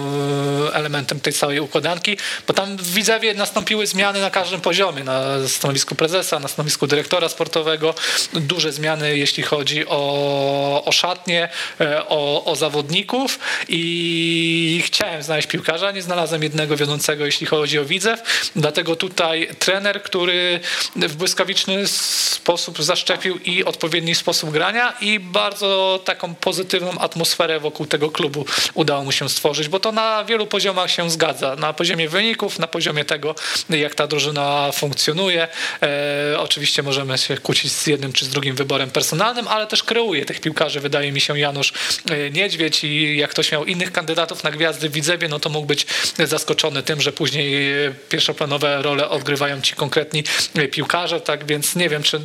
e, 0.69 0.75
elementem 0.75 1.21
tej 1.21 1.33
całej 1.33 1.61
układanki, 1.61 2.17
bo 2.47 2.55
tam 2.55 2.77
w 2.77 2.93
Widzewie 2.95 3.35
nastąpiły 3.35 3.87
zmiany 3.87 4.21
na 4.21 4.31
każdym 4.31 4.61
poziomie, 4.61 5.05
na 5.05 5.23
stanowisku 5.49 5.95
prezesa, 5.95 6.39
na 6.39 6.49
stanowisku 6.49 6.87
dyrektora 6.87 7.29
sportowego, 7.29 7.95
duże 8.33 8.73
zmiany, 8.73 9.18
jeśli 9.19 9.43
chodzi 9.43 9.87
o, 9.87 10.83
o 10.85 10.93
szatnie, 10.93 11.49
e, 11.81 12.09
o, 12.09 12.45
o 12.45 12.57
zawodników 12.57 13.39
i 13.69 14.83
chciałem 14.87 15.23
znaleźć 15.23 15.49
piłkarza, 15.49 15.91
nie 15.91 16.03
znalazłem 16.03 16.43
jednego 16.43 16.77
wiodącego, 16.77 17.27
jeśli 17.27 17.47
chodzi 17.47 17.79
o 17.79 17.85
Widzew, 17.85 18.51
dlatego 18.57 18.97
tutaj 18.97 19.49
trener, 19.59 20.03
który 20.03 20.61
w 20.97 21.17
błyskawiczny 21.17 21.89
sposób 21.89 22.83
zaszczepił 22.83 23.39
i 23.39 23.65
odpowiedni 23.65 24.15
sposób 24.15 24.51
grania 24.51 24.95
i 25.01 25.21
bardzo 25.21 26.01
taką 26.05 26.35
pozytywną 26.35 26.99
atmosferę 26.99 27.61
wokół 27.61 27.87
tego 27.87 28.11
klubu 28.11 28.45
udało 28.75 29.05
mu 29.05 29.13
się 29.13 29.29
stworzyć, 29.29 29.69
bo 29.69 29.81
to 29.81 29.93
na 29.93 30.25
wielu 30.25 30.47
poziomach 30.47 30.91
się 30.91 31.11
zgadza. 31.11 31.57
Na 31.57 31.73
poziomie 31.73 32.09
wyników, 32.09 32.59
na 32.59 32.67
poziomie 32.67 33.05
tego, 33.05 33.35
jak 33.71 33.95
ta 33.95 34.07
drużyna 34.07 34.73
funkcjonuje. 34.73 35.49
E, 35.83 36.41
oczywiście 36.41 36.83
możemy 36.83 37.19
się 37.19 37.37
kłócić 37.37 37.73
z 37.73 37.87
jednym 37.87 38.13
czy 38.13 38.25
z 38.25 38.29
drugim 38.29 38.57
wyborem 38.57 38.91
personalnym, 38.91 39.08
ale 39.49 39.67
też 39.67 39.83
kreuje 39.83 40.25
tych 40.25 40.41
piłkarzy, 40.41 40.81
wydaje 40.81 41.13
mi 41.13 41.21
się, 41.21 41.39
Janusz 41.39 41.73
e, 42.11 42.31
Niedźwiedź 42.31 42.85
i 42.85 43.17
jak 43.17 43.31
ktoś 43.31 43.53
miał 43.53 43.65
innych 43.65 43.93
kandydatów 43.93 44.45
na 44.45 44.51
gwiazdy 44.51 44.89
w 44.89 44.93
Widzewie, 44.93 45.29
no 45.29 45.41
to 45.41 45.49
mógł 45.49 45.67
być 45.67 45.87
zaskoczony 46.25 46.83
tym, 46.83 47.01
że 47.01 47.13
później 47.13 47.73
e, 47.87 47.95
pierwszoplanowe 48.09 48.83
role 48.83 49.09
odgrywają 49.09 49.61
ci 49.61 49.75
konkretni 49.75 50.25
e, 50.55 50.69
piłkarze, 50.69 51.21
tak 51.21 51.47
więc 51.47 51.77
nie 51.77 51.89
wiem, 51.89 52.03
czy 52.03 52.21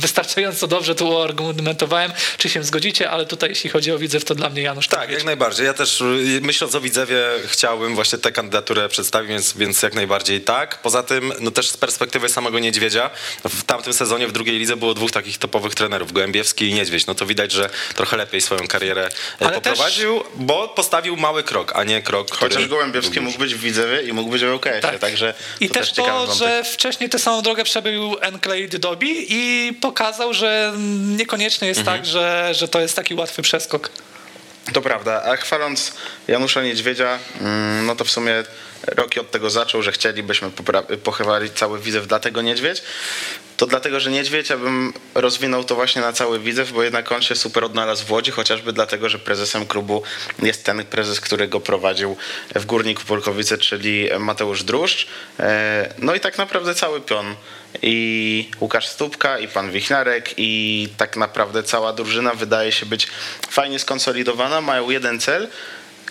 wystarczająco 0.00 0.66
dobrze 0.66 0.94
tu 0.94 1.22
argumentowałem, 1.22 2.12
czy 2.38 2.48
się 2.48 2.62
zgodzicie, 2.62 3.10
ale 3.10 3.26
tutaj 3.26 3.48
jeśli 3.48 3.70
chodzi 3.70 3.92
o 3.92 3.98
Widzew, 3.98 4.24
to 4.24 4.34
dla 4.34 4.50
mnie 4.50 4.62
Janusz 4.62 4.88
Tak, 4.88 5.10
jak 5.10 5.24
najbardziej. 5.24 5.66
Ja 5.66 5.74
też 5.74 6.00
y, 6.00 6.40
myśląc 6.42 6.74
o 6.74 6.80
Widzewie 6.80 7.22
chciałbym 7.46 7.94
właśnie 7.94 8.18
tę 8.18 8.32
kandydaturę 8.32 8.88
przedstawić, 8.88 9.28
więc, 9.28 9.52
więc 9.52 9.82
jak 9.82 9.94
najbardziej 9.94 10.40
tak. 10.40 10.82
Poza 10.82 11.02
tym, 11.02 11.32
no 11.40 11.50
też 11.50 11.70
z 11.70 11.76
perspektywy 11.76 12.28
samego 12.28 12.58
Niedźwiedzia, 12.58 13.10
w 13.48 13.64
tamtym 13.64 13.92
sezonie 13.92 14.28
w 14.28 14.32
drugiej 14.32 14.58
lidze 14.58 14.76
było 14.76 14.94
dwóch 14.94 15.10
takich 15.10 15.38
topowych 15.38 15.74
trenerów, 15.76 16.12
Gołębiewski 16.12 16.68
i 16.68 16.74
Niedźwiedź. 16.74 17.06
No 17.06 17.14
to 17.14 17.26
widać, 17.26 17.52
że 17.52 17.70
trochę 17.94 18.16
lepiej 18.16 18.40
swoją 18.40 18.66
karierę 18.68 19.08
e, 19.40 19.46
Ale 19.46 19.52
poprowadził, 19.52 20.24
bo 20.34 20.68
postawił 20.68 21.16
mały 21.16 21.42
krok, 21.42 21.72
a 21.76 21.84
nie 21.84 22.02
krok, 22.02 22.30
który... 22.30 22.54
Chociaż 22.54 22.68
Gołębiewski 22.68 23.20
mógł 23.20 23.38
być 23.38 23.54
w 23.54 23.60
Widzewie 23.60 24.02
i 24.02 24.12
mógł 24.12 24.30
być 24.30 24.44
w 24.44 24.54
ŁKS-ie, 24.54 24.80
Tak. 24.80 24.98
także 24.98 25.34
I 25.60 25.68
też 25.68 25.90
ciekawy 25.90 26.26
to, 26.26 26.34
że 26.34 26.64
wcześniej 26.64 27.10
tę 27.10 27.18
samą 27.18 27.42
drogę 27.42 27.64
przebył 27.64 28.16
Enclade 28.20 28.78
Dobi 28.78 29.26
i 29.28 29.72
pokazał, 29.80 30.34
że 30.34 30.72
niekoniecznie 31.16 31.68
jest 31.68 31.80
Mhm. 31.80 31.98
tak, 31.98 32.06
że, 32.06 32.48
że 32.54 32.68
to 32.68 32.80
jest 32.80 32.96
taki 32.96 33.14
łatwy 33.14 33.42
przeskok. 33.42 33.90
To 34.72 34.82
prawda, 34.82 35.22
a 35.22 35.36
chwaląc 35.36 35.92
Janusza 36.28 36.62
Niedźwiedzia, 36.62 37.18
mm, 37.40 37.86
no 37.86 37.96
to 37.96 38.04
w 38.04 38.10
sumie 38.10 38.44
Roki 38.86 39.20
od 39.20 39.30
tego 39.30 39.50
zaczął, 39.50 39.82
że 39.82 39.92
chcielibyśmy 39.92 40.50
pochwalić 41.04 41.52
cały 41.52 41.80
Widzew, 41.80 42.06
dlatego 42.06 42.42
Niedźwiedź. 42.42 42.82
To 43.56 43.66
dlatego, 43.66 44.00
że 44.00 44.10
Niedźwiedź, 44.10 44.50
ja 44.50 44.56
bym 44.56 44.92
rozwinął 45.14 45.64
to 45.64 45.74
właśnie 45.74 46.02
na 46.02 46.12
cały 46.12 46.40
Widzew, 46.40 46.72
bo 46.72 46.82
jednak 46.82 47.12
on 47.12 47.22
się 47.22 47.34
super 47.34 47.64
odnalazł 47.64 48.06
w 48.06 48.10
Łodzi, 48.10 48.30
chociażby 48.30 48.72
dlatego, 48.72 49.08
że 49.08 49.18
prezesem 49.18 49.66
klubu 49.66 50.02
jest 50.42 50.64
ten 50.64 50.84
prezes, 50.84 51.20
który 51.20 51.48
go 51.48 51.60
prowadził 51.60 52.16
w 52.54 52.66
Górniku 52.66 53.02
Polkowice, 53.04 53.58
czyli 53.58 54.08
Mateusz 54.18 54.62
Druszcz. 54.62 55.06
E, 55.40 55.94
No 55.98 56.14
i 56.14 56.20
tak 56.20 56.38
naprawdę 56.38 56.74
cały 56.74 57.00
pion 57.00 57.34
i 57.82 58.50
Łukasz 58.60 58.88
Stupka, 58.88 59.38
i 59.38 59.48
pan 59.48 59.70
Wichnarek, 59.70 60.34
i 60.36 60.88
tak 60.96 61.16
naprawdę 61.16 61.62
cała 61.62 61.92
drużyna 61.92 62.34
wydaje 62.34 62.72
się 62.72 62.86
być 62.86 63.06
fajnie 63.50 63.78
skonsolidowana, 63.78 64.60
mają 64.60 64.90
jeden 64.90 65.20
cel 65.20 65.48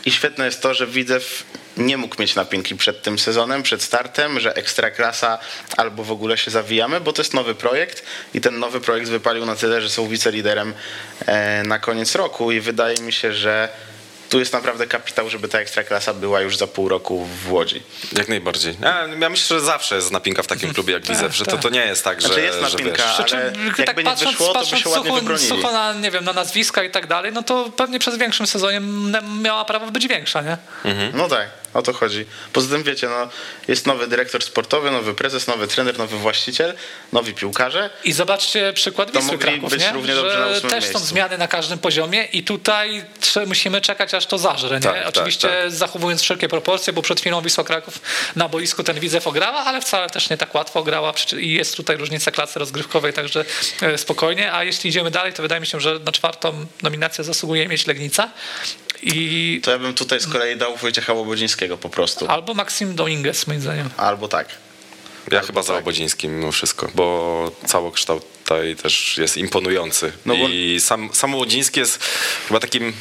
i 0.05 0.11
świetne 0.11 0.45
jest 0.45 0.61
to, 0.61 0.73
że 0.73 0.87
Widzew 0.87 1.43
nie 1.77 1.97
mógł 1.97 2.21
mieć 2.21 2.35
napinki 2.35 2.75
przed 2.75 3.01
tym 3.01 3.19
sezonem, 3.19 3.63
przed 3.63 3.81
startem, 3.83 4.39
że 4.39 4.55
ekstraklasa 4.55 5.37
albo 5.77 6.03
w 6.03 6.11
ogóle 6.11 6.37
się 6.37 6.51
zawijamy, 6.51 7.01
bo 7.01 7.13
to 7.13 7.21
jest 7.21 7.33
nowy 7.33 7.55
projekt 7.55 8.03
i 8.33 8.41
ten 8.41 8.59
nowy 8.59 8.81
projekt 8.81 9.09
wypalił 9.09 9.45
na 9.45 9.55
tyle, 9.55 9.81
że 9.81 9.89
są 9.89 10.07
wiceliderem 10.07 10.73
e, 11.25 11.63
na 11.63 11.79
koniec 11.79 12.15
roku 12.15 12.51
i 12.51 12.59
wydaje 12.59 12.97
mi 13.01 13.13
się, 13.13 13.33
że 13.33 13.69
tu 14.29 14.39
jest 14.39 14.53
naprawdę 14.53 14.87
kapitał, 14.87 15.29
żeby 15.29 15.47
ta 15.47 15.59
ekstraklasa 15.59 16.13
była 16.13 16.41
już 16.41 16.57
za 16.57 16.67
pół 16.67 16.89
roku 16.89 17.25
w 17.25 17.51
Łodzi. 17.51 17.83
Jak 18.17 18.27
najbardziej. 18.27 18.77
Ja, 18.81 19.07
ja 19.19 19.29
myślę, 19.29 19.59
że 19.59 19.65
zawsze 19.65 19.95
jest 19.95 20.11
napinka 20.11 20.43
w 20.43 20.47
takim 20.47 20.73
klubie 20.73 20.93
jak 20.93 21.05
Widzew, 21.09 21.35
że 21.35 21.45
to, 21.45 21.57
to 21.57 21.69
nie 21.69 21.85
jest 21.85 22.03
tak, 22.03 22.21
że, 22.21 22.27
Znaczy 22.27 22.41
jest 22.41 22.57
że 22.57 22.61
napinka, 22.63 22.91
wiesz, 22.91 23.05
ale 23.05 23.15
Znaczy, 23.15 23.53
jakby 23.77 24.03
nie 24.03 24.15
wyszło, 24.15 24.53
to 24.53 24.59
by 24.59 24.65
się 24.65 24.89
ładnie 24.89 25.09
sucho, 25.09 25.15
wybronili. 25.15 25.47
sucho 25.49 25.71
na, 25.71 25.93
nie 25.93 26.11
wiem, 26.11 26.23
na 26.23 26.33
nazwiska 26.33 26.83
i 26.83 26.91
tak 26.91 27.07
dalej, 27.07 27.31
no 27.33 27.43
to 27.43 27.69
pewnie 27.77 27.99
przez 27.99 28.17
większym 28.17 28.47
sezonie 28.47 28.81
miała 29.41 29.65
prawo 29.65 29.91
być 29.91 30.07
większa, 30.07 30.41
nie? 30.41 30.57
No 31.13 31.27
tak, 31.27 31.47
o 31.75 31.81
to 31.81 31.93
chodzi. 31.93 32.25
Poza 32.53 32.69
tym 32.75 32.83
wiecie, 32.83 33.07
no, 33.07 33.29
jest 33.67 33.85
nowy 33.87 34.07
dyrektor 34.07 34.43
sportowy, 34.43 34.91
nowy 34.91 35.13
prezes, 35.13 35.47
nowy 35.47 35.67
trener, 35.67 35.97
nowy 35.97 36.17
właściciel, 36.17 36.73
nowi 37.11 37.33
piłkarze. 37.33 37.89
I 38.03 38.11
zobaczcie 38.13 38.73
przykład 38.73 39.11
To 39.11 39.19
Wisły 39.21 39.37
Kraków, 39.37 39.69
być 39.69 39.81
nie? 39.81 39.91
równie 39.91 40.15
dobrze 40.15 40.39
na 40.39 40.53
że 40.55 40.61
też 40.61 40.71
są 40.83 40.89
miejscu. 40.89 40.99
zmiany 40.99 41.37
na 41.37 41.47
każdym 41.47 41.79
poziomie 41.79 42.23
i 42.23 42.43
tutaj 42.43 43.03
musimy 43.47 43.81
czekać, 43.81 44.13
aż 44.13 44.25
to 44.25 44.37
zażre. 44.37 44.75
Nie? 44.75 44.81
Tak, 44.83 44.95
tak, 44.95 45.07
Oczywiście 45.07 45.47
tak. 45.47 45.71
zachowując 45.71 46.21
wszelkie 46.21 46.47
proporcje, 46.49 46.93
bo 46.93 47.01
przed 47.01 47.19
chwilą 47.19 47.41
Wisła 47.41 47.63
Kraków 47.63 47.99
na 48.35 48.49
boisku 48.49 48.83
ten 48.83 48.99
Widzew 48.99 49.27
ograła, 49.27 49.57
ale 49.65 49.81
wcale 49.81 50.09
też 50.09 50.29
nie 50.29 50.37
tak 50.37 50.55
łatwo 50.55 50.85
Przecież- 51.15 51.39
i 51.39 51.53
jest 51.53 51.75
tutaj 51.77 51.97
różnica 51.97 52.31
klasy 52.31 52.59
rozgrywkowej, 52.59 53.13
także 53.13 53.45
e, 53.81 53.97
spokojnie. 53.97 54.53
A 54.53 54.63
jeśli 54.63 54.89
idziemy 54.89 55.11
dalej, 55.11 55.33
to 55.33 55.41
wydaje 55.41 55.61
mi 55.61 55.67
się, 55.67 55.79
że 55.79 55.99
na 55.99 56.11
czwartą 56.11 56.65
nominację 56.83 57.23
zasługuje 57.23 57.67
mieć 57.67 57.87
Legnica 57.87 58.29
i 59.03 59.61
To 59.63 59.71
ja 59.71 59.79
bym 59.79 59.93
tutaj 59.93 60.19
z 60.19 60.27
kolei 60.27 60.55
dał 60.57 60.75
Wojciecha 60.75 61.13
Łobodzińskiego 61.13 61.64
po 61.77 61.89
prostu. 61.89 62.27
albo 62.27 62.53
Maxim 62.53 62.95
Dominguez, 62.95 63.47
moim 63.47 63.61
zdaniem. 63.61 63.89
Albo 63.97 64.27
tak. 64.27 64.47
Ja 65.31 65.41
chyba 65.41 65.63
za 65.63 65.77
Obodzińskim 65.77 66.39
mimo 66.39 66.51
wszystko, 66.51 66.87
bo 66.95 67.51
całokształt 67.65 68.23
tutaj 68.43 68.75
też 68.75 69.17
jest 69.17 69.37
imponujący. 69.37 70.11
No 70.25 70.35
bo- 70.37 70.47
I 70.49 70.77
sam, 70.79 71.09
sam 71.13 71.35
Obodziński 71.35 71.79
jest 71.79 72.03
chyba 72.47 72.59
takim 72.59 72.93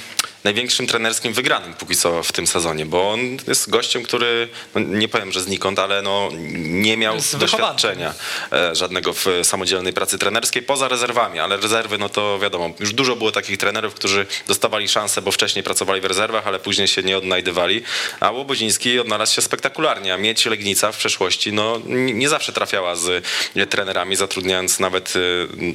największym 0.44 0.86
trenerskim 0.86 1.32
wygranym 1.32 1.74
póki 1.74 1.96
co 1.96 2.22
w 2.22 2.32
tym 2.32 2.46
sezonie, 2.46 2.86
bo 2.86 3.10
on 3.10 3.20
jest 3.46 3.70
gościem, 3.70 4.02
który, 4.02 4.48
no 4.74 4.80
nie 4.80 5.08
powiem, 5.08 5.32
że 5.32 5.40
znikąd, 5.40 5.78
ale 5.78 6.02
no 6.02 6.28
nie 6.56 6.96
miał 6.96 7.16
doświadczenia 7.38 8.14
e, 8.52 8.74
żadnego 8.74 9.12
w 9.12 9.26
samodzielnej 9.42 9.92
pracy 9.92 10.18
trenerskiej, 10.18 10.62
poza 10.62 10.88
rezerwami, 10.88 11.38
ale 11.38 11.56
rezerwy, 11.56 11.98
no 11.98 12.08
to 12.08 12.38
wiadomo, 12.38 12.70
już 12.80 12.92
dużo 12.92 13.16
było 13.16 13.32
takich 13.32 13.58
trenerów, 13.58 13.94
którzy 13.94 14.26
dostawali 14.46 14.88
szansę, 14.88 15.22
bo 15.22 15.32
wcześniej 15.32 15.62
pracowali 15.62 16.00
w 16.00 16.04
rezerwach, 16.04 16.46
ale 16.46 16.58
później 16.58 16.88
się 16.88 17.02
nie 17.02 17.18
odnajdywali, 17.18 17.82
a 18.20 18.30
Łobodziński 18.30 19.00
odnalazł 19.00 19.34
się 19.34 19.42
spektakularnie, 19.42 20.14
a 20.14 20.16
mieć 20.16 20.46
Legnica 20.46 20.92
w 20.92 20.96
przeszłości, 20.96 21.52
no 21.52 21.80
nie 21.86 22.24
nie 22.24 22.28
zawsze 22.28 22.52
trafiała 22.52 22.96
z 22.96 23.24
e, 23.56 23.66
trenerami, 23.66 24.16
zatrudniając 24.16 24.80
nawet 24.80 25.14
e, 25.16 25.20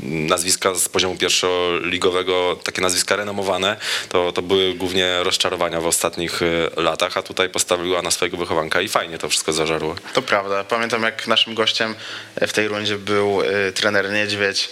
nazwiska 0.01 0.75
z 0.75 0.89
poziomu 0.89 1.15
pierwszoligowego, 1.15 2.59
takie 2.63 2.81
nazwiska 2.81 3.15
renomowane, 3.15 3.77
to, 4.09 4.31
to 4.31 4.41
były 4.41 4.58
były 4.59 4.73
głównie 4.73 5.23
rozczarowania 5.23 5.81
w 5.81 5.85
ostatnich 5.85 6.41
e, 6.41 6.81
latach, 6.81 7.17
a 7.17 7.21
tutaj 7.21 7.49
postawiła 7.49 8.01
na 8.01 8.11
swojego 8.11 8.37
wychowanka 8.37 8.81
i 8.81 8.87
fajnie 8.87 9.17
to 9.17 9.29
wszystko 9.29 9.53
zażarło. 9.53 9.95
To 10.13 10.21
prawda. 10.21 10.63
Pamiętam, 10.63 11.03
jak 11.03 11.27
naszym 11.27 11.55
gościem 11.55 11.95
w 12.41 12.53
tej 12.53 12.67
rundzie 12.67 12.97
był 12.97 13.41
y, 13.41 13.71
trener 13.71 14.11
Niedźwiedź 14.11 14.69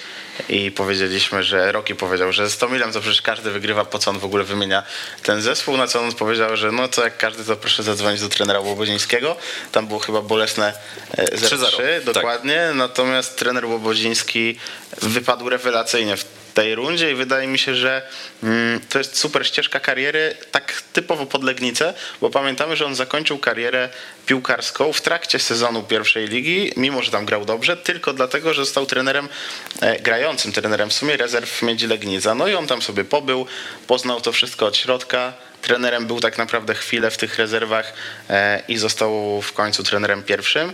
i 0.50 0.72
powiedzieliśmy, 0.72 1.44
że 1.44 1.72
Roki 1.72 1.96
powiedział, 1.96 2.32
że 2.32 2.50
z 2.50 2.58
Tomilem 2.58 2.92
to 2.92 3.02
przecież 3.02 3.22
każdy 3.22 3.52
wygrywa, 3.52 3.86
po 3.86 4.00
co 4.00 4.12
on 4.12 4.20
w 4.20 4.26
ogóle 4.26 4.44
wymienia 4.44 4.84
ten 5.24 5.42
zespół, 5.42 5.78
na 5.78 5.88
co 5.88 6.02
on 6.02 6.14
powiedział, 6.14 6.58
że 6.58 6.72
no 6.72 6.88
to 6.88 7.04
jak 7.04 7.18
każdy, 7.18 7.44
to 7.44 7.56
proszę 7.56 7.84
zadzwonić 7.84 8.22
do 8.22 8.30
trenera 8.30 8.60
Łobodzińskiego. 8.60 9.36
Tam 9.72 9.88
było 9.88 10.00
chyba 10.00 10.22
bolesne 10.22 10.74
e, 11.18 11.26
0-3, 11.26 11.58
3-0, 11.58 12.14
dokładnie, 12.14 12.72
natomiast 12.74 13.38
trener 13.38 13.66
Łobodziński 13.66 14.60
wypadł 15.02 15.50
rewelacyjnie 15.50 16.18
w 16.18 16.47
tej 16.58 16.76
rundzie 16.76 17.12
i 17.12 17.16
wydaje 17.16 17.48
mi 17.48 17.60
się, 17.60 17.76
że 17.76 18.02
mm, 18.44 18.80
to 18.90 18.98
jest 18.98 19.18
super 19.18 19.48
ścieżka 19.48 19.80
kariery, 19.80 20.36
tak 20.52 20.82
typowo 20.94 21.26
pod 21.26 21.44
Legnicę, 21.44 21.94
bo 22.22 22.30
pamiętamy, 22.30 22.76
że 22.76 22.86
on 22.86 22.96
zakończył 22.96 23.38
karierę 23.38 23.90
piłkarską 24.26 24.94
w 24.94 25.02
trakcie 25.02 25.40
sezonu 25.40 25.84
pierwszej 25.84 26.28
ligi, 26.28 26.72
mimo 26.78 27.04
że 27.04 27.12
tam 27.12 27.26
grał 27.26 27.46
dobrze, 27.46 27.78
tylko 27.78 28.14
dlatego, 28.14 28.54
że 28.54 28.66
został 28.66 28.86
trenerem, 28.86 29.30
e, 29.82 30.00
grającym 30.00 30.52
trenerem 30.52 30.90
w 30.90 30.94
sumie 30.94 31.18
rezerw 31.18 31.62
Miedzi 31.62 31.88
Legnica. 31.88 32.36
No 32.36 32.48
i 32.48 32.54
on 32.54 32.68
tam 32.68 32.82
sobie 32.82 33.04
pobył, 33.04 33.46
poznał 33.88 34.22
to 34.22 34.32
wszystko 34.32 34.66
od 34.66 34.78
środka, 34.78 35.34
trenerem 35.62 36.08
był 36.08 36.20
tak 36.20 36.38
naprawdę 36.38 36.76
chwilę 36.76 37.12
w 37.12 37.18
tych 37.18 37.38
rezerwach 37.38 37.94
e, 38.30 38.64
i 38.68 38.78
został 38.78 39.42
w 39.42 39.54
końcu 39.54 39.84
trenerem 39.84 40.24
pierwszym. 40.24 40.74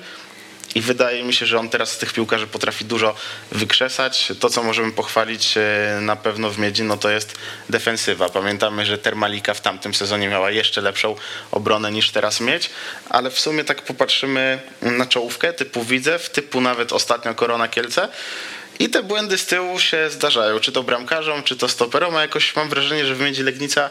I 0.76 0.82
wydaje 0.82 1.24
mi 1.24 1.34
się, 1.34 1.46
że 1.46 1.60
on 1.60 1.70
teraz 1.70 1.92
z 1.92 1.98
tych 1.98 2.14
piłkarzy 2.14 2.48
potrafi 2.48 2.86
dużo 2.86 3.16
wykrzesać. 3.52 4.34
To, 4.40 4.50
co 4.50 4.64
możemy 4.64 4.92
pochwalić 4.92 5.58
e, 5.58 6.00
na 6.02 6.16
pewno 6.16 6.50
w 6.50 6.58
Miedzi, 6.58 6.84
no 6.84 6.98
to 6.98 7.10
jest 7.10 7.36
defensywa. 7.70 8.30
Pamiętamy, 8.30 8.86
że 8.86 8.98
Termalika 8.98 9.54
w 9.54 9.62
tamtym 9.62 9.94
sezonie 9.94 10.28
miała 10.28 10.52
jeszcze 10.52 10.82
lepszą 10.82 11.16
obronę 11.52 11.92
niż 11.92 12.12
teraz 12.12 12.42
mieć, 12.42 12.70
ale 13.10 13.32
w 13.32 13.40
sumie 13.40 13.64
tak 13.64 13.82
popatrzymy 13.82 14.60
na 14.82 15.06
czołówkę 15.06 15.54
typu 15.54 15.84
Widzew, 15.84 16.30
typu 16.30 16.62
nawet 16.62 16.94
ostatnio 16.94 17.36
Korona 17.36 17.68
Kielce. 17.68 18.10
I 18.80 18.90
te 18.90 19.04
błędy 19.04 19.38
z 19.38 19.46
tyłu 19.46 19.80
się 19.80 20.10
zdarzają, 20.10 20.60
czy 20.60 20.72
to 20.72 20.84
bramkarzom, 20.84 21.44
czy 21.44 21.56
to 21.56 21.70
stoperom, 21.70 22.16
a 22.16 22.22
jakoś 22.22 22.56
mam 22.56 22.70
wrażenie, 22.70 23.06
że 23.06 23.16
w 23.16 23.22
Miedzi 23.22 23.44
Legnica 23.44 23.90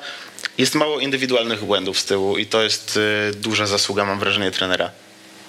jest 0.59 0.75
mało 0.75 1.01
indywidualnych 1.01 1.65
błędów 1.65 1.99
z 1.99 2.05
tyłu 2.05 2.39
i 2.39 2.47
to 2.47 2.63
jest 2.63 2.99
e, 3.31 3.35
duża 3.35 3.67
zasługa, 3.67 4.05
mam 4.05 4.19
wrażenie, 4.19 4.51
trenera. 4.51 4.91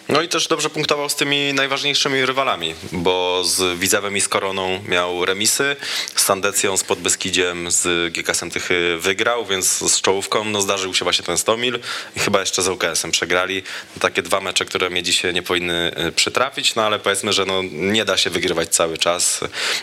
No 0.09 0.21
i 0.21 0.27
też 0.27 0.47
dobrze 0.47 0.69
punktował 0.69 1.09
z 1.09 1.15
tymi 1.15 1.53
najważniejszymi 1.53 2.25
rywalami, 2.25 2.75
bo 2.91 3.43
z 3.43 3.79
Widzewem 3.79 4.17
i 4.17 4.21
z 4.21 4.27
Koroną 4.27 4.79
miał 4.87 5.25
remisy, 5.25 5.75
z 6.15 6.23
Sandecją, 6.23 6.77
z 6.77 6.83
Podbeskidziem, 6.83 7.71
z 7.71 8.13
GKS-em 8.13 8.51
Tychy 8.51 8.97
wygrał, 8.99 9.45
więc 9.45 9.91
z 9.91 10.01
czołówką 10.01 10.43
no 10.45 10.61
zdarzył 10.61 10.93
się 10.93 11.05
właśnie 11.05 11.25
ten 11.25 11.37
Stomil 11.37 11.79
i 12.15 12.19
chyba 12.19 12.39
jeszcze 12.39 12.61
z 12.61 12.67
UKS-em 12.67 13.11
przegrali. 13.11 13.63
Takie 13.99 14.21
dwa 14.21 14.41
mecze, 14.41 14.65
które 14.65 14.89
mnie 14.89 15.03
dzisiaj 15.03 15.33
nie 15.33 15.43
powinny 15.43 15.91
y, 16.07 16.11
przytrafić, 16.11 16.75
no 16.75 16.85
ale 16.85 16.99
powiedzmy, 16.99 17.33
że 17.33 17.45
no 17.45 17.61
nie 17.71 18.05
da 18.05 18.17
się 18.17 18.29
wygrywać 18.29 18.69
cały 18.69 18.97
czas, 18.97 19.39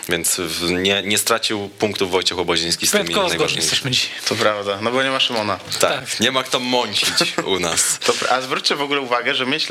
więc 0.09 0.41
nie, 0.71 1.03
nie 1.03 1.18
stracił 1.18 1.68
punktów 1.68 2.11
Wojciech 2.11 2.39
Oboziński 2.39 2.87
z 2.87 2.91
tymi 2.91 3.14
najważniejszymi. 3.14 3.97
To 4.29 4.35
prawda, 4.35 4.79
no 4.83 4.91
bo 4.91 5.03
nie 5.03 5.11
ma 5.11 5.21
Szymona. 5.21 5.59
Tak, 5.81 6.21
nie 6.21 6.33
ma 6.33 6.43
kto 6.43 6.61
mącić 6.61 7.09
u 7.45 7.59
nas. 7.59 7.81
To, 8.07 8.12
a 8.31 8.41
zwróćcie 8.41 8.77
w 8.77 8.83
ogóle 8.83 9.01
uwagę, 9.01 9.35
że 9.35 9.47
Miedź 9.47 9.68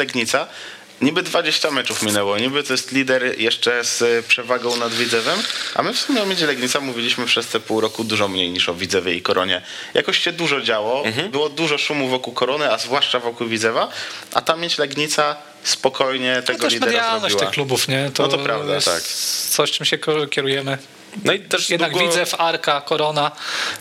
Niby 1.01 1.23
20 1.23 1.71
meczów 1.71 2.03
minęło, 2.03 2.37
niby 2.37 2.63
to 2.63 2.73
jest 2.73 2.91
lider 2.91 3.39
jeszcze 3.39 3.83
z 3.83 4.25
przewagą 4.25 4.75
nad 4.77 4.93
Widzewem, 4.93 5.39
a 5.75 5.83
my 5.83 5.93
w 5.93 5.99
sumie 5.99 6.23
o 6.23 6.25
Miedzie 6.25 6.47
Legnica 6.47 6.79
mówiliśmy 6.79 7.25
przez 7.25 7.47
te 7.47 7.59
pół 7.59 7.81
roku 7.81 8.03
dużo 8.03 8.27
mniej 8.27 8.49
niż 8.51 8.69
o 8.69 8.73
Widzewie 8.73 9.13
i 9.13 9.21
Koronie. 9.21 9.61
Jakoś 9.93 10.19
się 10.19 10.31
dużo 10.31 10.61
działo, 10.61 11.03
było 11.31 11.49
dużo 11.49 11.77
szumu 11.77 12.07
wokół 12.07 12.33
Korony, 12.33 12.71
a 12.71 12.77
zwłaszcza 12.77 13.19
wokół 13.19 13.47
Widzewa, 13.47 13.89
a 14.33 14.41
ta 14.41 14.55
Miedź 14.55 14.77
Legnica 14.77 15.35
spokojnie 15.63 16.33
No 16.35 16.41
tego 16.41 16.59
też 16.59 16.73
lidera 16.73 16.91
medialność 16.91 17.21
zrobiła. 17.31 17.39
tych 17.49 17.53
klubów, 17.53 17.87
nie? 17.87 18.11
No 18.19 18.27
to 18.27 18.37
prawda, 18.37 18.75
jest 18.75 18.87
tak. 18.87 19.03
Coś, 19.49 19.71
czym 19.71 19.85
się 19.85 19.97
kierujemy. 20.31 20.77
No 21.23 21.33
i 21.33 21.39
też 21.39 21.69
Jednak 21.69 21.91
długo... 21.91 22.07
widzę 22.07 22.25
w 22.25 22.41
Arka, 22.41 22.81
Korona 22.81 23.31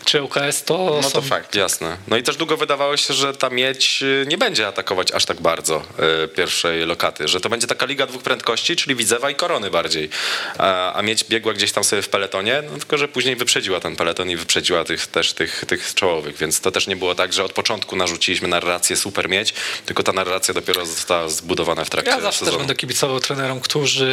czy 0.05 0.23
UKS 0.23 0.65
to 0.65 0.99
No 1.03 1.03
są 1.03 1.11
to 1.11 1.23
fakt. 1.23 1.55
Jasne. 1.55 1.97
No 2.09 2.17
i 2.17 2.23
też 2.23 2.37
długo 2.37 2.57
wydawało 2.57 2.97
się, 2.97 3.15
że 3.15 3.35
ta 3.35 3.51
miedź 3.51 4.03
y, 4.03 4.25
nie 4.29 4.39
będzie 4.39 4.67
atakować 4.67 5.13
aż 5.13 5.25
tak 5.25 5.41
bardzo 5.41 5.83
y, 6.25 6.29
pierwszej 6.29 6.87
lokaty, 6.87 7.29
że 7.29 7.41
to 7.41 7.49
będzie 7.49 7.67
taka 7.67 7.87
liga 7.87 8.07
dwóch 8.07 8.23
prędkości, 8.23 8.77
czyli 8.77 8.95
Widzewa 8.95 9.31
i 9.31 9.35
Korony 9.35 9.71
bardziej. 9.71 10.11
A, 10.59 10.93
a 10.93 11.03
miedź 11.03 11.25
biegła 11.25 11.53
gdzieś 11.53 11.73
tam 11.73 11.85
sobie 11.85 12.03
w 12.03 12.09
peletonie, 12.09 12.63
no 12.73 12.79
tylko 12.79 12.99
że 12.99 13.09
później 13.09 13.37
wyprzedziła 13.37 13.81
ten 13.81 13.97
peleton 13.97 14.31
i 14.31 14.37
wyprzedziła 14.37 14.85
tych, 14.85 15.07
też 15.07 15.33
tych, 15.33 15.65
tych 15.65 15.95
czołowych, 15.95 16.37
więc 16.37 16.61
to 16.61 16.71
też 16.71 16.87
nie 16.87 16.97
było 16.97 17.15
tak, 17.15 17.33
że 17.33 17.45
od 17.45 17.53
początku 17.53 17.97
narzuciliśmy 17.97 18.49
narrację 18.49 18.97
super 18.97 19.29
miedź, 19.29 19.55
tylko 19.87 20.03
ta 20.03 20.13
narracja 20.13 20.55
dopiero 20.55 20.87
została 20.87 21.29
zbudowana 21.29 21.85
w 21.85 21.91
trakcie 21.91 22.11
Ja 22.11 22.21
zawsze 22.21 22.39
też 22.39 22.47
sezonu. 22.47 22.59
będę 22.59 22.75
kibicował 22.75 23.21
trenerom, 23.21 23.61
którzy 23.61 24.09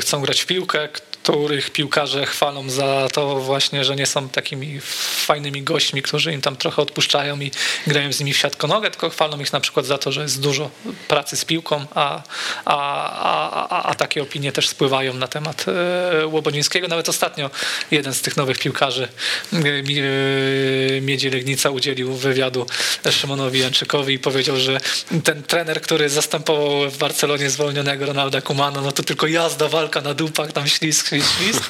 chcą 0.00 0.20
grać 0.22 0.40
w 0.40 0.46
piłkę, 0.46 0.88
których 1.22 1.70
piłkarze 1.70 2.26
chwalą 2.26 2.70
za 2.70 3.08
to 3.12 3.36
właśnie, 3.40 3.84
że 3.84 3.96
nie 3.96 4.06
są 4.06 4.28
takimi 4.28 4.80
fajnymi 5.26 5.62
gośćmi, 5.62 6.02
którzy 6.02 6.32
im 6.32 6.40
tam 6.40 6.56
trochę 6.56 6.82
odpuszczają 6.82 7.40
i 7.40 7.50
grają 7.86 8.12
z 8.12 8.20
nimi 8.20 8.32
w 8.32 8.36
siatkonogę, 8.36 8.90
tylko 8.90 9.10
chwalą 9.10 9.40
ich 9.40 9.52
na 9.52 9.60
przykład 9.60 9.86
za 9.86 9.98
to, 9.98 10.12
że 10.12 10.22
jest 10.22 10.40
dużo 10.40 10.70
pracy 11.08 11.36
z 11.36 11.44
piłką, 11.44 11.86
a, 11.94 12.22
a, 12.64 12.76
a, 13.22 13.68
a, 13.68 13.82
a 13.82 13.94
takie 13.94 14.22
opinie 14.22 14.52
też 14.52 14.68
spływają 14.68 15.14
na 15.14 15.28
temat 15.28 15.66
e, 15.68 16.26
Łobodzińskiego. 16.26 16.88
Nawet 16.88 17.08
ostatnio 17.08 17.50
jeden 17.90 18.14
z 18.14 18.20
tych 18.20 18.36
nowych 18.36 18.58
piłkarzy 18.58 19.08
e, 19.52 19.56
e, 19.56 21.00
Miedzi 21.00 21.30
Legnica 21.30 21.70
udzielił 21.70 22.14
wywiadu 22.14 22.66
Szymonowi 23.10 23.60
Janczykowi 23.60 24.14
i 24.14 24.18
powiedział, 24.18 24.56
że 24.56 24.80
ten 25.24 25.42
trener, 25.42 25.80
który 25.80 26.08
zastępował 26.08 26.90
w 26.90 26.98
Barcelonie 26.98 27.50
zwolnionego 27.50 28.06
Ronalda 28.06 28.40
Kumana, 28.40 28.80
no 28.80 28.92
to 28.92 29.02
tylko 29.02 29.26
jazda, 29.26 29.68
walka 29.68 30.00
na 30.00 30.14
dupach, 30.14 30.52
tam 30.52 30.68
ślisk, 30.68 31.09
ślisk, 31.10 31.28
ślisk. 31.38 31.62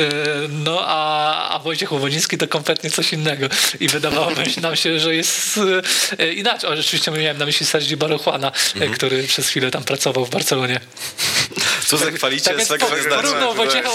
E, 0.00 0.04
No 0.48 0.80
a, 0.86 1.48
a 1.48 1.58
Wojciech 1.58 1.92
Łobodziński 1.92 2.38
to 2.38 2.48
kompletnie 2.48 2.90
coś 2.90 3.12
innego. 3.12 3.46
I 3.80 3.88
wydawało 3.88 4.30
nam 4.62 4.76
się, 4.76 5.00
że 5.00 5.14
jest 5.16 5.60
e, 6.18 6.32
inaczej. 6.32 6.70
O, 6.70 6.76
rzeczywiście 6.76 7.10
miałem 7.10 7.38
na 7.38 7.46
myśli 7.46 7.66
Sergi 7.66 7.96
Baruchwana, 7.96 8.52
e, 8.80 8.88
który 8.88 9.22
przez 9.22 9.48
chwilę 9.48 9.70
tam 9.70 9.84
pracował 9.84 10.24
w 10.26 10.30
Barcelonie. 10.30 10.80
Co 11.86 11.96
zachwalicie 11.96 12.50
Tak 12.50 12.64
swego 12.64 12.86
po- 12.86 12.92
gwiazdora? 12.92 13.16
porównał 13.22 13.54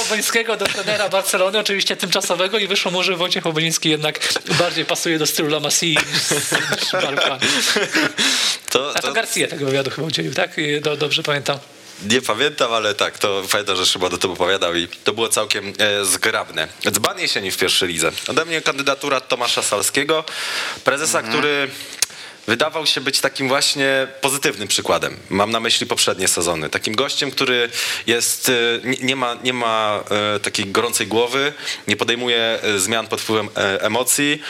Wojciecha 0.10 0.56
do 0.58 0.66
trenera 0.66 1.10
Barcelony, 1.10 1.60
oczywiście 1.60 1.96
tymczasowego 1.96 2.58
i 2.58 2.68
wyszło 2.68 2.92
mu, 2.92 3.04
że 3.04 3.16
Wojciech 3.16 3.48
Oboński 3.48 3.90
jednak 3.90 4.34
bardziej 4.60 4.86
pasuje 4.86 5.20
do 5.20 5.28
stylu 5.28 5.48
La 5.50 5.60
Masie 5.60 5.86
niż, 5.88 5.98
niż 6.82 6.92
Baruchwan. 6.92 7.40
To, 8.70 8.92
A 8.96 9.00
to 9.02 9.08
to, 9.08 9.14
Garcia 9.14 9.48
tego 9.48 9.66
wywiadu 9.66 9.90
chyba 9.92 10.08
udzielił, 10.08 10.34
tak? 10.34 10.56
Dobrze 10.98 11.24
pamiętam. 11.24 11.58
Nie 12.10 12.22
pamiętam, 12.22 12.74
ale 12.74 12.96
tak, 12.96 13.18
to 13.18 13.44
pamiętam, 13.52 13.76
że 13.76 13.86
Szymon 13.86 14.14
o 14.14 14.18
tym 14.18 14.32
opowiadał 14.32 14.76
i 14.76 14.88
to 15.04 15.14
było 15.14 15.30
całkiem 15.30 15.74
e, 15.78 16.06
zgrabne. 16.06 16.68
Dzban 16.92 17.20
jesieni 17.20 17.52
w 17.52 17.58
pierwszej 17.58 17.90
lidze. 17.90 18.12
Ode 18.28 18.46
mnie 18.46 18.62
kandydatura 18.62 19.22
Tomasza 19.22 19.64
Salskiego, 19.64 20.24
prezesa, 20.84 21.22
który 21.22 21.70
wydawał 22.48 22.86
się 22.86 23.02
być 23.02 23.22
takim 23.22 23.48
właśnie 23.48 24.08
pozytywnym 24.22 24.68
przykładem. 24.68 25.18
Mam 25.30 25.52
na 25.52 25.60
myśli 25.60 25.88
poprzednie 25.88 26.28
sezony. 26.28 26.70
Takim 26.70 26.96
gościem, 26.96 27.32
który 27.32 27.70
jest, 28.08 28.50
e, 28.50 28.54
nie, 29.02 29.16
ma, 29.16 29.38
nie 29.44 29.54
ma 29.54 30.04
e, 30.36 30.40
takiej 30.40 30.66
gorącej 30.66 31.08
głowy, 31.08 31.54
nie 31.88 31.96
podejmuje 31.96 32.60
e, 32.64 32.80
zmian 32.80 33.08
pod 33.08 33.22
wpływem 33.22 33.50
emocji, 33.80 34.42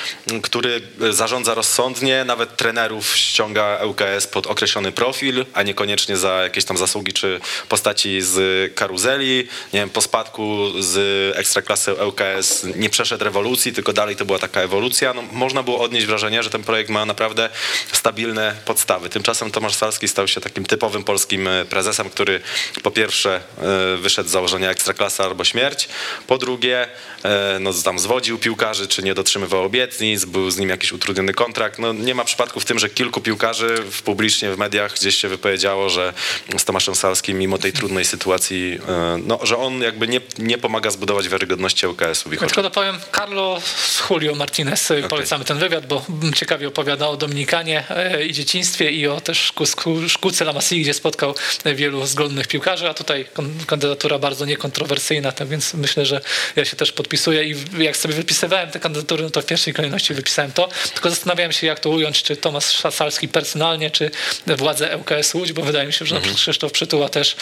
który 0.44 0.82
zarządza 1.10 1.54
rozsądnie, 1.54 2.26
nawet 2.26 2.58
trenerów 2.58 3.18
ściąga 3.18 3.80
ŁKS 3.86 4.28
pod 4.28 4.48
określony 4.48 4.92
profil, 4.92 5.46
a 5.54 5.64
niekoniecznie 5.64 6.18
za 6.18 6.44
jakieś 6.44 6.66
tam 6.66 6.78
zasługi 6.78 7.14
czy 7.14 7.40
postaci 7.70 8.22
z 8.22 8.76
karuzeli. 8.76 9.48
Nie 9.74 9.80
wiem, 9.80 9.90
po 9.90 10.02
spadku 10.02 10.70
z 10.80 10.98
ekstraklasy 11.38 11.94
ŁKS 11.94 12.66
nie 12.76 12.90
przeszedł 12.90 13.24
rewolucji, 13.24 13.74
tylko 13.74 13.94
dalej 13.94 14.16
to 14.16 14.26
była 14.26 14.40
taka 14.40 14.62
ewolucja. 14.62 15.14
No, 15.14 15.22
można 15.32 15.64
było 15.64 15.80
odnieść 15.80 16.06
wrażenie, 16.06 16.44
że 16.44 16.50
ten 16.50 16.64
projekt 16.64 16.90
ma 16.90 17.06
naprawdę 17.06 17.50
stabilne 17.92 18.56
podstawy. 18.66 19.10
Tymczasem 19.10 19.52
Tomasz 19.52 19.76
Salski 19.76 20.08
stał 20.08 20.28
się 20.28 20.42
takim 20.42 20.66
typowym 20.66 21.04
polskim 21.04 21.48
e, 21.48 21.66
prezesem, 21.66 22.10
który 22.10 22.42
po 22.84 22.92
pierwsze 22.92 23.42
e, 23.62 23.98
wyszedł 23.98 24.30
z 24.30 24.32
założenia 24.32 24.70
ekstraklasa 24.70 25.24
albo 25.24 25.44
śmierć, 25.44 25.90
po 26.28 26.38
drugie 26.38 26.88
e, 27.24 27.58
no, 27.60 27.74
tam 27.74 28.00
zwodził 28.00 28.38
piłkarzy, 28.38 28.88
czy 28.88 29.04
nie 29.04 29.14
dotrzymywał 29.14 29.64
obietnic, 29.64 30.26
był 30.26 30.52
z 30.52 30.58
nim 30.58 30.70
jakiś 30.70 30.92
utrudniony 30.92 31.34
kontrakt. 31.34 31.80
No, 31.80 31.94
nie 31.94 32.16
ma 32.16 32.24
przypadku 32.24 32.60
w 32.60 32.66
tym, 32.66 32.80
że 32.80 32.90
kilku 32.90 33.22
piłkarzy 33.22 33.78
w 33.92 34.02
publicznie 34.02 34.52
w 34.52 34.58
mediach 34.58 34.94
gdzieś 34.94 35.16
się 35.18 35.28
wypowiedziało, 35.28 35.90
że 35.90 36.14
z 36.58 36.66
Tomaszem 36.66 36.96
Salskim 36.96 37.40
mimo 37.40 37.58
tej 37.58 37.74
trudnej 37.74 38.06
sytuacji, 38.06 38.80
no, 39.26 39.40
że 39.44 39.58
on 39.58 39.82
jakby 39.82 40.08
nie, 40.08 40.22
nie 40.40 40.58
pomaga 40.58 40.92
zbudować 40.92 41.30
wiarygodności 41.30 41.88
ŁKS-u 41.88 42.30
tylko 42.30 42.62
dopowiem, 42.64 43.00
Carlo 43.16 43.62
Julio 44.10 44.36
Martinez, 44.36 44.94
polecamy 45.10 45.46
ten 45.46 45.58
wywiad, 45.58 45.88
bo 45.88 46.06
ciekawie 46.36 46.68
opowiada 46.68 47.08
o 47.08 47.18
Dominikanie 47.18 47.73
e, 47.90 48.26
i 48.26 48.34
dzieciństwie 48.34 48.92
i 48.92 49.08
o 49.08 49.22
też 49.22 49.40
szkół, 49.40 49.66
szkół, 49.66 50.10
szkółce 50.10 50.44
La 50.46 50.54
Masie, 50.54 50.76
gdzie 50.76 50.94
spotkał 50.94 51.36
wielu 51.76 52.06
zdolnych 52.06 52.48
piłkarzy, 52.48 52.90
a 52.90 52.94
tutaj 52.94 53.26
kandydatura 53.68 54.20
bardzo 54.20 54.46
niekontrowersyjna, 54.46 55.32
tak 55.32 55.48
więc 55.48 55.74
myślę, 55.74 56.06
że 56.06 56.22
ja 56.56 56.66
się 56.66 56.76
też 56.76 56.92
podpisuję 56.92 57.44
i 57.44 57.56
jak 57.78 57.98
sobie 57.98 58.14
wypisywałem 58.14 58.72
te 58.72 58.80
kandydatury, 58.80 59.24
no 59.24 59.30
to 59.30 59.42
w 59.42 59.46
pierwszej 59.46 59.74
kolejności 59.74 60.14
wypisałem 60.14 60.52
to, 60.52 60.70
tylko 60.94 61.10
zastanawiałem 61.10 61.52
się, 61.52 61.68
jak 61.68 61.80
to 61.80 61.90
ująć, 61.90 62.24
czy 62.24 62.38
Tomasz 62.38 62.66
Szasalski 62.66 63.28
personalnie, 63.28 63.92
czy 63.92 64.12
władze 64.48 64.98
ŁKS 64.98 65.34
Łódź, 65.34 65.54
bo 65.54 65.62
wydaje 65.62 65.88
mi 65.88 65.94
się, 65.94 66.06
że 66.06 66.16
mhm. 66.16 66.36
Krzysztof 66.36 66.72
Przytuła 66.72 67.10
też 67.10 67.36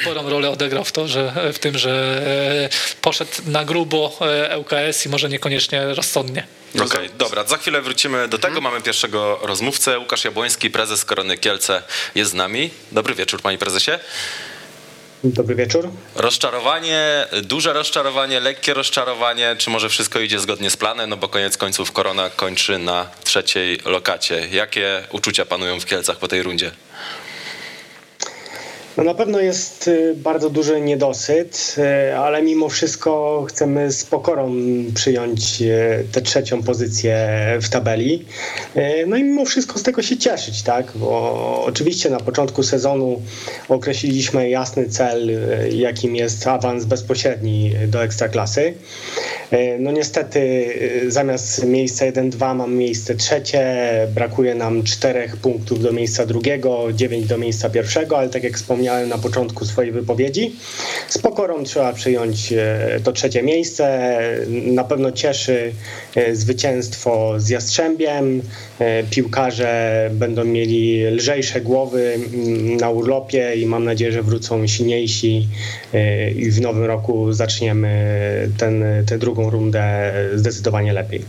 sporą 0.00 0.28
rolę 0.30 0.50
odegrał 0.50 0.84
w 0.84 0.92
to, 0.92 1.08
że 1.08 1.32
w 1.52 1.58
tym, 1.58 1.78
że 1.78 2.22
poszedł 3.00 3.30
na 3.46 3.64
grubo 3.64 4.18
ŁKS 4.58 5.06
i 5.06 5.08
może 5.08 5.28
niekoniecznie 5.28 5.84
rozsądnie. 5.84 6.57
Okej, 6.74 6.86
okay, 6.86 7.08
dobra, 7.18 7.44
za 7.44 7.56
chwilę 7.56 7.82
wrócimy 7.82 8.28
do 8.28 8.38
tego. 8.38 8.54
Hmm. 8.54 8.72
Mamy 8.72 8.82
pierwszego 8.82 9.38
rozmówcę. 9.42 9.98
Łukasz 9.98 10.24
Jabłoński, 10.24 10.70
prezes 10.70 11.04
Korony 11.04 11.38
Kielce 11.38 11.82
jest 12.14 12.30
z 12.30 12.34
nami. 12.34 12.70
Dobry 12.92 13.14
wieczór, 13.14 13.42
panie 13.42 13.58
prezesie. 13.58 13.92
Dobry 15.24 15.54
wieczór. 15.54 15.90
Rozczarowanie, 16.14 17.26
duże 17.42 17.72
rozczarowanie, 17.72 18.40
lekkie 18.40 18.74
rozczarowanie, 18.74 19.56
czy 19.58 19.70
może 19.70 19.88
wszystko 19.88 20.20
idzie 20.20 20.38
zgodnie 20.38 20.70
z 20.70 20.76
planem, 20.76 21.10
no 21.10 21.16
bo 21.16 21.28
koniec 21.28 21.56
końców 21.56 21.92
Korona 21.92 22.30
kończy 22.30 22.78
na 22.78 23.10
trzeciej 23.24 23.80
lokacie. 23.84 24.48
Jakie 24.50 25.04
uczucia 25.10 25.46
panują 25.46 25.80
w 25.80 25.84
Kielcach 25.86 26.16
po 26.16 26.28
tej 26.28 26.42
rundzie? 26.42 26.70
No 28.98 29.04
na 29.04 29.14
pewno 29.14 29.40
jest 29.40 29.88
y, 29.88 30.14
bardzo 30.14 30.50
duży 30.50 30.80
niedosyt, 30.80 31.76
y, 32.10 32.16
ale 32.16 32.42
mimo 32.42 32.68
wszystko 32.68 33.44
chcemy 33.48 33.92
z 33.92 34.04
pokorą 34.04 34.54
przyjąć 34.94 35.62
y, 35.62 36.04
tę 36.12 36.20
trzecią 36.20 36.62
pozycję 36.62 37.28
w 37.62 37.68
tabeli. 37.68 38.24
No 39.06 39.16
i 39.16 39.24
mimo 39.24 39.44
wszystko 39.44 39.78
z 39.78 39.82
tego 39.82 40.02
się 40.02 40.16
cieszyć, 40.16 40.62
tak? 40.62 40.92
Bo 40.94 41.64
oczywiście 41.66 42.10
na 42.10 42.20
początku 42.20 42.62
sezonu 42.62 43.22
określiliśmy 43.68 44.50
jasny 44.50 44.88
cel, 44.88 45.30
jakim 45.70 46.16
jest 46.16 46.46
awans 46.46 46.84
bezpośredni 46.84 47.74
do 47.88 48.04
ekstraklasy. 48.04 48.74
No 49.78 49.92
niestety 49.92 50.68
zamiast 51.08 51.64
miejsca 51.64 52.04
1-2 52.04 52.54
mam 52.54 52.74
miejsce 52.74 53.14
trzecie, 53.14 53.86
brakuje 54.14 54.54
nam 54.54 54.82
czterech 54.82 55.36
punktów 55.36 55.82
do 55.82 55.92
miejsca 55.92 56.26
drugiego, 56.26 56.92
dziewięć 56.92 57.26
do 57.26 57.38
miejsca 57.38 57.70
pierwszego, 57.70 58.18
ale 58.18 58.28
tak 58.28 58.44
jak 58.44 58.56
wspomniałem, 58.56 58.87
wspomniałem 58.88 59.08
na 59.08 59.18
początku 59.18 59.64
swojej 59.64 59.92
wypowiedzi. 59.92 60.56
Z 61.08 61.18
pokorą 61.18 61.64
trzeba 61.64 61.92
przyjąć 61.92 62.52
e, 62.52 63.00
to 63.04 63.12
trzecie 63.12 63.42
miejsce. 63.42 64.08
Na 64.48 64.84
pewno 64.84 65.12
cieszy 65.12 65.72
e, 66.14 66.36
zwycięstwo 66.36 67.34
z 67.40 67.48
Jastrzębiem. 67.48 68.42
E, 68.78 69.04
piłkarze 69.04 70.10
będą 70.12 70.44
mieli 70.44 71.06
lżejsze 71.06 71.60
głowy 71.60 72.18
na 72.80 72.90
urlopie 72.90 73.54
i 73.56 73.66
mam 73.66 73.84
nadzieję, 73.84 74.12
że 74.12 74.22
wrócą 74.22 74.66
silniejsi 74.66 75.48
i 76.36 76.50
w 76.50 76.60
nowym 76.60 76.84
roku 76.84 77.32
zaczniemy 77.32 77.88
ten, 78.58 78.84
tę 79.06 79.18
drugą 79.18 79.50
rundę 79.50 80.12
zdecydowanie 80.34 80.92
lepiej. 80.92 81.24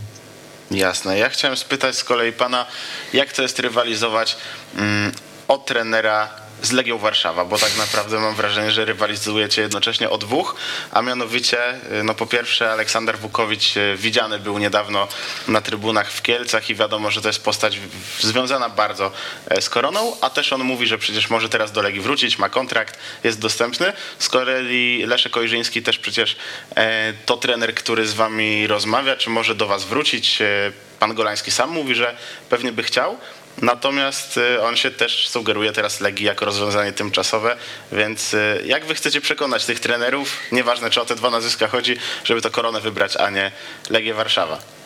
Jasne. 0.70 1.18
Ja 1.18 1.28
chciałem 1.28 1.56
spytać 1.56 1.96
z 1.96 2.04
kolei 2.04 2.32
pana, 2.32 2.66
jak 3.12 3.32
to 3.32 3.42
jest 3.42 3.58
rywalizować 3.58 4.36
mm, 4.76 5.12
od 5.48 5.66
trenera 5.66 6.49
z 6.62 6.72
Legią 6.72 6.98
Warszawa, 6.98 7.44
bo 7.44 7.58
tak 7.58 7.76
naprawdę 7.76 8.18
mam 8.18 8.34
wrażenie, 8.34 8.70
że 8.70 8.84
rywalizujecie 8.84 9.62
jednocześnie 9.62 10.10
o 10.10 10.18
dwóch, 10.18 10.56
a 10.92 11.02
mianowicie, 11.02 11.58
y, 12.00 12.04
no 12.04 12.14
po 12.14 12.26
pierwsze 12.26 12.72
Aleksander 12.72 13.18
Wukowicz 13.18 13.76
y, 13.76 13.96
widziany 13.96 14.38
był 14.38 14.58
niedawno 14.58 15.08
na 15.48 15.60
trybunach 15.60 16.12
w 16.12 16.22
Kielcach 16.22 16.70
i 16.70 16.74
wiadomo, 16.74 17.10
że 17.10 17.22
to 17.22 17.28
jest 17.28 17.44
postać 17.44 17.80
związana 18.20 18.68
bardzo 18.68 19.12
e, 19.48 19.62
z 19.62 19.70
Koroną, 19.70 20.16
a 20.20 20.30
też 20.30 20.52
on 20.52 20.64
mówi, 20.64 20.86
że 20.86 20.98
przecież 20.98 21.30
może 21.30 21.48
teraz 21.48 21.72
do 21.72 21.82
Legii 21.82 22.00
wrócić, 22.00 22.38
ma 22.38 22.48
kontrakt, 22.48 22.98
jest 23.24 23.40
dostępny. 23.40 23.92
Z 24.18 24.28
kolei 24.28 25.04
Leszek 25.06 25.36
Ojrzyński 25.36 25.82
też 25.82 25.98
przecież 25.98 26.36
e, 26.76 27.12
to 27.26 27.36
trener, 27.36 27.74
który 27.74 28.06
z 28.06 28.14
wami 28.14 28.66
rozmawia, 28.66 29.16
czy 29.16 29.30
może 29.30 29.54
do 29.54 29.66
was 29.66 29.84
wrócić. 29.84 30.42
E, 30.42 30.72
pan 30.98 31.14
Golański 31.14 31.50
sam 31.50 31.70
mówi, 31.70 31.94
że 31.94 32.16
pewnie 32.48 32.72
by 32.72 32.82
chciał, 32.82 33.18
Natomiast 33.62 34.36
y, 34.36 34.62
on 34.62 34.76
się 34.76 34.90
też 34.90 35.28
sugeruje 35.28 35.72
teraz 35.72 36.00
Legii 36.00 36.26
jako 36.26 36.44
rozwiązanie 36.44 36.92
tymczasowe, 36.92 37.56
więc 37.92 38.34
y, 38.34 38.62
jak 38.66 38.84
wy 38.84 38.94
chcecie 38.94 39.20
przekonać 39.20 39.64
tych 39.64 39.80
trenerów, 39.80 40.36
nieważne 40.52 40.90
czy 40.90 41.00
o 41.00 41.04
te 41.04 41.16
dwa 41.16 41.30
nazwiska 41.30 41.68
chodzi, 41.68 41.96
żeby 42.24 42.42
to 42.42 42.50
koronę 42.50 42.80
wybrać, 42.80 43.16
a 43.16 43.30
nie 43.30 43.52
Legię 43.90 44.14
Warszawa? 44.14 44.79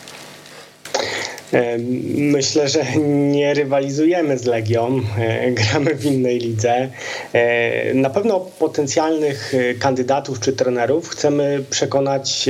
Myślę, 2.15 2.69
że 2.69 2.85
nie 3.07 3.53
rywalizujemy 3.53 4.37
z 4.37 4.45
Legią, 4.45 5.01
e, 5.17 5.51
gramy 5.51 5.95
w 5.95 6.05
innej 6.05 6.39
lidze. 6.39 6.89
E, 7.33 7.93
na 7.93 8.09
pewno 8.09 8.39
potencjalnych 8.39 9.53
e, 9.53 9.73
kandydatów 9.73 10.39
czy 10.39 10.53
trenerów 10.53 11.09
chcemy 11.09 11.63
przekonać 11.69 12.49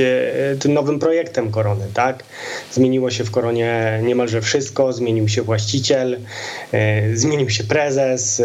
tym 0.60 0.72
nowym 0.72 0.98
projektem 0.98 1.50
Korony. 1.50 1.84
Tak? 1.94 2.24
Zmieniło 2.72 3.10
się 3.10 3.24
w 3.24 3.30
Koronie 3.30 4.00
niemalże 4.02 4.40
wszystko, 4.40 4.92
zmienił 4.92 5.28
się 5.28 5.42
właściciel, 5.42 6.18
zmienił 7.14 7.50
się 7.50 7.64
prezes, 7.64 8.42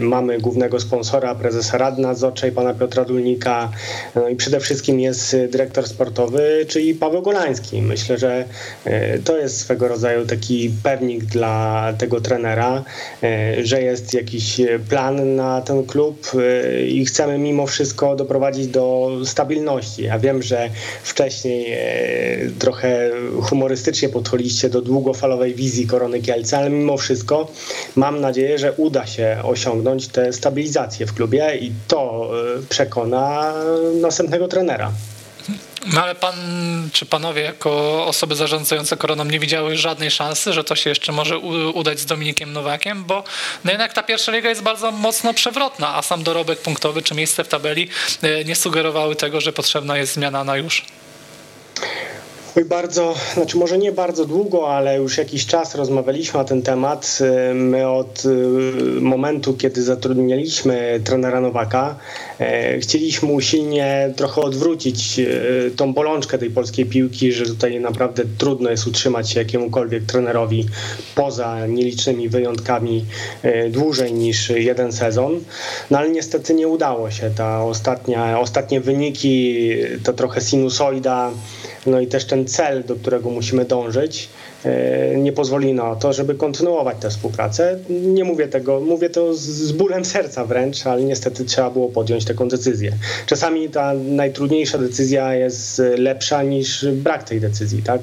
mamy 0.00 0.38
głównego 0.38 0.80
sponsora, 0.80 1.34
prezesa 1.34 1.78
Rady 1.78 2.02
Nadzorczej, 2.02 2.52
pana 2.52 2.74
Piotra 2.74 3.04
Dulnika, 3.04 3.72
no 4.14 4.28
i 4.28 4.36
przede 4.36 4.60
wszystkim 4.60 5.00
jest 5.00 5.36
dyrektor 5.48 5.88
sportowy, 5.88 6.66
czyli 6.68 6.94
Paweł 6.94 7.22
Golański. 7.22 7.82
Myślę, 7.82 8.18
że 8.18 8.44
to 9.24 9.38
jest 9.38 9.60
swego 9.60 9.88
rodzaju 9.88 10.26
taki 10.26 10.70
pewnik 10.82 11.24
dla 11.24 11.92
tego 11.98 12.20
trenera, 12.20 12.84
e, 13.22 13.64
że 13.64 13.82
jest 13.82 14.14
jakiś 14.14 14.60
plan 14.88 15.36
na 15.36 15.60
ten 15.60 15.84
klub 15.84 16.26
e, 16.34 16.86
i 16.86 17.04
chcemy 17.04 17.38
mimo 17.38 17.66
wszystko 17.66 18.16
doprowadzić 18.16 18.66
do 18.66 19.10
stabilności. 19.24 20.02
Ja 20.02 20.18
wiem, 20.18 20.42
że 20.42 20.70
wcześniej 21.02 21.72
e, 21.72 21.78
trochę 22.58 23.10
humorystycznie 23.42 24.08
podchodziliście 24.08 24.68
do 24.68 24.82
długofalowej 24.82 25.54
wizji 25.54 25.86
Korony 25.86 26.20
Kielce, 26.20 26.58
ale 26.58 26.70
mimo 26.70 26.96
wszystko 26.96 27.52
mam 27.96 28.20
nadzieję, 28.20 28.58
że 28.58 28.72
uda 28.72 29.06
się 29.06 29.38
osiągnąć 29.42 30.08
tę 30.08 30.32
stabilizację 30.32 31.06
w 31.06 31.14
klubie 31.14 31.56
i 31.60 31.72
to 31.88 32.30
przekona 32.68 33.54
następnego 34.00 34.48
trenera. 34.48 34.92
No 35.92 36.02
ale 36.02 36.14
pan, 36.14 36.34
czy 36.92 37.06
panowie 37.06 37.42
jako 37.42 38.04
osoby 38.06 38.36
zarządzające 38.36 38.96
koroną 38.96 39.24
nie 39.24 39.38
widziały 39.38 39.76
żadnej 39.76 40.10
szansy, 40.10 40.52
że 40.52 40.64
to 40.64 40.76
się 40.76 40.90
jeszcze 40.90 41.12
może 41.12 41.38
udać 41.74 42.00
z 42.00 42.06
Dominikiem 42.06 42.52
Nowakiem, 42.52 43.04
bo 43.04 43.24
no 43.64 43.70
jednak 43.70 43.92
ta 43.92 44.02
pierwsza 44.02 44.32
liga 44.32 44.48
jest 44.48 44.62
bardzo 44.62 44.92
mocno 44.92 45.34
przewrotna, 45.34 45.94
a 45.94 46.02
sam 46.02 46.22
dorobek 46.22 46.58
punktowy 46.58 47.02
czy 47.02 47.14
miejsce 47.14 47.44
w 47.44 47.48
tabeli 47.48 47.88
e, 48.22 48.44
nie 48.44 48.56
sugerowały 48.56 49.16
tego, 49.16 49.40
że 49.40 49.52
potrzebna 49.52 49.98
jest 49.98 50.12
zmiana 50.12 50.44
na 50.44 50.56
już. 50.56 50.84
Oj, 52.56 52.64
bardzo, 52.64 53.14
znaczy 53.34 53.56
może 53.56 53.78
nie 53.78 53.92
bardzo 53.92 54.24
długo, 54.24 54.68
ale 54.68 54.96
już 54.96 55.18
jakiś 55.18 55.46
czas 55.46 55.74
rozmawialiśmy 55.74 56.38
na 56.38 56.44
ten 56.44 56.62
temat. 56.62 57.18
My 57.54 57.88
od 57.88 58.22
y, 58.24 58.30
momentu, 59.00 59.54
kiedy 59.54 59.82
zatrudnialiśmy 59.82 61.00
trenera 61.04 61.40
Nowaka, 61.40 61.96
e, 62.40 62.78
chcieliśmy 62.78 63.32
usilnie 63.32 64.12
trochę 64.16 64.40
odwrócić 64.40 65.18
y, 65.18 65.72
tą 65.76 65.94
bolączkę 65.94 66.38
tej 66.38 66.50
polskiej 66.50 66.86
piłki, 66.86 67.32
że 67.32 67.46
tutaj 67.46 67.80
naprawdę 67.80 68.22
trudno 68.38 68.70
jest 68.70 68.86
utrzymać 68.86 69.30
się 69.30 69.40
jakiemukolwiek 69.40 70.02
trenerowi 70.02 70.66
poza 71.14 71.66
nielicznymi 71.66 72.28
wyjątkami 72.28 73.04
e, 73.42 73.70
dłużej 73.70 74.12
niż 74.12 74.50
jeden 74.50 74.92
sezon. 74.92 75.40
No 75.90 75.98
ale 75.98 76.10
niestety 76.10 76.54
nie 76.54 76.68
udało 76.68 77.10
się. 77.10 77.30
Ta 77.36 77.64
ostatnia, 77.64 78.40
ostatnie 78.40 78.80
wyniki 78.80 79.68
to 80.04 80.12
trochę 80.12 80.40
sinusoida 80.40 81.30
no 81.86 82.00
i 82.00 82.06
też 82.06 82.24
ten 82.24 82.45
cel, 82.46 82.84
do 82.84 82.96
którego 82.96 83.30
musimy 83.30 83.64
dążyć, 83.64 84.28
e, 84.64 85.16
nie 85.16 85.32
pozwoli 85.32 85.74
na 85.74 85.96
to, 85.96 86.12
żeby 86.12 86.34
kontynuować 86.34 86.96
tę 87.00 87.10
współpracę. 87.10 87.78
Nie 87.88 88.24
mówię 88.24 88.48
tego, 88.48 88.80
mówię 88.80 89.10
to 89.10 89.34
z 89.34 89.72
bólem 89.72 90.04
serca 90.04 90.44
wręcz, 90.44 90.86
ale 90.86 91.02
niestety 91.02 91.44
trzeba 91.44 91.70
było 91.70 91.88
podjąć 91.88 92.24
taką 92.24 92.48
decyzję. 92.48 92.92
Czasami 93.26 93.68
ta 93.68 93.94
najtrudniejsza 93.94 94.78
decyzja 94.78 95.34
jest 95.34 95.82
lepsza 95.98 96.42
niż 96.42 96.86
brak 96.92 97.24
tej 97.24 97.40
decyzji, 97.40 97.82
tak? 97.82 98.00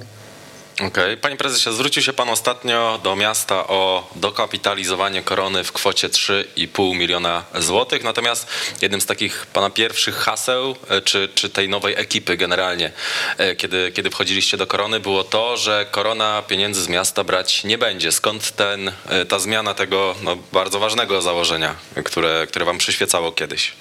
Okej. 0.88 1.04
Okay. 1.04 1.18
Panie 1.18 1.38
prezesie, 1.38 1.74
zwrócił 1.74 2.04
się 2.04 2.14
pan 2.14 2.30
ostatnio 2.30 3.00
do 3.04 3.16
miasta 3.16 3.68
o 3.68 4.10
dokapitalizowanie 4.16 5.24
korony 5.24 5.64
w 5.64 5.72
kwocie 5.72 6.10
3,5 6.10 6.96
miliona 6.96 7.44
złotych. 7.56 8.04
Natomiast 8.04 8.48
jednym 8.82 9.02
z 9.02 9.06
takich 9.06 9.46
pana 9.46 9.70
pierwszych 9.70 10.16
haseł, 10.16 10.76
e, 10.90 11.02
czy, 11.02 11.30
czy 11.36 11.50
tej 11.50 11.70
nowej 11.70 11.96
ekipy 11.98 12.38
generalnie, 12.38 12.92
e, 13.38 13.56
kiedy, 13.56 13.92
kiedy 13.92 14.10
wchodziliście 14.10 14.58
do 14.58 14.68
korony, 14.68 15.00
było 15.00 15.24
to, 15.24 15.58
że 15.58 15.86
korona 15.92 16.44
pieniędzy 16.48 16.82
z 16.82 16.88
miasta 16.88 17.24
brać 17.24 17.64
nie 17.64 17.78
będzie. 17.78 18.12
Skąd 18.12 18.52
ten, 18.52 18.92
e, 19.10 19.26
ta 19.26 19.40
zmiana 19.40 19.74
tego 19.74 20.16
no, 20.22 20.38
bardzo 20.52 20.80
ważnego 20.80 21.22
założenia, 21.22 21.76
które, 22.06 22.48
które 22.48 22.66
wam 22.66 22.78
przyświecało 22.78 23.32
kiedyś? 23.32 23.74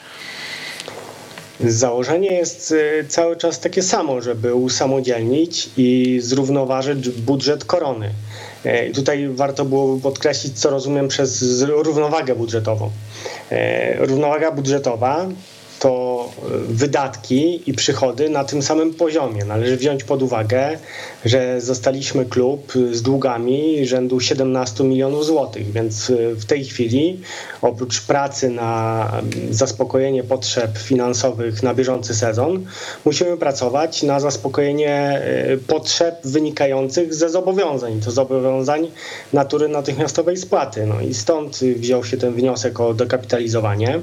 Założenie 1.69 2.33
jest 2.33 2.75
cały 3.09 3.37
czas 3.37 3.61
takie 3.61 3.83
samo, 3.83 4.21
żeby 4.21 4.55
usamodzielnić 4.55 5.71
i 5.77 6.19
zrównoważyć 6.23 7.09
budżet 7.09 7.65
korony. 7.65 8.11
I 8.91 8.93
tutaj 8.93 9.29
warto 9.29 9.65
było 9.65 9.99
podkreślić, 9.99 10.59
co 10.59 10.71
rozumiem 10.71 11.09
przez 11.09 11.63
równowagę 11.63 12.35
budżetową. 12.35 12.91
Równowaga 13.99 14.53
budżetowa 14.53 15.27
to 15.79 16.29
wydatki 16.69 17.71
i 17.71 17.73
przychody 17.73 18.29
na 18.29 18.45
tym 18.45 18.63
samym 18.63 18.95
poziomie. 18.95 19.45
Należy 19.45 19.77
wziąć 19.77 20.05
pod 20.05 20.23
uwagę, 20.23 20.79
że 21.25 21.61
zostaliśmy 21.61 22.25
klub 22.25 22.73
z 22.93 23.03
długami 23.03 23.87
rzędu 23.87 24.21
17 24.21 24.85
milionów 24.85 25.27
złotych, 25.27 25.73
więc 25.73 26.13
w 26.37 26.45
tej 26.45 26.65
chwili 26.65 27.21
oprócz 27.63 28.01
pracy 28.01 28.51
na 28.51 29.11
zaspokojenie 29.51 30.25
potrzeb 30.25 30.79
finansowych 30.79 31.63
na 31.63 31.75
bieżący 31.75 32.15
sezon, 32.15 32.67
musimy 33.05 33.37
pracować 33.37 34.03
na 34.03 34.21
zaspokojenie 34.21 34.91
e, 34.93 35.57
potrzeb 35.57 36.15
wynikających 36.25 37.15
ze 37.15 37.31
zobowiązań. 37.31 38.01
To 38.01 38.11
zobowiązań 38.11 38.91
natury 39.33 39.69
natychmiastowej 39.69 40.37
spłaty. 40.37 40.87
No 40.87 41.01
i 41.01 41.15
stąd 41.15 41.59
wziął 41.59 42.05
się 42.05 42.17
ten 42.17 42.35
wniosek 42.35 42.81
o 42.81 42.95
dokapitalizowanie. 42.95 44.01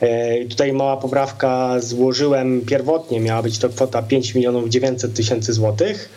E, 0.00 0.44
tutaj 0.44 0.72
mała 0.72 0.96
poprawka 0.96 1.80
złożyłem 1.80 2.60
pierwotnie, 2.60 3.20
miała 3.20 3.42
być 3.42 3.58
to 3.58 3.68
kwota 3.68 4.02
5 4.02 4.34
milionów 4.34 4.68
900 4.68 5.14
tysięcy 5.14 5.52
złotych. 5.52 6.08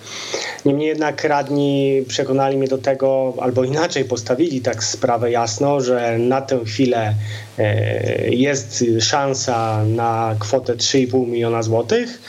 Niemniej 0.65 0.87
jednak 0.87 1.23
radni 1.23 2.03
przekonali 2.07 2.57
mnie 2.57 2.67
do 2.67 2.77
tego, 2.77 3.33
albo 3.41 3.63
inaczej 3.63 4.05
postawili 4.05 4.61
tak 4.61 4.83
sprawę 4.83 5.31
jasno, 5.31 5.81
że 5.81 6.17
na 6.17 6.41
tę 6.41 6.65
chwilę 6.65 7.15
e, 7.59 8.29
jest 8.29 8.85
szansa 8.99 9.83
na 9.85 10.35
kwotę 10.39 10.75
3,5 10.75 11.27
miliona 11.27 11.63
złotych. 11.63 12.21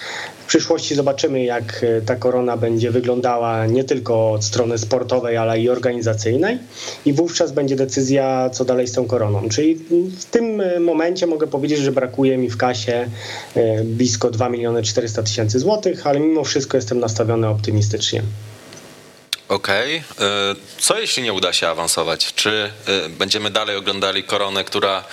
W 0.43 0.47
przyszłości 0.47 0.95
zobaczymy, 0.95 1.45
jak 1.45 1.85
ta 2.07 2.17
korona 2.17 2.57
będzie 2.57 2.91
wyglądała 2.91 3.67
nie 3.67 3.85
tylko 3.85 4.33
od 4.33 4.45
strony 4.45 4.79
sportowej, 4.79 5.37
ale 5.37 5.61
i 5.61 5.69
organizacyjnej, 5.69 6.59
i 7.07 7.13
wówczas 7.13 7.53
będzie 7.53 7.77
decyzja, 7.77 8.51
co 8.51 8.65
dalej 8.65 8.87
z 8.87 8.93
tą 8.93 9.07
koroną. 9.07 9.49
Czyli 9.49 9.75
w 10.21 10.25
tym 10.25 10.63
momencie 10.81 11.27
mogę 11.27 11.47
powiedzieć, 11.47 11.79
że 11.79 11.93
brakuje 11.93 12.39
mi 12.39 12.51
w 12.51 12.57
kasie 12.57 13.09
e, 13.55 13.85
blisko 13.85 14.31
2 14.31 14.49
miliony 14.49 14.83
400 14.83 15.23
tysięcy 15.23 15.59
złotych, 15.59 16.07
ale 16.07 16.21
mimo 16.21 16.45
wszystko 16.45 16.77
jestem 16.77 17.01
nastawiony 17.01 17.49
optymistycznie. 17.49 18.23
Okej. 19.49 20.03
Okay. 20.17 20.57
Co 20.79 20.99
jeśli 20.99 21.23
nie 21.23 21.33
uda 21.33 21.53
się 21.53 21.69
awansować? 21.69 22.35
Czy 22.35 22.71
będziemy 23.19 23.51
dalej 23.51 23.77
oglądali 23.77 24.25
koronę, 24.25 24.65
która 24.65 25.05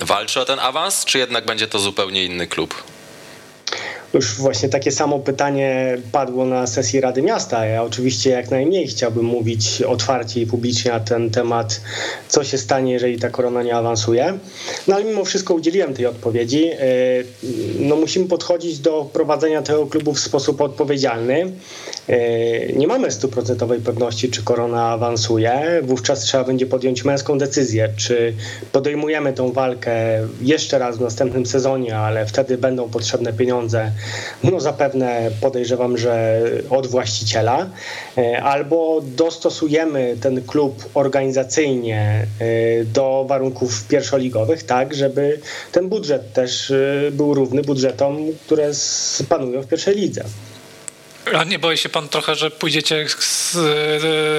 walczy 0.00 0.40
o 0.40 0.44
ten 0.44 0.58
awans, 0.58 1.04
czy 1.04 1.18
jednak 1.18 1.46
będzie 1.46 1.66
to 1.66 1.78
zupełnie 1.78 2.24
inny 2.24 2.46
klub? 2.46 2.91
Już 4.14 4.34
właśnie 4.34 4.68
takie 4.68 4.92
samo 4.92 5.18
pytanie 5.18 5.98
padło 6.12 6.44
na 6.44 6.66
sesji 6.66 7.00
Rady 7.00 7.22
Miasta. 7.22 7.66
Ja 7.66 7.82
oczywiście 7.82 8.30
jak 8.30 8.50
najmniej 8.50 8.86
chciałbym 8.86 9.24
mówić 9.24 9.82
otwarcie 9.82 10.40
i 10.40 10.46
publicznie 10.46 10.90
na 10.90 11.00
ten 11.00 11.30
temat, 11.30 11.80
co 12.28 12.44
się 12.44 12.58
stanie, 12.58 12.92
jeżeli 12.92 13.18
ta 13.18 13.30
korona 13.30 13.62
nie 13.62 13.76
awansuje. 13.76 14.38
No 14.88 14.94
ale 14.94 15.04
mimo 15.04 15.24
wszystko 15.24 15.54
udzieliłem 15.54 15.94
tej 15.94 16.06
odpowiedzi. 16.06 16.64
E, 16.64 16.78
no 17.78 17.96
musimy 17.96 18.26
podchodzić 18.26 18.78
do 18.78 19.10
prowadzenia 19.12 19.62
tego 19.62 19.86
klubu 19.86 20.14
w 20.14 20.20
sposób 20.20 20.60
odpowiedzialny. 20.60 21.52
E, 22.08 22.72
nie 22.72 22.86
mamy 22.86 23.10
stuprocentowej 23.10 23.80
pewności, 23.80 24.30
czy 24.30 24.42
korona 24.42 24.88
awansuje. 24.88 25.80
Wówczas 25.82 26.20
trzeba 26.20 26.44
będzie 26.44 26.66
podjąć 26.66 27.04
męską 27.04 27.38
decyzję, 27.38 27.88
czy 27.96 28.34
podejmujemy 28.72 29.32
tą 29.32 29.52
walkę 29.52 29.92
jeszcze 30.42 30.78
raz 30.78 30.98
w 30.98 31.00
następnym 31.00 31.46
sezonie, 31.46 31.98
ale 31.98 32.26
wtedy 32.26 32.58
będą 32.58 32.88
potrzebne 32.90 33.32
pieniądze 33.32 33.92
no 34.44 34.60
zapewne 34.60 35.30
podejrzewam, 35.40 35.98
że 35.98 36.42
od 36.70 36.86
właściciela, 36.86 37.70
e, 38.18 38.42
albo 38.42 39.00
dostosujemy 39.04 40.16
ten 40.20 40.42
klub 40.42 40.88
organizacyjnie 40.94 42.26
e, 42.40 42.84
do 42.84 43.24
warunków 43.28 43.84
pierwszoligowych, 43.84 44.62
tak, 44.62 44.94
żeby 44.94 45.40
ten 45.72 45.88
budżet 45.88 46.32
też 46.32 46.70
e, 46.70 47.10
był 47.12 47.34
równy 47.34 47.62
budżetom, 47.62 48.18
które 48.46 48.70
panują 49.28 49.62
w 49.62 49.66
pierwszej 49.66 49.96
lidze. 49.96 50.24
A 51.38 51.44
nie 51.44 51.58
boi 51.58 51.78
się 51.78 51.88
pan 51.88 52.08
trochę, 52.08 52.34
że 52.34 52.50
pójdziecie 52.50 53.06
z 53.18 53.56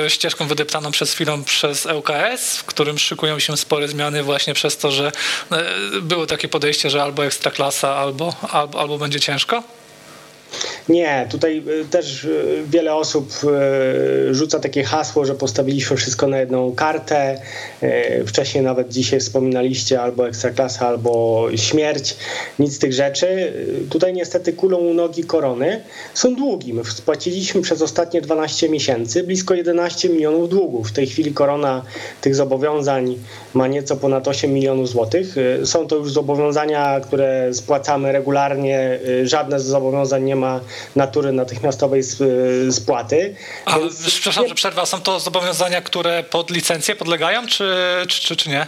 ścieżką 0.08 0.48
wydeptaną 0.48 0.92
przez 0.92 1.14
chwilę 1.14 1.44
przez 1.46 1.86
ŁKS, 1.86 2.58
w 2.58 2.64
którym 2.64 3.00
szykują 3.00 3.40
się 3.40 3.58
spore 3.58 3.88
zmiany 3.88 4.24
właśnie 4.24 4.54
przez 4.54 4.78
to, 4.78 4.92
że 4.92 5.12
było 6.02 6.26
takie 6.26 6.48
podejście, 6.48 6.90
że 6.90 7.04
albo 7.04 7.26
ekstraklasa, 7.26 7.96
albo, 7.96 8.36
albo, 8.52 8.80
albo 8.80 8.98
będzie 8.98 9.20
ciężko? 9.20 9.64
Nie, 10.90 11.28
tutaj 11.30 11.64
y, 11.82 11.86
też 11.86 12.24
y, 12.24 12.64
wiele 12.68 12.96
osób 12.96 13.32
y, 13.44 14.34
rzuca 14.34 14.60
takie 14.60 14.84
hasło, 14.84 15.26
że 15.26 15.36
postawiliśmy 15.36 15.98
wszystko 15.98 16.28
na 16.28 16.40
jedną 16.40 16.76
kartę. 16.76 17.42
Wcześniej 18.26 18.64
nawet 18.64 18.90
dzisiaj 18.90 19.20
wspominaliście 19.20 20.02
albo 20.02 20.28
ekstraklasa, 20.28 20.88
albo 20.88 21.46
śmierć. 21.56 22.18
Nic 22.60 22.74
z 22.74 22.80
tych 22.80 22.94
rzeczy. 22.94 23.54
Tutaj 23.90 24.14
niestety 24.14 24.54
kulą 24.54 24.78
u 24.78 24.94
nogi 24.94 25.24
korony 25.24 25.82
są 26.14 26.36
długi. 26.36 26.74
My 26.74 26.86
spłaciliśmy 26.86 27.62
przez 27.62 27.82
ostatnie 27.82 28.22
12 28.22 28.70
miesięcy 28.70 29.24
blisko 29.24 29.54
11 29.54 30.10
milionów 30.10 30.50
długów. 30.50 30.90
W 30.90 30.92
tej 30.92 31.08
chwili 31.08 31.34
korona 31.34 31.82
tych 32.22 32.36
zobowiązań 32.36 33.16
ma 33.54 33.68
nieco 33.68 33.96
ponad 33.96 34.28
8 34.28 34.54
milionów 34.54 34.90
złotych. 34.90 35.36
Są 35.64 35.88
to 35.88 35.96
już 35.96 36.12
zobowiązania, 36.12 37.00
które 37.00 37.54
spłacamy 37.54 38.12
regularnie. 38.12 39.00
Żadne 39.24 39.60
z 39.60 39.64
zobowiązań 39.64 40.24
nie 40.24 40.36
ma 40.36 40.43
natury 40.95 41.32
natychmiastowej 41.32 42.02
spłaty. 42.72 43.36
A, 43.65 43.80
Więc... 43.80 44.06
Przepraszam, 44.06 44.48
że 44.48 44.56
przerwa. 44.56 44.86
Są 44.86 45.02
to 45.02 45.20
zobowiązania, 45.20 45.82
które 45.82 46.24
pod 46.24 46.52
licencję 46.52 46.95
podlegają, 46.95 47.48
czy, 47.48 47.74
czy, 48.07 48.36
czy 48.36 48.49
nie? 48.49 48.68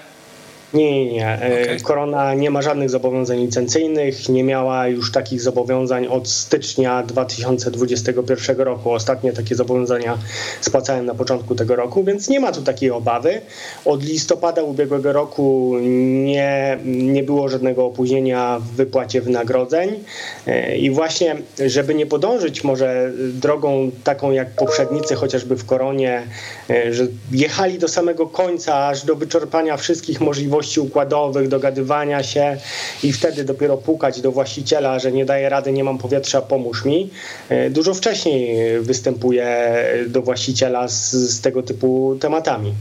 Nie, 0.73 1.05
nie, 1.05 1.13
nie. 1.13 1.27
E, 1.27 1.63
okay. 1.63 1.79
Korona 1.79 2.33
nie 2.33 2.49
ma 2.49 2.61
żadnych 2.61 2.89
zobowiązań 2.89 3.39
licencyjnych, 3.39 4.29
nie 4.29 4.43
miała 4.43 4.87
już 4.87 5.11
takich 5.11 5.41
zobowiązań 5.41 6.07
od 6.07 6.29
stycznia 6.29 7.03
2021 7.03 8.57
roku. 8.57 8.91
Ostatnie 8.91 9.33
takie 9.33 9.55
zobowiązania 9.55 10.17
spłacałem 10.61 11.05
na 11.05 11.15
początku 11.15 11.55
tego 11.55 11.75
roku, 11.75 12.03
więc 12.03 12.29
nie 12.29 12.39
ma 12.39 12.51
tu 12.51 12.61
takiej 12.61 12.91
obawy. 12.91 13.41
Od 13.85 14.03
listopada 14.03 14.63
ubiegłego 14.63 15.13
roku 15.13 15.75
nie, 16.23 16.77
nie 16.85 17.23
było 17.23 17.49
żadnego 17.49 17.85
opóźnienia 17.85 18.59
w 18.59 18.75
wypłacie 18.75 19.21
wynagrodzeń 19.21 20.03
e, 20.47 20.77
i 20.77 20.91
właśnie, 20.91 21.35
żeby 21.65 21.95
nie 21.95 22.05
podążyć 22.05 22.63
może 22.63 23.11
drogą 23.17 23.91
taką 24.03 24.31
jak 24.31 24.49
poprzednicy, 24.49 25.15
chociażby 25.15 25.55
w 25.55 25.65
Koronie, 25.65 26.23
e, 26.69 26.93
że 26.93 27.07
jechali 27.31 27.79
do 27.79 27.87
samego 27.87 28.27
końca, 28.27 28.87
aż 28.87 29.05
do 29.05 29.15
wyczerpania 29.15 29.77
wszystkich 29.77 30.21
możliwości 30.21 30.54
możliwości 30.55 30.79
układowych, 30.79 31.47
dogadywania 31.47 32.23
się 32.23 32.57
i 33.03 33.13
wtedy 33.13 33.43
dopiero 33.43 33.77
pukać 33.77 34.21
do 34.21 34.31
właściciela, 34.31 34.99
że 34.99 35.11
nie 35.11 35.25
daje 35.25 35.49
rady, 35.49 35.71
nie 35.71 35.83
mam 35.83 35.97
powietrza, 35.97 36.41
pomóż 36.41 36.85
mi. 36.85 37.09
E, 37.49 37.69
dużo 37.69 37.93
wcześniej 37.93 38.79
występuje 38.81 39.75
do 40.07 40.21
właściciela 40.21 40.87
z, 40.87 41.11
z 41.11 41.41
tego 41.41 41.63
typu 41.63 42.17
tematami. 42.21 42.73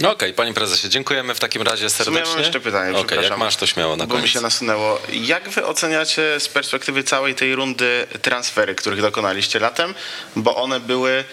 No 0.00 0.10
okej, 0.10 0.28
okay, 0.28 0.36
panie 0.36 0.54
prezesie, 0.54 0.88
dziękujemy 0.88 1.34
w 1.34 1.40
takim 1.40 1.62
razie 1.62 1.90
serdecznie. 1.90 2.20
Ja 2.20 2.30
mam 2.30 2.38
jeszcze 2.38 2.60
pytanie, 2.60 2.98
okay, 2.98 3.22
jak 3.22 3.38
masz 3.38 3.56
to 3.56 3.66
śmiało 3.66 3.96
na 3.96 4.06
Bo 4.06 4.18
mi 4.18 4.28
się 4.28 4.40
nasunęło. 4.40 4.98
Jak 5.12 5.48
wy 5.48 5.66
oceniacie 5.66 6.40
z 6.40 6.48
perspektywy 6.48 7.04
całej 7.04 7.34
tej 7.34 7.54
rundy 7.54 8.06
transfery, 8.22 8.74
których 8.74 9.00
dokonaliście 9.00 9.58
latem? 9.58 9.94
Bo 10.36 10.56
one 10.56 10.80
były 10.80 11.24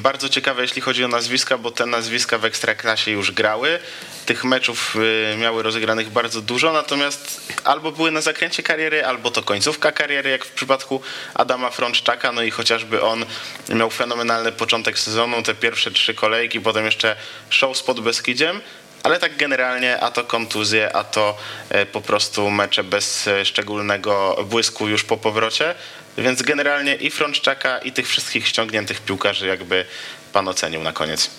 bardzo 0.00 0.28
ciekawe, 0.28 0.62
jeśli 0.62 0.82
chodzi 0.82 1.04
o 1.04 1.08
nazwiska, 1.08 1.58
bo 1.58 1.70
te 1.70 1.86
nazwiska 1.86 2.38
w 2.38 2.44
Ekstraklasie 2.44 3.10
już 3.10 3.32
grały. 3.32 3.78
Tych 4.26 4.44
meczów 4.44 4.96
y, 5.34 5.36
miały 5.36 5.62
rozegranych 5.62 6.10
bardzo 6.10 6.40
dużo, 6.40 6.72
natomiast 6.72 7.52
albo 7.64 7.92
były 7.92 8.10
na 8.10 8.20
zakręcie 8.20 8.62
kariery, 8.62 9.06
albo 9.06 9.30
to 9.30 9.42
końcówka 9.42 9.92
kariery, 9.92 10.30
jak 10.30 10.44
w 10.44 10.50
przypadku 10.50 11.00
Adama 11.34 11.70
Frączczaka, 11.70 12.32
no 12.32 12.42
i 12.42 12.50
chociażby 12.50 13.02
on 13.02 13.26
miał 13.68 13.90
fenomenalny 13.90 14.52
początek 14.52 14.98
sezonu, 14.98 15.42
te 15.42 15.54
pierwsze 15.54 15.90
trzy 15.90 16.14
kolejki, 16.14 16.60
potem 16.60 16.84
jeszcze 16.84 17.16
show 17.50 17.76
z 17.76 17.82
Podbeskidziem, 17.82 18.60
ale 19.02 19.18
tak 19.18 19.36
generalnie, 19.36 20.00
a 20.00 20.10
to 20.10 20.24
kontuzje, 20.24 20.96
a 20.96 21.04
to 21.04 21.36
e, 21.68 21.86
po 21.86 22.00
prostu 22.00 22.50
mecze 22.50 22.84
bez 22.84 23.28
e, 23.28 23.44
szczególnego 23.44 24.44
błysku 24.44 24.88
już 24.88 25.04
po 25.04 25.16
powrocie. 25.16 25.74
Więc 26.18 26.42
generalnie 26.42 26.94
i 26.94 27.10
Frączczaka, 27.10 27.78
i 27.78 27.92
tych 27.92 28.08
wszystkich 28.08 28.48
ściągniętych 28.48 29.00
piłkarzy 29.00 29.46
jakby 29.46 29.84
pan 30.32 30.48
ocenił 30.48 30.82
na 30.82 30.92
koniec. 30.92 31.30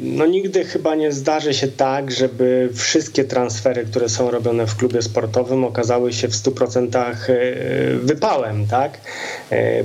No 0.00 0.26
nigdy 0.26 0.64
chyba 0.64 0.94
nie 0.94 1.12
zdarzy 1.12 1.54
się 1.54 1.68
tak, 1.68 2.10
żeby 2.10 2.68
wszystkie 2.74 3.24
transfery, 3.24 3.84
które 3.84 4.08
są 4.08 4.30
robione 4.30 4.66
w 4.66 4.76
klubie 4.76 5.02
sportowym 5.02 5.64
okazały 5.64 6.12
się 6.12 6.28
w 6.28 6.32
100% 6.32 7.16
wypałem, 8.02 8.66
tak? 8.66 9.00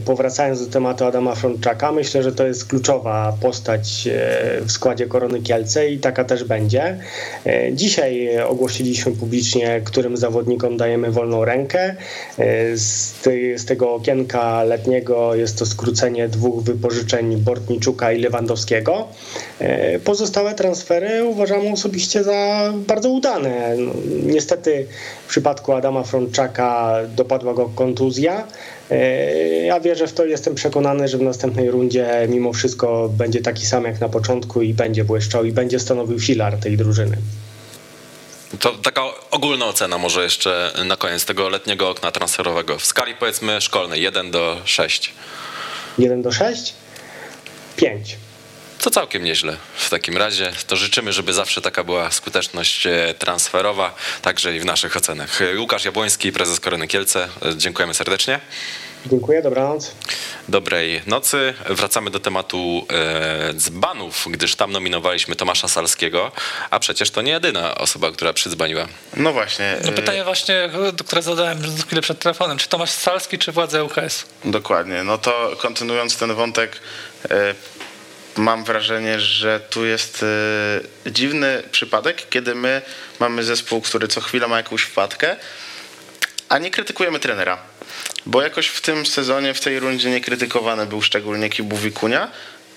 Powracając 0.06 0.66
do 0.66 0.72
tematu 0.72 1.06
Adama 1.06 1.36
Frączaka, 1.36 1.92
myślę, 1.92 2.24
że 2.24 2.32
to 2.32 2.48
jest 2.48 2.66
kluczowa 2.66 3.38
postać 3.42 4.10
w 4.62 4.72
składzie 4.72 5.08
Korony 5.08 5.42
Kielce 5.42 5.90
i 5.90 6.00
taka 6.00 6.24
też 6.24 6.44
będzie. 6.44 6.98
Dzisiaj 7.74 8.40
ogłosiliśmy 8.44 9.12
publicznie, 9.12 9.82
którym 9.84 10.18
zawodnikom 10.18 10.78
dajemy 10.78 11.12
wolną 11.12 11.46
rękę. 11.46 11.96
Z, 12.76 13.14
z 13.56 13.66
tego 13.66 13.94
okienka 13.94 14.64
letniego 14.64 15.36
jest 15.36 15.60
to 15.60 15.66
skrócenie 15.66 16.28
dwóch 16.28 16.64
wypożyczeń 16.64 17.38
Bortniczuka 17.38 18.12
i 18.12 18.22
Lewandowskiego. 18.22 19.08
E, 19.60 20.00
pozostałe 20.00 20.56
transfery 20.56 21.24
uważam 21.24 21.74
osobiście 21.74 22.24
za 22.24 22.74
bardzo 22.76 23.10
udane. 23.10 23.76
No, 23.78 23.94
niestety 24.24 24.88
w 25.26 25.30
przypadku 25.30 25.74
Adama 25.74 26.04
Frączaka 26.04 27.00
dopadła 27.16 27.54
go 27.54 27.70
kontuzja. 27.76 28.48
E, 28.92 28.96
ja 29.66 29.80
wierzę 29.80 30.08
w 30.08 30.14
to, 30.14 30.26
jestem 30.26 30.56
przekonany, 30.56 31.08
że 31.08 31.18
w 31.18 31.22
następnej 31.22 31.72
rundzie 31.72 32.28
mimo 32.30 32.54
wszystko 32.54 33.10
będzie 33.10 33.42
taki 33.42 33.66
sam 33.66 33.84
jak 33.84 34.02
na 34.02 34.10
początku 34.10 34.62
i 34.62 34.74
będzie 34.74 35.04
błyszczał 35.04 35.46
i 35.46 35.52
będzie 35.52 35.80
stanowił 35.80 36.20
filar 36.20 36.58
tej 36.58 36.78
drużyny. 36.78 37.18
To 38.60 38.72
taka 38.72 39.02
ogólna 39.32 39.66
ocena 39.66 39.98
może 39.98 40.24
jeszcze 40.24 40.72
na 40.86 40.98
koniec 40.98 41.26
tego 41.26 41.50
letniego 41.50 41.90
okna 41.90 42.12
transferowego. 42.12 42.80
W 42.80 42.86
skali 42.86 43.16
powiedzmy 43.16 43.62
szkolnej 43.62 44.02
1 44.02 44.32
do 44.32 44.62
6. 44.66 45.14
1 45.98 46.22
do 46.22 46.32
6? 46.32 46.74
5. 47.76 48.18
To 48.82 48.90
całkiem 48.90 49.24
nieźle. 49.24 49.58
W 49.76 49.90
takim 49.90 50.18
razie 50.18 50.52
to 50.68 50.76
życzymy, 50.76 51.14
żeby 51.14 51.34
zawsze 51.34 51.62
taka 51.62 51.84
była 51.84 52.12
skuteczność 52.12 52.88
e, 52.88 53.14
transferowa, 53.20 53.96
także 54.22 54.56
i 54.56 54.60
w 54.60 54.66
naszych 54.66 54.98
ocenach. 54.98 55.40
Łukasz 55.58 55.86
Jabłoński, 55.86 56.32
prezes 56.32 56.60
Korony 56.60 56.88
Kielce. 56.88 57.30
E, 57.46 57.58
dziękujemy 57.58 57.94
serdecznie. 57.94 58.40
Dziękuję, 59.06 59.42
dobranoc. 59.42 59.92
Dobrej 60.50 61.02
nocy. 61.08 61.54
Wracamy 61.70 62.10
do 62.10 62.20
tematu 62.20 62.86
e, 62.90 63.54
dzbanów, 63.54 64.26
gdyż 64.30 64.56
tam 64.56 64.72
nominowaliśmy 64.72 65.36
Tomasza 65.36 65.68
Salskiego, 65.68 66.32
a 66.70 66.80
przecież 66.80 67.12
to 67.12 67.22
nie 67.22 67.32
jedyna 67.32 67.76
osoba, 67.76 68.12
która 68.12 68.34
przydzbaniła. 68.34 68.88
No 69.18 69.34
właśnie. 69.34 69.78
No 69.86 69.92
pytanie 69.92 70.24
właśnie, 70.24 70.70
które 71.06 71.22
zadałem 71.22 71.60
chwilę 71.86 72.02
przed 72.02 72.20
telefonem, 72.20 72.58
czy 72.58 72.70
Tomasz 72.70 72.90
Salski, 72.90 73.38
czy 73.38 73.52
władze 73.52 73.84
UKS? 73.84 74.26
Dokładnie. 74.46 75.04
No 75.04 75.18
to 75.18 75.52
kontynuując 75.58 76.18
ten 76.18 76.36
wątek, 76.36 76.80
e, 77.30 77.56
mam 78.38 78.64
wrażenie, 78.64 79.20
że 79.20 79.60
tu 79.60 79.86
jest 79.86 80.26
e, 81.06 81.12
dziwny 81.12 81.64
przypadek, 81.72 82.30
kiedy 82.30 82.56
my 82.56 82.82
mamy 83.20 83.44
zespół, 83.44 83.82
który 83.82 84.08
co 84.08 84.22
chwila 84.22 84.48
ma 84.48 84.58
jakąś 84.58 84.82
wpadkę, 84.82 85.36
a 86.50 86.58
nie 86.58 86.72
krytykujemy 86.72 87.20
trenera. 87.20 87.58
Bo 88.26 88.42
jakoś 88.42 88.68
w 88.68 88.82
tym 88.82 89.06
sezonie, 89.06 89.54
w 89.54 89.60
tej 89.60 89.80
rundzie 89.80 90.10
nie 90.10 90.22
krytykowany 90.22 90.86
był 90.86 91.02
szczególnie 91.02 91.50
Kibu 91.50 91.78
Wikunia. 91.78 92.32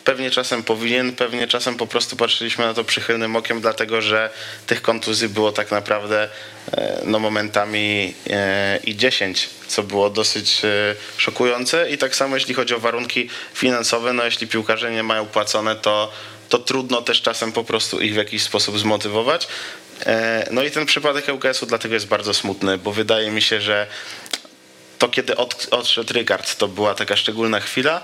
Pewnie 0.05 0.31
czasem 0.31 0.62
powinien, 0.62 1.16
pewnie 1.16 1.47
czasem 1.47 1.77
po 1.77 1.86
prostu 1.86 2.16
patrzyliśmy 2.16 2.64
na 2.64 2.74
to 2.74 2.85
przychylnym 2.85 3.36
okiem, 3.36 3.60
dlatego 3.60 4.02
że 4.02 4.31
tych 4.66 4.82
kontuzji 4.82 5.28
było 5.28 5.52
tak 5.52 5.70
naprawdę 5.70 6.28
e, 6.72 7.01
no, 7.05 7.18
momentami 7.18 8.14
e, 8.31 8.78
i 8.85 8.97
10, 8.97 9.48
co 9.66 9.82
było 9.82 10.10
dosyć 10.10 10.64
e, 10.64 10.94
szokujące. 11.16 11.90
I 11.90 11.98
tak 11.98 12.16
samo 12.16 12.36
jeśli 12.36 12.55
chodzi 12.55 12.74
o 12.74 12.81
warunki 12.81 13.28
finansowe, 13.55 14.12
no 14.12 14.24
jeśli 14.24 14.47
piłkarze 14.47 14.90
nie 14.90 15.02
mają 15.02 15.27
płacone, 15.27 15.77
to, 15.77 16.12
to 16.48 16.59
trudno 16.59 17.02
też 17.02 17.22
czasem 17.22 17.52
po 17.52 17.64
prostu 17.64 18.01
ich 18.01 18.12
w 18.12 18.16
jakiś 18.16 18.43
sposób 18.43 18.78
zmotywować. 18.78 19.48
No 20.51 20.62
i 20.62 20.70
ten 20.70 20.86
przypadek 20.86 21.28
ŁKS-u 21.28 21.66
dlatego 21.66 21.94
jest 21.94 22.06
bardzo 22.06 22.35
smutny, 22.35 22.78
bo 22.78 22.93
wydaje 22.93 23.31
mi 23.31 23.43
się, 23.43 23.60
że 23.60 23.86
to 24.98 25.09
kiedy 25.09 25.36
od, 25.36 25.66
odszedł 25.70 26.12
Rygard, 26.12 26.56
to 26.56 26.68
była 26.68 26.94
taka 26.94 27.16
szczególna 27.16 27.60
chwila, 27.60 28.02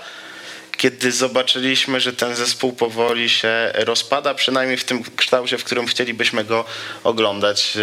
kiedy 0.77 1.11
zobaczyliśmy, 1.11 1.99
że 1.99 2.13
ten 2.13 2.35
zespół 2.35 2.73
powoli 2.73 3.29
się 3.29 3.71
rozpada, 3.73 4.33
przynajmniej 4.33 4.77
w 4.77 4.83
tym 4.83 5.03
kształcie, 5.15 5.57
w 5.57 5.63
którym 5.63 5.87
chcielibyśmy 5.87 6.43
go 6.43 6.65
oglądać. 7.03 7.77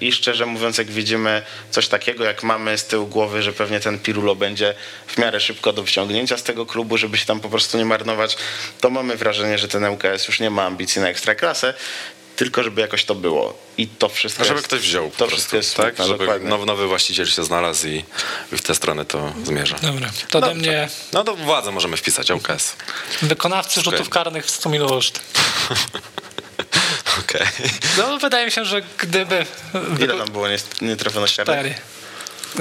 I 0.00 0.12
szczerze 0.12 0.46
mówiąc, 0.46 0.78
jak 0.78 0.90
widzimy 0.90 1.42
coś 1.70 1.88
takiego, 1.88 2.24
jak 2.24 2.42
mamy 2.42 2.78
z 2.78 2.86
tyłu 2.86 3.06
głowy, 3.06 3.42
że 3.42 3.52
pewnie 3.52 3.80
ten 3.80 3.98
Pirulo 3.98 4.34
będzie 4.34 4.74
w 5.06 5.18
miarę 5.18 5.40
szybko 5.40 5.72
do 5.72 5.84
wciągnięcia 5.84 6.36
z 6.36 6.42
tego 6.42 6.66
klubu, 6.66 6.96
żeby 6.96 7.18
się 7.18 7.26
tam 7.26 7.40
po 7.40 7.48
prostu 7.48 7.78
nie 7.78 7.84
marnować, 7.84 8.36
to 8.80 8.90
mamy 8.90 9.16
wrażenie, 9.16 9.58
że 9.58 9.68
ten 9.68 9.84
ŁKS 9.84 10.28
już 10.28 10.40
nie 10.40 10.50
ma 10.50 10.62
ambicji 10.62 11.02
na 11.02 11.08
ekstraklasę 11.08 11.74
tylko 12.36 12.62
żeby 12.62 12.80
jakoś 12.80 13.04
to 13.04 13.14
było. 13.14 13.58
I 13.78 13.88
to 13.88 14.08
wszystko. 14.08 14.44
Żeby 14.44 14.56
jest, 14.56 14.66
ktoś 14.66 14.80
wziął. 14.80 15.10
To 15.16 15.26
wszystko 15.26 15.56
jest 15.56 15.74
tak, 15.74 15.86
smutne, 15.86 16.06
żeby 16.06 16.18
dokładnie. 16.18 16.48
nowy, 16.48 16.66
nowy 16.66 16.86
właściciel 16.86 17.26
się 17.26 17.44
znalazł 17.44 17.88
i, 17.88 18.04
i 18.52 18.56
w 18.56 18.62
tę 18.62 18.74
stronę 18.74 19.04
to 19.04 19.32
zmierza. 19.44 19.76
Dobra, 19.82 20.10
to 20.30 20.38
ode 20.38 20.54
mnie 20.54 20.88
No 21.12 21.24
to 21.24 21.36
władzę 21.36 21.72
możemy 21.72 21.96
wpisać, 21.96 22.30
ŁKS. 22.30 22.76
wykonawcy 23.22 23.80
rzutów 23.80 24.00
Okej. 24.00 24.12
karnych 24.12 24.46
w 24.46 24.50
100 24.50 24.70
miluszt. 24.70 25.20
Okej. 27.20 27.46
No 27.98 28.18
wydaje 28.18 28.46
mi 28.46 28.52
się, 28.52 28.64
że 28.64 28.82
gdyby... 28.98 29.46
Ile 30.00 30.18
tam 30.18 30.30
było 30.32 30.46
nietrafionych 30.80 31.36
karnych? 31.36 31.56
Cztery. 31.56 31.74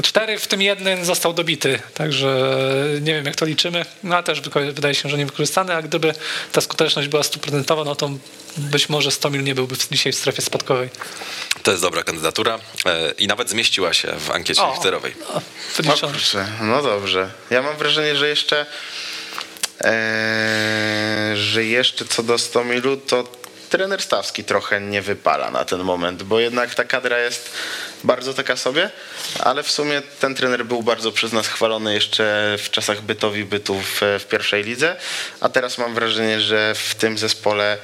Cztery, 0.03 0.39
w 0.39 0.47
tym 0.47 0.61
jeden 0.61 1.05
został 1.05 1.33
dobity, 1.33 1.79
także 1.93 2.57
nie 3.01 3.13
wiem 3.13 3.25
jak 3.25 3.35
to 3.35 3.45
liczymy, 3.45 3.85
no 4.03 4.15
a 4.17 4.23
też 4.23 4.41
wydaje 4.73 4.95
się, 4.95 5.09
że 5.09 5.17
niewykorzystany, 5.17 5.75
a 5.75 5.81
gdyby 5.81 6.13
ta 6.51 6.61
skuteczność 6.61 7.07
była 7.07 7.23
stuprocentowa, 7.23 7.83
no 7.83 7.95
to 7.95 8.09
być 8.57 8.89
może 8.89 9.11
Stomil 9.11 9.43
nie 9.43 9.55
byłby 9.55 9.75
w- 9.75 9.89
dzisiaj 9.89 10.13
w 10.13 10.15
strefie 10.15 10.41
spadkowej. 10.41 10.89
To 11.63 11.71
jest 11.71 11.83
dobra 11.83 12.03
kandydatura 12.03 12.59
e, 12.85 13.11
i 13.17 13.27
nawet 13.27 13.49
zmieściła 13.49 13.93
się 13.93 14.07
w 14.19 14.31
ankiecie 14.31 14.61
O. 14.61 14.73
literowej. 14.77 15.13
No, 15.19 15.27
O 15.35 15.41
no 16.61 16.81
dobrze. 16.81 17.29
Ja 17.49 17.61
mam 17.61 17.77
wrażenie, 17.77 18.15
że 18.15 18.27
jeszcze 18.29 18.65
e, 19.83 21.31
że 21.35 21.63
jeszcze 21.65 22.05
co 22.05 22.23
do 22.23 22.37
Stomilu, 22.37 22.97
to 22.97 23.23
trener 23.69 24.01
Stawski 24.01 24.43
trochę 24.43 24.81
nie 24.81 25.01
wypala 25.01 25.51
na 25.51 25.65
ten 25.65 25.83
moment, 25.83 26.23
bo 26.23 26.39
jednak 26.39 26.75
ta 26.75 26.83
kadra 26.83 27.19
jest 27.19 27.51
bardzo 28.03 28.33
taka 28.33 28.55
sobie, 28.55 28.89
ale 29.39 29.63
w 29.63 29.71
sumie 29.71 30.01
ten 30.19 30.35
trener 30.35 30.65
był 30.65 30.83
bardzo 30.83 31.11
przez 31.11 31.33
nas 31.33 31.47
chwalony 31.47 31.93
jeszcze 31.93 32.55
w 32.59 32.69
czasach 32.69 33.01
bytowi 33.01 33.45
bytów 33.45 34.01
w 34.01 34.25
pierwszej 34.29 34.63
lidze, 34.63 34.95
a 35.41 35.49
teraz 35.49 35.77
mam 35.77 35.93
wrażenie, 35.93 36.41
że 36.41 36.75
w 36.75 36.95
tym 36.95 37.17
zespole 37.17 37.77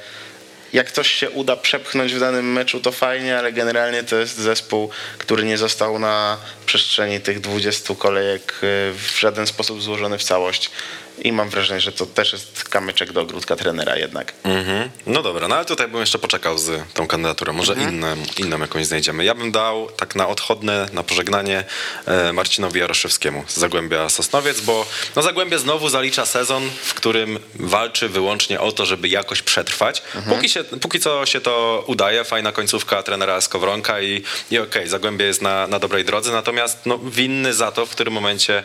jak 0.72 0.92
coś 0.92 1.12
się 1.12 1.30
uda 1.30 1.56
przepchnąć 1.56 2.14
w 2.14 2.20
danym 2.20 2.52
meczu, 2.52 2.80
to 2.80 2.92
fajnie, 2.92 3.38
ale 3.38 3.52
generalnie 3.52 4.02
to 4.02 4.16
jest 4.16 4.38
zespół, 4.38 4.90
który 5.18 5.44
nie 5.44 5.58
został 5.58 5.98
na 5.98 6.38
przestrzeni 6.66 7.20
tych 7.20 7.40
20 7.40 7.94
kolejek 7.94 8.52
y, 8.52 8.56
w 8.92 9.18
żaden 9.20 9.46
sposób 9.46 9.82
złożony 9.82 10.18
w 10.18 10.24
całość. 10.24 10.70
I 11.18 11.32
mam 11.32 11.48
wrażenie, 11.48 11.80
że 11.80 11.92
to 11.92 12.06
też 12.06 12.32
jest 12.32 12.64
kamyczek 12.64 13.12
do 13.12 13.20
ogródka 13.20 13.56
trenera 13.56 13.96
jednak. 13.96 14.32
Mhm. 14.44 14.90
No 15.06 15.22
dobra, 15.22 15.48
no 15.48 15.56
ale 15.56 15.64
tutaj 15.64 15.88
bym 15.88 16.00
jeszcze 16.00 16.18
poczekał 16.18 16.58
z 16.58 16.92
tą 16.94 17.06
kandydaturą. 17.06 17.52
Może 17.52 17.74
inną, 17.74 18.16
inną 18.38 18.58
jakąś 18.58 18.86
znajdziemy. 18.86 19.24
Ja 19.24 19.34
bym 19.34 19.52
dał 19.52 19.90
tak 19.90 20.14
na 20.14 20.28
odchodne, 20.28 20.88
na 20.92 21.02
pożegnanie 21.02 21.64
e, 22.06 22.32
Marcinowi 22.32 22.80
Jaroszewskiemu 22.80 23.44
z 23.48 23.56
Zagłębia 23.56 24.08
Sosnowiec, 24.08 24.60
bo 24.60 24.86
no 25.16 25.22
Zagłębie 25.22 25.58
znowu 25.58 25.88
zalicza 25.88 26.26
sezon, 26.26 26.70
w 26.82 26.94
którym 26.94 27.38
walczy 27.54 28.08
wyłącznie 28.08 28.60
o 28.60 28.72
to, 28.72 28.86
żeby 28.86 29.08
jakoś 29.08 29.42
przetrwać. 29.42 30.02
Póki, 30.28 30.48
się, 30.48 30.64
póki 30.64 31.00
co 31.00 31.26
się 31.26 31.40
to 31.40 31.84
udaje, 31.86 32.24
fajna 32.24 32.52
końcówka 32.52 33.02
trenera 33.02 33.40
Skowronka 33.40 34.00
i, 34.00 34.22
i 34.50 34.58
okej, 34.58 34.88
Zagłębie 34.88 35.24
jest 35.24 35.42
na, 35.42 35.66
na 35.66 35.78
dobrej 35.78 36.04
drodze, 36.04 36.32
natomiast 36.32 36.86
no, 36.86 36.98
winny 36.98 37.54
za 37.54 37.72
to, 37.72 37.86
w 37.86 37.90
którym 37.90 38.14
momencie 38.14 38.62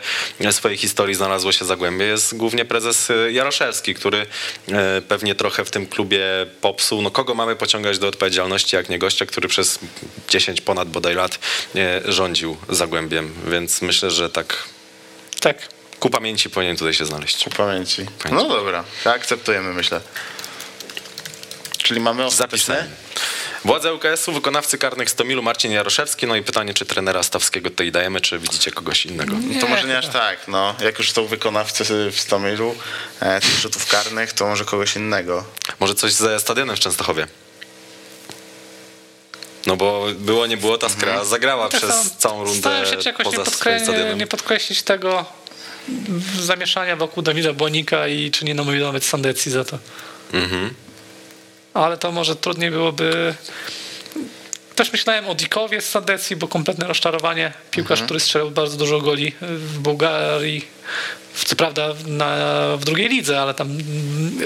swojej 0.51 0.77
historii 0.77 1.15
znalazło 1.15 1.51
się 1.51 1.65
Zagłębie 1.65 2.05
jest 2.05 2.35
głównie 2.41 2.65
prezes 2.65 3.09
y, 3.09 3.31
Jaroszewski, 3.31 3.93
który 3.95 4.25
e, 4.71 5.01
pewnie 5.01 5.35
trochę 5.35 5.65
w 5.65 5.71
tym 5.71 5.87
klubie 5.87 6.21
popsuł. 6.61 7.01
No 7.01 7.11
kogo 7.11 7.35
mamy 7.35 7.55
pociągać 7.55 7.99
do 7.99 8.07
odpowiedzialności, 8.07 8.75
jak 8.75 8.89
nie 8.89 8.99
gościa, 8.99 9.25
który 9.25 9.47
przez 9.47 9.79
10 10.29 10.61
ponad 10.61 10.89
bodaj 10.89 11.15
lat 11.15 11.39
e, 11.75 12.01
rządził 12.05 12.57
Zagłębiem, 12.69 13.33
więc 13.47 13.81
myślę, 13.81 14.11
że 14.11 14.29
tak 14.29 14.63
Tak. 15.39 15.57
ku 15.99 16.09
pamięci 16.09 16.49
powinien 16.49 16.77
tutaj 16.77 16.93
się 16.93 17.05
znaleźć. 17.05 17.43
Ku 17.43 17.49
pamięci. 17.49 18.05
Pamięci. 18.23 18.47
No 18.47 18.55
dobra, 18.55 18.83
to 19.03 19.11
akceptujemy 19.13 19.73
myślę. 19.73 20.01
Czyli 21.77 21.99
mamy 21.99 22.25
ostateczne? 22.25 22.75
Zapisane. 22.75 22.95
Władze 23.65 23.93
UKS-u, 23.93 24.31
wykonawcy 24.31 24.77
karnych 24.77 25.09
Stomilu, 25.09 25.43
Marcin 25.43 25.71
Jaroszewski. 25.71 26.27
No 26.27 26.35
i 26.35 26.43
pytanie, 26.43 26.73
czy 26.73 26.85
trenera 26.85 27.23
Stawskiego 27.23 27.69
tutaj 27.69 27.91
dajemy, 27.91 28.21
czy 28.21 28.39
widzicie 28.39 28.71
kogoś 28.71 29.05
innego? 29.05 29.35
to 29.61 29.67
może 29.67 29.87
nie 29.87 29.97
aż 29.97 30.07
tak, 30.07 30.47
no. 30.47 30.75
Jak 30.79 30.99
już 30.99 31.11
są 31.11 31.25
wykonawcy 31.27 32.11
w 32.11 32.19
Stomilu 32.19 32.75
e, 33.19 33.41
tych 33.41 33.59
rzutów 33.59 33.87
karnych, 33.87 34.33
to 34.33 34.47
może 34.47 34.65
kogoś 34.65 34.95
innego. 34.95 35.43
Może 35.79 35.95
coś 35.95 36.13
ze 36.13 36.39
stadionem 36.39 36.75
w 36.75 36.79
Częstochowie? 36.79 37.27
No 39.67 39.75
bo 39.75 40.05
było, 40.15 40.47
nie 40.47 40.57
było, 40.57 40.77
ta 40.77 40.89
skra 40.89 41.25
zagrała 41.25 41.69
Tak 41.69 41.81
przez 41.81 41.91
samo 41.95 42.09
całą 42.17 42.43
rundę 42.43 42.59
Starałem 42.59 42.85
się 42.85 43.09
jakoś 43.09 43.25
poza 43.25 43.37
podkre- 43.37 43.73
nie, 43.73 43.79
stadionem. 43.79 44.17
nie 44.17 44.27
podkreślić 44.27 44.83
tego 44.83 45.25
zamieszania 46.39 46.95
wokół 46.95 47.23
Dawida 47.23 47.53
Błonika 47.53 48.07
i 48.07 48.31
czy 48.31 48.45
nie 48.45 48.53
nominować 48.53 49.03
Sandecji 49.03 49.51
za 49.51 49.65
to. 49.65 49.77
Mhm. 50.33 50.73
Ale 51.73 51.97
to 51.97 52.11
może 52.11 52.35
trudniej 52.35 52.71
byłoby 52.71 53.35
też 54.75 54.91
myślałem 54.91 55.27
o 55.27 55.35
Dikowie 55.35 55.81
z 55.81 55.89
Sadecji, 55.89 56.35
bo 56.35 56.47
kompletne 56.47 56.87
rozczarowanie. 56.87 57.53
Piłkarz, 57.71 57.91
Mhm. 57.99 58.05
który 58.07 58.19
strzelał 58.19 58.51
bardzo 58.51 58.77
dużo 58.77 59.01
goli 59.01 59.35
w 59.41 59.79
Bułgarii. 59.79 60.65
Co 61.45 61.55
prawda 61.55 61.87
na, 62.07 62.37
w 62.77 62.85
drugiej 62.85 63.09
lidze, 63.09 63.41
ale 63.41 63.53
tam 63.53 63.77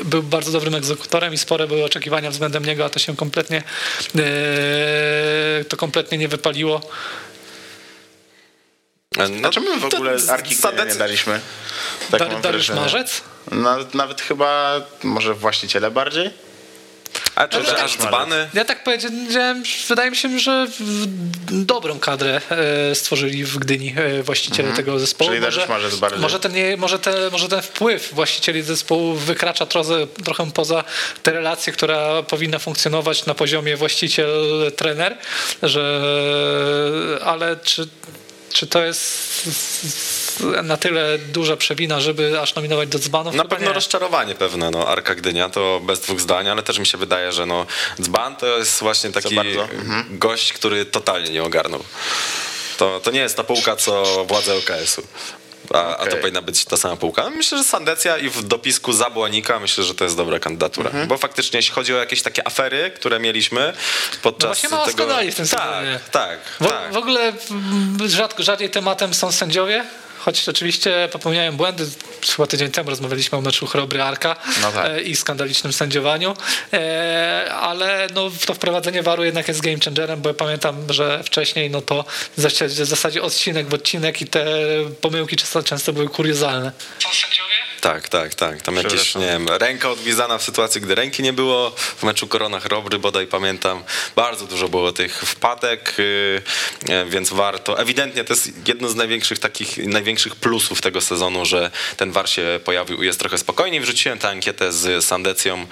był 0.05 0.23
bardzo 0.23 0.51
dobrym 0.51 0.75
egzekutorem 0.75 1.33
i 1.33 1.37
spore 1.37 1.67
były 1.67 1.83
oczekiwania 1.83 2.31
względem 2.31 2.65
niego, 2.65 2.85
a 2.85 2.89
to 2.89 2.99
się 2.99 3.15
kompletnie 3.15 3.63
e, 4.17 5.65
to 5.69 5.77
kompletnie 5.77 6.17
nie 6.17 6.27
wypaliło. 6.27 6.81
No, 9.17 9.47
A 9.47 9.51
czemu 9.51 9.75
my 9.75 9.79
w 9.79 9.85
ogóle 9.85 10.17
Arki 10.29 10.55
Gdynia 10.55 10.83
nie 10.85 10.95
daliśmy? 10.95 11.39
Tak 12.11 12.19
Dar, 12.19 12.41
Dariusz. 12.41 12.69
Marzec? 12.69 13.21
Nawet, 13.51 13.93
nawet 13.93 14.21
chyba 14.21 14.81
może 15.03 15.33
właściciele 15.33 15.91
bardziej? 15.91 16.29
A 17.35 17.47
czy 17.47 17.63
że 17.65 17.71
tak- 17.71 17.79
aż 17.79 17.97
dzbany? 17.97 18.49
Ja 18.53 18.65
tak 18.65 18.83
powiedziałem, 18.83 19.63
wydaje 19.89 20.11
mi 20.11 20.17
się, 20.17 20.39
że 20.39 20.67
w- 20.79 21.05
dobrą 21.65 21.99
kadrę 21.99 22.41
e, 22.91 22.95
stworzyli 22.95 23.45
w 23.45 23.57
Gdyni 23.57 23.93
e, 23.97 24.23
właściciele 24.23 24.73
tego 24.73 24.99
zespołu. 24.99 25.31
Mhm. 25.31 25.51
Czyli 25.51 25.55
Dariusz 25.57 25.69
Marzec 25.69 25.99
bardziej. 25.99 26.19
może, 26.19 26.39
ten, 26.39 26.53
może, 26.77 26.99
te, 26.99 27.29
może 27.31 27.49
ten 27.49 27.61
wpływ 27.61 28.13
właścicieli 28.13 28.61
zespołu 28.61 29.13
wykracza 29.15 29.65
trochę, 29.65 30.07
trochę 30.23 30.51
poza 30.51 30.83
te 31.23 31.31
relacje, 31.33 31.73
która 31.73 32.23
powinna 32.23 32.59
funkcjonować 32.59 33.25
na 33.25 33.33
poziomie 33.33 33.77
właściciel-trener, 33.77 35.17
że 35.63 36.01
ale 37.25 37.57
czy, 37.63 37.87
czy 38.53 38.67
to 38.67 38.83
jest 38.85 40.24
na 40.63 40.77
tyle 40.77 41.17
duża 41.17 41.57
przewina, 41.57 41.99
żeby 41.99 42.39
aż 42.41 42.55
nominować 42.55 42.89
do 42.89 42.99
dzbanów? 42.99 43.35
Na 43.35 43.45
pewno 43.45 43.67
nie. 43.67 43.73
rozczarowanie 43.73 44.35
pewne, 44.35 44.71
no 44.71 44.87
Arka 44.87 45.15
Gdynia 45.15 45.49
to 45.49 45.79
bez 45.83 45.99
dwóch 45.99 46.19
zdań, 46.21 46.49
ale 46.49 46.63
też 46.63 46.79
mi 46.79 46.87
się 46.87 46.97
wydaje, 46.97 47.31
że 47.31 47.45
no 47.45 47.65
Dzban 48.01 48.35
to 48.35 48.57
jest 48.57 48.79
właśnie 48.79 49.11
taki 49.11 49.35
bardzo? 49.35 49.61
Mhm. 49.63 50.05
gość, 50.19 50.53
który 50.53 50.85
totalnie 50.85 51.29
nie 51.29 51.43
ogarnął. 51.43 51.83
To, 52.77 52.99
to 52.99 53.11
nie 53.11 53.19
jest 53.19 53.37
ta 53.37 53.43
półka, 53.43 53.75
co 53.75 54.25
władze 54.25 54.53
LKS-u. 54.53 55.03
A, 55.73 55.97
a 55.97 56.05
to 56.05 56.17
powinna 56.17 56.41
być 56.41 56.65
ta 56.65 56.77
sama 56.77 56.95
półka. 56.95 57.29
Myślę, 57.29 57.57
że 57.57 57.63
Sandecja 57.63 58.17
i 58.17 58.29
w 58.29 58.43
dopisku 58.43 58.93
Zabłanika 58.93 59.59
myślę, 59.59 59.83
że 59.83 59.95
to 59.95 60.03
jest 60.03 60.17
dobra 60.17 60.39
kandydatura. 60.39 60.89
Mhm. 60.89 61.07
Bo 61.07 61.17
faktycznie 61.17 61.57
jeśli 61.57 61.73
chodzi 61.73 61.93
o 61.93 61.97
jakieś 61.97 62.21
takie 62.21 62.47
afery, 62.47 62.91
które 62.95 63.19
mieliśmy 63.19 63.73
podczas 64.21 64.43
No 64.43 64.47
właśnie 64.47 64.69
mało 64.69 64.85
tego... 64.85 65.05
w 65.31 65.35
tym 65.35 65.47
tak, 65.47 65.59
sezonie. 65.59 65.99
tak, 66.11 66.39
W, 66.59 66.67
tak. 66.67 66.93
w 66.93 66.97
ogóle 66.97 67.33
mm, 67.51 67.97
rzadko, 68.09 68.43
rzadziej 68.43 68.69
tematem 68.69 69.13
są 69.13 69.31
sędziowie, 69.31 69.85
choć 70.25 70.49
oczywiście 70.49 71.09
popełniają 71.11 71.57
błędy. 71.57 71.85
Chyba 72.35 72.47
tydzień 72.47 72.71
temu 72.71 72.89
rozmawialiśmy 72.89 73.37
o 73.37 73.41
meczu 73.41 73.67
Chrobry 73.67 74.01
Arka 74.01 74.35
No 74.61 74.71
tak. 74.71 74.85
e, 74.85 75.01
i 75.01 75.15
skandalicznym 75.15 75.73
sędziowaniu, 75.73 76.33
e, 76.73 77.51
ale 77.53 78.07
no, 78.13 78.31
to 78.45 78.53
wprowadzenie 78.53 79.03
waru 79.03 79.23
jednak 79.23 79.47
jest 79.47 79.61
game 79.61 79.77
changerem, 79.85 80.21
bo 80.21 80.29
ja 80.29 80.33
pamiętam, 80.35 80.93
że 80.93 81.23
wcześniej 81.23 81.69
no 81.69 81.81
to 81.81 82.05
w 82.37 82.41
zasadzie, 82.41 82.85
w 82.85 82.87
zasadzie 82.87 83.21
odcinek 83.21 83.69
w 83.69 83.73
odcinek 83.73 84.21
i 84.21 84.27
te 84.27 84.45
pomyłki 85.01 85.35
często, 85.35 85.63
często 85.63 85.93
były 85.93 86.09
kuriozalne. 86.09 86.71
Są 86.99 87.09
sędziowie? 87.09 87.74
Tak, 87.85 88.09
tak, 88.09 88.35
tak. 88.35 88.61
Tam 88.61 88.75
jakieś, 88.75 89.15
nie 89.15 89.25
wiem, 89.25 89.47
ręka 89.49 89.89
odgwizana 89.89 90.37
w 90.37 90.43
sytuacji, 90.43 90.81
gdy 90.81 90.95
ręki 90.95 91.23
nie 91.23 91.33
było. 91.33 91.69
W 91.77 92.03
meczu 92.03 92.27
Korona 92.27 92.59
Chrobry 92.59 92.99
bodaj 92.99 93.27
pamiętam. 93.27 93.83
Bardzo 94.15 94.45
dużo 94.45 94.69
było 94.69 94.91
tych 94.91 95.21
wpadek, 95.21 95.95
yy, 96.87 97.05
więc 97.09 97.29
warto. 97.29 97.79
Ewidentnie 97.79 98.23
to 98.23 98.33
jest 98.33 98.67
jedno 98.67 98.89
z 98.89 98.95
największych 98.95 99.39
takich, 99.39 99.77
największych 99.77 100.35
plusów 100.35 100.81
tego 100.81 101.01
sezonu, 101.01 101.45
że 101.45 101.71
ten 101.97 102.11
war 102.11 102.29
się 102.29 102.59
pojawił 102.63 103.03
i 103.03 103.05
jest 103.05 103.19
trochę 103.19 103.37
spokojniej. 103.37 103.81
Wrzuciłem 103.81 104.19
tę 104.19 104.29
ankietę 104.29 104.71
z 104.71 105.05
Sandecją 105.05 105.67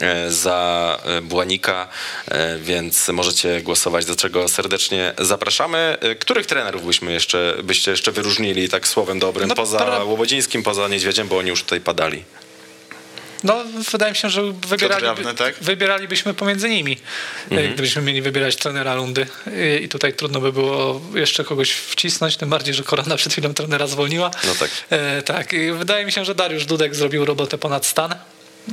yy, 0.00 0.32
za 0.32 0.98
yy, 1.06 1.22
Błanika, 1.22 1.88
yy, 2.30 2.36
więc 2.60 3.08
możecie 3.08 3.60
głosować, 3.60 4.04
do 4.04 4.16
czego 4.16 4.48
serdecznie 4.48 5.12
zapraszamy. 5.18 5.96
Których 6.20 6.46
trenerów 6.46 6.86
byśmy 6.86 7.12
jeszcze, 7.12 7.56
byście 7.62 7.90
jeszcze 7.90 8.12
wyróżnili 8.12 8.68
tak 8.68 8.88
słowem 8.88 9.18
dobrym, 9.18 9.48
No, 9.48 9.54
poza 9.54 9.78
pra- 9.78 10.06
Łobodzińskim, 10.06 10.62
poza 10.62 10.88
Niedźwiedziem, 10.88 11.28
bo 11.28 11.38
oni 11.38 11.48
już 11.48 11.57
tutaj 11.62 11.80
padali. 11.80 12.24
No, 13.44 13.64
wydaje 13.92 14.12
mi 14.12 14.16
się, 14.18 14.30
że 14.30 14.42
wybierali, 14.52 15.04
Jawny, 15.04 15.34
tak? 15.34 15.54
wybieralibyśmy 15.60 16.34
pomiędzy 16.34 16.68
nimi, 16.68 16.98
Mhm. 17.50 17.70
e, 17.70 17.74
gdybyśmy 17.74 18.02
mieli 18.02 18.22
wybierać 18.22 18.56
trenera 18.56 18.94
rundy. 18.94 19.26
I- 19.80 19.84
I 19.84 19.88
tutaj 19.88 20.12
trudno 20.14 20.40
by 20.40 20.52
było 20.52 21.00
jeszcze 21.14 21.44
kogoś 21.44 21.70
wcisnąć, 21.72 22.36
tym 22.36 22.48
bardziej, 22.48 22.74
że 22.74 22.82
Korona 22.82 23.16
przed 23.16 23.32
chwilą 23.32 23.54
trenera 23.54 23.86
zwolniła. 23.86 24.30
No 24.46 24.54
tak. 24.54 24.70
E, 24.90 25.22
tak, 25.22 25.52
i 25.52 25.72
wydaje 25.72 26.04
mi 26.06 26.12
się, 26.12 26.24
że 26.24 26.34
Dariusz 26.34 26.66
Dudek 26.66 26.94
zrobił 26.94 27.24
robotę 27.24 27.58
ponad 27.58 27.86
stan. 27.86 28.14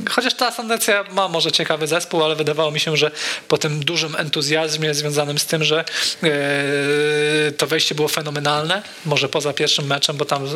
Chociaż 0.10 0.34
ta 0.34 0.52
Sandecja 0.52 1.04
ma 1.12 1.28
może 1.28 1.52
ciekawy 1.52 1.88
zespół, 1.88 2.24
ale 2.24 2.36
wydawało 2.36 2.72
mi 2.72 2.80
się, 2.80 2.98
że 2.98 3.12
po 3.48 3.58
tym 3.58 3.86
dużym 3.86 4.16
entuzjazmie 4.16 4.94
związanym 4.94 5.40
z 5.40 5.46
tym, 5.46 5.64
że 5.64 5.86
e, 6.24 7.52
to 7.52 7.68
wejście 7.68 7.96
było 7.96 8.08
fenomenalne, 8.08 8.82
może 9.06 9.30
poza 9.30 9.54
pierwszym 9.54 9.86
meczem, 9.86 10.18
bo 10.18 10.26
tam 10.26 10.46
e, 10.46 10.50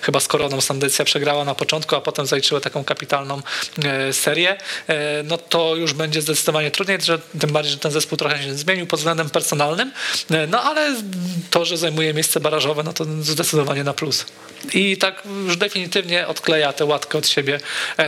chyba 0.00 0.20
z 0.20 0.28
Koroną 0.28 0.60
Sandecja 0.60 1.04
przegrała 1.04 1.44
na 1.44 1.54
początku, 1.54 1.96
a 1.96 2.00
potem 2.00 2.26
zaliczyła 2.26 2.60
taką 2.60 2.84
kapitalną 2.84 3.42
e, 3.84 4.12
serię, 4.12 4.56
no 5.24 5.38
to 5.38 5.76
już 5.76 5.92
będzie 5.92 6.22
zdecydowanie 6.22 6.70
trudniej, 6.70 6.98
że, 7.00 7.18
tym 7.40 7.52
bardziej, 7.52 7.72
że 7.72 7.78
ten 7.78 7.92
zespół 7.92 8.18
trochę 8.18 8.42
się 8.42 8.54
zmienił 8.54 8.86
pod 8.86 9.00
względem 9.00 9.30
personalnym, 9.30 9.92
no 10.48 10.62
ale 10.62 10.96
to, 11.50 11.64
że 11.64 11.76
zajmuje 11.76 12.14
miejsce 12.14 12.40
barażowe, 12.40 12.82
no 12.82 12.92
to 12.92 13.04
zdecydowanie 13.20 13.84
na 13.84 13.94
plus. 13.94 14.26
I 14.72 14.96
tak 14.96 15.22
już 15.46 15.56
definitywnie 15.56 16.26
odkleja 16.26 16.72
tę 16.72 16.84
łatkę 16.84 17.18
od 17.18 17.28
siebie 17.28 17.60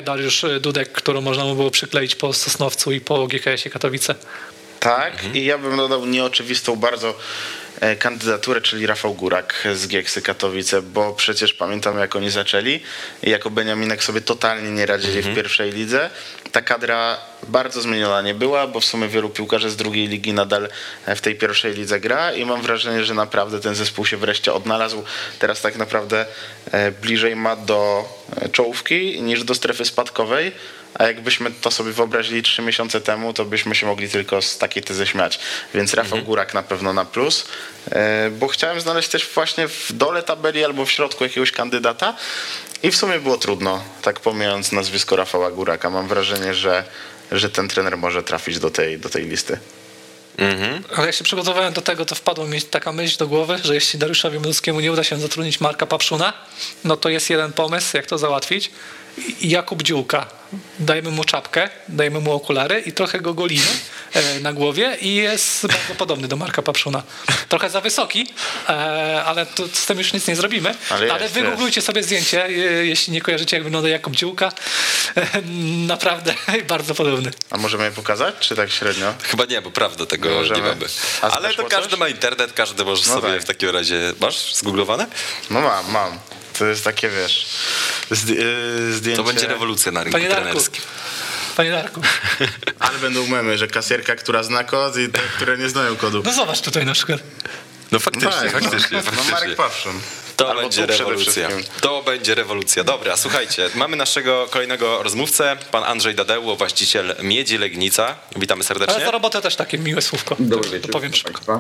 Dariusz 0.05 0.45
Dudek, 0.61 0.93
którą 0.93 1.21
można 1.21 1.45
mu 1.45 1.55
było 1.55 1.71
przykleić 1.71 2.15
po 2.15 2.33
Sosnowcu 2.33 2.93
i 2.93 3.01
po 3.01 3.27
GKS-ie 3.27 3.71
Katowice. 3.71 4.15
Tak, 4.81 5.35
i 5.35 5.45
ja 5.45 5.59
bym 5.59 5.77
dodał 5.77 6.07
nieoczywistą 6.07 6.77
bardzo 6.77 7.15
kandydaturę, 7.99 8.61
czyli 8.61 8.87
Rafał 8.87 9.15
Górak 9.15 9.69
z 9.75 9.89
Gieksy 9.89 10.23
Katowice, 10.23 10.83
bo 10.83 11.13
przecież 11.13 11.55
pamiętam 11.55 11.99
jak 11.99 12.17
oni 12.17 12.31
zaczęli 12.31 12.81
i 13.23 13.31
jako 13.31 13.51
Beniaminek 13.51 14.05
sobie 14.05 14.21
totalnie 14.21 14.71
nie 14.71 14.87
radzili 14.87 15.23
w 15.23 15.35
pierwszej 15.35 15.73
lidze. 15.73 16.11
Ta 16.53 16.63
kadra 16.63 17.19
bardzo 17.49 17.81
zmieniona 17.81 18.23
nie 18.23 18.35
była, 18.35 18.67
bo 18.67 18.81
w 18.81 18.85
sumie 18.85 19.09
wielu 19.09 19.31
piłkarzy 19.31 19.71
z 19.71 19.77
drugiej 19.77 20.09
ligi 20.09 20.33
nadal 20.33 20.69
e, 21.07 21.17
w 21.17 21.21
tej 21.21 21.35
pierwszej 21.35 21.75
lidze 21.75 22.01
gra 22.01 22.33
i 22.33 22.45
mam 22.45 22.63
wrażenie, 22.63 23.05
że 23.05 23.15
naprawdę 23.15 23.61
ten 23.61 23.75
zespół 23.75 24.07
się 24.07 24.17
wreszcie 24.17 24.53
odnalazł. 24.53 25.05
Teraz 25.39 25.61
tak 25.61 25.77
naprawdę 25.77 26.27
e, 26.73 26.91
bliżej 26.91 27.37
ma 27.37 27.57
do 27.57 28.09
e, 28.37 28.49
czołówki 28.49 29.23
niż 29.23 29.45
do 29.45 29.55
strefy 29.55 29.85
spadkowej. 29.85 30.53
A 30.99 31.05
jakbyśmy 31.05 31.51
to 31.51 31.71
sobie 31.71 31.93
wyobrazili 31.93 32.43
trzy 32.43 32.63
miesiące 32.63 33.01
temu, 33.01 33.33
to 33.33 33.45
byśmy 33.45 33.75
się 33.75 33.87
mogli 33.87 34.09
tylko 34.09 34.43
z 34.43 34.59
takiej 34.59 34.83
tezy 34.83 35.07
śmiać. 35.07 35.39
Więc 35.75 35.95
Rafał 35.95 36.23
Górak 36.23 36.55
na 36.55 36.63
pewno 36.63 36.93
na 36.93 37.05
plus. 37.05 37.45
E, 37.91 38.31
Bo 38.31 38.49
chciałem 38.49 38.81
znaleźć 38.81 39.09
też 39.09 39.29
właśnie 39.35 39.69
w 39.69 39.93
dole 39.93 40.23
tabeli 40.23 40.65
albo 40.65 40.87
w 40.87 40.91
środku 40.91 41.25
jakiegoś 41.25 41.53
kandydata. 41.53 42.15
I 42.83 42.91
w 42.91 42.97
sumie 42.97 43.21
było 43.21 43.39
trudno, 43.39 43.83
tak 44.03 44.21
pomijając 44.21 44.73
nazwisko 44.73 45.17
Rafała 45.17 45.51
Góraka. 45.51 45.91
Mam 45.91 46.09
wrażenie, 46.09 46.55
że, 46.55 46.85
że 47.33 47.51
ten 47.51 47.69
trener 47.69 47.97
może 47.97 48.23
trafić 48.23 48.59
do 48.59 48.71
tej, 48.71 48.99
do 48.99 49.09
tej 49.09 49.27
listy. 49.27 49.59
Ale 50.97 51.07
jak 51.07 51.15
się 51.15 51.25
przygotowałem 51.25 51.73
do 51.73 51.81
tego, 51.81 52.05
to 52.05 52.15
wpadła 52.15 52.47
mi 52.47 52.63
taka 52.63 52.93
myśl 52.93 53.19
do 53.19 53.29
głowy, 53.29 53.59
że 53.65 53.75
jeśli 53.75 53.99
Dariuszowi 53.99 54.39
Młodowskiemu 54.39 54.81
nie 54.81 54.93
uda 54.93 55.05
się 55.05 55.19
zatrudnić 55.19 55.61
Marka 55.61 55.87
Papszuna, 55.87 56.33
no 56.85 56.97
to 56.97 57.09
jest 57.09 57.31
jeden 57.31 57.53
pomysł, 57.53 57.97
jak 57.97 58.07
to 58.07 58.19
załatwić. 58.19 58.71
Jakub 59.41 59.83
Dziółka. 59.83 60.27
Dajemy 60.79 61.11
mu 61.11 61.25
czapkę, 61.25 61.71
dajemy 61.89 62.21
mu 62.21 62.33
okulary 62.33 62.81
i 62.81 62.93
trochę 62.93 63.21
go 63.21 63.35
golimy 63.35 63.67
e, 64.15 64.41
na 64.41 64.53
głowie 64.53 64.97
i 65.01 65.15
jest 65.15 65.67
bardzo 65.67 65.95
podobny 65.99 66.29
do 66.29 66.37
Marka 66.37 66.63
Papszuna. 66.63 67.03
Trochę 67.49 67.71
za 67.71 67.81
wysoki, 67.81 68.29
e, 68.69 68.73
ale 69.25 69.47
to 69.47 69.69
z 69.73 69.87
tym 69.87 69.99
już 69.99 70.13
nic 70.13 70.27
nie 70.27 70.37
zrobimy. 70.37 70.75
Ale 70.91 71.13
Ale, 71.13 71.29
wygooglujcie 71.29 71.83
sobie 71.83 72.03
zdjęcie, 72.03 72.45
e, 72.45 72.51
jeśli 72.87 73.13
nie 73.13 73.21
kojarzycie 73.21 73.57
jak 73.57 73.65
wygląda 73.65 73.89
Jakub 73.89 74.17
Dziółka. 74.17 74.53
Naprawdę 75.87 76.35
bardzo 76.69 76.95
podobny. 76.95 77.31
A 77.51 77.59
możemy 77.59 77.85
je 77.85 77.91
pokazać, 77.91 78.35
czy 78.41 78.57
tak 78.57 78.71
średnio? 78.71 79.15
Chyba 79.23 79.45
nie, 79.45 79.63
bo 79.63 79.71
prawda 79.71 80.07
tego 80.07 80.29
Możemy. 80.31 80.61
nie 80.61 80.67
mamy. 80.69 80.87
A 81.23 81.31
Ale 81.31 81.55
to 81.55 81.65
każdy 81.65 81.97
ma 81.97 82.09
internet, 82.09 82.53
każdy 82.53 82.85
może 82.85 83.03
No 83.07 83.15
sobie 83.15 83.33
tak. 83.33 83.43
w 83.43 83.45
takim 83.45 83.69
razie... 83.71 84.13
Masz 84.21 84.55
zgooglowane? 84.55 85.07
No 85.51 85.61
mam, 85.61 85.91
mam. 85.91 86.19
To 86.59 86.67
jest 86.67 86.85
takie, 86.85 87.09
wiesz, 87.09 87.47
zd- 88.11 88.35
yy, 88.35 88.93
zdjęcie... 88.93 89.17
To 89.17 89.25
będzie 89.25 89.47
rewolucja 89.47 89.93
na 89.93 90.05
rynku 90.05 90.19
Panie 90.19 90.31
trenerskim. 90.31 90.83
panie 91.57 91.71
Darku, 91.71 92.01
Ale 92.79 92.99
będą 92.99 93.27
memy, 93.27 93.59
że 93.59 93.67
kasjerka, 93.69 94.17
która 94.17 94.43
zna 94.43 94.65
kod 94.65 94.97
i 94.97 95.09
te, 95.09 95.19
które 95.37 95.59
nie 95.59 95.69
znają 95.69 95.97
kodu. 95.97 96.23
no 96.25 96.33
zobacz 96.33 96.61
tutaj 96.61 96.87
na 96.87 96.93
przykład. 96.93 97.21
No 97.93 97.99
faktycznie, 97.99 98.31
Tak, 98.31 98.53
faktycznie, 98.53 98.99
no, 98.99 99.05
no 99.05 99.11
faktycznie. 99.11 99.33
Marek 99.33 99.57
Pawszyn. 99.57 100.01
To 100.37 100.49
Albo 100.51 100.63
będzie 100.63 100.87
rewolucja. 100.87 101.49
To 101.81 102.03
będzie 102.03 102.35
rewolucja. 102.35 102.85
Dobra, 102.85 103.17
słuchajcie, 103.17 103.71
mamy 103.75 103.97
naszego 103.97 104.47
kolejnego 104.51 105.03
rozmówcę, 105.03 105.57
pan 105.71 105.85
Andrzej 105.85 106.15
Dadeło, 106.15 106.57
właściciel 106.57 107.15
Miedzi 107.23 107.59
Legnica. 107.59 108.17
Witamy 108.37 108.65
serdecznie. 108.65 108.95
Ale 108.95 109.05
za 109.05 109.11
robotę 109.11 109.43
też 109.43 109.57
takie 109.57 109.79
miłe 109.79 110.03
słówko. 110.03 110.37
Dobry 110.39 110.69
To 110.69 110.75
wieczór. 110.75 110.91
powiem 110.91 111.15
szybko. 111.15 111.59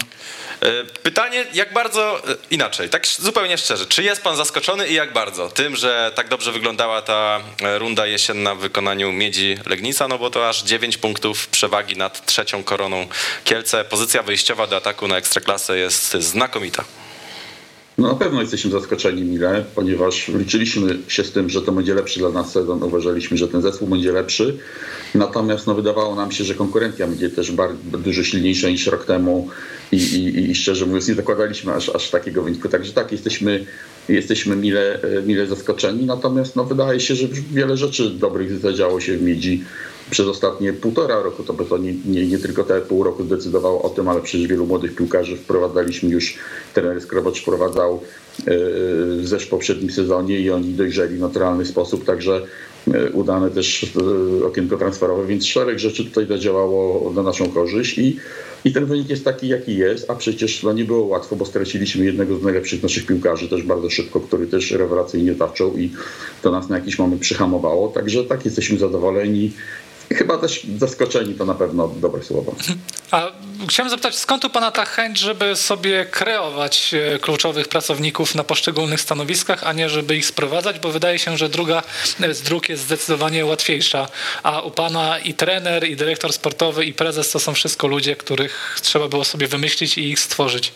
E, 0.60 0.84
Pytanie, 1.02 1.44
jak 1.52 1.72
bardzo, 1.72 2.22
e, 2.28 2.36
inaczej, 2.50 2.88
tak 2.88 3.06
zupełnie 3.06 3.58
szczerze, 3.58 3.86
czy 3.86 4.02
jest 4.02 4.22
pan 4.22 4.36
zaskoczony 4.36 4.88
i 4.88 4.94
jak 4.94 5.12
bardzo 5.12 5.48
tym, 5.48 5.76
że 5.76 6.12
tak 6.14 6.28
dobrze 6.28 6.52
wyglądała 6.52 7.02
ta 7.02 7.40
e, 7.62 7.78
runda 7.78 8.06
jesienna 8.06 8.54
w 8.54 8.58
wykonaniu 8.58 9.12
Miedzi 9.12 9.58
Legnica, 9.66 10.08
no 10.08 10.18
bo 10.18 10.30
to 10.30 10.48
aż 10.48 10.62
9 10.62 10.96
punktów 10.96 11.48
przewagi 11.48 11.96
nad 11.96 12.26
trzecią 12.26 12.64
koroną 12.64 13.06
Kielce. 13.44 13.84
Pozycja 13.84 14.22
wyjściowa 14.22 14.66
do 14.66 14.76
ataku 14.76 15.08
na 15.08 15.16
Ekstraklasę 15.16 15.78
jest 15.78 16.12
znakomita. 16.12 16.84
No 17.98 18.08
na 18.08 18.14
pewno 18.14 18.40
jesteśmy 18.40 18.70
zaskoczeni 18.70 19.22
mile, 19.22 19.64
ponieważ 19.74 20.28
liczyliśmy 20.28 20.98
się 21.08 21.24
z 21.24 21.32
tym, 21.32 21.50
że 21.50 21.62
to 21.62 21.72
będzie 21.72 21.94
lepszy 21.94 22.20
dla 22.20 22.30
nas 22.30 22.52
sezon. 22.52 22.82
Uważaliśmy, 22.82 23.36
że 23.36 23.48
ten 23.48 23.62
zespół 23.62 23.88
będzie 23.88 24.12
lepszy. 24.12 24.58
Natomiast 25.14 25.66
no, 25.66 25.74
wydawało 25.74 26.14
nam 26.14 26.32
się, 26.32 26.44
że 26.44 26.54
konkurencja 26.54 27.06
będzie 27.06 27.30
też 27.30 27.52
bardzo, 27.52 27.98
dużo 27.98 28.24
silniejsza 28.24 28.68
niż 28.68 28.86
rok 28.86 29.04
temu 29.04 29.48
i, 29.92 29.96
i, 29.96 30.50
i 30.50 30.54
szczerze 30.54 30.86
mówiąc 30.86 31.08
nie 31.08 31.14
zakładaliśmy 31.14 31.74
aż, 31.74 31.88
aż 31.88 32.10
takiego 32.10 32.42
wyniku. 32.42 32.68
Także 32.68 32.92
tak, 32.92 33.12
jesteśmy, 33.12 33.66
jesteśmy 34.08 34.56
mile, 34.56 35.02
e, 35.02 35.22
mile 35.22 35.46
zaskoczeni. 35.46 36.06
Natomiast 36.06 36.56
no, 36.56 36.64
wydaje 36.64 37.00
się, 37.00 37.14
że 37.14 37.28
wiele 37.52 37.76
rzeczy 37.76 38.10
dobrych 38.10 38.58
zadziało 38.58 39.00
się 39.00 39.16
w 39.16 39.22
Miedzi 39.22 39.64
przez 40.10 40.26
ostatnie 40.26 40.72
półtora 40.72 41.22
roku. 41.22 41.42
To, 41.42 41.52
bo 41.52 41.64
to 41.64 41.78
nie, 41.78 41.94
nie, 42.04 42.26
nie 42.26 42.38
tylko 42.38 42.64
te 42.64 42.80
pół 42.80 43.02
roku 43.02 43.24
zdecydowało 43.24 43.82
o 43.82 43.88
tym, 43.88 44.08
ale 44.08 44.20
przecież 44.20 44.46
wielu 44.46 44.66
młodych 44.66 44.94
piłkarzy 44.94 45.36
wprowadzaliśmy 45.36 46.10
już, 46.10 46.38
trener 46.74 47.00
Skrobacz 47.00 47.40
wprowadzał 47.40 48.00
yy, 48.46 49.28
też 49.30 49.44
w 49.44 49.48
poprzednim 49.48 49.90
sezonie 49.90 50.40
i 50.40 50.50
oni 50.50 50.74
dojrzeli 50.74 51.16
w 51.16 51.20
naturalny 51.20 51.66
sposób, 51.66 52.04
także 52.04 52.42
udane 53.12 53.50
też 53.50 53.94
yy, 54.40 54.46
okienko 54.46 54.76
transferowe, 54.76 55.26
więc 55.26 55.46
szereg 55.46 55.78
rzeczy 55.78 56.04
tutaj 56.04 56.26
zadziałało 56.26 57.12
na 57.12 57.22
naszą 57.22 57.50
korzyść 57.50 57.98
i 57.98 58.16
i 58.66 58.72
ten 58.72 58.86
wynik 58.86 59.10
jest 59.10 59.24
taki, 59.24 59.48
jaki 59.48 59.76
jest, 59.76 60.10
a 60.10 60.14
przecież 60.14 60.62
no, 60.62 60.72
nie 60.72 60.84
było 60.84 61.06
łatwo, 61.06 61.36
bo 61.36 61.46
straciliśmy 61.46 62.04
jednego 62.04 62.38
z 62.38 62.42
najlepszych 62.42 62.82
naszych 62.82 63.06
piłkarzy 63.06 63.48
też 63.48 63.62
bardzo 63.62 63.90
szybko, 63.90 64.20
który 64.20 64.46
też 64.46 64.70
rewelacyjnie 64.70 65.34
taczał 65.34 65.78
i 65.78 65.90
to 66.42 66.50
nas 66.50 66.68
na 66.68 66.78
jakiś 66.78 66.98
moment 66.98 67.20
przyhamowało. 67.20 67.88
Także 67.88 68.24
tak 68.24 68.44
jesteśmy 68.44 68.78
zadowoleni. 68.78 69.52
Chyba 70.14 70.38
też 70.38 70.66
zaskoczeni 70.78 71.34
to 71.34 71.44
na 71.44 71.54
pewno 71.54 71.88
dobre 71.88 72.22
słowo. 72.22 72.54
A 73.10 73.32
chciałem 73.68 73.90
zapytać, 73.90 74.16
skąd 74.16 74.44
u 74.44 74.50
Pana 74.50 74.70
ta 74.70 74.84
chęć, 74.84 75.18
żeby 75.18 75.56
sobie 75.56 76.06
kreować 76.10 76.94
e, 76.94 77.18
kluczowych 77.18 77.68
pracowników 77.68 78.34
na 78.34 78.44
poszczególnych 78.44 79.00
stanowiskach, 79.00 79.64
a 79.64 79.72
nie 79.72 79.88
żeby 79.88 80.16
ich 80.16 80.26
sprowadzać, 80.26 80.78
bo 80.78 80.92
wydaje 80.92 81.18
się, 81.18 81.36
że 81.36 81.48
druga 81.48 81.82
e, 82.20 82.34
z 82.34 82.42
dróg 82.42 82.68
jest 82.68 82.82
zdecydowanie 82.82 83.46
łatwiejsza, 83.46 84.08
a 84.42 84.60
u 84.60 84.70
Pana 84.70 85.18
i 85.18 85.34
trener, 85.34 85.88
i 85.88 85.96
dyrektor 85.96 86.32
sportowy, 86.32 86.84
i 86.84 86.92
prezes 86.92 87.30
to 87.30 87.38
są 87.38 87.54
wszystko 87.54 87.86
ludzie, 87.86 88.16
których 88.16 88.78
trzeba 88.82 89.08
było 89.08 89.24
sobie 89.24 89.48
wymyślić 89.48 89.98
i 89.98 90.10
ich 90.10 90.20
stworzyć. 90.20 90.72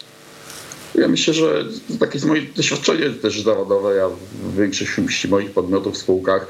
Ja 0.95 1.09
myślę, 1.09 1.35
że 1.35 1.65
takie 2.01 2.15
jest 2.15 2.27
moje 2.27 2.43
doświadczenie 2.43 3.11
też 3.11 3.41
zawodowe. 3.41 3.97
Ja 3.97 4.09
w 4.09 4.57
większości 4.57 5.29
moich 5.29 5.51
podmiotów 5.51 5.95
w 5.95 5.99
spółkach 5.99 6.47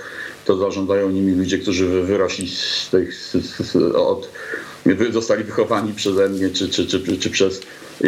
to 0.51 0.56
zarządzają 0.56 1.10
nimi 1.10 1.32
ludzie, 1.32 1.59
którzy 1.59 1.86
wy- 1.86 2.02
wyrośli 2.02 2.48
z 2.48 2.89
tych, 2.90 3.14
z, 3.14 3.32
z, 3.70 3.77
od, 3.94 4.28
zostali 5.10 5.44
wychowani 5.44 5.93
przeze 5.93 6.28
mnie 6.28 6.51
czy, 6.51 6.68
czy, 6.68 6.86
czy, 6.86 7.18
czy 7.18 7.31
przez 7.31 7.60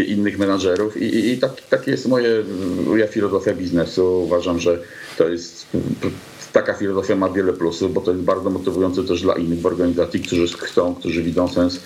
innych 0.06 0.39
menadżerów 0.39 0.97
i, 0.97 1.05
i, 1.05 1.32
i 1.32 1.39
tak, 1.39 1.52
tak 1.70 1.86
jest 1.86 2.09
moje, 2.09 2.43
moja 2.86 3.06
filozofia 3.06 3.55
biznesu. 3.55 4.23
Uważam, 4.24 4.59
że 4.59 4.78
to 5.19 5.28
jest 5.28 5.66
taka 6.52 6.74
filozofia 6.74 7.16
ma 7.16 7.28
wiele 7.28 7.52
plusów, 7.52 7.94
bo 7.94 8.01
to 8.01 8.10
jest 8.10 8.23
bardzo 8.23 8.51
motywujące 8.51 9.05
też 9.05 9.23
dla 9.23 9.35
innych 9.35 9.60
w 9.60 9.66
organizacji, 9.66 10.20
którzy 10.20 10.48
chcą, 10.59 10.94
którzy 10.94 11.23
widzą 11.23 11.48
sens 11.48 11.81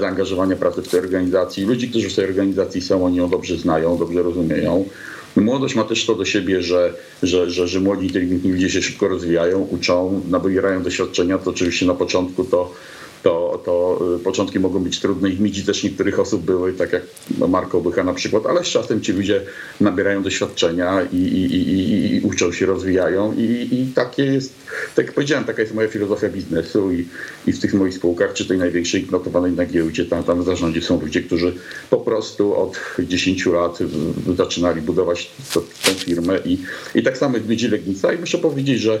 zaangażowania 0.00 0.56
pracy 0.56 0.82
w 0.82 0.88
tej 0.88 1.00
organizacji. 1.00 1.64
Ludzi, 1.64 1.90
którzy 1.90 2.10
w 2.10 2.14
tej 2.14 2.24
organizacji 2.24 2.82
są, 2.82 3.04
oni 3.04 3.16
ją 3.16 3.30
dobrze 3.30 3.56
znają, 3.56 3.98
dobrze 3.98 4.22
rozumieją. 4.22 4.84
Młodość 5.36 5.74
ma 5.74 5.84
też 5.84 6.06
to 6.06 6.14
do 6.14 6.24
siebie, 6.24 6.62
że, 6.62 6.94
że, 7.22 7.50
że, 7.50 7.68
że 7.68 7.80
młodzi, 7.80 8.06
inteligentni 8.06 8.52
ludzie 8.52 8.70
się 8.70 8.82
szybko 8.82 9.08
rozwijają, 9.08 9.58
uczą, 9.58 10.22
nabierają 10.30 10.82
doświadczenia. 10.82 11.38
To 11.38 11.50
oczywiście 11.50 11.86
na 11.86 11.94
początku 11.94 12.44
to 12.44 12.74
to, 13.22 13.62
to 13.64 14.00
y, 14.16 14.18
początki 14.18 14.60
mogą 14.60 14.84
być 14.84 15.00
trudne 15.00 15.30
i 15.30 15.32
w 15.32 15.40
Midzi 15.40 15.64
też 15.64 15.84
niektórych 15.84 16.20
osób 16.20 16.42
były, 16.42 16.72
tak 16.72 16.92
jak 16.92 17.02
Marko 17.48 17.80
Bycha 17.80 18.04
na 18.04 18.14
przykład, 18.14 18.46
ale 18.46 18.64
z 18.64 18.66
czasem 18.66 19.00
ci 19.00 19.12
ludzie 19.12 19.42
nabierają 19.80 20.22
doświadczenia 20.22 21.02
i, 21.12 21.16
i, 21.16 21.44
i, 21.54 22.16
i, 22.16 22.20
uczą 22.20 22.52
się, 22.52 22.66
rozwijają 22.66 23.34
i, 23.34 23.68
i 23.72 23.92
takie 23.94 24.24
jest, 24.24 24.54
tak 24.94 25.06
jak 25.06 25.14
powiedziałem, 25.14 25.44
taka 25.44 25.62
jest 25.62 25.74
moja 25.74 25.88
filozofia 25.88 26.28
biznesu 26.28 26.92
i, 26.92 27.06
i 27.46 27.52
w 27.52 27.60
tych 27.60 27.74
moich 27.74 27.94
spółkach, 27.94 28.32
czy 28.32 28.48
tej 28.48 28.58
największej 28.58 29.06
notowanej 29.10 29.52
na 29.52 29.66
giełdzie, 29.66 30.04
tam, 30.04 30.24
tam 30.24 30.42
w 30.42 30.44
zarządzie 30.44 30.82
są 30.82 31.00
ludzie, 31.00 31.22
którzy 31.22 31.54
po 31.90 31.96
prostu 31.96 32.56
od 32.56 32.78
10 32.98 33.46
lat 33.46 33.78
zaczynali 34.36 34.82
budować 34.82 35.30
tę 35.84 35.90
firmę 35.94 36.38
i, 36.44 36.58
i 36.94 37.02
tak 37.02 37.18
samo 37.18 37.38
Midzi 37.48 37.68
Legnica 37.68 38.12
i 38.12 38.18
muszę 38.18 38.38
powiedzieć, 38.38 38.80
że 38.80 39.00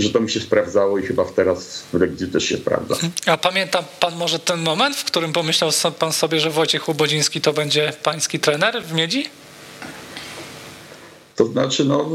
że 0.00 0.10
to 0.10 0.20
mi 0.20 0.30
się 0.30 0.40
sprawdzało 0.40 0.98
i 0.98 1.02
chyba 1.02 1.24
teraz 1.24 1.82
w 1.92 2.00
Legnicy 2.00 2.28
też 2.28 2.44
się 2.44 2.56
sprawdza. 2.56 2.96
A 3.26 3.36
pamięta 3.36 3.84
pan 4.00 4.16
może 4.16 4.38
ten 4.38 4.60
moment, 4.60 4.96
w 4.96 5.04
którym 5.04 5.32
pomyślał 5.32 5.70
pan 5.98 6.12
sobie, 6.12 6.40
że 6.40 6.50
Wojciech 6.50 6.88
Łobodziński 6.88 7.40
to 7.40 7.52
będzie 7.52 7.92
pański 8.02 8.40
trener 8.40 8.82
w 8.82 8.92
Miedzi? 8.92 9.24
To 11.36 11.44
znaczy, 11.46 11.84
no, 11.84 12.10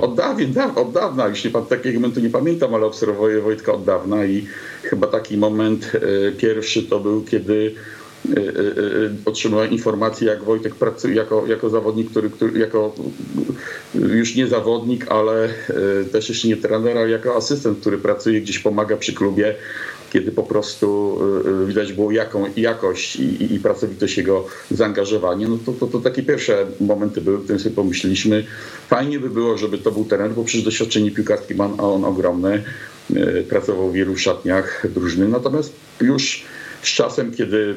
od 0.00 0.14
dawna, 0.14 0.74
od 0.74 0.92
dawna, 0.92 1.26
już 1.26 1.44
nie, 1.44 1.50
pan- 1.50 1.66
takiego 1.66 2.00
momentu 2.00 2.20
nie 2.20 2.30
pamiętam, 2.30 2.74
ale 2.74 2.86
obserwuję 2.86 3.40
Wojtka 3.40 3.72
od 3.72 3.84
dawna 3.84 4.24
i 4.24 4.46
chyba 4.82 5.06
taki 5.06 5.36
moment 5.36 5.92
e, 5.94 6.32
pierwszy 6.32 6.82
to 6.82 7.00
był, 7.00 7.24
kiedy 7.24 7.74
otrzymałem 9.24 9.70
informację, 9.70 10.26
jak 10.26 10.44
Wojtek 10.44 10.74
pracuje 10.74 11.14
jako, 11.14 11.46
jako 11.46 11.70
zawodnik, 11.70 12.10
który, 12.10 12.30
który 12.30 12.58
jako 12.58 12.94
już 13.94 14.34
nie 14.34 14.46
zawodnik, 14.46 15.06
ale 15.08 15.48
też 16.12 16.28
jeszcze 16.28 16.48
nie 16.48 16.56
trener, 16.56 16.98
ale 16.98 17.10
jako 17.10 17.36
asystent, 17.36 17.80
który 17.80 17.98
pracuje 17.98 18.40
gdzieś, 18.40 18.58
pomaga 18.58 18.96
przy 18.96 19.12
klubie, 19.12 19.54
kiedy 20.12 20.32
po 20.32 20.42
prostu 20.42 21.18
widać 21.66 21.92
było 21.92 22.10
jaką, 22.10 22.44
jakość 22.56 23.16
i, 23.16 23.22
i, 23.22 23.54
i 23.54 23.60
pracowitość 23.60 24.16
jego 24.16 24.46
zaangażowanie, 24.70 25.48
no 25.48 25.58
to, 25.66 25.72
to, 25.72 25.86
to 25.86 26.00
takie 26.00 26.22
pierwsze 26.22 26.66
momenty 26.80 27.20
były, 27.20 27.38
w 27.38 27.42
którym 27.42 27.60
sobie 27.60 27.74
pomyśleliśmy, 27.74 28.44
fajnie 28.88 29.20
by 29.20 29.30
było, 29.30 29.58
żeby 29.58 29.78
to 29.78 29.90
był 29.90 30.04
trener, 30.04 30.30
bo 30.30 30.44
przecież 30.44 30.64
doświadczenie 30.64 31.10
piłkarskie 31.10 31.54
ma 31.54 31.64
on 31.64 32.04
ogromne, 32.04 32.62
pracował 33.48 33.90
w 33.90 33.94
wielu 33.94 34.16
szatniach 34.16 34.86
drużyny, 34.94 35.28
natomiast 35.28 35.72
już 36.00 36.44
z 36.84 36.94
czasem, 36.94 37.32
kiedy 37.32 37.74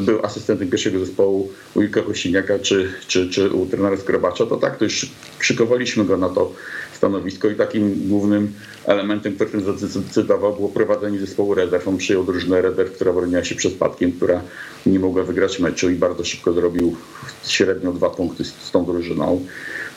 był 0.00 0.24
asystentem 0.24 0.70
pierwszego 0.70 0.98
zespołu 0.98 1.52
u 1.74 1.82
Ilka 1.82 2.02
Kościniaka 2.02 2.58
czy, 2.58 2.92
czy, 3.06 3.30
czy 3.30 3.50
u 3.50 3.66
trenera 3.66 3.96
Skrobacza, 3.96 4.46
to 4.46 4.56
tak, 4.56 4.76
to 4.76 4.84
już 4.84 5.06
szykowaliśmy 5.40 6.04
go 6.04 6.16
na 6.16 6.28
to 6.28 6.52
stanowisko 6.92 7.48
i 7.48 7.54
takim 7.54 8.08
głównym 8.08 8.52
elementem, 8.86 9.34
który 9.34 9.50
ten 9.50 9.60
zadecydował, 9.88 10.54
było 10.54 10.68
prowadzenie 10.68 11.18
zespołu 11.18 11.54
rezerw. 11.54 11.88
On 11.88 11.96
przyjął 11.96 12.24
drużynę 12.24 12.62
rezerw, 12.62 12.92
która 12.92 13.12
broniła 13.12 13.44
się 13.44 13.54
przed 13.54 13.72
spadkiem, 13.72 14.12
która 14.12 14.42
nie 14.86 14.98
mogła 14.98 15.22
wygrać 15.22 15.58
meczu 15.58 15.90
i 15.90 15.94
bardzo 15.94 16.24
szybko 16.24 16.52
zrobił 16.52 16.96
średnio 17.46 17.92
dwa 17.92 18.10
punkty 18.10 18.44
z, 18.44 18.48
z 18.48 18.70
tą 18.70 18.84
drużyną. 18.84 19.46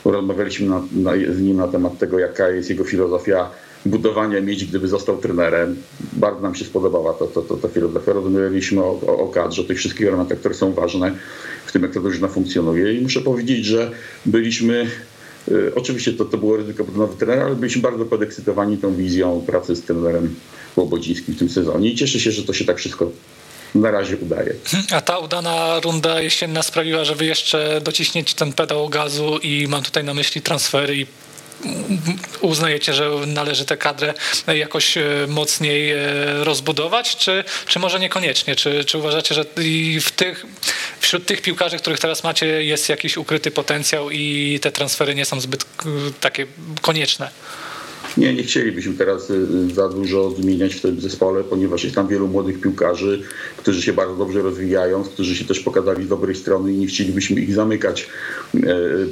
Rozmawialiśmy 0.04 0.68
na, 0.68 0.82
na, 0.92 1.12
z 1.12 1.40
nim 1.40 1.56
na 1.56 1.68
temat 1.68 1.98
tego, 1.98 2.18
jaka 2.18 2.48
jest 2.48 2.70
jego 2.70 2.84
filozofia 2.84 3.50
budowania 3.86 4.40
mieć, 4.40 4.64
gdyby 4.64 4.88
został 4.88 5.16
trenerem. 5.16 5.76
Bardzo 6.12 6.40
nam 6.40 6.54
się 6.54 6.64
spodobała 6.64 7.12
ta, 7.12 7.26
ta, 7.26 7.40
ta, 7.40 7.54
ta 7.62 7.68
filozofia. 7.68 8.12
Rozmawialiśmy 8.12 8.82
o, 8.82 9.00
o, 9.06 9.18
o 9.18 9.28
kadrze, 9.28 9.64
tych 9.64 9.78
wszystkich 9.78 10.06
elementach, 10.06 10.38
które 10.38 10.54
są 10.54 10.72
ważne 10.72 11.12
w 11.66 11.72
tym, 11.72 11.82
jak 11.82 11.94
ta 11.94 12.00
drużyna 12.00 12.28
funkcjonuje. 12.28 12.94
I 12.94 13.00
muszę 13.00 13.20
powiedzieć, 13.20 13.64
że 13.64 13.90
byliśmy 14.26 14.86
y, 15.48 15.72
Oczywiście 15.74 16.12
to, 16.12 16.24
to 16.24 16.38
było 16.38 16.56
ryzyko 16.56 16.84
nowy 16.96 17.16
trener, 17.16 17.38
ale 17.38 17.56
byliśmy 17.56 17.82
bardzo 17.82 18.04
podekscytowani 18.04 18.78
tą 18.78 18.94
wizją 18.94 19.44
pracy 19.46 19.76
z 19.76 19.82
trenerem 19.82 20.34
Łobodzińskim 20.76 21.34
w 21.34 21.38
tym 21.38 21.48
sezonie 21.48 21.90
i 21.90 21.94
cieszę 21.94 22.20
się, 22.20 22.32
że 22.32 22.42
to 22.42 22.52
się 22.52 22.64
tak 22.64 22.78
wszystko 22.78 23.10
na 23.74 23.90
razie 23.90 24.16
udaje. 24.16 24.54
A 24.92 25.00
ta 25.00 25.18
udana 25.18 25.80
runda 25.80 26.20
jesienna 26.20 26.62
sprawiła, 26.62 27.04
że 27.04 27.14
wy 27.14 27.24
jeszcze 27.24 27.80
dociśniecie 27.84 28.34
ten 28.34 28.52
pedał 28.52 28.88
gazu 28.88 29.38
i 29.42 29.66
mam 29.68 29.82
tutaj 29.82 30.04
na 30.04 30.14
myśli 30.14 30.42
transfery 30.42 30.96
i 30.96 31.06
uznajecie, 32.40 32.94
że 32.94 33.10
należy 33.26 33.64
tę 33.64 33.76
kadrę 33.76 34.14
jakoś 34.46 34.96
e, 34.96 35.02
mocniej 35.28 35.90
e, 35.90 35.96
rozbudować, 36.44 37.16
czy, 37.16 37.44
czy 37.66 37.78
może 37.78 38.00
niekoniecznie? 38.00 38.56
Czy, 38.56 38.84
czy 38.84 38.98
uważacie, 38.98 39.34
że 39.34 39.44
w 40.00 40.10
tych, 40.16 40.46
wśród 41.00 41.26
tych 41.26 41.42
piłkarzy, 41.42 41.78
których 41.78 42.00
teraz 42.00 42.24
macie, 42.24 42.64
jest 42.64 42.88
jakiś 42.88 43.16
ukryty 43.16 43.50
potencjał 43.50 44.10
i 44.10 44.58
te 44.62 44.72
transfery 44.72 45.14
nie 45.14 45.24
są 45.24 45.40
zbyt 45.40 45.62
e, 45.62 45.86
takie 46.20 46.46
konieczne? 46.82 47.30
Nie, 48.16 48.34
nie 48.34 48.42
chcielibyśmy 48.42 48.94
teraz 48.94 49.30
y, 49.30 49.74
za 49.74 49.88
dużo 49.88 50.30
zmieniać 50.30 50.74
w 50.74 50.80
tym 50.80 51.00
zespole, 51.00 51.44
ponieważ 51.44 51.84
jest 51.84 51.96
tam 51.96 52.08
wielu 52.08 52.28
młodych 52.28 52.60
piłkarzy, 52.60 53.22
którzy 53.56 53.82
się 53.82 53.92
bardzo 53.92 54.16
dobrze 54.16 54.42
rozwijają, 54.42 55.04
którzy 55.04 55.36
się 55.36 55.44
też 55.44 55.60
pokazali 55.60 56.04
z 56.04 56.08
dobrej 56.08 56.34
strony 56.34 56.72
i 56.72 56.76
nie 56.76 56.86
chcielibyśmy 56.86 57.40
ich 57.40 57.54
zamykać, 57.54 58.08
y, 58.54 58.60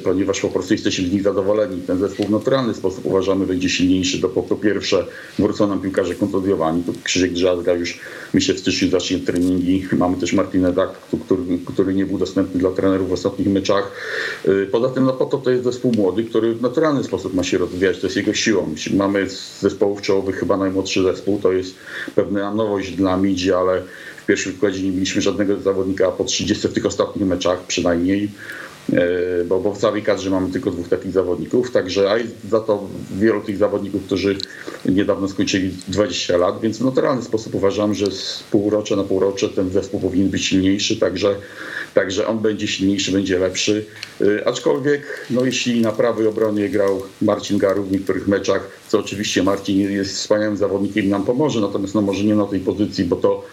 ponieważ 0.03 0.39
po 0.39 0.49
prostu 0.49 0.73
jesteśmy 0.73 1.07
z 1.07 1.11
nich 1.11 1.23
zadowoleni. 1.23 1.81
Ten 1.81 1.99
zespół 1.99 2.25
w 2.25 2.29
naturalny 2.29 2.73
sposób 2.73 3.05
uważamy 3.05 3.45
będzie 3.45 3.69
silniejszy. 3.69 4.17
Do 4.17 4.29
po, 4.29 4.43
po 4.43 4.55
pierwsze 4.55 5.05
wrócą 5.39 5.67
nam 5.67 5.81
piłkarze 5.81 6.15
kontuzjowani. 6.15 6.83
Tu 6.83 6.93
Krzysiek 7.03 7.33
Drzazga 7.33 7.73
już 7.73 7.99
myślę 8.33 8.55
w 8.55 8.59
styczniu 8.59 8.89
zacznie 8.89 9.19
treningi. 9.19 9.87
Mamy 9.97 10.17
też 10.17 10.33
Martinę 10.33 10.73
Dak, 10.73 10.89
który, 11.25 11.41
który 11.65 11.93
nie 11.93 12.05
był 12.05 12.17
dostępny 12.17 12.59
dla 12.59 12.71
trenerów 12.71 13.09
w 13.09 13.13
ostatnich 13.13 13.47
meczach. 13.47 13.91
Y, 14.47 14.67
Poza 14.71 14.89
tym 14.89 15.03
no 15.03 15.13
po 15.13 15.25
to 15.25 15.37
to 15.37 15.51
jest 15.51 15.63
zespół 15.63 15.91
młody, 15.97 16.23
który 16.23 16.55
w 16.55 16.61
naturalny 16.61 17.03
sposób 17.03 17.33
ma 17.33 17.43
się 17.43 17.57
rozwijać. 17.57 17.99
To 17.99 18.07
jest 18.07 18.17
jego 18.17 18.33
siłą. 18.33 18.75
Mamy 18.93 19.29
z 19.29 19.59
zespołów 19.59 20.01
czołowych 20.01 20.35
chyba 20.35 20.57
najmłodszy 20.57 21.03
zespół. 21.03 21.39
To 21.39 21.51
jest 21.51 21.75
pewna 22.15 22.53
nowość 22.53 22.91
dla 22.91 23.17
Midzi, 23.17 23.53
ale 23.53 23.81
w 24.23 24.25
pierwszym 24.25 24.53
składzie 24.55 24.83
nie 24.83 24.91
mieliśmy 24.91 25.21
żadnego 25.21 25.59
zawodnika 25.59 26.11
po 26.11 26.23
30 26.23 26.67
w 26.67 26.73
tych 26.73 26.85
ostatnich 26.85 27.25
meczach 27.25 27.59
przynajmniej. 27.67 28.29
E, 28.93 29.43
Bo, 29.45 29.59
bo 29.59 29.73
w 29.73 29.77
całej 29.77 30.03
kadrze 30.03 30.29
mamy 30.29 30.49
tylko 30.51 30.71
dwóch 30.71 30.89
takich 30.89 31.11
zawodników, 31.11 31.71
także 31.71 32.11
a 32.11 32.15
za 32.49 32.59
to 32.59 32.87
wielu 33.19 33.41
tych 33.41 33.57
zawodników, 33.57 34.03
którzy 34.05 34.37
niedawno 34.85 35.27
skończyli 35.27 35.71
20 35.87 36.37
lat, 36.37 36.61
więc 36.61 36.77
w 36.77 36.85
naturalny 36.85 37.21
sposób 37.21 37.55
uważam, 37.55 37.93
że 37.93 38.11
z 38.11 38.43
półrocza 38.51 38.95
na 38.95 39.03
półrocze 39.03 39.49
ten 39.49 39.69
zespół 39.69 39.99
powinien 39.99 40.29
być 40.29 40.45
silniejszy, 40.45 40.99
także, 40.99 41.35
także 41.93 42.27
on 42.27 42.39
będzie 42.39 42.67
silniejszy, 42.67 43.11
będzie 43.11 43.39
lepszy. 43.39 43.85
E, 44.21 44.47
Aczkolwiek, 44.47 45.27
no 45.29 45.45
jeśli 45.45 45.81
na 45.81 45.91
prawej 45.91 46.27
obronie 46.27 46.69
grał 46.69 47.01
Marcin 47.21 47.57
Garu 47.57 47.83
w 47.83 47.91
niektórych 47.91 48.27
meczach, 48.27 48.69
co 48.87 48.99
oczywiście 48.99 49.43
Marcin 49.43 49.91
jest 49.91 50.15
wspaniałym 50.15 50.57
zawodnikiem 50.57 51.05
i 51.05 51.09
nam 51.09 51.25
pomoże, 51.25 51.61
natomiast 51.61 51.95
no 51.95 52.01
może 52.01 52.23
nie 52.23 52.35
na 52.35 52.45
tej 52.45 52.59
pozycji, 52.59 53.05
bo 53.05 53.15
to 53.15 53.45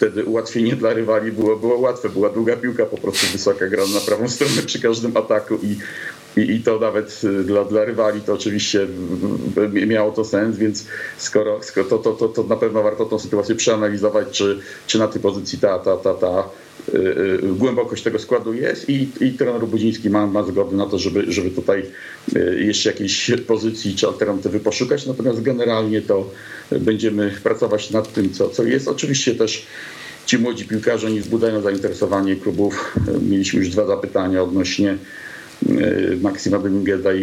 wtedy 0.00 0.24
ułatwienie 0.24 0.76
dla 0.76 0.92
rywali 0.92 1.32
było, 1.32 1.56
było 1.56 1.78
łatwe. 1.78 2.08
Była 2.08 2.30
długa 2.30 2.56
piłka, 2.56 2.86
po 2.86 2.98
prostu 2.98 3.26
wysoka 3.32 3.68
grana 3.68 3.94
na 3.94 4.00
prawą 4.00 4.28
stronę 4.28 4.62
przy 4.66 4.82
każdym 4.82 5.16
ataku 5.16 5.54
i, 5.62 5.76
i, 6.36 6.40
i 6.40 6.60
to 6.60 6.78
nawet 6.78 7.20
y, 7.24 7.44
dla, 7.44 7.64
dla 7.64 7.84
rywali 7.84 8.20
to 8.20 8.32
oczywiście 8.32 8.86
miało 9.86 10.12
to 10.12 10.24
sens, 10.24 10.56
więc 10.56 10.86
skoro, 11.18 11.62
skoro 11.62 11.88
to, 11.88 11.98
to, 11.98 12.12
to, 12.12 12.28
to 12.28 12.42
na 12.42 12.56
pewno 12.56 12.82
warto 12.82 13.04
tą 13.04 13.18
sytuację 13.18 13.54
przeanalizować, 13.54 14.28
czy, 14.30 14.60
czy 14.86 14.98
na 14.98 15.08
tej 15.08 15.22
pozycji 15.22 15.58
ta, 15.58 15.78
ta, 15.78 15.96
ta, 15.96 16.14
ta 16.14 16.44
y, 16.94 16.98
y, 16.98 17.38
głębokość 17.42 18.02
tego 18.02 18.18
składu 18.18 18.54
jest 18.54 18.88
i, 18.88 19.08
i 19.20 19.32
trener 19.32 19.66
Budziński 19.66 20.10
ma, 20.10 20.26
ma 20.26 20.42
zgodę 20.42 20.76
na 20.76 20.86
to, 20.86 20.98
żeby, 20.98 21.32
żeby 21.32 21.50
tutaj 21.50 21.82
jeszcze 22.58 22.90
jakiejś 22.90 23.30
pozycji 23.46 23.94
czy 23.94 24.06
alternatywy 24.06 24.60
poszukać, 24.60 25.06
natomiast 25.06 25.42
generalnie 25.42 26.02
to 26.02 26.30
będziemy 26.70 27.34
pracować 27.42 27.90
nad 27.90 28.12
tym, 28.12 28.32
co, 28.32 28.48
co 28.48 28.64
jest. 28.64 28.88
Oczywiście 28.88 29.34
też 29.34 29.66
ci 30.26 30.38
młodzi 30.38 30.64
piłkarze 30.64 31.10
nie 31.10 31.20
wzbudzają 31.20 31.60
zainteresowanie 31.60 32.36
klubów. 32.36 32.96
Mieliśmy 33.28 33.58
już 33.58 33.68
dwa 33.68 33.86
zapytania 33.86 34.42
odnośnie 34.42 34.98
Maksima 36.22 36.58
Domingueza 36.58 37.14
i 37.14 37.22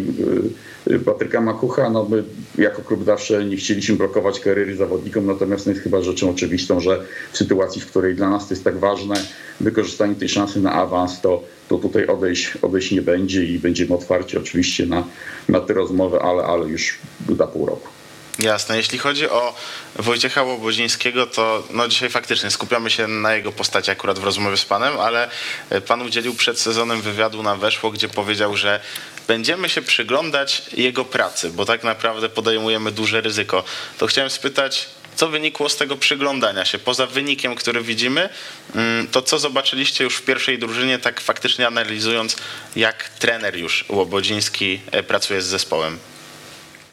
y, 0.89 0.93
y, 0.93 0.99
Patryka 0.99 1.41
Makucha. 1.41 1.89
No 1.89 2.07
my 2.09 2.23
jako 2.57 2.81
klub 2.81 3.05
zawsze 3.05 3.45
nie 3.45 3.57
chcieliśmy 3.57 3.95
blokować 3.95 4.39
kariery 4.39 4.76
zawodnikom, 4.76 5.26
natomiast 5.26 5.65
no 5.65 5.72
jest 5.72 5.84
chyba 5.84 6.01
rzeczą 6.01 6.30
oczywistą, 6.30 6.80
że 6.80 7.03
w 7.31 7.38
sytuacji, 7.38 7.81
w 7.81 7.85
której 7.85 8.15
dla 8.15 8.30
nas 8.30 8.47
to 8.47 8.53
jest 8.53 8.64
tak 8.64 8.77
ważne, 8.77 9.15
wykorzystanie 9.61 10.15
tej 10.15 10.30
szansy 10.30 10.61
na 10.61 10.73
awans, 10.73 11.22
to, 11.22 11.43
to 11.69 11.77
tutaj 11.77 12.07
odejść, 12.07 12.57
odejść 12.61 12.91
nie 12.91 13.01
będzie 13.01 13.43
i 13.43 13.59
będziemy 13.59 13.93
otwarci 13.93 14.38
oczywiście 14.38 14.85
na, 14.85 15.03
na 15.49 15.59
te 15.59 15.73
rozmowy, 15.73 16.19
ale, 16.19 16.43
ale 16.43 16.69
już 16.69 16.99
za 17.38 17.47
pół 17.47 17.65
roku. 17.65 17.97
Jasne. 18.39 18.77
Jeśli 18.77 18.97
chodzi 18.97 19.30
o 19.30 19.55
Wojciecha 19.95 20.43
Łobodzińskiego, 20.43 21.27
to 21.27 21.64
no 21.69 21.88
dzisiaj 21.88 22.09
faktycznie 22.09 22.51
skupiamy 22.51 22.89
się 22.89 23.07
na 23.07 23.35
jego 23.35 23.51
postaci 23.51 23.91
akurat 23.91 24.19
w 24.19 24.23
rozmowie 24.23 24.57
z 24.57 24.65
panem, 24.65 24.99
ale 24.99 25.30
e, 25.69 25.81
pan 25.81 26.01
udzielił 26.01 26.35
przed 26.35 26.59
sezonem 26.59 27.01
wywiadu 27.01 27.43
na 27.43 27.55
Weszło, 27.55 27.91
gdzie 27.91 28.09
powiedział, 28.09 28.57
że 28.57 28.80
będziemy 29.27 29.69
się 29.69 29.81
przyglądać 29.81 30.61
jego 30.73 31.05
pracy, 31.05 31.49
bo 31.49 31.65
tak 31.65 31.84
naprawdę 31.84 32.30
podejmujemy 32.30 32.91
duże 32.91 33.22
ryzyko. 33.22 33.64
To 33.97 34.07
chciałem 34.07 34.30
spytać, 34.30 34.89
co 35.15 35.30
wynikło 35.30 35.69
z 35.69 35.77
tego 35.77 35.97
przyglądania 35.97 36.65
się? 36.65 36.80
Poza 36.80 37.07
wynikiem, 37.07 37.55
który 37.55 37.81
widzimy, 37.81 38.30
mm, 38.76 39.07
to 39.07 39.22
co 39.22 39.39
zobaczyliście 39.39 40.03
już 40.03 40.15
w 40.15 40.22
pierwszej 40.22 40.59
drużynie, 40.59 40.99
tak 40.99 41.22
faktycznie 41.22 41.68
analizując, 41.68 42.35
jak 42.76 43.09
trener 43.09 43.57
już 43.57 43.85
Łobodziński 43.89 44.81
e, 44.91 45.03
pracuje 45.03 45.41
z 45.41 45.45
zespołem? 45.45 45.99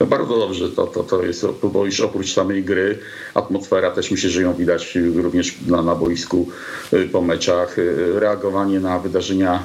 No 0.01 0.07
bardzo 0.07 0.39
dobrze, 0.39 0.69
to, 0.69 0.87
to, 0.87 1.03
to 1.03 1.23
jest, 1.23 1.47
bo 1.63 1.87
już 1.87 2.01
oprócz 2.01 2.33
samej 2.33 2.65
gry, 2.65 2.99
atmosfera 3.35 3.91
też 3.91 4.11
myślę, 4.11 4.31
że 4.31 4.43
ją 4.43 4.55
widać 4.55 4.99
również 5.15 5.55
na, 5.67 5.83
na 5.83 5.95
boisku 5.95 6.49
y, 6.93 7.09
po 7.09 7.23
meczach, 7.23 7.79
y, 7.79 8.21
reagowanie 8.21 8.81
na 8.81 8.99
wydarzenia 8.99 9.63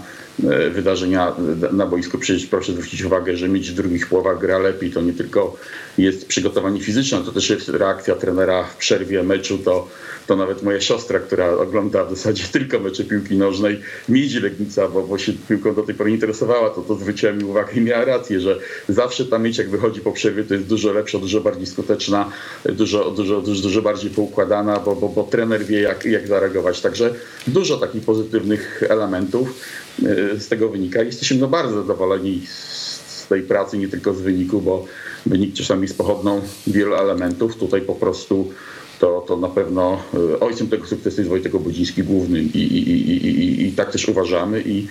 wydarzenia 0.72 1.36
na 1.72 1.86
boisku. 1.86 2.18
Przecież 2.18 2.45
proszę 2.45 2.72
zwrócić 2.72 3.03
uwagę, 3.03 3.38
że 3.38 3.49
mieć 3.49 3.72
w 3.72 3.76
drugich 3.76 4.07
połowach 4.07 4.40
gra 4.40 4.60
lepiej, 4.60 4.91
to 4.91 5.02
nie 5.02 5.14
tylko 5.14 5.57
jest 5.98 6.28
przygotowanie 6.28 6.82
fizyczne, 6.82 7.22
to 7.26 7.32
też 7.32 7.49
jest 7.49 7.70
reakcja 7.70 8.16
trenera 8.16 8.64
w 8.64 8.78
przerwie 8.78 9.24
meczu, 9.24 9.57
to, 9.57 9.88
to 10.28 10.36
nawet 10.36 10.64
moja 10.64 10.82
siostra, 10.82 11.20
która 11.20 11.52
ogląda 11.52 12.06
w 12.06 12.10
zasadzie 12.10 12.44
tylko 12.52 12.80
mecze 12.80 13.03
piłki 13.03 13.38
nożnej, 13.38 13.80
Miedzi 14.10 14.40
Legnica, 14.40 14.88
bo, 14.88 15.03
bo 15.03 15.18
się 15.18 15.34
piłką 15.49 15.76
do 15.76 15.84
tej 15.84 15.95
pory 15.95 16.11
interesowała, 16.11 16.70
to, 16.70 16.82
to 16.82 16.95
zwróciła 16.95 17.32
mi 17.32 17.44
uwagę 17.44 17.74
i 17.74 17.82
miała 17.82 18.06
rację, 18.06 18.40
że 18.40 18.60
zawsze 18.90 19.26
ta 19.26 19.40
miedź 19.40 19.57
jak 19.57 19.70
wychodzi 19.70 20.02
po 20.02 20.11
przerwie, 20.11 20.44
to 20.44 20.53
jest 20.53 20.66
dużo 20.66 20.94
lepsza, 20.94 21.20
dużo 21.20 21.41
bardziej 21.41 21.66
skuteczna, 21.66 22.32
dużo, 22.66 23.11
dużo, 23.11 23.41
dużo, 23.41 23.61
dużo 23.61 23.82
bardziej 23.82 24.11
poukładana, 24.11 24.80
bo, 24.80 24.95
bo, 24.95 25.10
bo 25.10 25.24
trener 25.24 25.66
wie 25.66 25.82
jak, 25.82 26.06
jak 26.06 26.28
zareagować. 26.28 26.82
Także 26.82 27.14
dużo 27.49 27.77
takich 27.77 28.03
pozytywnych 28.03 28.84
elementów 28.89 29.61
y, 30.03 30.39
z 30.39 30.47
tego 30.47 30.69
wynika. 30.69 31.03
Jesteśmy 31.03 31.38
no 31.38 31.47
bardzo 31.47 31.81
zadowoleni 31.81 32.41
z 32.47 33.27
tej 33.30 33.41
pracy, 33.41 33.77
nie 33.77 33.88
tylko 33.88 34.13
z 34.13 34.21
wyniku, 34.21 34.61
bo 34.61 34.85
wynik 35.26 35.53
czasami 35.53 35.81
jest 35.81 35.97
pochodną 35.97 36.41
wielu 36.67 36.95
elementów. 36.95 37.55
Tutaj 37.55 37.81
po 37.81 37.95
prostu 37.95 38.51
to, 38.99 39.26
to 39.27 39.38
na 39.38 39.47
pewno 39.47 40.03
y, 40.34 40.39
ojcem 40.39 40.67
tego 40.67 40.88
sukcesu 40.88 41.21
jest 41.21 41.30
Wojtek 41.30 41.55
Obudziński 41.55 42.03
głównym 42.03 42.49
i, 42.53 42.57
i, 42.57 42.89
i, 42.89 43.26
i, 43.27 43.67
i 43.67 43.71
tak 43.71 43.91
też 43.91 44.09
uważamy. 44.09 44.61
I, 44.61 44.88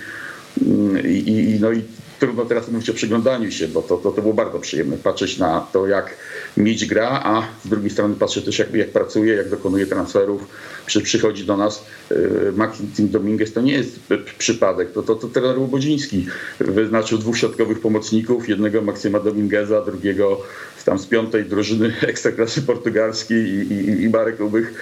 i, 1.04 1.28
i, 1.28 1.60
no 1.60 1.72
i 1.72 1.82
trudno 2.18 2.44
teraz 2.44 2.68
mówić 2.68 2.90
o 2.90 2.94
przyglądaniu 2.94 3.50
się, 3.50 3.68
bo 3.68 3.82
to, 3.82 3.96
to, 3.96 4.10
to 4.10 4.22
było 4.22 4.34
bardzo 4.34 4.58
przyjemne 4.58 4.96
patrzeć 4.96 5.38
na 5.38 5.66
to, 5.72 5.86
jak 5.86 6.16
mieć 6.56 6.86
gra, 6.86 7.20
a 7.24 7.42
z 7.64 7.68
drugiej 7.68 7.90
strony 7.90 8.14
patrzeć 8.14 8.44
też, 8.44 8.58
jak, 8.58 8.74
jak 8.74 8.90
pracuje, 8.90 9.34
jak 9.34 9.48
dokonuje 9.48 9.86
transferów. 9.86 10.46
Przy, 10.86 11.00
przychodzi 11.00 11.44
do 11.44 11.56
nas 11.56 11.84
y, 12.12 12.52
Maxim 12.56 12.88
Dominguez, 12.98 13.52
to 13.52 13.60
nie 13.60 13.72
jest 13.72 14.00
przypadek, 14.38 14.92
to, 14.92 15.02
to, 15.02 15.14
to 15.14 15.28
trener 15.28 15.58
Łobodziński 15.58 16.26
wyznaczył 16.60 17.18
dwóch 17.18 17.38
środkowych 17.38 17.80
pomocników, 17.80 18.48
jednego 18.48 18.82
Maksyma 18.82 19.20
Domingueza, 19.20 19.84
drugiego 19.84 20.40
tam 20.88 20.98
z 20.98 21.06
piątej 21.06 21.44
drużyny 21.44 21.92
ekstraklasy 22.12 22.62
portugalskiej 22.62 23.44
i, 23.48 23.72
i, 23.72 24.02
i 24.02 24.08
Marek 24.08 24.40
Ubych 24.40 24.74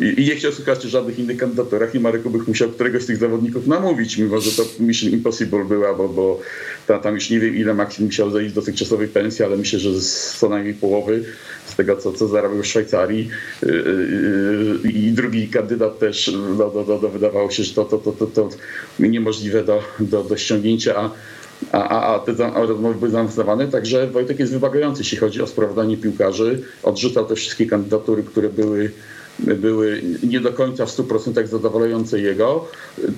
i, 0.00 0.22
i 0.22 0.24
nie 0.24 0.36
chciał 0.36 0.52
słuchać 0.52 0.86
o 0.86 0.88
żadnych 0.88 1.18
innych 1.18 1.36
kandydaturach 1.36 1.94
i 1.94 2.00
Marek 2.00 2.26
Ubych 2.26 2.48
musiał 2.48 2.68
któregoś 2.68 3.02
z 3.02 3.06
tych 3.06 3.16
zawodników 3.16 3.66
namówić, 3.66 4.18
mimo 4.18 4.40
że 4.40 4.50
to 4.50 4.62
Mission 4.80 5.10
Impossible 5.10 5.64
była, 5.64 5.94
bo, 5.94 6.08
bo 6.08 6.40
tam, 6.86 7.00
tam 7.00 7.14
już 7.14 7.30
nie 7.30 7.40
wiem 7.40 7.56
ile 7.56 7.74
Maksim 7.74 8.06
musiał 8.06 8.30
zejść 8.30 8.50
z 8.50 8.54
dotychczasowej 8.54 9.08
pensji, 9.08 9.44
ale 9.44 9.56
myślę, 9.56 9.78
że 9.78 10.00
z 10.00 10.36
co 10.38 10.48
najmniej 10.48 10.74
połowy 10.74 11.24
z 11.66 11.76
tego, 11.76 11.96
co, 11.96 12.12
co 12.12 12.28
zarabiał 12.28 12.62
w 12.62 12.66
Szwajcarii. 12.66 13.28
Yy, 13.62 13.72
yy, 14.82 14.90
i 14.90 15.12
drugi 15.12 15.48
kandydat 15.48 15.98
też 15.98 16.32
no, 16.58 16.72
no, 16.74 16.84
no, 16.88 16.98
no, 17.02 17.08
wydawało 17.08 17.50
się, 17.50 17.64
że 17.64 17.74
to, 17.74 17.84
to, 17.84 17.98
to, 17.98 18.12
to, 18.12 18.26
to 18.26 18.48
niemożliwe 18.98 19.64
do, 19.64 19.82
do, 20.00 20.24
do 20.24 20.36
ściągnięcia, 20.36 20.96
a 20.96 21.10
a, 21.72 21.88
a, 21.88 22.14
a 22.14 22.18
te 22.18 22.32
rozmowy 22.66 22.94
były 22.94 23.10
zaawansowane, 23.10 23.68
także 23.68 24.06
Wojtek 24.06 24.38
jest 24.38 24.52
wymagający, 24.52 25.00
jeśli 25.00 25.18
chodzi 25.18 25.42
o 25.42 25.46
sprawdzanie 25.46 25.96
piłkarzy. 25.96 26.62
Odrzucał 26.82 27.26
te 27.26 27.34
wszystkie 27.34 27.66
kandydatury, 27.66 28.22
które 28.22 28.48
były, 28.48 28.90
były 29.38 30.02
nie 30.22 30.40
do 30.40 30.52
końca 30.52 30.86
w 30.86 30.90
100% 30.90 31.46
zadowalające 31.46 32.20
jego. 32.20 32.68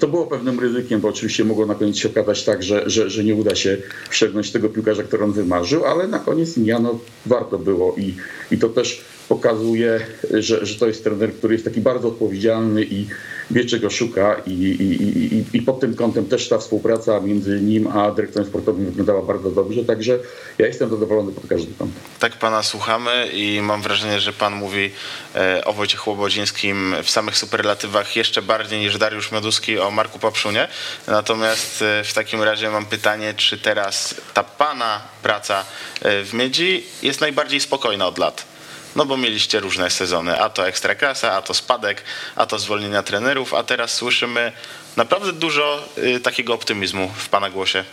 To 0.01 0.09
było 0.09 0.27
pewnym 0.27 0.61
ryzykiem, 0.61 1.01
bo 1.01 1.09
oczywiście 1.09 1.45
mogło 1.45 1.67
na 1.67 1.75
koniec 1.75 1.97
się 1.97 2.09
okazać 2.09 2.45
tak, 2.45 2.63
że, 2.63 2.91
że, 2.91 3.11
że 3.11 3.25
nie 3.25 3.35
uda 3.35 3.55
się 3.55 3.77
ściągnąć 4.11 4.53
tego 4.53 4.69
piłkarza, 4.69 5.03
który 5.03 5.25
on 5.25 5.33
wymarzył, 5.33 5.85
ale 5.85 6.09
na 6.09 6.19
koniec 6.19 6.55
dnia 6.55 6.79
no, 6.79 6.99
warto 7.27 7.59
było 7.59 7.95
i, 7.99 8.15
i 8.51 8.59
to 8.59 8.69
też 8.69 9.05
pokazuje, 9.29 10.07
że, 10.31 10.67
że 10.67 10.75
to 10.79 10.87
jest 10.87 11.05
trener, 11.05 11.33
który 11.35 11.55
jest 11.55 11.65
taki 11.65 11.81
bardzo 11.81 12.09
odpowiedzialny 12.09 12.85
i 12.85 13.07
wie 13.51 13.65
czego 13.65 13.91
szuka 13.91 14.37
i, 14.47 14.51
i, 14.53 15.03
i, 15.35 15.45
i- 15.57 15.63
pod 15.63 15.81
tym 15.81 15.95
kątem 15.95 16.27
też 16.27 16.49
ta 16.49 16.59
współpraca 16.59 17.21
między 17.21 17.61
nim 17.61 17.87
a 17.87 18.11
dyrektorem 18.11 18.49
sportowym 18.49 18.85
wyglądała 18.87 19.23
bardzo 19.23 19.51
dobrze, 19.51 19.85
także 19.85 20.19
ja 20.59 20.67
jestem 20.67 20.91
zadowolony 20.91 21.33
pod 21.33 21.47
każdym 21.47 21.75
kątem. 21.75 22.01
Tak 22.19 22.33
pana 22.39 22.63
słuchamy 22.63 23.27
i 23.33 23.61
mam 23.63 23.83
wrażenie, 23.83 24.21
że 24.21 24.33
pan 24.33 24.55
mówi 24.55 24.91
e, 25.35 25.65
o 25.65 25.73
Wojciechu 25.73 25.97
Lechu 25.97 26.11
Łobodzińskim 26.11 26.95
w 27.03 27.11
samych 27.11 27.37
superlatywach 27.39 28.17
jeszcze 28.17 28.43
bardziej 28.43 28.81
niż 28.81 28.99
Dariusz 28.99 29.33
Mioduski 29.33 29.79
o 29.79 29.91
Marku 29.91 30.19
Papszunie. 30.19 30.69
Natomiast 31.07 31.83
e, 31.83 32.05
w 32.05 32.13
takim 32.15 32.43
razie 32.43 32.71
mam 32.71 32.87
pytanie, 32.87 33.35
czy 33.37 33.59
teraz 33.59 34.15
ta 34.35 34.45
pana 34.45 35.01
praca 35.23 35.65
e, 36.03 36.25
w 36.25 36.35
Miedzi 36.35 36.85
jest 37.03 37.21
najbardziej 37.21 37.61
spokojna 37.61 38.07
od 38.07 38.19
lat? 38.19 38.56
No 38.97 39.07
bo 39.07 39.17
mieliście 39.17 39.61
różne 39.61 39.91
sezony, 39.91 40.41
a 40.41 40.49
to 40.49 40.69
ekstraklasa, 40.69 41.33
a 41.33 41.43
to 41.43 41.55
spadek, 41.55 42.05
a 42.37 42.47
to 42.47 42.59
zwolnienia 42.59 43.03
trenerów, 43.03 43.55
a 43.55 43.63
teraz 43.63 43.95
słyszymy 43.95 44.53
naprawdę 44.97 45.33
dużo 45.33 45.89
y, 45.99 46.21
takiego 46.21 46.55
optymizmu 46.55 47.13
w 47.17 47.29
pana 47.29 47.51
głosie. 47.51 47.85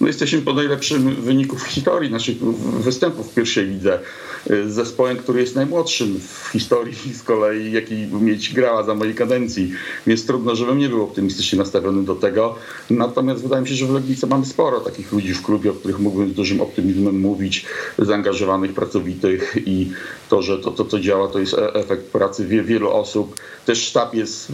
No 0.00 0.06
jesteśmy 0.06 0.42
po 0.42 0.52
najlepszym 0.52 1.14
wyniku 1.14 1.56
w 1.56 1.62
historii 1.62 2.10
naszych 2.10 2.38
występów 2.80 3.30
w 3.30 3.34
pierwszej 3.34 3.66
lidze. 3.66 3.98
Z 4.46 4.72
zespołem, 4.72 5.16
który 5.16 5.40
jest 5.40 5.56
najmłodszym 5.56 6.20
w 6.20 6.48
historii 6.52 6.94
z 7.18 7.22
kolei, 7.22 7.72
jaki 7.72 7.94
mieć 8.20 8.54
grała 8.54 8.82
za 8.82 8.94
mojej 8.94 9.14
kadencji. 9.14 9.72
Więc 10.06 10.26
trudno, 10.26 10.54
żebym 10.56 10.78
nie 10.78 10.88
był 10.88 11.02
optymistycznie 11.02 11.58
nastawiony 11.58 12.04
do 12.04 12.14
tego. 12.14 12.54
Natomiast 12.90 13.42
wydaje 13.42 13.62
mi 13.62 13.68
się, 13.68 13.74
że 13.74 13.86
w 13.86 13.90
Legnicy 13.90 14.26
mamy 14.26 14.46
sporo 14.46 14.80
takich 14.80 15.12
ludzi 15.12 15.34
w 15.34 15.42
klubie, 15.42 15.70
o 15.70 15.74
których 15.74 15.98
mógłbym 15.98 16.30
z 16.30 16.34
dużym 16.34 16.60
optymizmem 16.60 17.20
mówić, 17.20 17.66
zaangażowanych, 17.98 18.72
pracowitych 18.72 19.56
i 19.66 19.92
to, 20.28 20.42
że 20.42 20.58
to, 20.58 20.70
to 20.70 20.84
co 20.84 21.00
działa, 21.00 21.28
to 21.28 21.38
jest 21.38 21.54
e- 21.54 21.74
efekt 21.74 22.04
pracy 22.04 22.46
wielu 22.46 22.90
osób. 22.90 23.40
Też 23.66 23.82
sztab 23.82 24.14
jest 24.14 24.52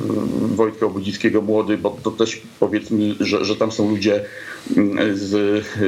Wojtka 0.55 0.87
Obudzickiego 0.87 1.43
młody, 1.43 1.79
bo 1.79 1.97
to 2.03 2.11
też 2.11 2.43
powiedzmy, 2.61 3.15
że, 3.21 3.45
że 3.45 3.57
tam 3.57 3.73
są 3.73 3.91
ludzie 3.91 4.25
z 5.15 5.36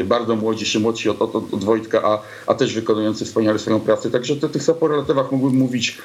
bardzo 0.04 0.36
młodzi, 0.36 0.64
czy 0.64 0.80
młodsi 0.80 1.08
od, 1.08 1.22
od, 1.22 1.34
od 1.34 1.64
Wojtka, 1.64 2.02
a, 2.04 2.22
a 2.46 2.54
też 2.54 2.74
wykonujący 2.74 3.24
wspaniale 3.24 3.58
swoją 3.58 3.80
pracę. 3.80 4.10
Także 4.10 4.34
o 4.42 4.48
tych 4.48 4.62
superlatywach 4.62 5.32
mógłbym 5.32 5.58
mówić 5.58 5.98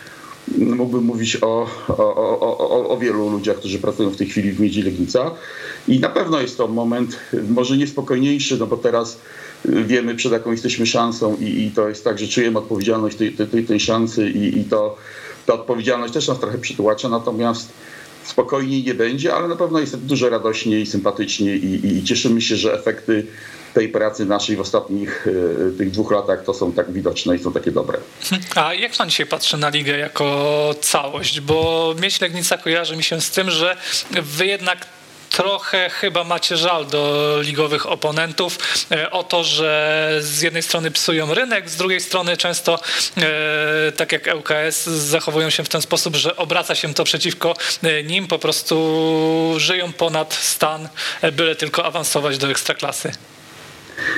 mógłbym 0.57 1.03
mówić 1.03 1.37
o, 1.41 1.67
o, 1.87 2.39
o, 2.39 2.89
o, 2.89 2.97
wielu 2.97 3.29
ludziach, 3.29 3.57
którzy 3.57 3.79
pracują 3.79 4.09
w 4.09 4.15
tej 4.15 4.27
chwili 4.27 4.51
w 4.51 4.59
Miedzi 4.59 4.81
Legnica 4.81 5.31
i 5.87 5.99
na 5.99 6.09
pewno 6.09 6.41
jest 6.41 6.57
to 6.57 6.67
moment 6.67 7.19
może 7.49 7.77
niespokojniejszy, 7.77 8.57
no 8.57 8.67
bo 8.67 8.77
teraz 8.77 9.19
wiemy 9.65 10.15
przed 10.15 10.31
jaką 10.31 10.51
jesteśmy 10.51 10.85
szansą 10.85 11.37
i, 11.39 11.63
i 11.63 11.71
to 11.71 11.89
jest 11.89 12.03
tak, 12.03 12.19
że 12.19 12.27
czujemy 12.27 12.59
odpowiedzialność 12.59 13.17
tej, 13.17 13.33
tej, 13.33 13.65
tej 13.65 13.79
szansy 13.79 14.29
i, 14.29 14.59
i 14.59 14.63
to, 14.63 14.97
ta 15.45 15.53
odpowiedzialność 15.53 16.13
też 16.13 16.27
nas 16.27 16.39
trochę 16.39 16.57
przytłacza, 16.57 17.09
natomiast 17.09 17.69
spokojniej 18.23 18.83
nie 18.83 18.93
będzie, 18.93 19.33
ale 19.33 19.47
na 19.47 19.55
pewno 19.55 19.79
jest 19.79 19.97
dużo 19.97 20.29
radośniej, 20.29 20.85
sympatycznie 20.85 21.55
i, 21.55 21.65
i, 21.65 21.97
i 21.97 22.03
cieszymy 22.03 22.41
się, 22.41 22.55
że 22.55 22.73
efekty 22.73 23.27
tej 23.73 23.89
pracy 23.89 24.25
naszej 24.25 24.55
w 24.55 24.59
ostatnich 24.59 25.27
y, 25.27 25.73
tych 25.77 25.91
dwóch 25.91 26.11
latach 26.11 26.43
to 26.43 26.53
są 26.53 26.71
tak 26.71 26.91
widoczne 26.91 27.35
i 27.35 27.39
są 27.39 27.53
takie 27.53 27.71
dobre. 27.71 27.99
A 28.55 28.73
jak 28.73 28.91
pan 28.91 29.09
dzisiaj 29.09 29.25
patrzy 29.25 29.57
na 29.57 29.69
ligę 29.69 29.97
jako 29.97 30.75
całość? 30.81 31.41
Bo 31.41 31.95
Mieć 32.01 32.21
Legnica 32.21 32.57
kojarzy 32.57 32.97
mi 32.97 33.03
się 33.03 33.21
z 33.21 33.31
tym, 33.31 33.49
że 33.49 33.77
wy 34.11 34.45
jednak 34.45 34.87
trochę 35.33 35.89
chyba 35.89 36.23
macie 36.23 36.57
żal 36.57 36.85
do 36.85 37.35
ligowych 37.41 37.85
oponentów 37.85 38.57
e, 38.91 39.11
o 39.11 39.23
to, 39.23 39.43
że 39.43 40.09
z 40.21 40.41
jednej 40.41 40.63
strony 40.63 40.91
psują 40.91 41.33
rynek, 41.33 41.69
z 41.69 41.75
drugiej 41.75 42.01
strony 42.01 42.37
często, 42.37 42.79
e, 43.17 43.91
tak 43.91 44.11
jak 44.11 44.29
ŁKS, 44.35 44.85
zachowują 44.85 45.49
się 45.49 45.63
w 45.63 45.69
ten 45.69 45.81
sposób, 45.81 46.15
że 46.15 46.35
obraca 46.35 46.75
się 46.75 46.93
to 46.93 47.03
przeciwko 47.03 47.55
e, 47.83 48.03
nim, 48.03 48.27
po 48.27 48.39
prostu 48.39 49.53
żyją 49.57 49.93
ponad 49.93 50.33
stan, 50.33 50.89
byle 51.31 51.55
tylko 51.55 51.85
awansować 51.85 52.37
do 52.37 52.51
ekstraklasy. 52.51 53.11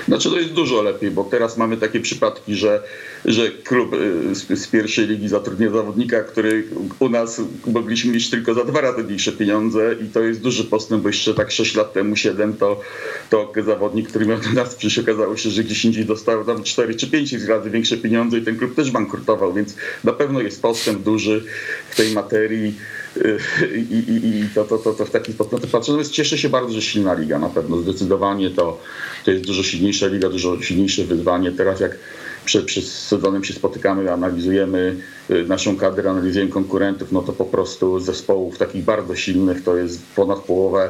Znaczy 0.07 0.29
to 0.29 0.39
jest 0.39 0.53
dużo 0.53 0.81
lepiej, 0.81 1.11
bo 1.11 1.23
teraz 1.23 1.57
mamy 1.57 1.77
takie 1.77 1.99
przypadki, 1.99 2.55
że, 2.55 2.83
że 3.25 3.51
klub 3.51 3.93
y, 3.93 4.35
z, 4.35 4.59
z 4.59 4.67
pierwszej 4.67 5.07
ligi 5.07 5.27
zatrudnia 5.27 5.71
zawodnika, 5.71 6.23
który 6.23 6.63
u 6.99 7.09
nas 7.09 7.41
mogliśmy 7.67 8.13
mieć 8.13 8.29
tylko 8.29 8.53
za 8.53 8.63
dwa 8.63 8.81
razy 8.81 9.03
mniejsze 9.03 9.31
pieniądze 9.31 9.95
i 10.05 10.09
to 10.09 10.21
jest 10.21 10.41
duży 10.41 10.63
postęp, 10.63 11.03
bo 11.03 11.09
jeszcze 11.09 11.33
tak 11.33 11.51
6 11.51 11.75
lat 11.75 11.93
temu, 11.93 12.15
7, 12.15 12.53
to, 12.53 12.81
to 13.29 13.53
zawodnik, 13.65 14.09
który 14.09 14.25
miał 14.25 14.39
do 14.39 14.49
nas 14.49 14.75
przyjść, 14.75 14.99
okazało 14.99 15.37
się, 15.37 15.49
że 15.49 15.63
gdzieś 15.63 15.85
indziej 15.85 16.05
dostał 16.05 16.45
tam 16.45 16.63
4 16.63 16.95
czy 16.95 17.07
5 17.07 17.33
razy 17.33 17.69
większe 17.69 17.97
pieniądze 17.97 18.37
i 18.37 18.41
ten 18.41 18.57
klub 18.57 18.75
też 18.75 18.91
bankrutował, 18.91 19.53
więc 19.53 19.75
na 20.03 20.13
pewno 20.13 20.41
jest 20.41 20.61
postęp 20.61 21.01
duży 21.01 21.43
w 21.89 21.95
tej 21.95 22.11
materii 22.11 22.75
i, 23.75 23.95
i, 24.09 24.49
to, 24.55 24.65
to, 24.65 24.77
to, 24.77 24.93
to 24.93 25.05
w 25.05 25.11
taki 25.11 25.33
sposób 25.33 25.51
patrzę. 25.61 25.91
Natomiast 25.91 26.11
cieszę 26.11 26.37
się 26.37 26.49
bardzo, 26.49 26.73
że 26.73 26.81
silna 26.81 27.13
liga 27.13 27.39
na 27.39 27.49
pewno. 27.49 27.77
Zdecydowanie 27.77 28.49
to, 28.49 28.81
to 29.25 29.31
jest 29.31 29.45
dużo 29.45 29.63
silniejsza 29.63 30.07
liga, 30.07 30.29
dużo 30.29 30.61
silniejsze 30.61 31.03
wyzwanie. 31.03 31.51
Teraz 31.51 31.79
jak 31.79 31.97
przed, 32.45 32.65
przed 32.65 32.83
sezonem 32.83 33.43
się 33.43 33.53
spotykamy, 33.53 34.11
analizujemy 34.11 34.95
y, 35.29 35.45
naszą 35.47 35.77
kadrę, 35.77 36.09
analizujemy 36.09 36.51
konkurentów, 36.51 37.11
no 37.11 37.21
to 37.21 37.33
po 37.33 37.45
prostu 37.45 37.99
zespołów 37.99 38.57
takich 38.57 38.83
bardzo 38.83 39.15
silnych 39.15 39.63
to 39.63 39.77
jest 39.77 40.01
ponad 40.15 40.39
połowę, 40.39 40.89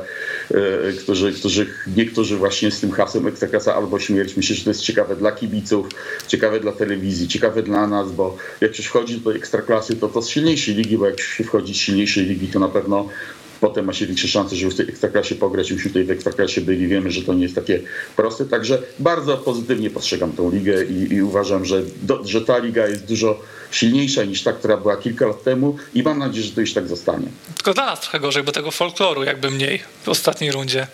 y, 0.51 0.93
którzy, 0.99 1.33
którzy 1.33 1.67
niektórzy 1.97 2.37
właśnie 2.37 2.71
z 2.71 2.79
tym 2.79 2.91
hasłem 2.91 3.27
Ekstraklasa 3.27 3.75
albo 3.75 3.99
śmierć. 3.99 4.37
Myślę, 4.37 4.55
że 4.55 4.63
to 4.63 4.69
jest 4.69 4.81
ciekawe 4.81 5.15
dla 5.15 5.31
kibiców, 5.31 5.87
ciekawe 6.27 6.59
dla 6.59 6.71
telewizji, 6.71 7.27
ciekawe 7.27 7.63
dla 7.63 7.87
nas, 7.87 8.11
bo 8.11 8.37
jak 8.61 8.75
się 8.75 8.83
wchodzi 8.83 9.21
do 9.21 9.35
Ekstraklasy, 9.35 9.95
to 9.95 10.07
to 10.07 10.21
z 10.21 10.29
silniejszej 10.29 10.75
ligi, 10.75 10.97
bo 10.97 11.05
jak 11.05 11.21
się 11.21 11.43
wchodzi 11.43 11.73
z 11.73 11.77
silniejszej 11.77 12.25
ligi, 12.25 12.47
to 12.47 12.59
na 12.59 12.69
pewno 12.69 13.09
potem 13.67 13.85
ma 13.85 13.93
się 13.93 14.05
większe 14.05 14.27
szanse, 14.27 14.55
żeby 14.55 14.71
w 14.71 14.75
tej 14.75 14.89
ekstraklasie 14.89 15.35
pograć. 15.35 15.69
Już 15.69 15.83
tutaj 15.83 16.03
w 16.03 16.11
ekstraklasie 16.11 16.61
byli, 16.61 16.87
wiemy, 16.87 17.11
że 17.11 17.21
to 17.21 17.33
nie 17.33 17.43
jest 17.43 17.55
takie 17.55 17.79
proste. 18.15 18.45
Także 18.45 18.81
bardzo 18.99 19.37
pozytywnie 19.37 19.89
postrzegam 19.89 20.31
tą 20.31 20.51
ligę 20.51 20.83
i, 20.83 21.13
i 21.13 21.21
uważam, 21.21 21.65
że, 21.65 21.81
do, 22.01 22.23
że 22.23 22.41
ta 22.41 22.57
liga 22.57 22.87
jest 22.87 23.05
dużo 23.05 23.39
silniejsza 23.71 24.23
niż 24.23 24.43
ta, 24.43 24.53
która 24.53 24.77
była 24.77 24.97
kilka 24.97 25.27
lat 25.27 25.43
temu 25.43 25.77
i 25.93 26.03
mam 26.03 26.19
nadzieję, 26.19 26.45
że 26.45 26.51
to 26.51 26.61
już 26.61 26.73
tak 26.73 26.87
zostanie. 26.87 27.27
Tylko 27.55 27.73
dla 27.73 27.85
nas 27.85 28.01
trochę 28.01 28.19
gorzej, 28.19 28.43
bo 28.43 28.51
tego 28.51 28.71
folkloru 28.71 29.23
jakby 29.23 29.51
mniej 29.51 29.81
w 30.03 30.09
ostatniej 30.09 30.51
rundzie. 30.51 30.87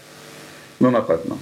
No 0.81 0.91
na 0.91 1.01
pewno. 1.01 1.37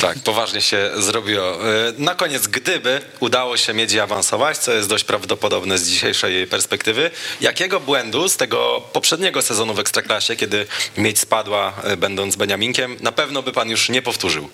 Tak, 0.00 0.18
poważnie 0.18 0.62
się 0.62 0.90
zrobiło. 0.96 1.42
E, 1.44 1.92
na 1.98 2.14
koniec, 2.14 2.46
gdyby 2.46 3.00
udało 3.20 3.56
się 3.56 3.74
Miedzi 3.74 4.00
awansować, 4.00 4.58
co 4.58 4.72
jest 4.72 4.88
dość 4.88 5.04
prawdopodobne 5.04 5.78
z 5.78 5.88
dzisiejszej 5.88 6.46
perspektywy, 6.46 7.10
jakiego 7.40 7.80
błędu 7.80 8.28
z 8.28 8.36
tego 8.36 8.82
poprzedniego 8.92 9.42
sezonu 9.42 9.74
w 9.74 9.78
Ekstraklasie, 9.78 10.36
kiedy 10.36 10.66
Miedź 10.96 11.18
spadła 11.18 11.72
e, 11.82 11.96
będąc 11.96 12.36
Beniaminkiem, 12.36 12.96
na 13.00 13.12
pewno 13.12 13.42
by 13.42 13.52
pan 13.52 13.70
już 13.70 13.88
nie 13.88 14.02
powtórzył? 14.02 14.48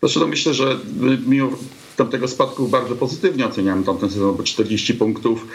Znaczy, 0.00 0.18
no 0.18 0.26
myślę, 0.26 0.54
że 0.54 0.78
mimo 1.26 1.50
tamtego 1.96 2.28
spadku 2.28 2.68
bardzo 2.68 2.96
pozytywnie 2.96 3.46
oceniam 3.46 3.84
tamten 3.84 4.10
sezon, 4.10 4.36
bo 4.36 4.42
40 4.42 4.94
punktów 4.94 5.46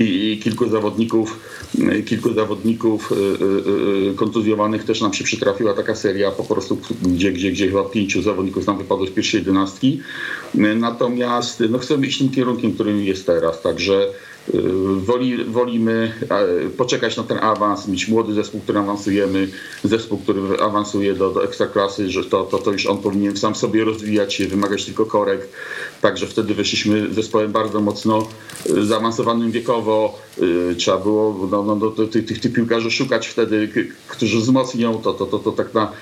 i, 0.00 0.32
i 0.32 0.38
kilku 0.38 0.68
zawodników, 0.68 1.40
kilku 2.06 2.34
zawodników 2.34 3.12
y, 3.12 3.14
y, 3.14 4.10
y, 4.10 4.14
kontuzjowanych 4.14 4.84
też 4.84 5.00
nam 5.00 5.12
się 5.12 5.24
przytrafiła 5.24 5.74
taka 5.74 5.94
seria 5.94 6.30
po 6.30 6.44
prostu, 6.44 6.78
gdzie, 7.02 7.32
gdzie, 7.32 7.52
gdzie 7.52 7.68
chyba 7.68 7.84
pięciu 7.84 8.22
zawodników 8.22 8.66
nam 8.66 8.78
wypadło 8.78 9.06
z 9.06 9.10
pierwszej 9.10 9.38
jedenastki. 9.38 10.00
Natomiast 10.76 11.62
no, 11.70 11.78
chcemy 11.78 12.06
iść 12.06 12.18
tym 12.18 12.30
kierunkiem, 12.30 12.72
którym 12.72 13.04
jest 13.04 13.26
teraz, 13.26 13.62
także 13.62 14.06
Woli, 14.96 15.44
wolimy 15.44 16.12
poczekać 16.76 17.16
na 17.16 17.22
ten 17.22 17.38
awans, 17.38 17.88
mieć 17.88 18.08
młody 18.08 18.34
zespół, 18.34 18.60
który 18.60 18.78
awansujemy, 18.78 19.48
zespół, 19.84 20.18
który 20.18 20.40
awansuje 20.60 21.14
do, 21.14 21.30
do 21.30 21.44
ekstraklasy, 21.44 22.10
że 22.10 22.24
to, 22.24 22.44
to, 22.44 22.58
to 22.58 22.72
już 22.72 22.86
on 22.86 22.98
powinien 22.98 23.36
sam 23.36 23.54
sobie 23.54 23.84
rozwijać 23.84 24.34
się, 24.34 24.46
wymagać 24.46 24.84
tylko 24.84 25.06
korek. 25.06 25.48
Także 26.00 26.26
wtedy 26.26 26.54
weszliśmy 26.54 27.14
zespołem 27.14 27.52
bardzo 27.52 27.80
mocno 27.80 28.28
y, 28.70 28.86
zaawansowanym 28.86 29.50
wiekowo. 29.50 30.18
Y, 30.42 30.74
trzeba 30.78 30.98
było 30.98 31.48
no, 31.50 31.62
no, 31.62 31.90
tych, 31.90 32.26
tych, 32.26 32.40
tych 32.40 32.52
piłkarzy 32.52 32.90
szukać 32.90 33.26
wtedy, 33.26 33.68
którzy 34.08 34.38
wzmocnią 34.38 34.98
to, 35.02 35.14
to, 35.14 35.26
to, 35.26 35.38
to 35.38 35.52
tak 35.52 35.74
na 35.74 35.92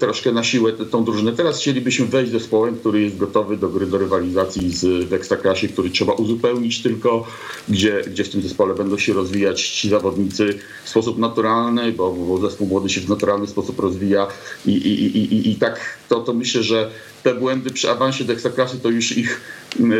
troszkę 0.00 0.32
na 0.32 0.44
siłę 0.44 0.72
tą 0.72 1.04
drużynę. 1.04 1.32
Teraz 1.32 1.58
chcielibyśmy 1.58 2.06
wejść 2.06 2.32
zespołem, 2.32 2.76
który 2.76 3.02
jest 3.02 3.16
gotowy 3.16 3.56
do 3.56 3.68
gry, 3.68 3.86
do 3.86 3.98
rywalizacji 3.98 4.70
z, 4.70 5.08
w 5.08 5.12
Ekstraklasie, 5.12 5.68
który 5.68 5.90
trzeba 5.90 6.12
uzupełnić 6.12 6.82
tylko, 6.82 7.26
gdzie, 7.68 8.02
gdzie 8.06 8.24
w 8.24 8.28
tym 8.28 8.42
zespole 8.42 8.74
będą 8.74 8.98
się 8.98 9.12
rozwijać 9.12 9.68
ci 9.68 9.88
zawodnicy 9.88 10.58
w 10.84 10.88
sposób 10.88 11.18
naturalny, 11.18 11.92
bo, 11.92 12.12
bo 12.12 12.38
zespół 12.38 12.66
młody 12.66 12.88
się 12.88 13.00
w 13.00 13.08
naturalny 13.08 13.46
sposób 13.46 13.80
rozwija 13.80 14.26
i, 14.66 14.70
i, 14.70 15.16
i, 15.18 15.34
i, 15.34 15.50
i 15.50 15.54
tak 15.54 15.98
to, 16.08 16.20
to 16.20 16.34
myślę, 16.34 16.62
że 16.62 16.90
te 17.22 17.34
błędy 17.34 17.70
przy 17.70 17.90
awansie 17.90 18.24
do 18.24 18.32
Ekstraklasy 18.32 18.78
to 18.78 18.88
już 18.88 19.16
ich 19.16 19.40
y, 19.80 19.82
y, 19.82 19.96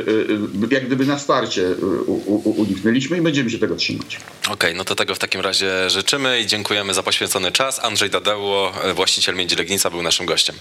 y, 0.71 0.75
jak 0.75 0.87
gdyby 0.87 1.07
na 1.07 1.19
starcie 1.19 1.75
uniknęliśmy 2.57 3.17
i 3.17 3.21
będziemy 3.21 3.51
się 3.51 3.59
tego 3.59 3.77
trzymać. 3.77 4.17
Okej, 4.43 4.53
okay, 4.53 4.75
no 4.75 4.85
to 4.85 4.95
tego 4.95 5.15
w 5.15 5.19
takim 5.19 5.41
razie 5.41 5.91
życzymy 5.91 6.41
i 6.41 6.47
dziękujemy 6.47 6.95
za 6.95 7.03
poświęcony 7.03 7.53
czas. 7.53 7.85
Andrzej 7.85 8.11
Dadeło, 8.11 8.73
właściciel 8.95 9.35
Miedzi 9.35 9.57
Legnica 9.57 9.91
był 9.91 10.03
naszym 10.03 10.27
gościem. 10.27 10.57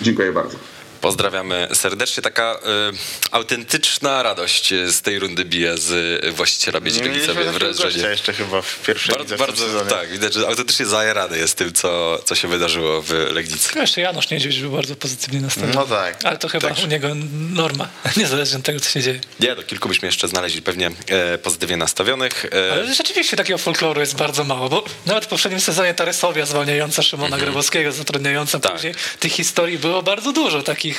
Dziękuję 0.00 0.32
bardzo. 0.32 0.58
Pozdrawiamy 1.00 1.68
serdecznie. 1.72 2.22
Taka 2.22 2.54
y, 2.54 3.30
autentyczna 3.30 4.22
radość 4.22 4.68
z 4.86 5.00
tej 5.02 5.18
rundy 5.18 5.44
bije 5.44 5.78
z 5.78 6.20
właściciela 6.34 6.80
Biedzi 6.80 7.00
mieliśmy 7.02 7.26
Legicowie 7.34 7.52
w 7.52 7.56
Redrzezie. 7.62 8.08
jeszcze 8.10 8.32
chyba 8.32 8.62
w 8.62 8.82
pierwszej 8.86 9.14
Bardzo, 9.14 9.36
bardzo 9.36 9.64
sezonie. 9.66 9.90
tak, 9.90 10.10
widać, 10.10 10.34
że 10.34 10.48
autentycznie 10.48 10.86
zajarany 10.86 11.38
jest 11.38 11.56
tym, 11.56 11.72
co, 11.72 12.18
co 12.24 12.34
się 12.34 12.48
wydarzyło 12.48 13.02
w 13.02 13.10
Legnicy. 13.32 13.70
No 13.74 13.80
jeszcze 13.80 14.00
Janusz 14.00 14.30
Niedźwiedź 14.30 14.60
był 14.60 14.70
bardzo 14.70 14.96
pozytywnie 14.96 15.40
nastawiony. 15.40 15.74
No 15.74 15.86
tak. 15.86 16.24
Ale 16.24 16.38
to 16.38 16.48
chyba 16.48 16.68
Tak. 16.68 16.84
u 16.84 16.86
niego 16.86 17.08
norma, 17.50 17.88
niezależnie 18.16 18.58
od 18.58 18.64
tego, 18.64 18.80
co 18.80 18.90
się 18.90 19.02
dzieje. 19.02 19.20
Nie, 19.40 19.56
do 19.56 19.62
kilku 19.62 19.88
byśmy 19.88 20.06
jeszcze 20.08 20.28
znaleźli 20.28 20.62
pewnie 20.62 20.90
e, 21.08 21.38
pozytywnie 21.38 21.76
nastawionych. 21.76 22.44
E, 22.68 22.72
Ale 22.72 22.94
rzeczywiście 22.94 23.36
takiego 23.36 23.58
folkloru 23.58 24.00
jest 24.00 24.16
bardzo 24.16 24.44
mało, 24.44 24.68
bo 24.68 24.84
nawet 25.06 25.24
w 25.24 25.28
poprzednim 25.28 25.60
sezonie 25.60 25.94
ta 25.94 26.04
Rysowia 26.04 26.46
zwalniająca 26.46 27.02
Szymona 27.02 27.38
Grabowskiego, 27.38 27.92
zatrudniająca. 27.92 28.60
Tak. 28.60 28.72
później, 28.72 28.94
tych 29.20 29.32
historii 29.32 29.78
było 29.78 30.02
bardzo 30.02 30.32
dużo, 30.32 30.62
takich, 30.62 30.89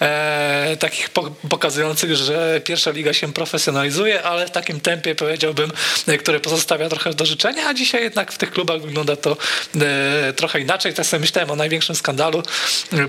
e, 0.00 0.76
takich 0.80 1.08
po, 1.10 1.22
pokazujących, 1.48 2.16
że 2.16 2.60
pierwsza 2.64 2.90
liga 2.90 3.12
się 3.12 3.32
profesjonalizuje, 3.32 4.22
ale 4.22 4.46
w 4.46 4.50
takim 4.50 4.80
tempie 4.80 5.14
powiedziałbym, 5.14 5.72
e, 6.08 6.18
które 6.18 6.40
pozostawia 6.40 6.88
trochę 6.88 7.14
do 7.14 7.26
życzenia, 7.26 7.68
a 7.68 7.74
dzisiaj 7.74 8.02
jednak 8.02 8.32
w 8.32 8.38
tych 8.38 8.50
klubach 8.50 8.80
wygląda 8.80 9.16
to 9.16 9.36
e, 9.80 10.32
trochę 10.32 10.60
inaczej. 10.60 10.94
Tak 10.94 11.06
sobie 11.06 11.20
myślałem 11.20 11.50
o 11.50 11.56
największym 11.56 11.94
skandalu, 11.94 12.42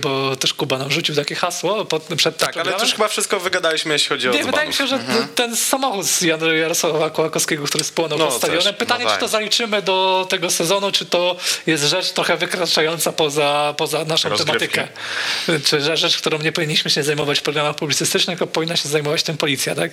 bo 0.01 0.35
też 0.35 0.53
Kuba 0.53 0.77
nam 0.77 0.91
rzucił 0.91 1.15
takie 1.15 1.35
hasło 1.35 1.85
pod, 1.85 2.03
przed 2.18 2.38
tak, 2.38 2.47
ale 2.47 2.53
to 2.53 2.61
programem. 2.63 2.85
już 2.88 2.95
chyba 2.95 3.07
wszystko 3.07 3.39
wygadaliśmy, 3.39 3.93
jeśli 3.93 4.09
chodzi 4.09 4.30
o 4.30 4.34
Nie, 4.34 4.43
wydaje 4.43 4.68
mi 4.68 4.73
się, 4.73 4.88
że 4.88 4.99
ten 5.35 5.55
samochód 5.55 6.05
z 6.05 6.22
Jarosława 6.22 7.09
Kołakowskiego, 7.09 7.63
który 7.63 7.84
spłonął 7.84 8.18
No, 8.19 8.26
pod 8.26 8.35
stadionem. 8.35 8.73
Pytanie, 8.73 9.05
No 9.05 9.11
czy 9.11 9.18
to 9.18 9.27
zaliczymy 9.27 9.81
do 9.81 10.27
tego 10.30 10.49
sezonu, 10.49 10.91
czy 10.91 11.05
to 11.05 11.35
jest 11.68 11.84
rzecz 11.84 12.11
trochę 12.11 12.38
wykraczająca 12.38 13.11
poza, 13.11 13.73
poza 13.77 14.05
naszą 14.05 14.30
Rozgrywki. 14.30 14.68
tematykę. 14.68 14.88
Czy 15.65 15.81
rzecz, 15.81 16.22
którą 16.31 16.43
nie 16.43 16.51
powinniśmy 16.51 16.91
się 16.91 17.03
zajmować 17.03 17.39
w 17.39 17.41
programach 17.41 17.75
publicystycznych, 17.75 18.37
tylko 18.37 18.53
powinna 18.53 18.75
się 18.75 18.89
zajmować 18.89 19.23
tym 19.23 19.37
policja, 19.37 19.75
tak? 19.75 19.91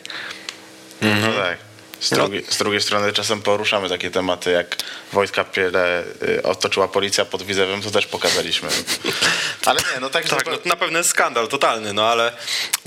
No 1.03 1.33
tak. 1.33 1.68
Z 2.01 2.11
drugiej, 2.11 2.45
z 2.49 2.59
drugiej 2.59 2.81
strony 2.81 3.13
czasem 3.13 3.43
poruszamy 3.43 3.89
takie 3.89 4.11
tematy, 4.11 4.51
jak 4.51 4.77
Wojtka 5.13 5.45
Piele 5.45 6.05
y, 6.23 6.43
otoczyła 6.43 6.89
policja 6.89 7.25
pod 7.25 7.43
Widzewem, 7.43 7.83
to 7.83 7.91
też 7.91 8.07
pokazaliśmy. 8.07 8.69
Ale 9.65 9.81
nie, 9.95 10.01
no 10.01 10.11
tak, 10.11 10.29
Tak, 10.29 10.47
no, 10.47 10.59
na 10.65 10.77
pewno 10.77 10.99
jest 10.99 11.11
skandal 11.11 11.49
totalny, 11.49 11.93
no 11.93 12.07
ale 12.07 12.33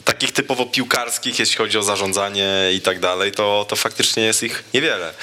takich 0.06 0.32
typowo 0.32 0.66
piłkarskich, 0.66 1.40
jeśli 1.40 1.58
chodzi 1.58 1.78
o 1.78 1.84
zarządzanie 1.84 2.70
i 2.74 2.82
tak 2.82 3.00
dalej, 3.00 3.32
to, 3.32 3.66
to 3.70 3.76
faktycznie 3.76 4.24
jest 4.24 4.44
ich 4.44 4.64
niewiele. 4.74 5.14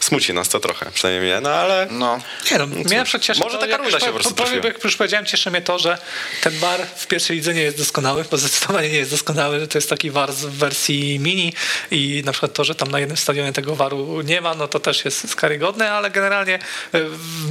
Smuci 0.00 0.32
nas 0.34 0.48
to 0.48 0.60
trochę, 0.60 0.90
przynajmniej 0.90 1.32
mnie, 1.32 1.40
no 1.40 1.50
ale 1.50 1.86
no. 1.90 2.20
Nie 2.50 2.58
no, 2.58 2.66
mnie 2.66 2.96
na 2.96 3.04
przykład 3.04 3.22
cieszy 3.22 3.40
Może 3.40 3.54
to, 3.54 3.60
taka 3.60 3.72
jak 3.72 3.82
runda 3.82 4.00
się 4.00 4.06
po- 4.06 4.12
prostu 4.12 4.34
powiem. 4.34 4.64
Jak 4.64 4.84
już 4.84 4.96
powiedziałem, 4.96 5.26
cieszy 5.26 5.50
mnie 5.50 5.62
to, 5.62 5.78
że 5.78 5.98
ten 6.42 6.58
bar 6.58 6.80
w 6.96 7.06
pierwszej 7.06 7.36
lidze 7.36 7.54
nie 7.54 7.62
jest 7.62 7.76
doskonały, 7.76 8.24
bo 8.30 8.36
zdecydowanie 8.36 8.88
nie 8.88 8.98
jest 8.98 9.10
doskonały. 9.10 9.66
To 9.66 9.78
jest 9.78 9.90
taki 9.90 10.10
war 10.10 10.32
w 10.32 10.46
wersji 10.46 11.18
mini 11.18 11.52
i 11.90 12.22
na 12.24 12.32
przykład 12.32 12.52
to, 12.52 12.64
że 12.64 12.74
tam 12.74 12.90
na 12.90 13.00
jednym 13.00 13.16
stadionie 13.30 13.52
tego 13.52 13.76
waru 13.76 14.22
nie 14.22 14.40
ma, 14.40 14.54
no 14.54 14.68
to 14.68 14.80
też 14.80 15.04
jest 15.04 15.36
karygodne, 15.36 15.92
ale 15.92 16.10
generalnie 16.10 16.58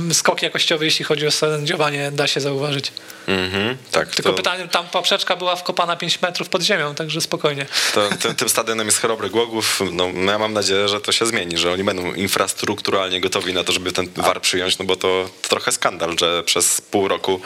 y, 0.10 0.14
skok 0.14 0.42
jakościowy, 0.42 0.86
jeśli 0.86 1.06
chodzi 1.06 1.28
o 1.28 1.32
sędziowanie, 1.32 2.12
da 2.12 2.28
się 2.28 2.42
zauważyć. 2.42 2.92
Mhm, 3.28 3.78
tak. 3.92 4.16
Tylko 4.16 4.30
to, 4.30 4.36
pytanie, 4.36 4.68
tam 4.68 4.88
poprzeczka 4.88 5.36
była 5.36 5.56
wkopana 5.56 5.96
5 5.96 6.22
metrów 6.22 6.50
pod 6.50 6.62
ziemią, 6.62 6.96
także 6.96 7.22
spokojnie. 7.22 7.66
To, 7.94 8.10
tym, 8.10 8.36
tym 8.36 8.50
stadionem 8.50 8.88
jest 8.88 8.98
Chrobry 8.98 9.30
Głogów. 9.30 9.82
No, 9.92 10.32
ja 10.32 10.40
mam 10.40 10.54
nadzieję, 10.54 10.88
że 10.88 11.02
to 11.02 11.12
się 11.12 11.26
zmieni, 11.26 11.58
że 11.58 11.72
oni 11.72 11.84
będą 11.84 12.14
infrastrukturalnie 12.14 13.22
gotowi 13.22 13.54
na 13.54 13.64
to, 13.64 13.72
żeby 13.72 13.92
ten 13.92 14.10
war 14.16 14.42
przyjąć, 14.42 14.78
no 14.78 14.86
bo 14.86 14.96
to, 14.96 15.30
to 15.42 15.50
trochę 15.50 15.72
skandal, 15.72 16.16
że 16.20 16.44
przez 16.44 16.82
pół 16.82 17.08
roku 17.08 17.42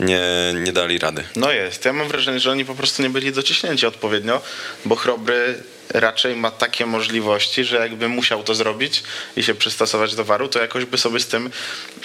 nie, 0.00 0.22
nie 0.54 0.72
dali 0.72 0.98
rady. 0.98 1.24
No 1.36 1.52
jest. 1.52 1.84
Ja 1.84 1.92
mam 1.92 2.08
wrażenie, 2.08 2.40
że 2.40 2.50
oni 2.50 2.64
po 2.64 2.74
prostu 2.74 3.02
nie 3.02 3.10
byli 3.10 3.32
dociśnięci 3.32 3.86
odpowiednio, 3.86 4.40
bo 4.84 4.96
Chrobry 4.96 5.62
raczej 5.90 6.36
ma 6.36 6.50
takie 6.50 6.86
możliwości, 6.86 7.64
że 7.64 7.76
jakby 7.76 8.08
musiał 8.08 8.42
to 8.42 8.54
zrobić 8.54 9.02
i 9.36 9.42
się 9.42 9.54
przystosować 9.54 10.14
do 10.14 10.24
waru, 10.24 10.48
to 10.48 10.60
jakoś 10.60 10.84
by 10.84 10.98
sobie 10.98 11.20
z 11.20 11.26
tym 11.26 11.50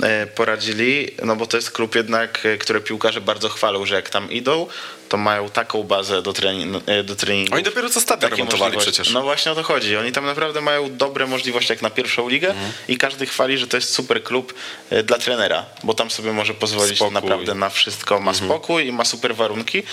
e, 0.02 0.28
poradzili, 0.28 1.12
no 1.24 1.36
bo 1.36 1.46
to 1.46 1.58
jest 1.58 1.72
klub 1.72 1.96
jednak, 1.96 2.46
e, 2.46 2.58
który 2.58 2.82
piłkarze 2.82 3.22
bardzo 3.22 3.50
chwalą, 3.50 3.86
że 3.86 3.96
jak 3.96 4.10
tam 4.10 4.32
idą, 4.32 4.68
to 5.10 5.18
mają 5.18 5.50
taką 5.50 5.84
bazę 5.84 6.22
do, 6.22 6.34
trening, 6.34 6.84
do 7.04 7.16
treningu. 7.16 7.54
Oni 7.56 7.64
dopiero 7.64 7.90
co 7.90 8.02
stadion 8.02 8.32
remontowali 8.32 8.78
przecież. 8.78 9.10
No 9.10 9.22
właśnie 9.22 9.52
o 9.52 9.56
to 9.56 9.64
chodzi. 9.64 9.98
Oni 9.98 10.12
tam 10.12 10.26
naprawdę 10.26 10.62
mają 10.62 10.98
dobre 10.98 11.28
możliwości 11.28 11.72
jak 11.72 11.82
na 11.82 11.90
pierwszą 11.90 12.30
ligę 12.30 12.50
Mhm. 12.50 12.72
i 12.88 12.98
każdy 12.98 13.26
chwali, 13.26 13.58
że 13.58 13.68
to 13.68 13.78
jest 13.78 13.94
super 13.94 14.24
klub 14.24 14.54
e, 14.90 15.04
dla 15.04 15.18
trenera, 15.18 15.66
bo 15.84 15.94
tam 15.94 16.12
sobie 16.12 16.32
może 16.34 16.54
pozwolić 16.54 16.96
Spokój. 16.96 17.14
naprawdę 17.14 17.56
na 17.56 17.70
wszystko, 17.70 18.20
ma 18.20 18.34
spokój 18.34 18.88
i 18.88 18.92
ma 18.92 19.06
super 19.06 19.36
warunki, 19.36 19.84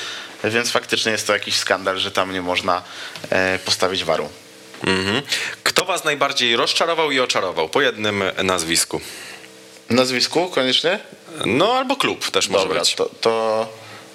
więc 0.44 0.70
faktycznie 0.70 1.12
jest 1.12 1.26
to 1.26 1.32
jakiś 1.32 1.54
skandal, 1.56 1.98
że 1.98 2.10
tam 2.10 2.32
nie 2.32 2.42
można 2.42 2.82
e, 3.30 3.58
postawić 3.64 4.04
waru. 4.04 4.28
Mhm. 4.84 5.22
Kto 5.62 5.84
was 5.84 6.04
najbardziej 6.04 6.56
rozczarował 6.56 7.10
i 7.10 7.20
oczarował? 7.20 7.68
Po 7.68 7.80
jednym 7.82 8.22
nazwisku. 8.42 9.00
Nazwisku 9.90 10.48
koniecznie? 10.48 10.98
No 11.46 11.72
albo 11.72 11.96
klub 11.96 12.30
też 12.30 12.48
może 12.48 12.64
Dobra, 12.64 12.80
być. 12.80 12.94
to, 12.94 13.10
to 13.20 13.68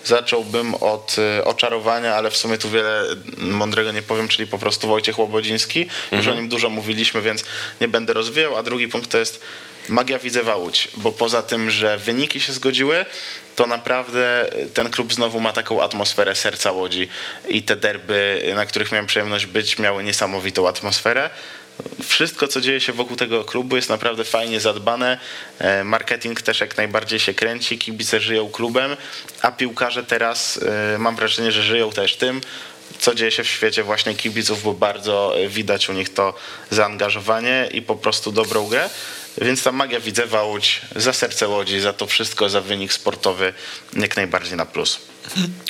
zacząłbym 0.03 0.75
od 0.75 1.15
e, 1.39 1.45
oczarowania, 1.45 2.15
ale 2.15 2.31
w 2.31 2.37
sumie 2.37 2.57
tu 2.57 2.69
wiele 2.69 3.03
mądrego 3.37 3.91
nie 3.91 4.01
powiem, 4.01 4.27
czyli 4.27 4.47
po 4.47 4.57
prostu 4.57 4.87
Wojciech 4.87 5.19
Łobodziński. 5.19 5.87
Już 6.11 6.27
o 6.27 6.33
nim 6.33 6.49
dużo 6.49 6.69
mówiliśmy, 6.69 7.21
więc 7.21 7.43
nie 7.81 7.87
będę 7.87 8.13
rozwijał. 8.13 8.57
A 8.57 8.63
drugi 8.63 8.87
punkt 8.87 9.11
to 9.11 9.17
jest 9.17 9.41
magia 9.89 10.19
Widzewa 10.19 10.55
Łódź, 10.55 10.87
bo 10.97 11.11
poza 11.11 11.41
tym, 11.41 11.69
że 11.69 11.97
wyniki 11.97 12.39
się 12.39 12.53
zgodziły, 12.53 13.05
to 13.55 13.67
naprawdę 13.67 14.49
ten 14.73 14.89
klub 14.89 15.13
znowu 15.13 15.39
ma 15.39 15.53
taką 15.53 15.83
atmosferę 15.83 16.35
serca 16.35 16.71
Łodzi 16.71 17.07
i 17.47 17.63
te 17.63 17.75
derby, 17.75 18.51
na 18.55 18.65
których 18.65 18.91
miałem 18.91 19.07
przyjemność 19.07 19.45
być, 19.45 19.79
miały 19.79 20.03
niesamowitą 20.03 20.67
atmosferę. 20.67 21.29
Wszystko, 22.03 22.47
co 22.47 22.61
dzieje 22.61 22.79
się 22.79 22.93
wokół 22.93 23.17
tego 23.17 23.43
klubu 23.43 23.75
jest 23.75 23.89
naprawdę 23.89 24.23
fajnie 24.23 24.59
zadbane. 24.59 25.17
E, 25.59 25.83
Marketing 25.83 26.41
też 26.41 26.59
jak 26.59 26.77
najbardziej 26.77 27.19
się 27.19 27.33
kręci, 27.33 27.77
kibice 27.77 28.19
żyją 28.19 28.49
klubem, 28.49 28.97
a 29.41 29.51
piłkarze 29.51 30.03
teraz 30.03 30.59
e, 30.93 30.97
mam 30.97 31.15
wrażenie, 31.15 31.51
że 31.51 31.63
żyją 31.63 31.91
też 31.91 32.15
tym, 32.15 32.41
co 32.99 33.15
dzieje 33.15 33.31
się 33.31 33.43
w 33.43 33.47
świecie 33.47 33.83
właśnie 33.83 34.15
kibiców, 34.15 34.63
bo 34.63 34.73
bardzo 34.73 35.35
widać 35.49 35.89
u 35.89 35.93
nich 35.93 36.13
to 36.13 36.33
zaangażowanie 36.69 37.69
i 37.71 37.81
po 37.81 37.95
prostu 37.95 38.31
dobrą 38.31 38.67
grę. 38.67 38.89
Więc 39.37 39.63
ta 39.63 39.71
magia 39.71 39.99
Widzewa 39.99 40.43
Łódź 40.43 40.81
za 40.95 41.13
serce 41.13 41.47
Łodzi, 41.47 41.79
za 41.79 41.93
to 41.93 42.07
wszystko, 42.07 42.49
za 42.49 42.61
wynik 42.61 42.93
sportowy 42.93 43.53
jak 43.93 44.15
najbardziej 44.15 44.57
na 44.57 44.65
plus. 44.65 45.10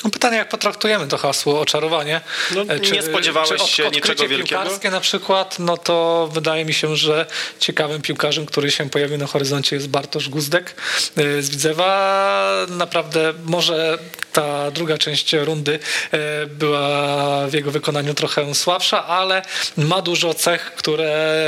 No 0.03 0.10
Pytanie, 0.10 0.38
jak 0.38 0.49
potraktujemy 0.49 1.07
to 1.07 1.18
hasło 1.18 1.61
oczarowanie. 1.61 2.22
No, 2.56 2.61
E, 2.61 2.80
nie 2.80 3.02
spodziewałeś 3.03 3.61
się 3.72 3.90
niczego 3.90 4.28
wielkiego? 4.28 4.48
piłkarskie 4.48 4.91
na 4.91 4.99
przykład, 4.99 5.60
no 5.60 5.78
to 5.78 6.30
wydaje 6.34 6.65
mi 6.65 6.73
się, 6.73 6.95
że 6.95 7.26
ciekawym 7.60 8.02
piłkarzem, 8.02 8.45
który 8.45 8.72
się 8.72 8.90
pojawił 8.90 9.18
na 9.18 9.28
horyzoncie 9.28 9.76
jest 9.76 9.90
Bartosz 9.90 10.30
Guzdek 10.30 10.76
e, 11.18 11.41
z 11.41 11.49
Widzewa. 11.49 12.65
Naprawdę 12.69 13.34
może 13.45 13.98
ta 14.33 14.71
druga 14.71 14.97
część 14.97 15.33
rundy 15.33 15.79
e, 16.11 16.45
była 16.45 17.47
w 17.47 17.53
jego 17.53 17.71
wykonaniu 17.71 18.13
trochę 18.13 18.55
słabsza, 18.55 19.07
ale 19.07 19.41
ma 19.77 20.01
dużo 20.01 20.33
cech, 20.33 20.61
które 20.75 21.43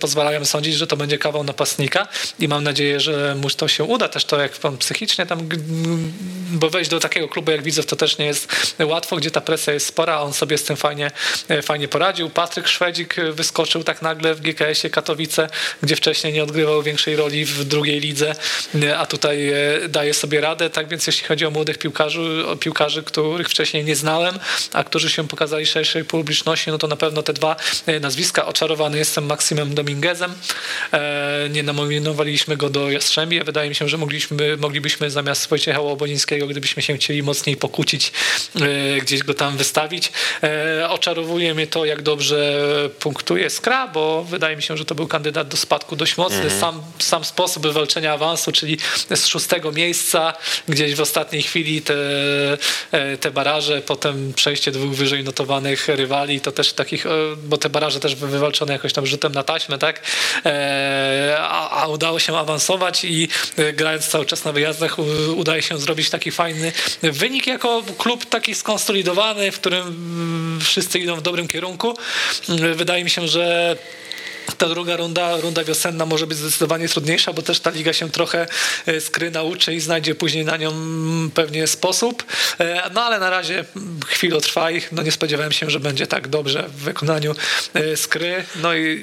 pozwalają 0.00 0.44
sądzić, 0.44 0.74
że 0.74 0.86
to 0.86 0.96
będzie 0.96 1.18
kawał 1.18 1.44
napastnika 1.44 2.08
i 2.38 2.48
mam 2.48 2.64
nadzieję, 2.64 3.00
że 3.00 3.34
mu 3.34 3.50
to 3.50 3.68
się 3.68 3.84
uda. 3.84 4.08
Też 4.08 4.24
to 4.24 4.40
jak 4.40 4.52
on 4.62 4.78
psychicznie 4.78 5.26
tam, 5.26 5.48
bo 6.50 6.70
wejść 6.70 6.90
do 6.90 7.00
takiego 7.00 7.28
klubu 7.28 7.50
jak 7.50 7.62
Widzew 7.62 7.86
to 7.86 7.96
też 7.96 8.18
nie 8.18 8.26
jest 8.26 8.48
łatwo, 8.78 9.16
gdzie 9.16 9.30
ta 9.30 9.40
presja 9.40 9.72
jest 9.72 9.86
spora, 9.86 10.14
a 10.14 10.20
on 10.20 10.32
sobie 10.32 10.58
z 10.58 10.64
tym 10.64 10.76
fajnie, 10.76 11.10
e, 11.48 11.62
fajnie 11.62 11.88
poradził. 11.88 12.30
Patryk 12.30 12.68
Szwedzik 12.68 13.16
wyskoczył 13.32 13.84
tak 13.84 14.02
nagle 14.02 14.34
w 14.34 14.40
GKS-ie 14.40 14.90
Katowice, 14.90 15.48
gdzie 15.82 15.96
wcześniej 15.96 16.32
nie 16.32 16.42
odgrywał 16.42 16.82
większej 16.82 17.16
roli 17.16 17.44
w 17.44 17.64
drugiej 17.64 18.00
lidze, 18.00 18.34
e, 18.82 18.98
a 18.98 19.06
tutaj 19.06 19.52
daje 19.88 20.14
sobie 20.14 20.40
radę. 20.40 20.70
Tak 20.70 20.88
więc 20.88 21.06
jeśli 21.06 21.26
chodzi 21.26 21.46
o 21.46 21.50
młodych 21.50 21.78
piłkarzy, 21.78 22.19
piłkarzy, 22.60 23.02
których 23.02 23.48
wcześniej 23.48 23.84
nie 23.84 23.96
znałem, 23.96 24.38
a 24.72 24.84
którzy 24.84 25.10
się 25.10 25.28
pokazali 25.28 25.66
szerszej 25.66 26.04
publiczności, 26.04 26.70
no 26.70 26.78
to 26.78 26.86
na 26.86 26.96
pewno 26.96 27.22
te 27.22 27.32
dwa 27.32 27.56
e, 27.86 28.00
nazwiska. 28.00 28.46
Oczarowany 28.46 28.98
jestem 28.98 29.26
Maksymem 29.26 29.74
Dominguezem. 29.74 30.34
E, 30.92 31.48
Nie 31.50 31.62
nominowaliśmy 31.62 32.56
go 32.56 32.70
do 32.70 32.90
Jastrzębia. 32.90 33.44
Wydaje 33.44 33.68
mi 33.68 33.74
się, 33.74 33.88
że 33.88 33.96
mogliśmy, 33.98 34.56
moglibyśmy 34.56 35.10
zamiast 35.10 35.48
Wojciecha 35.48 35.80
Łobonińskiego, 35.80 36.46
gdybyśmy 36.46 36.82
się 36.82 36.96
chcieli 36.96 37.22
mocniej 37.22 37.56
pokłócić, 37.56 38.12
e, 38.60 39.00
gdzieś 39.00 39.22
go 39.22 39.34
tam 39.34 39.56
wystawić. 39.56 40.12
Oczarowuje 40.88 41.54
mnie 41.54 41.66
to, 41.66 41.84
jak 41.84 42.02
dobrze 42.02 42.64
punktuje 43.00 43.50
Skra, 43.50 43.88
bo 43.88 44.24
wydaje 44.24 44.56
mi 44.56 44.62
się, 44.62 44.76
że 44.76 44.84
to 44.84 44.94
był 44.94 45.06
kandydat 45.06 45.48
do 45.48 45.56
spadku 45.56 45.96
dość 45.96 46.16
mocny. 46.16 46.50
Sam, 46.60 46.82
sam 46.98 47.24
sposób 47.24 47.62
wywalczenia 47.62 48.12
awansu, 48.12 48.52
czyli 48.52 48.78
z 49.14 49.26
szóstego 49.26 49.72
miejsca, 49.72 50.32
gdzieś 50.68 50.94
w 50.94 51.00
ostatniej 51.00 51.42
chwili 51.42 51.82
te 51.82 51.94
te 53.20 53.30
baraże, 53.30 53.82
potem 53.82 54.32
przejście 54.34 54.70
dwóch 54.70 54.94
wyżej 54.94 55.24
notowanych 55.24 55.88
rywali, 55.88 56.40
to 56.40 56.52
też 56.52 56.72
takich, 56.72 57.06
e, 57.06 57.10
bo 57.44 57.58
te 57.58 57.70
baraże 57.70 58.00
też 58.00 58.14
były 58.14 58.30
wywalczone 58.30 58.72
jakoś 58.72 58.92
tam 58.92 59.06
rzutem 59.06 59.32
na 59.32 59.42
taśmę, 59.42 59.78
tak? 59.78 60.02
E, 60.46 61.36
a, 61.40 61.82
a 61.82 61.86
udało 61.86 62.18
się 62.18 62.38
awansować 62.38 63.04
i 63.04 63.28
e, 63.56 63.72
grając 63.72 64.08
cały 64.08 64.26
czas 64.26 64.44
na 64.44 64.52
wyjazdach 64.52 64.96
udaje 65.36 65.62
się 65.62 65.78
zrobić 65.78 66.10
taki 66.10 66.30
fajny 66.30 66.72
wynik 67.02 67.46
jako 67.46 67.82
klub 67.98 68.24
taki 68.24 68.54
skonsolidowany, 68.54 69.52
w 69.52 69.60
którym 69.60 69.86
mm, 69.86 70.60
wszyscy 70.60 70.98
idą 70.98 71.16
w 71.16 71.22
dobrym 71.22 71.48
kierunku. 71.48 71.96
Mm, 72.48 72.74
Wydaje 72.74 73.04
mi 73.04 73.10
się, 73.10 73.28
że 73.28 73.76
ta 74.60 74.68
druga 74.68 74.96
runda, 74.96 75.36
runda 75.36 75.64
wiosenna 75.64 76.06
może 76.06 76.26
być 76.26 76.38
zdecydowanie 76.38 76.88
trudniejsza, 76.88 77.32
bo 77.32 77.42
też 77.42 77.60
ta 77.60 77.70
liga 77.70 77.92
się 77.92 78.10
trochę 78.10 78.46
e, 78.86 79.00
skry 79.00 79.30
nauczy 79.30 79.74
i 79.74 79.80
znajdzie 79.80 80.14
później 80.14 80.44
na 80.44 80.56
nią 80.56 80.70
mm, 80.70 81.30
pewnie 81.30 81.66
sposób. 81.66 82.24
E, 82.58 82.90
No 82.94 83.02
ale 83.02 83.18
na 83.18 83.30
razie 83.30 83.64
mm, 83.76 84.00
chwilotrwaj. 84.06 84.82
No 84.92 85.02
nie 85.02 85.12
spodziewałem 85.12 85.52
się, 85.52 85.70
że 85.70 85.80
będzie 85.80 86.06
tak 86.06 86.28
dobrze 86.28 86.68
w 86.68 86.76
wykonaniu 86.76 87.34
e, 87.74 87.96
skry. 87.96 88.44
No 88.62 88.74
i 88.74 89.02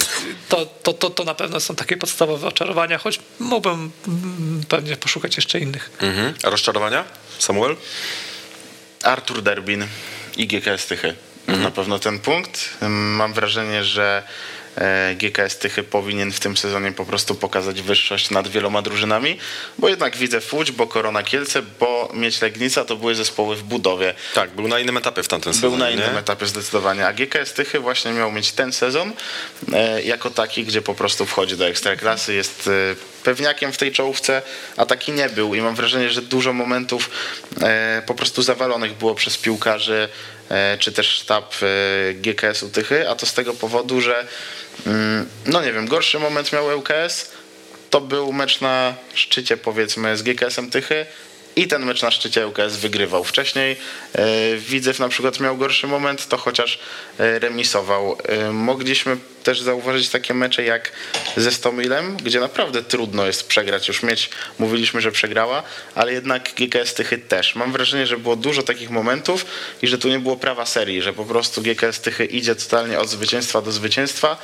to, 0.49 0.65
to, 0.65 0.93
to, 0.93 1.09
to 1.09 1.23
na 1.23 1.35
pewno 1.35 1.59
są 1.59 1.75
takie 1.75 1.97
podstawowe 1.97 2.47
oczarowania, 2.47 2.97
choć 2.97 3.19
mógłbym 3.39 3.91
mm, 4.07 4.63
pewnie 4.69 4.97
poszukać 4.97 5.35
jeszcze 5.35 5.59
innych. 5.59 5.91
Mhm. 6.01 6.33
A 6.43 6.49
rozczarowania? 6.49 7.05
Samuel? 7.39 7.75
Artur 9.03 9.41
Derbin 9.41 9.85
i 10.37 10.47
GKS 10.47 10.85
Tychy. 10.85 11.15
Na 11.47 11.71
pewno 11.71 11.99
ten 11.99 12.19
punkt. 12.19 12.69
Mam 12.89 13.33
wrażenie, 13.33 13.83
że 13.83 14.23
GKS 15.15 15.57
Tychy 15.57 15.83
powinien 15.83 16.31
w 16.31 16.39
tym 16.39 16.57
sezonie 16.57 16.91
po 16.91 17.05
prostu 17.05 17.35
pokazać 17.35 17.81
wyższość 17.81 18.29
nad 18.29 18.47
wieloma 18.47 18.81
drużynami, 18.81 19.37
bo 19.77 19.89
jednak 19.89 20.17
widzę 20.17 20.41
Fuć, 20.41 20.71
bo 20.71 20.87
Korona 20.87 21.23
Kielce, 21.23 21.61
bo 21.79 22.11
Mieć 22.13 22.41
Legnica 22.41 22.85
to 22.85 22.95
były 22.95 23.15
zespoły 23.15 23.55
w 23.55 23.63
budowie. 23.63 24.13
Tak, 24.33 24.49
był 24.49 24.67
na 24.67 24.79
innym 24.79 24.97
etapie 24.97 25.23
w 25.23 25.27
tamtym 25.27 25.53
sezonie. 25.53 25.71
Był 25.71 25.79
na 25.79 25.89
innym 25.89 26.13
nie? 26.13 26.19
etapie 26.19 26.45
zdecydowanie, 26.45 27.07
a 27.07 27.13
GKS 27.13 27.53
Tychy 27.53 27.79
właśnie 27.79 28.11
miał 28.11 28.31
mieć 28.31 28.51
ten 28.51 28.73
sezon 28.73 29.13
e, 29.73 30.01
jako 30.01 30.29
taki, 30.29 30.63
gdzie 30.63 30.81
po 30.81 30.95
prostu 30.95 31.25
wchodzi 31.25 31.57
do 31.57 31.67
Ekstraklasy, 31.67 32.33
jest 32.33 32.67
e, 32.67 32.95
pewniakiem 33.23 33.71
w 33.71 33.77
tej 33.77 33.91
czołówce, 33.91 34.41
a 34.77 34.85
taki 34.85 35.11
nie 35.11 35.29
był 35.29 35.55
i 35.55 35.61
mam 35.61 35.75
wrażenie, 35.75 36.09
że 36.09 36.21
dużo 36.21 36.53
momentów 36.53 37.09
e, 37.61 38.01
po 38.05 38.13
prostu 38.13 38.41
zawalonych 38.41 38.93
było 38.93 39.15
przez 39.15 39.37
piłkarzy 39.37 40.09
e, 40.09 40.36
czy 40.79 40.91
też 40.91 41.07
sztab 41.07 41.55
e, 41.61 42.13
GKS-u 42.13 42.69
Tychy, 42.69 43.09
a 43.09 43.15
to 43.15 43.25
z 43.25 43.33
tego 43.33 43.53
powodu, 43.53 44.01
że 44.01 44.27
mm, 44.87 45.29
no 45.45 45.61
nie 45.61 45.73
wiem, 45.73 45.87
gorszy 45.87 46.19
moment 46.19 46.53
miał 46.53 46.77
ŁKS, 46.77 47.31
to 47.89 48.01
był 48.01 48.33
mecz 48.33 48.61
na 48.61 48.95
szczycie 49.13 49.57
powiedzmy 49.57 50.17
z 50.17 50.23
GKS-em 50.23 50.69
Tychy 50.69 51.05
i 51.55 51.67
ten 51.67 51.85
mecz 51.85 52.01
na 52.01 52.11
szczycie 52.11 52.47
ŁKS 52.47 52.75
wygrywał. 52.75 53.23
Wcześniej 53.23 53.75
e, 54.13 54.57
Widzew 54.57 54.99
na 54.99 55.09
przykład 55.09 55.39
miał 55.39 55.57
gorszy 55.57 55.87
moment, 55.87 56.27
to 56.27 56.37
chociaż 56.37 56.79
e, 57.19 57.39
remisował. 57.39 58.17
E, 58.25 58.51
mogliśmy 58.51 59.17
też 59.47 59.61
zauważyć 59.61 60.09
takie 60.09 60.33
mecze 60.33 60.63
jak 60.63 60.91
ze 61.37 61.51
Stomilem, 61.51 62.17
gdzie 62.17 62.39
naprawdę 62.39 62.83
trudno 62.83 63.25
jest 63.25 63.47
przegrać. 63.47 63.87
Już 63.87 64.03
mieć, 64.03 64.29
mówiliśmy, 64.59 65.01
że 65.01 65.11
przegrała, 65.11 65.63
ale 65.95 66.13
jednak 66.13 66.51
GKS 66.57 66.93
Tychy 66.93 67.17
też. 67.17 67.55
Mam 67.55 67.71
wrażenie, 67.71 68.07
że 68.07 68.17
było 68.17 68.35
dużo 68.35 68.63
takich 68.63 68.89
momentów 68.89 69.45
i 69.81 69.87
że 69.87 69.97
tu 69.97 70.09
nie 70.09 70.19
było 70.19 70.35
prawa 70.35 70.65
serii, 70.65 71.01
że 71.01 71.13
po 71.13 71.25
prostu 71.25 71.61
GKS 71.61 71.99
Tychy 72.01 72.25
idzie 72.25 72.55
totalnie 72.55 72.99
od 72.99 73.09
zwycięstwa 73.09 73.61
do 73.61 73.71
zwycięstwa. 73.71 74.37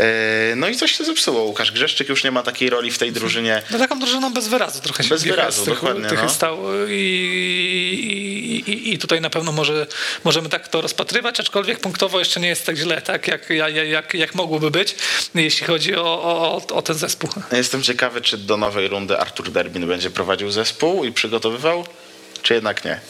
E, 0.00 0.56
No 0.56 0.68
i 0.68 0.76
coś 0.76 0.92
się 0.92 1.04
zepsuło. 1.04 1.42
Łukasz 1.42 1.72
Grzeszczyk 1.72 2.08
już 2.08 2.24
nie 2.24 2.30
ma 2.30 2.42
takiej 2.42 2.70
roli 2.70 2.90
w 2.90 2.98
tej 2.98 3.12
drużynie. 3.12 3.62
No 3.70 3.78
taką 3.78 3.98
drużyną 3.98 4.32
bez 4.32 4.48
wyrazu 4.48 4.80
trochę 4.80 5.02
się 5.02 5.08
Bez 5.08 5.24
wyrazu, 5.24 5.64
tych, 5.64 5.74
dokładnie, 5.74 6.08
tych 6.08 6.22
no. 6.22 6.28
stał 6.28 6.58
i, 6.88 8.64
i, 8.66 8.94
i 8.94 8.98
tutaj 8.98 9.20
na 9.20 9.30
pewno 9.30 9.52
może, 9.52 9.86
możemy 10.24 10.48
tak 10.48 10.68
to 10.68 10.80
rozpatrywać, 10.80 11.40
aczkolwiek 11.40 11.80
punktowo 11.80 12.18
jeszcze 12.18 12.40
nie 12.40 12.48
jest 12.48 12.66
tak 12.66 12.76
źle, 12.76 13.02
tak 13.02 13.28
jak, 13.28 13.50
jak, 13.50 13.74
jak, 13.74 14.07
jak 14.14 14.34
mogłoby 14.34 14.70
być, 14.70 14.94
jeśli 15.34 15.66
chodzi 15.66 15.96
o, 15.96 16.22
o, 16.22 16.62
o 16.76 16.82
ten 16.82 16.96
zespół. 16.96 17.30
Jestem 17.52 17.82
ciekawy, 17.82 18.20
czy 18.20 18.36
do 18.38 18.56
nowej 18.56 18.88
rundy 18.88 19.18
Artur 19.18 19.50
Derbin 19.50 19.86
będzie 19.86 20.10
prowadził 20.10 20.50
zespół 20.50 21.04
i 21.04 21.12
przygotowywał, 21.12 21.86
czy 22.42 22.54
jednak 22.54 22.84
nie. 22.84 23.00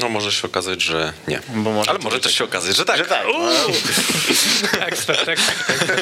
No 0.00 0.08
może 0.08 0.32
się 0.32 0.46
okazać, 0.48 0.82
że 0.82 1.12
nie. 1.28 1.40
Bo 1.48 1.70
może 1.72 1.90
Ale 1.90 1.98
to 1.98 2.04
może 2.04 2.16
być 2.16 2.22
też 2.22 2.32
tak- 2.32 2.38
się 2.38 2.44
okazać, 2.44 2.76
że 2.76 2.84
tak. 2.84 2.98
Że 2.98 3.04
tak. 3.04 3.26
no. 3.32 3.50
Ekspert, 4.86 5.28
ekspert. 5.28 5.84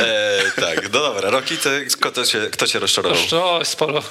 E, 0.00 0.60
tak, 0.60 0.82
no 0.82 0.88
dobra. 0.88 1.30
Roki, 1.30 1.56
ty, 1.58 1.86
kto, 2.00 2.26
cię, 2.26 2.48
kto 2.52 2.66
cię 2.66 2.78
rozczarował? 2.78 3.18
O, 3.44 3.64
sporo. 3.64 4.02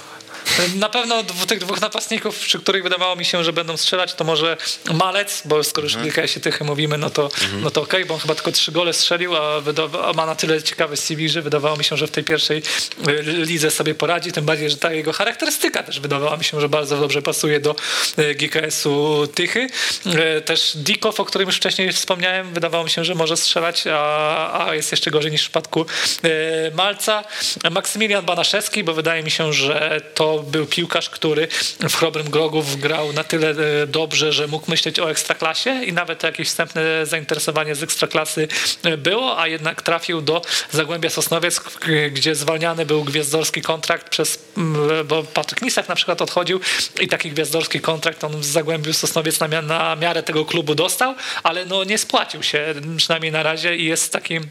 Na 0.75 0.89
pewno 0.89 1.23
tych 1.47 1.59
dwóch 1.59 1.81
napastników, 1.81 2.39
przy 2.39 2.59
których 2.59 2.83
wydawało 2.83 3.15
mi 3.15 3.25
się, 3.25 3.43
że 3.43 3.53
będą 3.53 3.77
strzelać, 3.77 4.13
to 4.13 4.23
może 4.23 4.57
Malec, 4.93 5.41
bo 5.45 5.63
skoro 5.63 5.85
już 5.85 5.95
Mhm. 5.95 6.27
się 6.27 6.39
tych 6.39 6.61
mówimy, 6.61 6.97
no 6.97 7.09
to, 7.09 7.29
no 7.61 7.71
to 7.71 7.81
okej, 7.81 8.05
bo 8.05 8.13
on 8.13 8.19
chyba 8.19 8.35
tylko 8.35 8.51
trzy 8.51 8.71
gole 8.71 8.93
strzelił, 8.93 9.35
a, 9.35 9.61
a 10.09 10.13
ma 10.13 10.25
na 10.25 10.35
tyle 10.35 10.63
ciekawy 10.63 10.97
CV, 10.97 11.29
że 11.29 11.41
wydawało 11.41 11.77
mi 11.77 11.83
się, 11.83 11.97
że 11.97 12.07
w 12.07 12.11
tej 12.11 12.23
pierwszej 12.23 12.63
y, 13.07 13.21
lidze 13.23 13.71
sobie 13.71 13.95
poradzi, 13.95 14.31
tym 14.31 14.45
bardziej, 14.45 14.69
że 14.69 14.77
ta 14.77 14.93
jego 14.93 15.13
charakterystyka 15.13 15.83
też 15.83 15.99
wydawała 15.99 16.37
mi 16.37 16.43
się, 16.43 16.61
że 16.61 16.69
bardzo 16.69 16.97
dobrze 16.97 17.21
pasuje 17.21 17.59
do 17.59 17.75
y, 18.19 18.35
GKS-u 18.35 19.27
Tychy. 19.35 19.67
Y, 20.37 20.41
Też 20.41 20.71
Dikow, 20.75 21.19
o 21.19 21.25
którym 21.25 21.47
już 21.47 21.57
wcześniej 21.57 21.91
wspomniałem, 21.93 22.53
wydawało 22.53 22.83
mi 22.83 22.89
się, 22.89 23.05
że 23.05 23.15
może 23.15 23.37
strzelać, 23.37 23.83
a, 23.87 24.67
a 24.67 24.75
jest 24.75 24.91
jeszcze 24.91 25.11
gorzej 25.11 25.31
niż 25.31 25.41
w 25.41 25.43
przypadku 25.43 25.85
Malca. 26.73 27.23
Maksymilian 27.71 28.25
Banaszewski, 28.25 28.83
bo 28.83 28.93
wydaje 28.93 29.23
mi 29.23 29.31
się, 29.31 29.53
że 29.53 30.01
to 30.15 30.30
był 30.39 30.65
piłkarz, 30.65 31.09
który 31.09 31.47
w 31.89 31.95
Chrobrym 31.95 32.29
Grogów 32.29 32.79
grał 32.79 33.13
na 33.13 33.23
tyle 33.23 33.49
e, 33.49 33.87
dobrze, 33.87 34.33
że 34.33 34.47
mógł 34.47 34.71
myśleć 34.71 34.99
o 34.99 35.11
ekstraklasie 35.11 35.83
i 35.83 35.93
nawet 35.93 36.23
jakieś 36.23 36.47
wstępne 36.47 37.05
zainteresowanie 37.05 37.75
z 37.75 37.83
ekstraklasy 37.83 38.47
e, 38.83 38.97
było, 38.97 39.39
a 39.39 39.47
jednak 39.47 39.81
trafił 39.81 40.21
do 40.21 40.41
Zagłębia 40.71 41.09
Sosnowiec, 41.09 41.61
gdzie 42.11 42.35
zwalniany 42.35 42.85
był 42.85 43.03
gwiazdorski 43.03 43.61
kontrakt 43.61 44.09
przez, 44.09 44.39
bo 45.05 45.23
Patryk 45.23 45.61
Misak 45.61 45.89
na 45.89 45.95
przykład 45.95 46.21
odchodził 46.21 46.59
i 46.99 47.07
taki 47.07 47.31
gwiazdorski 47.31 47.79
kontrakt 47.79 48.23
on 48.23 48.41
w 48.41 48.45
Zagłębiu 48.45 48.93
Sosnowiec 48.93 49.39
na, 49.39 49.61
na 49.61 49.95
miarę 49.95 50.23
tego 50.23 50.45
klubu 50.45 50.75
dostał, 50.75 51.15
ale 51.43 51.65
no 51.65 51.83
nie 51.83 51.97
spłacił 51.97 52.43
się, 52.43 52.73
przynajmniej 52.97 53.31
na 53.31 53.43
razie 53.43 53.75
i 53.75 53.85
jest 53.85 54.13
takim 54.13 54.49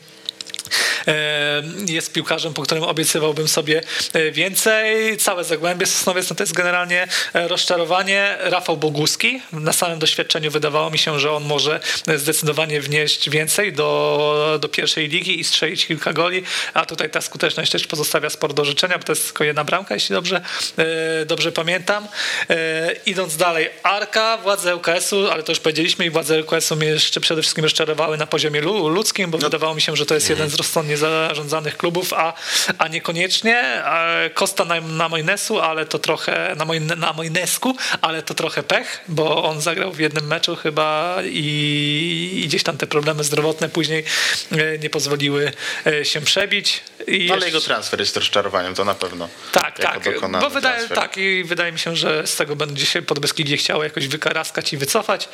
jest 1.86 2.12
piłkarzem, 2.12 2.54
po 2.54 2.62
którym 2.62 2.84
obiecywałbym 2.84 3.48
sobie 3.48 3.82
e, 4.12 4.30
więcej. 4.30 5.16
Całe 5.16 5.44
Zagłębie 5.44 5.86
Sosnowiec 5.86 6.30
no 6.30 6.36
to 6.36 6.42
jest 6.42 6.52
generalnie 6.52 7.08
e, 7.34 7.48
rozczarowanie. 7.48 8.36
Rafał 8.40 8.76
Boguski. 8.76 9.42
Na 9.52 9.72
samym 9.72 9.98
doświadczeniu 9.98 10.50
wydawało 10.50 10.90
mi 10.90 10.98
się, 10.98 11.20
że 11.20 11.32
on 11.32 11.44
może 11.44 11.80
zdecydowanie 12.16 12.80
wnieść 12.80 13.30
więcej 13.30 13.72
do, 13.72 14.58
do 14.60 14.68
pierwszej 14.68 15.08
ligi 15.08 15.40
i 15.40 15.44
strzelić 15.44 15.86
kilka 15.86 16.12
goli, 16.12 16.42
a 16.74 16.86
tutaj 16.86 17.10
ta 17.10 17.20
skuteczność 17.20 17.72
też 17.72 17.86
pozostawia 17.86 18.30
sporo 18.30 18.54
do 18.54 18.64
życzenia, 18.64 18.98
bo 18.98 19.04
to 19.04 19.12
jest 19.12 19.24
tylko 19.24 19.44
jedna 19.44 19.64
bramka, 19.64 19.94
jeśli 19.94 20.12
dobrze, 20.12 20.40
e, 20.76 21.26
dobrze 21.26 21.52
pamiętam. 21.52 22.08
E, 22.50 22.90
Idąc 23.06 23.36
dalej, 23.36 23.70
Arka, 23.82 24.36
władze 24.36 24.72
LKS-u, 24.72 25.30
ale 25.30 25.42
to 25.42 25.52
już 25.52 25.60
powiedzieliśmy 25.60 26.04
i 26.06 26.10
władze 26.10 26.34
LKS-u 26.36 26.76
mnie 26.76 26.86
jeszcze 26.86 27.20
przede 27.20 27.42
wszystkim 27.42 27.64
rozczarowały 27.64 28.16
na 28.16 28.26
poziomie 28.26 28.60
lu- 28.60 28.88
ludzkim, 28.88 29.30
bo 29.30 29.38
wydawało 29.38 29.74
mi 29.74 29.80
się, 29.82 29.96
że 29.96 30.06
to 30.06 30.14
jest 30.14 30.30
jeden 30.30 30.50
z 30.50 30.54
rozsądnie 30.60 30.96
zarządzanych 30.96 31.76
klubów, 31.76 32.12
a, 32.12 32.32
a 32.78 32.88
niekoniecznie. 32.88 33.56
E, 33.56 34.30
Costa 34.34 34.64
na, 34.64 34.80
na 34.80 35.08
Mojnesu, 35.08 35.60
ale 35.60 35.86
to 35.86 35.98
trochę 35.98 36.54
na, 36.56 36.64
Mojne, 36.64 36.96
na 36.96 37.12
Mojnesku, 37.12 37.76
ale 38.00 38.22
to 38.22 38.34
trochę 38.34 38.62
pech, 38.62 39.04
bo 39.08 39.44
on 39.44 39.60
zagrał 39.60 39.92
w 39.92 39.98
jednym 39.98 40.26
meczu 40.26 40.56
chyba 40.56 41.16
i, 41.24 42.40
i 42.42 42.48
gdzieś 42.48 42.62
tam 42.62 42.76
te 42.76 42.86
problemy 42.86 43.24
zdrowotne 43.24 43.68
później 43.68 44.04
e, 44.52 44.78
nie 44.78 44.90
pozwoliły 44.90 45.52
e, 45.86 46.04
się 46.04 46.20
przebić. 46.20 46.80
I 47.06 47.26
No, 47.28 47.34
ale 47.34 47.46
jego 47.46 47.60
transfer 47.60 48.00
jest 48.00 48.16
rozczarowaniem, 48.16 48.74
to 48.74 48.84
na 48.84 48.94
pewno. 48.94 49.28
tak, 49.52 49.78
tak. 49.78 50.18
Bo 50.40 50.50
wydaje, 50.50 50.76
transfer. 50.76 50.98
tak, 50.98 51.18
i 51.18 51.44
wydaje 51.44 51.72
mi 51.72 51.78
się, 51.78 51.96
że 51.96 52.26
z 52.26 52.36
tego 52.36 52.56
będzie 52.56 52.86
się 52.86 53.02
Podbeskidzie 53.02 53.56
chciało 53.56 53.84
jakoś 53.84 54.08
wykaraskać 54.08 54.72
i 54.72 54.76
wycofać, 54.76 55.28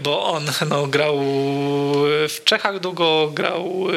bo 0.00 0.24
on 0.24 0.50
no, 0.68 0.86
grał 0.86 1.18
w 2.28 2.38
Czechach 2.44 2.80
długo, 2.80 3.30
grał 3.34 3.86
y, 3.90 3.92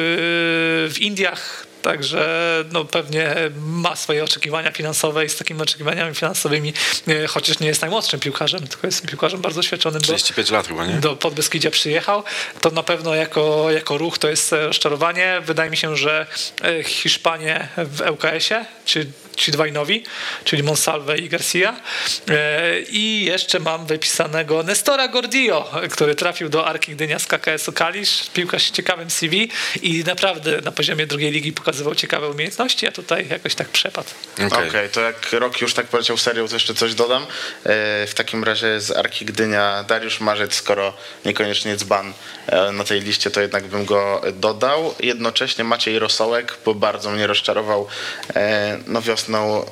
w 0.90 0.94
Indiach, 1.00 1.66
także 1.82 2.28
no, 2.72 2.84
pewnie 2.84 3.34
ma 3.60 3.96
swoje 3.96 4.24
oczekiwania 4.24 4.72
finansowe 4.72 5.24
i 5.24 5.28
z 5.28 5.36
takimi 5.36 5.62
oczekiwaniami 5.62 6.14
finansowymi, 6.14 6.72
y, 7.08 7.26
chociaż 7.26 7.58
nie 7.58 7.66
jest 7.66 7.80
najmłodszym 7.80 8.20
piłkarzem, 8.20 8.66
tylko 8.66 8.86
jest 8.86 9.06
piłkarzem 9.06 9.40
bardzo 9.40 9.58
doświadczonym. 9.58 10.00
do- 10.00 10.04
35 10.06 10.50
lat 10.50 10.68
chyba, 10.68 10.86
nie? 10.86 10.94
do 10.94 11.16
Podbeskidzia 11.16 11.70
przyjechał, 11.70 12.22
to 12.60 12.70
na 12.70 12.82
pewno 12.82 13.14
jako, 13.14 13.70
jako 13.70 13.98
ruch 13.98 14.18
to 14.18 14.28
jest 14.28 14.52
e, 14.52 14.66
rozczarowanie. 14.66 15.40
Wydaje 15.44 15.70
mi 15.70 15.76
się, 15.76 15.96
że 15.96 16.26
e, 16.62 16.82
Hiszpanie 16.84 17.68
w 17.76 18.00
ŁKS-ie, 18.10 18.64
czy 18.84 19.06
ci 19.38 19.52
dwaj 19.52 19.72
nowi, 19.72 20.04
czyli 20.44 20.62
Monsalve 20.62 21.18
i 21.18 21.28
Garcia. 21.28 21.76
E, 22.30 22.80
I 22.80 23.24
jeszcze 23.24 23.60
mam 23.60 23.86
wypisanego 23.86 24.62
Nestora 24.62 25.08
Gordillo, 25.08 25.70
który 25.90 26.14
trafił 26.14 26.48
do 26.48 26.66
Arki 26.66 26.92
Gdynia 26.92 27.18
z 27.18 27.26
KKS-u 27.26 27.72
Kalisz. 27.72 28.30
Piłkarz 28.34 28.62
z 28.62 28.70
ciekawym 28.70 29.10
CV 29.10 29.50
i 29.82 30.04
naprawdę 30.04 30.60
na 30.60 30.72
poziomie 30.72 31.06
drugiej 31.06 31.30
ligi 31.30 31.52
pokazywał 31.52 31.94
ciekawe 31.94 32.28
umiejętności, 32.28 32.86
a 32.86 32.92
tutaj 32.92 33.28
jakoś 33.30 33.54
tak 33.54 33.68
przepadł. 33.68 34.08
Okej, 34.34 34.68
okay. 34.68 34.88
to 34.88 35.00
jak 35.00 35.32
rok 35.32 35.60
już 35.60 35.74
tak 35.74 35.86
poleciał 35.86 36.16
serią, 36.16 36.48
to 36.48 36.54
jeszcze 36.54 36.74
coś 36.74 36.94
dodam. 36.94 37.22
E, 37.22 37.26
w 38.06 38.14
takim 38.14 38.44
razie 38.44 38.80
z 38.80 38.90
Arki 38.90 39.24
Gdynia 39.24 39.84
Dariusz 39.88 40.20
Marzec, 40.20 40.54
skoro 40.54 40.92
niekoniecznie 41.24 41.76
dzban 41.76 42.12
e, 42.46 42.72
na 42.72 42.84
tej 42.84 43.00
liście, 43.00 43.30
to 43.30 43.40
jednak 43.40 43.66
bym 43.66 43.84
go 43.84 44.22
dodał. 44.32 44.94
Jednocześnie 45.00 45.64
Maciej 45.64 45.98
Rosołek, 45.98 46.56
bo 46.64 46.74
bardzo 46.74 47.10
mnie 47.10 47.26
rozczarował 47.26 47.86
e, 48.36 48.78
no 48.86 49.00
wiosną 49.28 49.64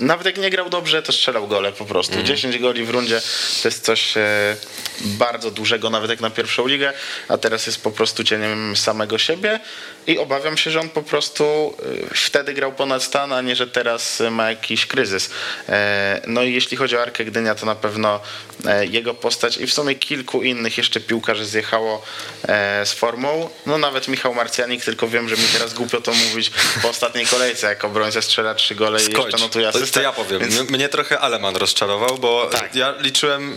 nawet 0.00 0.26
jak 0.26 0.38
nie 0.38 0.50
grał 0.50 0.70
dobrze, 0.70 1.02
to 1.02 1.12
strzelał 1.12 1.48
gole 1.48 1.72
po 1.72 1.84
prostu. 1.84 2.14
Mm. 2.14 2.26
10 2.26 2.58
goli 2.58 2.84
w 2.84 2.90
rundzie 2.90 3.20
to 3.62 3.68
jest 3.68 3.84
coś 3.84 4.16
e, 4.16 4.56
bardzo 5.00 5.50
dużego, 5.50 5.90
nawet 5.90 6.10
jak 6.10 6.20
na 6.20 6.30
pierwszą 6.30 6.66
ligę, 6.66 6.92
a 7.28 7.38
teraz 7.38 7.66
jest 7.66 7.82
po 7.82 7.90
prostu 7.90 8.24
cieniem 8.24 8.76
samego 8.76 9.18
siebie 9.18 9.60
i 10.06 10.18
obawiam 10.18 10.56
się, 10.56 10.70
że 10.70 10.80
on 10.80 10.88
po 10.88 11.02
prostu 11.02 11.74
e, 12.10 12.14
wtedy 12.14 12.54
grał 12.54 12.72
ponad 12.72 13.02
stan, 13.02 13.32
a 13.32 13.40
nie, 13.40 13.56
że 13.56 13.66
teraz 13.66 14.22
ma 14.30 14.50
jakiś 14.50 14.86
kryzys. 14.86 15.30
E, 15.68 16.20
no 16.26 16.42
i 16.42 16.52
jeśli 16.52 16.76
chodzi 16.76 16.96
o 16.96 17.02
Arkę 17.02 17.24
Gdynia, 17.24 17.54
to 17.54 17.66
na 17.66 17.74
pewno 17.74 18.20
e, 18.66 18.86
jego 18.86 19.14
postać 19.14 19.56
i 19.56 19.66
w 19.66 19.72
sumie 19.72 19.94
kilku 19.94 20.42
innych 20.42 20.78
jeszcze 20.78 21.00
piłkarzy 21.00 21.46
zjechało 21.46 22.02
e, 22.48 22.86
z 22.86 22.92
formą. 22.92 23.50
No 23.66 23.78
nawet 23.78 24.08
Michał 24.08 24.34
Marcjanik, 24.34 24.84
tylko 24.84 25.08
wiem, 25.08 25.28
że 25.28 25.36
mi 25.36 25.42
teraz 25.52 25.74
głupio 25.74 26.00
to 26.00 26.12
mówić 26.12 26.50
po 26.82 26.88
ostatniej 26.88 27.26
kolejce, 27.26 27.66
jak 27.66 27.84
obrońca 27.84 28.22
strzela 28.22 28.54
trzy 28.54 28.74
gole 28.74 29.00
i 29.00 29.12
jeszcze 29.12 29.38
notuje 29.38 29.68
asystę. 29.68 30.00
To 30.00 30.00
ja 30.00 30.12
powiem. 30.12 30.40
Więc... 30.40 30.70
Mnie 30.70 30.88
trochę 30.88 31.20
Aleman 31.20 31.56
rozczarował, 31.56 32.18
bo 32.18 32.46
tak. 32.46 32.74
ja 32.74 32.94
liczyłem, 33.00 33.56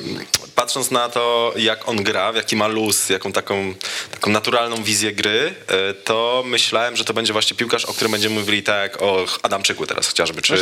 patrząc 0.56 0.92
na 0.92 1.10
to, 1.10 1.54
jak 1.56 1.90
on 1.90 2.04
gra, 2.04 2.32
w 2.32 2.36
jaki 2.36 2.56
ma 2.56 2.68
luz, 2.68 3.10
jaką 3.10 3.32
taką, 3.32 3.74
taką 4.12 4.32
naturalną 4.32 4.84
wizję 4.84 5.12
gry, 5.12 5.54
e, 5.68 5.94
to 6.34 6.44
myślałem, 6.44 6.96
że 6.96 7.06
to 7.06 7.14
będzie 7.14 7.34
właśnie 7.34 7.58
piłkarz, 7.58 7.86
o 7.86 7.94
którym 7.94 8.12
będziemy 8.12 8.40
mówili 8.40 8.64
tak 8.64 9.02
o 9.02 9.26
Adamczyku 9.42 9.88
teraz 9.88 10.08
chociażby, 10.08 10.42
czy 10.42 10.56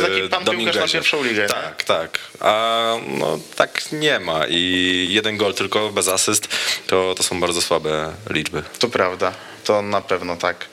Dominguezie. 0.44 0.80
na 0.80 0.88
pierwszą 0.88 1.24
ligę. 1.24 1.46
Tak, 1.46 1.78
nie? 1.78 1.84
tak. 1.84 2.18
A 2.40 2.94
no 3.08 3.38
tak 3.56 3.92
nie 3.92 4.20
ma 4.20 4.46
i 4.48 5.06
jeden 5.10 5.36
gol 5.36 5.54
tylko 5.54 5.90
bez 5.90 6.08
asyst, 6.08 6.48
to, 6.86 7.14
to 7.16 7.22
są 7.22 7.40
bardzo 7.40 7.62
słabe 7.62 8.12
liczby. 8.30 8.62
To 8.78 8.88
prawda, 8.88 9.32
to 9.64 9.82
na 9.82 10.00
pewno 10.00 10.36
tak. 10.36 10.66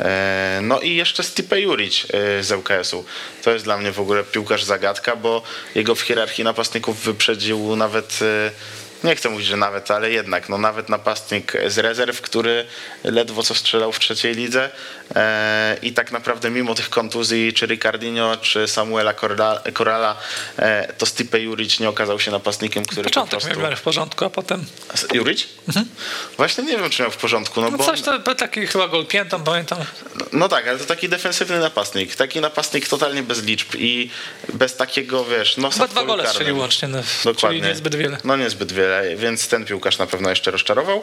E, 0.00 0.60
no 0.62 0.80
i 0.80 0.96
jeszcze 0.96 1.22
Stipe 1.22 1.60
Juric 1.60 2.04
e, 2.04 2.42
z 2.42 2.52
ŁKS-u. 2.52 3.04
To 3.42 3.50
jest 3.50 3.64
dla 3.64 3.78
mnie 3.78 3.92
w 3.92 4.00
ogóle 4.00 4.24
piłkarz 4.24 4.64
zagadka, 4.64 5.16
bo 5.16 5.42
jego 5.74 5.94
w 5.94 6.00
hierarchii 6.00 6.44
napastników 6.44 7.00
wyprzedził 7.00 7.76
nawet 7.76 8.18
e, 8.22 8.50
nie 9.04 9.16
chcę 9.16 9.30
mówić, 9.30 9.46
że 9.46 9.56
nawet, 9.56 9.90
ale 9.90 10.10
jednak, 10.10 10.48
no 10.48 10.58
nawet 10.58 10.88
napastnik 10.88 11.52
z 11.66 11.78
rezerw, 11.78 12.20
który 12.20 12.66
ledwo 13.04 13.42
co 13.42 13.54
strzelał 13.54 13.92
w 13.92 13.98
trzeciej 13.98 14.34
lidze 14.34 14.70
i 15.82 15.92
tak 15.92 16.12
naprawdę 16.12 16.50
mimo 16.50 16.74
tych 16.74 16.90
kontuzji, 16.90 17.52
czy 17.52 17.66
Ricardinho, 17.66 18.36
czy 18.36 18.68
Samuela 18.68 19.14
Corala, 19.74 20.16
e, 20.56 20.92
to 20.92 21.06
Stipe 21.06 21.40
Juric 21.40 21.80
nie 21.80 21.88
okazał 21.88 22.20
się 22.20 22.30
napastnikiem, 22.30 22.84
który 22.84 23.04
Początek 23.04 23.40
po 23.40 23.46
prostu... 23.46 23.62
miał 23.62 23.76
w 23.76 23.82
porządku, 23.82 24.24
a 24.24 24.30
potem... 24.30 24.64
Juric? 25.14 25.46
Mhm. 25.68 25.86
Właśnie 26.36 26.64
nie 26.64 26.76
wiem, 26.76 26.90
czy 26.90 27.02
miał 27.02 27.10
w 27.10 27.16
porządku. 27.16 27.60
No, 27.60 27.70
no 27.70 27.78
bo... 27.78 27.84
coś 27.84 28.02
to 28.02 28.34
taki 28.34 28.66
chyba 28.66 28.88
gol 28.88 29.06
piętą, 29.06 29.44
pamiętam. 29.44 29.78
No, 30.18 30.26
no 30.32 30.48
tak, 30.48 30.68
ale 30.68 30.78
to 30.78 30.84
taki 30.84 31.08
defensywny 31.08 31.58
napastnik. 31.58 32.16
Taki 32.16 32.40
napastnik 32.40 32.88
totalnie 32.88 33.22
bez 33.22 33.42
liczb 33.42 33.74
i 33.74 34.10
bez 34.52 34.76
takiego, 34.76 35.24
wiesz, 35.24 35.56
nosa 35.56 35.74
Chyba 35.74 35.88
dwa 35.88 36.04
gole 36.04 36.28
strzelił 36.28 36.58
łącznie, 36.58 36.88
no, 36.88 37.02
Dokładnie. 37.24 37.60
czyli 37.60 37.70
niezbyt 37.70 37.94
wiele. 37.94 38.18
No 38.24 38.36
niezbyt 38.36 38.72
wiele 38.72 39.16
więc 39.16 39.48
ten 39.48 39.64
piłkarz 39.64 39.98
na 39.98 40.06
pewno 40.06 40.30
jeszcze 40.30 40.50
rozczarował. 40.50 41.02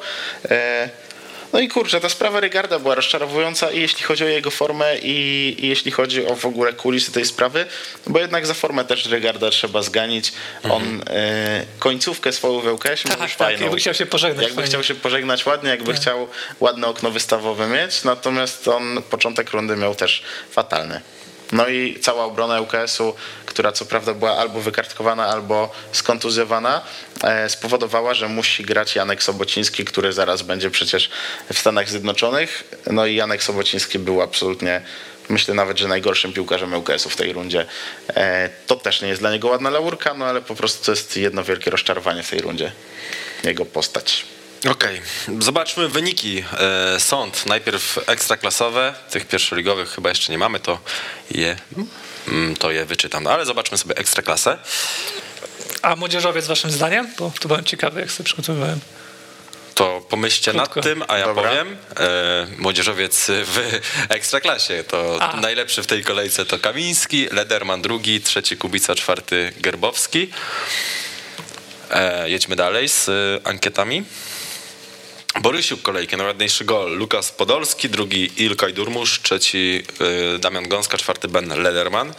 No 1.53 1.59
i 1.59 1.67
kurczę, 1.67 2.01
ta 2.01 2.09
sprawa 2.09 2.39
Rygarda 2.39 2.79
była 2.79 2.95
rozczarowująca 2.95 3.71
i 3.71 3.81
jeśli 3.81 4.03
chodzi 4.03 4.23
o 4.23 4.27
jego 4.27 4.51
formę 4.51 4.97
i, 4.97 5.55
i, 5.59 5.67
jeśli 5.67 5.91
chodzi 5.91 6.25
o 6.27 6.35
w 6.35 6.45
ogóle 6.45 6.73
kulisy 6.73 7.11
tej 7.11 7.25
sprawy, 7.25 7.65
bo 8.07 8.19
jednak 8.19 8.45
za 8.45 8.53
formę 8.53 8.85
też 8.85 9.05
Rygarda 9.05 9.49
trzeba 9.49 9.81
zganić. 9.81 10.33
Mhm. 10.63 10.73
On 10.73 11.03
e, 11.07 11.65
końcówkę 11.79 12.31
swoją 12.31 12.59
w 12.59 12.67
ŁKS 12.67 13.03
tak, 13.03 13.17
tak, 13.17 13.29
fajną. 13.29 13.61
jakby 13.61 13.77
chciał 13.77 13.93
się 13.93 14.05
pożegnać. 14.05 14.43
Jakby 14.43 14.55
fajnie. 14.55 14.69
chciał 14.69 14.83
się 14.83 14.95
pożegnać 14.95 15.45
ładnie, 15.45 15.69
jakby 15.69 15.91
tak. 15.91 16.01
chciał 16.01 16.27
ładne 16.59 16.87
okno 16.87 17.11
wystawowe 17.11 17.67
mieć, 17.67 18.03
natomiast 18.03 18.67
on 18.67 19.01
początek 19.09 19.51
rundy 19.51 19.75
miał 19.75 19.95
też 19.95 20.23
fatalny. 20.51 21.01
No 21.53 21.67
i 21.67 21.99
cała 21.99 22.25
obrona 22.25 22.61
UKS-u, 22.61 23.15
która 23.45 23.71
co 23.71 23.85
prawda 23.85 24.13
była 24.13 24.37
albo 24.37 24.61
wykartkowana, 24.61 25.27
albo 25.27 25.71
skontuzjowana, 25.91 26.81
e, 27.23 27.49
spowodowała, 27.49 28.13
że 28.13 28.27
musi 28.27 28.63
grać 28.63 28.95
Janek 28.95 29.23
Sobociński, 29.23 29.85
który 29.85 30.13
zaraz 30.13 30.41
będzie 30.41 30.69
przecież 30.69 31.09
w 31.53 31.59
Stanach 31.59 31.89
Zjednoczonych. 31.89 32.63
No 32.91 33.05
i 33.05 33.15
Janek 33.15 33.43
Sobociński 33.43 33.99
był 33.99 34.21
absolutnie 34.21 34.81
myślę 35.29 35.53
nawet, 35.53 35.79
że 35.79 35.87
najgorszym 35.87 36.33
piłkarzem 36.33 36.73
UKS-u 36.73 37.09
w 37.09 37.15
tej 37.15 37.33
rundzie. 37.33 37.65
E, 38.09 38.49
to 38.67 38.75
też 38.75 39.01
nie 39.01 39.07
jest 39.07 39.21
dla 39.21 39.31
niego 39.31 39.47
ładna 39.47 39.69
laurka, 39.69 40.13
no 40.13 40.25
ale 40.25 40.41
po 40.41 40.55
prostu 40.55 40.85
to 40.85 40.91
jest 40.91 41.17
jedno 41.17 41.43
wielkie 41.43 41.71
rozczarowanie 41.71 42.23
w 42.23 42.29
tej 42.29 42.41
rundzie. 42.41 42.71
Jego 43.43 43.65
postać. 43.65 44.25
Okej, 44.71 45.01
okay. 45.27 45.41
zobaczmy 45.41 45.89
wyniki. 45.89 46.43
E, 46.59 46.99
sąd, 46.99 47.45
najpierw 47.45 47.99
ekstraklasowe, 48.09 48.93
tych 49.09 49.25
pierwszoligowych 49.25 49.89
chyba 49.89 50.09
jeszcze 50.09 50.31
nie 50.31 50.37
mamy, 50.37 50.59
to 50.59 50.79
je, 51.31 51.57
mm, 52.27 52.55
to 52.55 52.71
je 52.71 52.85
wyczytam, 52.85 53.27
ale 53.27 53.45
zobaczmy 53.45 53.77
sobie 53.77 53.95
ekstraklasę. 53.97 54.57
A 55.81 55.95
młodzieżowiec 55.95 56.47
waszym 56.47 56.71
zdaniem? 56.71 57.07
Bo 57.19 57.31
to 57.39 57.47
byłem 57.47 57.63
ciekawy, 57.65 57.99
jak 57.99 58.11
sobie 58.11 58.25
przygotowywałem. 58.25 58.79
To 59.75 60.05
pomyślcie 60.09 60.51
Krótko. 60.51 60.75
nad 60.75 60.83
tym, 60.83 61.03
a 61.07 61.17
ja 61.17 61.25
Dobra. 61.25 61.49
powiem. 61.49 61.77
E, 61.99 62.47
młodzieżowiec 62.57 63.25
w 63.27 63.81
ekstraklasie 64.09 64.83
to 64.83 65.17
a. 65.21 65.37
najlepszy 65.37 65.83
w 65.83 65.87
tej 65.87 66.03
kolejce 66.03 66.45
to 66.45 66.59
Kamiński, 66.59 67.27
Lederman 67.31 67.81
drugi, 67.81 68.21
trzeci 68.21 68.57
Kubica, 68.57 68.95
czwarty 68.95 69.53
Gerbowski. 69.57 70.29
E, 71.91 72.29
jedźmy 72.29 72.55
dalej 72.55 72.89
z 72.89 73.09
ankietami. 73.43 74.03
Borysiuk 75.41 75.81
kolejkę, 75.81 76.17
najładniejszy 76.17 76.65
gol. 76.65 76.97
Lukas 76.97 77.31
Podolski, 77.31 77.89
drugi 77.89 78.31
Ilkay 78.37 78.73
Durmusz, 78.73 79.19
trzeci 79.21 79.83
y, 80.35 80.39
Damian 80.39 80.67
Gąska, 80.67 80.97
czwarty 80.97 81.27
Ben 81.27 81.61
Lederman. 81.61 82.13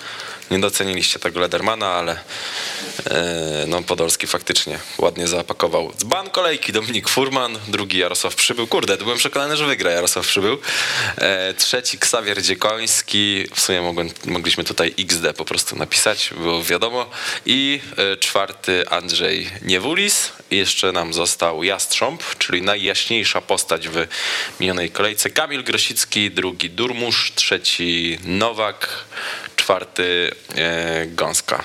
Nie 0.51 0.59
doceniliście 0.59 1.19
tego 1.19 1.41
Ledermana, 1.41 1.87
ale 1.87 2.13
y, 2.13 2.21
no, 3.67 3.83
Podolski 3.83 4.27
faktycznie 4.27 4.79
ładnie 4.99 5.29
zapakował. 5.29 5.93
Dzban 5.99 6.31
kolejki 6.31 6.73
Dominik 6.73 7.09
Furman, 7.09 7.59
drugi 7.69 7.99
Jarosław 7.99 8.35
Przybył. 8.35 8.67
Kurde, 8.67 8.97
byłem 8.97 9.19
przekonany, 9.19 9.57
że 9.57 9.67
wygra 9.67 9.91
Jarosław 9.91 10.27
Przybył. 10.27 10.59
E, 11.17 11.55
trzeci 11.55 11.99
Ksawier 11.99 12.43
Dziekoński. 12.43 13.45
W 13.55 13.61
sumie 13.61 13.83
mogłem, 13.83 14.11
mogliśmy 14.25 14.65
tutaj 14.65 14.95
XD 14.99 15.35
po 15.37 15.45
prostu 15.45 15.77
napisać, 15.77 16.31
było 16.37 16.63
wiadomo. 16.63 17.11
I 17.47 17.81
e, 17.97 18.17
czwarty 18.17 18.89
Andrzej 18.89 19.51
Niewulis. 19.63 20.33
Jeszcze 20.51 20.93
nam 20.93 21.15
został 21.15 21.63
Jastrząb, 21.63 22.23
czyli 22.39 22.63
najjaśniejsza 22.63 23.41
postać 23.41 23.89
w 23.89 24.07
minionej 24.61 24.91
kolejce. 24.91 25.31
Kamil 25.31 25.65
Grosicki, 25.65 26.31
drugi 26.31 26.71
Durmusz, 26.71 27.33
trzeci 27.35 28.19
Nowak, 28.25 28.89
czwarty 29.65 30.31
e, 30.57 31.07
Gąska. 31.07 31.65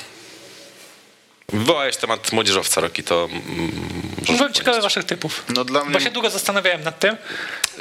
Wywołałeś 1.53 1.97
temat 1.97 2.31
młodzieżowca 2.31 2.81
Roki, 2.81 3.03
to... 3.03 3.29
Byłem 4.37 4.53
ciekawy 4.53 4.81
waszych 4.81 5.03
typów. 5.03 5.43
No 5.49 5.65
dla 5.65 5.83
mnie... 5.83 5.93
Bo 5.93 5.99
się 5.99 6.11
długo 6.11 6.29
zastanawiałem 6.29 6.83
nad 6.83 6.99
tym 6.99 7.17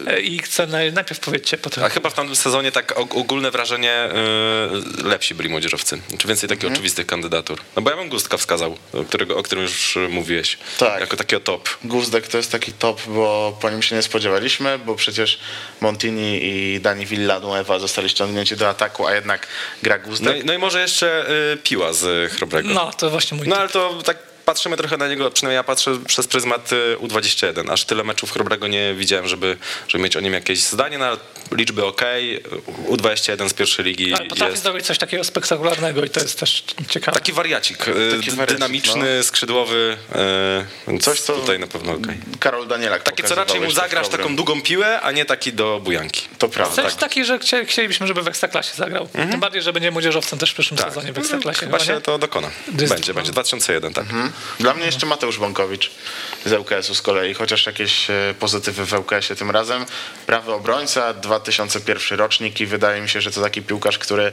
e, 0.07 0.21
i 0.21 0.39
chcę 0.39 0.67
najpierw 0.67 1.21
powiedzcie 1.21 1.59
potem. 1.59 1.85
A 1.85 1.89
chyba 1.89 2.11
w 2.11 2.15
tamtym 2.15 2.37
sezonie 2.37 2.73
tak 2.73 2.99
ogólne 2.99 3.51
wrażenie 3.51 4.09
yy, 5.03 5.09
lepsi 5.09 5.35
byli 5.35 5.49
młodzieżowcy. 5.49 6.01
Czy 6.19 6.29
więcej 6.29 6.49
takich 6.49 6.65
mhm. 6.65 6.73
oczywistych 6.73 7.07
kandydatur. 7.07 7.61
No 7.77 7.83
bo 7.83 7.91
ja 7.91 7.97
bym 7.97 8.09
Gustka 8.09 8.37
wskazał, 8.37 8.77
którego, 9.09 9.37
o 9.37 9.43
którym 9.43 9.65
już 9.65 9.99
mówiłeś. 10.11 10.59
Tak. 10.79 11.01
Jako 11.01 11.17
takiego 11.17 11.41
top. 11.41 11.69
Gustek 11.85 12.29
to 12.29 12.37
jest 12.37 12.53
taki 12.53 12.73
top, 12.73 13.01
bo 13.07 13.59
po 13.61 13.71
nim 13.71 13.83
się 13.83 13.97
nie 13.97 14.03
spodziewaliśmy, 14.03 14.79
bo 14.79 14.95
przecież 14.95 15.39
Montini 15.81 16.41
i 16.43 16.81
Dani 16.81 17.07
Villanueva 17.07 17.79
zostali 17.79 18.09
ściągnięci 18.09 18.57
do 18.57 18.69
ataku, 18.69 19.07
a 19.07 19.15
jednak 19.15 19.47
gra 19.83 19.99
Gustek. 19.99 20.27
No 20.29 20.35
i, 20.35 20.45
no 20.45 20.53
i 20.53 20.59
może 20.59 20.81
jeszcze 20.81 21.27
y, 21.53 21.57
Piła 21.57 21.93
z 21.93 22.33
Chrobrego. 22.33 22.69
No, 22.69 22.93
to 22.93 23.11
właśnie 23.11 23.37
mój 23.39 23.49
No 23.49 23.58
ale 23.59 23.69
to 23.69 24.03
tak 24.03 24.28
patrzymy 24.49 24.77
trochę 24.77 24.97
na 24.97 25.09
niego, 25.09 25.31
przynajmniej 25.31 25.57
ja 25.57 25.65
patrzę 25.65 25.99
przez 26.07 26.27
pryzmat 26.27 26.73
y, 26.73 26.97
U21. 27.01 27.73
Aż 27.73 27.85
tyle 27.85 28.05
meczów 28.05 28.33
chrobrego 28.33 28.67
nie 28.67 28.95
widziałem, 28.95 29.29
żeby, 29.29 29.57
żeby 29.89 30.05
mieć 30.05 30.17
o 30.17 30.21
nim 30.21 30.33
jakieś 30.33 30.63
zdanie, 30.63 30.99
no, 30.99 31.05
ale 31.05 31.17
liczby 31.53 31.85
ok. 31.85 32.03
U21 32.89 33.49
z 33.49 33.55
pierwszej 33.55 33.85
ligi 33.85 34.15
Ale 34.15 34.27
potrafi 34.27 34.51
jest 34.53 34.63
zrobić 34.63 34.87
coś 34.87 34.99
takiego 34.99 35.25
spektakularnego 35.25 36.05
i 36.05 36.11
to 36.11 36.21
jest 36.21 36.41
też 36.41 36.65
ciekawe. 36.89 37.19
taki 37.19 37.33
wariacik, 37.33 37.89
y, 37.89 37.93
Taki 38.17 38.31
wariacik, 38.31 38.55
dynamiczny, 38.57 39.23
skrzydłowy, 39.23 39.97
y, 40.89 40.99
Coś, 40.99 41.21
co- 41.21 41.33
tutaj 41.33 41.59
na 41.59 41.67
pewno 41.67 41.93
ok. 41.93 42.07
Karol 42.41 42.67
Danielak 42.67 43.03
Taki, 43.03 43.23
co 43.23 43.35
raczej 43.35 43.61
mu 43.61 43.71
zagrasz 43.71 44.09
taką 44.09 44.37
długą 44.37 44.63
piłę, 44.63 45.01
a 45.01 45.13
nie 45.13 45.25
taki 45.25 45.53
do 45.53 45.81
bujanki. 45.85 46.29
To 46.39 46.49
prawda. 46.49 46.83
Coś 46.83 46.95
taki, 46.95 47.25
że 47.25 47.39
chcie- 47.39 47.65
chcielibyśmy, 47.67 48.07
żeby 48.07 48.23
w 48.23 48.29
Ekstraklasie 48.29 48.75
zagrał. 48.77 49.09
Tym 49.31 49.41
bardziej, 49.41 49.63
że 49.63 49.73
będzie 49.73 49.91
młodzieżowcem 49.91 50.39
też 50.39 50.51
w 50.51 50.55
przyszłym 50.55 50.81
sezonie 50.81 51.13
w 51.13 51.19
Ekstraklasie. 51.19 51.61
Chyba 51.61 51.79
chyba, 51.79 51.93
nie? 51.93 51.99
się 51.99 52.05
to 52.05 52.19
dokona. 52.19 52.51
Będzie, 52.69 53.15
będzie. 53.15 53.33
2001, 53.33 53.95
tak. 53.95 54.07
Dla 54.61 54.75
mnie 54.75 54.87
jeszcze 54.87 55.07
Mateusz 55.07 55.39
Bąkowicz 55.39 55.91
z 56.45 56.53
ŁKS-u 56.53 56.95
z 56.95 57.03
kolei, 57.03 57.35
chociaż 57.35 57.67
jakieś 57.67 58.11
e, 58.11 58.35
pozytywy 58.39 58.87
w 58.87 58.93
ŁKS-ie 58.93 59.37
tym 59.37 59.51
razem. 59.51 59.87
Prawy 60.27 60.53
obrońca, 60.53 61.15
2001 61.15 62.19
rocznik 62.19 62.61
i 62.61 62.67
wydaje 62.67 63.03
mi 63.03 63.09
się, 63.09 63.21
że 63.21 63.31
to 63.31 63.41
taki 63.41 63.63
piłkarz, 63.63 63.99
który 63.99 64.33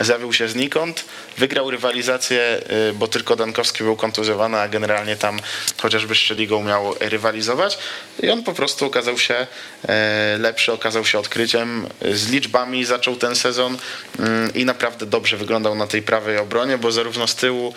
zjawił 0.00 0.32
się 0.32 0.48
znikąd, 0.48 1.04
wygrał 1.38 1.70
rywalizację, 1.70 2.42
e, 2.42 2.92
bo 2.92 3.08
tylko 3.08 3.36
Dankowski 3.36 3.84
był 3.84 3.96
kontuzjowany, 3.96 4.58
a 4.58 4.68
generalnie 4.68 5.16
tam 5.16 5.40
chociażby 5.82 6.14
z 6.14 6.18
Szeligą 6.18 6.62
miał 6.62 6.94
rywalizować 7.00 7.78
i 8.22 8.30
on 8.30 8.42
po 8.42 8.52
prostu 8.52 8.86
okazał 8.86 9.18
się 9.18 9.46
e, 9.88 10.36
lepszy, 10.38 10.72
okazał 10.72 11.04
się 11.04 11.18
odkryciem. 11.18 11.86
Z 12.12 12.28
liczbami 12.28 12.84
zaczął 12.84 13.16
ten 13.16 13.36
sezon 13.36 13.78
mm, 14.18 14.54
i 14.54 14.64
naprawdę 14.64 15.06
dobrze 15.06 15.36
wyglądał 15.36 15.74
na 15.74 15.86
tej 15.86 16.02
prawej 16.02 16.38
obronie, 16.38 16.78
bo 16.78 16.92
zarówno 16.92 17.26
z 17.26 17.34
tyłu 17.34 17.74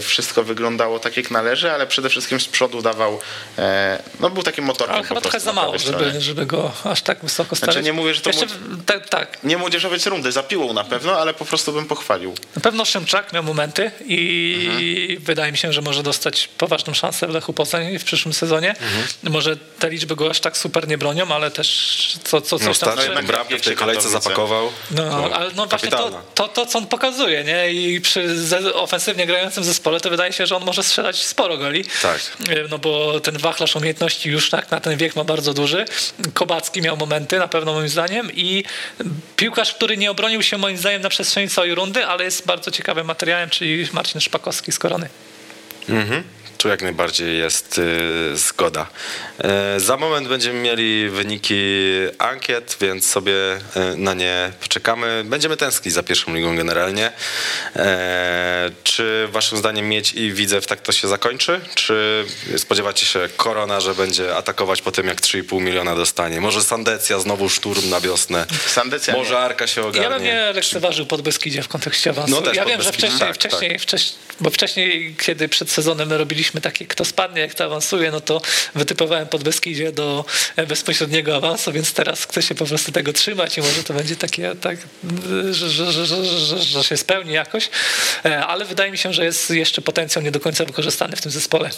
wszystko 0.00 0.44
wyglądało 0.44 0.98
tak 0.98 1.16
jak 1.22 1.30
należy, 1.30 1.72
ale 1.72 1.86
przede 1.86 2.08
wszystkim 2.08 2.40
z 2.40 2.48
przodu 2.48 2.82
dawał, 2.82 3.20
e, 3.58 4.02
no 4.20 4.30
był 4.30 4.42
takim 4.42 4.64
motorem 4.64 4.94
Ale 4.94 5.04
chyba 5.04 5.20
trochę 5.20 5.40
za 5.40 5.52
mało, 5.52 5.78
żeby, 5.78 6.20
żeby 6.20 6.46
go 6.46 6.72
aż 6.84 7.02
tak 7.02 7.18
wysoko 7.22 7.56
stawiać. 7.56 7.74
Znaczy 7.74 7.84
nie 7.84 7.92
mówię, 7.92 8.14
że 8.14 8.20
to 8.20 8.30
Jeszcze, 8.30 8.46
mu- 8.46 8.76
tak, 8.86 9.08
tak. 9.08 9.38
Nie 9.44 9.58
młodzieżowiec 9.58 10.06
rundy, 10.06 10.32
za 10.32 10.42
piłą 10.42 10.72
na 10.72 10.84
pewno, 10.84 11.12
ale 11.12 11.34
po 11.34 11.44
prostu 11.44 11.72
bym 11.72 11.86
pochwalił. 11.86 12.34
Na 12.56 12.62
pewno 12.62 12.84
Szymczak 12.84 13.32
miał 13.32 13.42
momenty 13.42 13.90
i 14.06 15.18
wydaje 15.20 15.52
mi 15.52 15.58
się, 15.58 15.72
że 15.72 15.82
może 15.82 16.02
dostać 16.02 16.48
poważną 16.58 16.94
szansę 16.94 17.26
w 17.26 17.30
Lechu 17.30 17.52
Poznań 17.52 17.98
w 17.98 18.04
przyszłym 18.04 18.34
sezonie. 18.34 18.74
Może 19.22 19.56
te 19.56 19.90
liczby 19.90 20.16
go 20.16 20.30
aż 20.30 20.40
tak 20.40 20.56
super 20.56 20.88
nie 20.88 20.98
bronią, 20.98 21.28
ale 21.28 21.50
też 21.50 22.18
co, 22.24 22.40
co, 22.40 22.56
No, 22.56 22.58
coś 22.58 22.78
tam... 22.78 22.88
ostatnio 22.88 23.02
jednak 23.02 23.26
bramkę 23.26 23.58
w 23.58 23.62
tej 23.62 23.76
kolejce 23.76 24.08
zapakował. 24.08 24.72
No, 24.90 25.30
ale 25.32 25.50
no 25.56 25.66
właśnie 25.66 25.90
to, 25.90 26.22
to, 26.34 26.48
to, 26.48 26.66
co 26.66 26.78
on 26.78 26.86
pokazuje, 26.86 27.44
nie? 27.44 27.72
I 27.72 28.00
przy 28.00 28.36
ofensywnie 28.74 29.26
grającym 29.26 29.64
zespole, 29.64 30.00
to 30.00 30.10
wydaje 30.10 30.32
się, 30.32 30.46
że 30.46 30.56
on 30.56 30.64
może 30.64 30.82
strzelać 30.82 31.09
sporo 31.16 31.56
goli. 31.58 31.84
Tak. 32.02 32.20
E, 32.48 32.68
No 32.70 32.78
bo 32.78 33.20
ten 33.20 33.38
wachlarz 33.38 33.76
umiejętności 33.76 34.30
już 34.30 34.50
tak 34.50 34.70
na 34.70 34.80
ten 34.80 34.96
wiek 34.96 35.16
ma 35.16 35.24
bardzo 35.24 35.54
duży. 35.54 35.84
Kobacki 36.34 36.82
miał 36.82 36.96
momenty, 36.96 37.38
na 37.38 37.48
pewno 37.48 37.72
moim 37.72 37.88
zdaniem 37.88 38.30
i 38.34 38.64
piłkarz, 39.36 39.74
który 39.74 39.96
nie 39.96 40.10
obronił 40.10 40.42
się 40.42 40.58
moim 40.58 40.76
zdaniem 40.76 41.02
na 41.02 41.08
przestrzeni 41.08 41.48
całej 41.48 41.74
rundy, 41.74 42.06
ale 42.06 42.24
jest 42.24 42.46
bardzo 42.46 42.70
ciekawym 42.70 43.06
materiałem, 43.06 43.50
czyli 43.50 43.88
Marcin 43.92 44.20
Szpakowski 44.20 44.72
z 44.72 44.78
Korony. 44.78 45.08
Mhm. 45.88 46.22
Tu 46.60 46.68
jak 46.68 46.82
najbardziej 46.82 47.38
jest 47.38 47.78
y, 47.78 48.36
zgoda. 48.36 48.86
E, 49.38 49.80
za 49.80 49.96
moment 49.96 50.28
będziemy 50.28 50.60
mieli 50.60 51.08
wyniki 51.08 51.54
ankiet, 52.18 52.76
więc 52.80 53.10
sobie 53.10 53.32
y, 53.56 53.60
na 53.96 54.14
nie 54.14 54.52
poczekamy. 54.60 55.22
Będziemy 55.24 55.56
tęsknić 55.56 55.94
za 55.94 56.02
pierwszą 56.02 56.34
ligą 56.34 56.56
generalnie. 56.56 57.12
E, 57.76 58.70
czy 58.84 59.28
waszym 59.32 59.58
zdaniem 59.58 59.88
Miedź 59.88 60.12
i 60.12 60.32
Widzew 60.32 60.66
tak 60.66 60.80
to 60.80 60.92
się 60.92 61.08
zakończy? 61.08 61.60
Czy 61.74 62.24
spodziewacie 62.56 63.06
się 63.06 63.28
Korona, 63.36 63.80
że 63.80 63.94
będzie 63.94 64.36
atakować 64.36 64.82
po 64.82 64.92
tym, 64.92 65.06
jak 65.06 65.20
3,5 65.20 65.60
miliona 65.60 65.96
dostanie? 65.96 66.40
Może 66.40 66.62
Sandecja 66.62 67.18
znowu 67.18 67.48
szturm 67.48 67.90
na 67.90 68.00
wiosnę? 68.00 68.46
Sandecja 68.66 69.14
Może 69.14 69.34
nie. 69.34 69.38
Arka 69.40 69.66
się 69.66 69.82
ogarnie? 69.82 70.02
Ja 70.02 70.10
bym 70.10 70.24
nie 70.24 70.52
lekceważył 70.52 71.06
Podbeskidzie 71.06 71.62
w 71.62 71.68
kontekście 71.68 72.10
awansu. 72.10 72.34
No 72.34 72.42
też 72.42 72.56
ja 72.56 72.64
wiem, 72.64 72.82
że 72.82 72.90
Podbeskidzie, 72.90 73.08
wcześniej, 73.08 73.28
tak, 73.28 73.36
wcześniej, 73.36 73.78
wcześniej, 73.78 74.19
bo 74.40 74.50
wcześniej, 74.50 75.16
kiedy 75.22 75.48
przed 75.48 75.70
sezonem 75.70 76.08
my 76.08 76.18
robiliśmy 76.18 76.60
takie, 76.60 76.86
kto 76.86 77.04
spadnie, 77.04 77.40
jak 77.40 77.54
to 77.54 77.64
awansuje, 77.64 78.10
no 78.10 78.20
to 78.20 78.42
wytypowałem 78.74 79.28
Podbeskidzie 79.28 79.92
do 79.92 80.24
e, 80.56 80.66
bezpośredniego 80.66 81.36
awansu, 81.36 81.72
więc 81.72 81.92
teraz 81.92 82.24
chcę 82.24 82.42
się 82.42 82.54
po 82.54 82.66
prostu 82.66 82.92
tego 82.92 83.12
trzymać 83.12 83.58
i 83.58 83.60
może 83.60 83.84
to 83.84 83.94
będzie 83.94 84.16
takie, 84.16 84.54
tak, 84.60 84.78
że, 85.50 85.70
że, 85.70 86.06
że, 86.06 86.58
że 86.58 86.84
się 86.84 86.96
spełni 86.96 87.32
jakoś, 87.32 87.70
E, 88.24 88.46
ale 88.46 88.64
wydaje 88.64 88.90
mi 88.90 88.98
się, 88.98 89.12
że 89.12 89.24
jest 89.24 89.50
jeszcze 89.50 89.82
potencjał 89.82 90.24
nie 90.24 90.30
do 90.30 90.40
końca 90.40 90.64
wykorzystany 90.64 91.16
w 91.16 91.20
tym 91.20 91.32
zespole. 91.32 91.70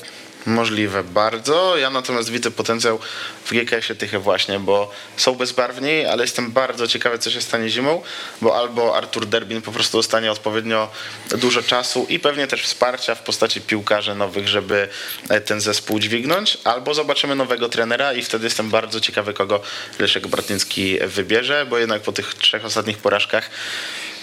Możliwe 0.46 1.04
bardzo. 1.04 1.76
Ja 1.76 1.90
natomiast 1.90 2.30
widzę 2.30 2.50
potencjał 2.50 2.98
w 3.44 3.50
GKS-ie 3.50 4.18
właśnie, 4.18 4.58
bo 4.58 4.90
są 5.16 5.34
bezbarwni, 5.34 6.04
ale 6.04 6.22
jestem 6.24 6.52
bardzo 6.52 6.88
ciekawy, 6.88 7.18
co 7.18 7.30
się 7.30 7.40
stanie 7.40 7.68
zimą, 7.68 8.02
bo 8.40 8.58
albo 8.58 8.96
Artur 8.96 9.26
Derbin 9.26 9.62
po 9.62 9.72
prostu 9.72 9.98
dostanie 9.98 10.32
odpowiednio 10.32 10.90
dużo 11.30 11.62
czasu 11.62 12.06
i 12.08 12.20
pewnie 12.20 12.46
też 12.46 12.62
wsparcia 12.62 13.14
w 13.14 13.22
postaci 13.22 13.60
piłkarzy 13.60 14.14
nowych, 14.14 14.48
żeby 14.48 14.88
e, 15.28 15.40
ten 15.40 15.60
zespół 15.60 15.98
dźwignąć, 15.98 16.58
albo 16.64 16.94
zobaczymy 16.94 17.34
nowego 17.34 17.68
trenera 17.68 18.12
i 18.12 18.22
wtedy 18.22 18.44
jestem 18.44 18.70
bardzo 18.70 19.00
ciekawy, 19.00 19.34
kogo 19.34 19.60
Leszek 19.98 20.26
Bartyński 20.26 20.98
wybierze, 21.06 21.66
bo 21.70 21.78
jednak 21.78 22.02
po 22.02 22.12
tych 22.12 22.34
trzech 22.34 22.64
ostatnich 22.64 22.98
porażkach 22.98 23.50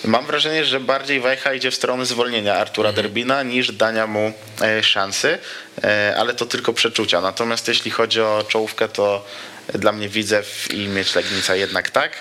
Mam 0.04 0.26
wrażenie, 0.26 0.66
że 0.66 0.80
bardziej 0.80 1.20
Wajcha 1.20 1.54
idzie 1.54 1.72
w 1.72 1.76
stronę 1.76 2.06
zwolnienia 2.06 2.56
Artura 2.56 2.92
Derbina 2.92 3.44
niż 3.44 3.72
dania 3.72 4.08
mu 4.08 4.34
e, 4.62 4.84
szansy, 4.84 5.38
e, 5.84 6.16
ale 6.18 6.34
to 6.34 6.46
tylko 6.46 6.74
przeczucia. 6.74 7.22
Natomiast 7.22 7.68
jeśli 7.68 7.92
chodzi 7.92 8.22
o 8.22 8.46
czołówkę, 8.48 8.88
to 8.88 9.26
dla 9.74 9.92
mnie 9.92 10.10
Widzew 10.10 10.74
i 10.74 10.88
Miecz 10.88 11.16
Legnica 11.16 11.56
jednak 11.56 11.90
tak. 11.90 12.12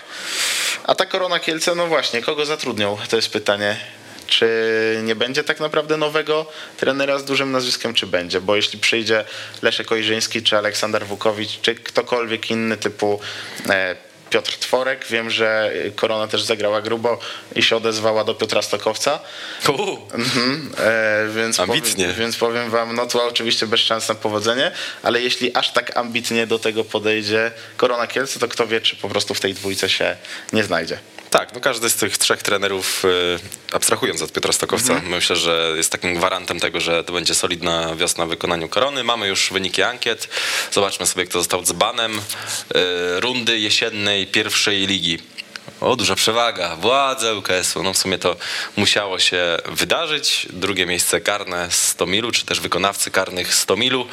A 0.84 0.94
ta 0.94 1.06
Korona 1.06 1.38
Kielce, 1.38 1.74
no 1.74 1.86
właśnie, 1.86 2.22
kogo 2.22 2.46
zatrudnią? 2.46 2.96
To 3.09 3.16
jest 3.16 3.30
pytanie. 3.30 3.76
Czy 4.26 5.00
nie 5.02 5.14
będzie 5.14 5.44
tak 5.44 5.60
naprawdę 5.60 5.96
nowego 5.96 6.46
trenera 6.76 7.18
z 7.18 7.24
dużym 7.24 7.52
nazwiskiem, 7.52 7.94
czy 7.94 8.06
będzie? 8.06 8.40
Bo 8.40 8.56
jeśli 8.56 8.78
przyjdzie 8.78 9.24
Leszek 9.62 9.92
Ojrzyński, 9.92 10.42
czy 10.42 10.56
Aleksander 10.56 11.06
Wukowicz, 11.06 11.60
czy 11.60 11.74
ktokolwiek 11.74 12.50
inny 12.50 12.76
typu 12.76 13.20
e, 13.68 13.96
Piotr 14.30 14.59
Tworek. 14.59 15.06
Wiem, 15.10 15.30
że 15.30 15.72
Korona 15.96 16.28
też 16.28 16.42
zagrała 16.42 16.82
grubo 16.82 17.18
i 17.56 17.62
się 17.62 17.76
odezwała 17.76 18.24
do 18.24 18.34
Piotra 18.34 18.62
Stokowca. 18.62 19.20
Mhm, 20.14 20.70
e, 20.78 21.28
więc, 21.34 21.60
Ambitnie. 21.60 22.05
powiem, 22.05 22.18
więc 22.18 22.36
powiem 22.36 22.70
wam, 22.70 22.96
no 22.96 23.06
to 23.06 23.26
oczywiście 23.26 23.66
bez 23.66 23.80
szans 23.80 24.09
na 24.09 24.14
powodzenie, 24.14 24.72
ale 25.02 25.20
jeśli 25.20 25.55
aż 25.55 25.72
tak 25.72 25.96
ambitnie 25.96 26.46
do 26.46 26.59
tego 26.59 26.84
podejdzie 26.84 27.50
Korona 27.76 28.06
Kielce, 28.06 28.38
to 28.38 28.48
kto 28.48 28.66
wie, 28.66 28.80
czy 28.80 28.96
po 28.96 29.09
prostu 29.09 29.34
w 29.34 29.40
tej 29.40 29.55
dwójce 29.55 29.88
się 29.88 30.16
nie 30.52 30.64
znajdzie. 30.64 30.98
Tak, 31.30 31.55
no 31.55 31.60
każdy 31.60 31.90
z 31.90 31.94
tych 31.94 32.18
trzech 32.18 32.42
trenerów, 32.42 33.05
y, 33.05 33.38
abstrahując 33.72 34.22
od 34.22 34.32
Piotra 34.32 34.52
Stokowca, 34.52 35.00
myślę, 35.05 35.36
że 35.36 35.72
jest 35.76 35.92
takim 35.92 36.14
gwarantem 36.14 36.60
tego, 36.60 36.80
że 36.80 37.05
to 37.05 37.12
będzie 37.12 37.34
solidna 37.34 37.96
wiosna 37.96 38.26
w 38.26 38.28
wykonaniu 38.28 38.68
korony. 38.68 39.05
Mamy 39.05 39.28
już 39.28 39.52
wyniki 39.52 39.82
ankiet. 39.82 40.28
Zobaczmy 40.72 41.06
sobie, 41.06 41.26
kto 41.26 41.38
został 41.38 41.62
dzbanem 41.62 42.18
y, 42.18 42.20
rundy 43.20 43.59
jesiennej 43.59 44.26
pierwszej 44.26 44.86
ligi. 44.86 45.18
O, 45.80 45.96
duża 45.96 46.14
przewaga, 46.14 46.76
władze 46.76 47.34
UKS-u. 47.36 47.82
No 47.82 47.92
w 47.92 47.98
sumie 47.98 48.18
to 48.18 48.36
musiało 48.76 49.18
się 49.18 49.56
wydarzyć. 49.66 50.46
Drugie 50.50 50.86
miejsce 50.86 51.20
karne 51.20 51.68
100 51.70 52.06
milu, 52.06 52.32
czy 52.32 52.46
też 52.46 52.60
wykonawcy 52.60 53.10
karnych 53.10 53.55
100 53.55 53.76
milu. 53.76 54.06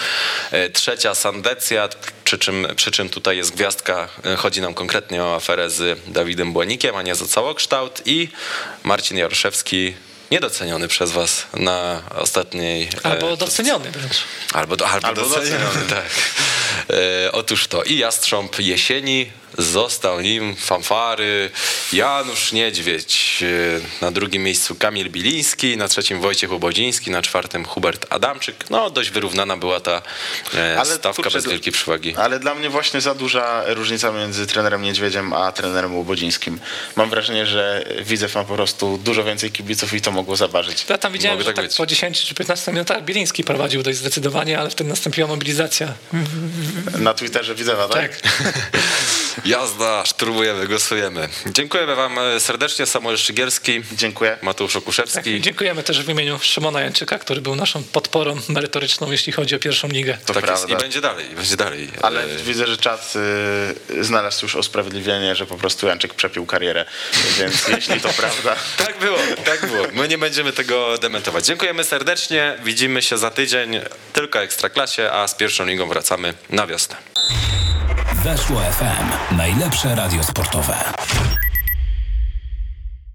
E, 0.51 0.69
Trzecia 0.69 1.15
Sandecja, 1.15 1.89
przy 2.23 2.37
czym, 2.37 2.67
przy 2.75 2.91
czym 2.91 3.09
tutaj 3.09 3.37
jest 3.37 3.55
gwiazdka. 3.55 4.07
E, 4.25 4.35
Chodzi 4.35 4.61
nam 4.61 4.73
konkretnie 4.73 5.23
o 5.23 5.35
aferę 5.35 5.69
z 5.69 5.99
Dawidem 6.07 6.53
Błanikiem, 6.53 6.95
a 6.95 7.01
nie 7.01 7.15
za 7.15 7.25
całokształt. 7.25 8.01
I 8.05 8.27
Marcin 8.83 9.17
Jaroszewski, 9.17 9.93
niedoceniony 10.31 10.87
przez 10.87 11.11
was 11.11 11.45
na 11.53 12.01
ostatniej... 12.15 12.89
e, 13.05 13.07
Albo 13.11 13.37
doceniony 13.37 13.91
wręcz. 13.91 14.15
Albo, 14.53 14.75
do, 14.77 14.87
albo, 14.87 15.07
Albo 15.07 15.21
doceniony, 15.21 15.59
doceniony. 15.65 15.89
tak. 15.89 16.05
E, 17.25 17.31
otóż 17.31 17.67
to 17.67 17.83
i 17.83 17.97
Jastrząb 17.97 18.59
Jesieni, 18.59 19.31
został 19.57 20.21
nim 20.21 20.55
fanfary 20.55 21.49
Janusz 21.93 22.51
Niedźwiedź, 22.51 23.43
e, 24.01 24.05
na 24.05 24.11
drugim 24.11 24.43
miejscu 24.43 24.75
Kamil 24.75 25.09
Biliński, 25.09 25.77
na 25.77 25.87
trzecim 25.87 26.21
Wojciech 26.21 26.51
Obodziński, 26.51 27.11
na 27.11 27.21
czwartym 27.21 27.65
Hubert 27.65 28.05
Adamczyk. 28.09 28.69
No 28.69 28.89
dość 28.89 29.09
wyrównana 29.09 29.57
była 29.57 29.79
ta 29.79 30.01
e, 30.53 30.79
Ale 30.79 30.95
stawka 30.95 31.23
kurczę, 31.23 31.37
bez 31.37 31.47
wielkiej 31.47 31.73
przewagi. 31.73 32.15
Ale 32.15 32.39
dla 32.39 32.55
mnie 32.55 32.69
właśnie 32.69 33.01
za 33.01 33.15
duża 33.15 33.63
różnica 33.67 34.11
między 34.11 34.47
trenerem 34.47 34.81
Niedźwiedziem 34.81 35.33
a 35.33 35.51
trenerem 35.51 35.95
Łobodzińskim. 35.95 36.59
Mam 36.95 37.09
wrażenie, 37.09 37.45
że 37.45 37.85
Widzew 38.01 38.35
ma 38.35 38.43
po 38.43 38.55
prostu 38.55 38.97
dużo 38.97 39.23
więcej 39.23 39.51
kibiców 39.51 39.93
i 39.93 40.01
to 40.01 40.11
mogło 40.11 40.35
zaważyć. 40.35 40.85
Ja 40.89 40.97
tam 40.97 41.13
widziałem, 41.13 41.37
Mogę 41.37 41.49
że 41.49 41.53
tak 41.53 41.65
tak 41.67 41.77
po 41.77 41.85
10 41.85 42.25
czy 42.25 42.35
15 42.35 42.71
minutach 42.71 43.03
Biliński 43.03 43.43
prowadził 43.43 43.83
dość 43.83 43.97
zdecydowanie, 43.97 44.59
ale 44.59 44.69
wtedy 44.69 44.89
nastąpiła 44.89 45.27
mobilizacja 45.27 45.93
Na 46.97 47.13
Twitterze 47.13 47.55
Widzewa, 47.55 47.87
tak? 47.87 48.19
Jazda, 49.45 50.05
szturmujemy, 50.05 50.67
głosujemy. 50.67 51.29
Dziękujemy 51.45 51.95
wam 51.95 52.19
e, 52.19 52.39
serdecznie, 52.39 52.85
Samuel 52.85 53.17
Szygierski. 53.17 53.81
Dziękuję. 53.91 54.37
Mateusz 54.41 54.75
Okuszewski. 54.75 55.41
Dziękujemy 55.41 55.83
też 55.83 56.03
w 56.03 56.09
imieniu 56.09 56.39
Szymona 56.41 56.81
Jęczyka, 56.81 57.19
który 57.19 57.41
był 57.41 57.55
naszą 57.55 57.83
podporą 57.83 58.35
merytoryczną, 58.49 59.11
jeśli 59.11 59.33
chodzi 59.33 59.55
o 59.55 59.59
pierwszą 59.59 59.87
ligę. 59.87 60.17
To 60.25 60.33
tak 60.33 60.43
jest. 60.47 60.63
prawda. 60.63 60.75
I 60.77 60.81
będzie 60.81 61.01
dalej, 61.01 61.31
i 61.31 61.35
będzie 61.35 61.57
dalej. 61.57 61.89
Ale 62.01 62.23
E, 62.23 62.27
widzę, 62.37 62.67
że 62.67 62.77
czat 62.77 63.13
y, 63.89 64.03
znalazł 64.03 64.45
już 64.45 64.55
usprawiedliwienie, 64.55 65.35
że 65.35 65.45
po 65.45 65.55
prostu 65.57 65.87
Janczyk 65.87 66.13
przepił 66.13 66.45
karierę. 66.45 66.85
Więc 67.39 67.67
jeśli 67.75 68.01
to 68.01 68.09
prawda, 68.09 68.55
Tak 68.77 68.99
było, 68.99 69.17
tak 69.45 69.65
było. 69.65 69.85
My 69.93 70.07
nie 70.07 70.17
będziemy 70.17 70.53
tego 70.53 70.97
dementować. 70.97 71.45
Dziękujemy 71.45 71.83
serdecznie. 71.83 72.57
Widzimy 72.63 73.01
się 73.01 73.17
za 73.17 73.31
tydzień 73.31 73.79
tylko 74.13 74.39
Ekstraklasie, 74.41 75.11
a 75.11 75.27
z 75.27 75.35
pierwszą 75.35 75.65
ligą 75.65 75.87
wracamy 75.89 76.33
na 76.49 76.67
wiosnę. 76.67 76.95
Weszło 78.25 78.61
FM. 78.61 79.35
Najlepsze 79.37 79.95
radio 79.95 80.23
sportowe. 80.23 80.75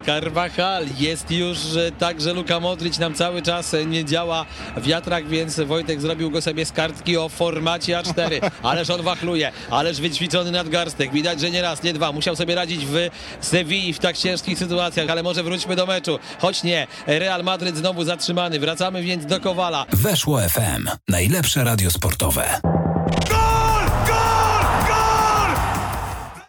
Carvajal 0.06 0.86
jest 0.98 1.30
już 1.30 1.58
e, 1.76 1.92
tak, 1.92 2.20
że 2.20 2.32
Luka 2.32 2.60
Modric 2.60 2.98
nam 2.98 3.14
cały 3.14 3.42
czas 3.42 3.76
nie 3.86 4.04
działa 4.04 4.46
w 4.76 4.82
wiatrach, 4.82 5.28
więc 5.28 5.60
Wojtek 5.60 6.00
zrobił 6.00 6.30
go 6.30 6.42
sobie 6.42 6.66
z 6.66 6.72
kartki 6.72 7.16
o 7.16 7.28
formacie 7.28 7.96
A4. 7.96 8.50
Ależ 8.62 8.90
on 8.90 9.02
wachluje, 9.02 9.52
ależ 9.70 10.00
wyćwiczony 10.00 10.50
nadgarstek. 10.50 11.12
Widać, 11.12 11.40
że 11.40 11.50
nie 11.50 11.62
raz, 11.62 11.82
nie 11.82 11.92
dwa. 11.92 12.12
Musiał 12.12 12.36
sobie 12.36 12.54
radzić 12.54 12.86
w 12.86 13.08
Sewilli 13.40 13.92
w 13.92 13.98
tak 13.98 14.16
ciężkich 14.16 14.58
sytuacjach, 14.58 15.10
ale 15.10 15.22
może 15.22 15.42
wróćmy 15.42 15.76
do 15.76 15.86
meczu. 15.86 16.18
Choć 16.38 16.62
nie, 16.62 16.86
Real 17.06 17.44
Madryt 17.44 17.76
znowu 17.76 18.04
zatrzymany. 18.04 18.60
Wracamy 18.60 19.02
więc 19.02 19.26
do 19.26 19.40
Kowala. 19.40 19.86
Weszło 19.92 20.40
FM. 20.40 20.88
Najlepsze 21.08 21.64
radio 21.64 21.90
sportowe. 21.90 22.79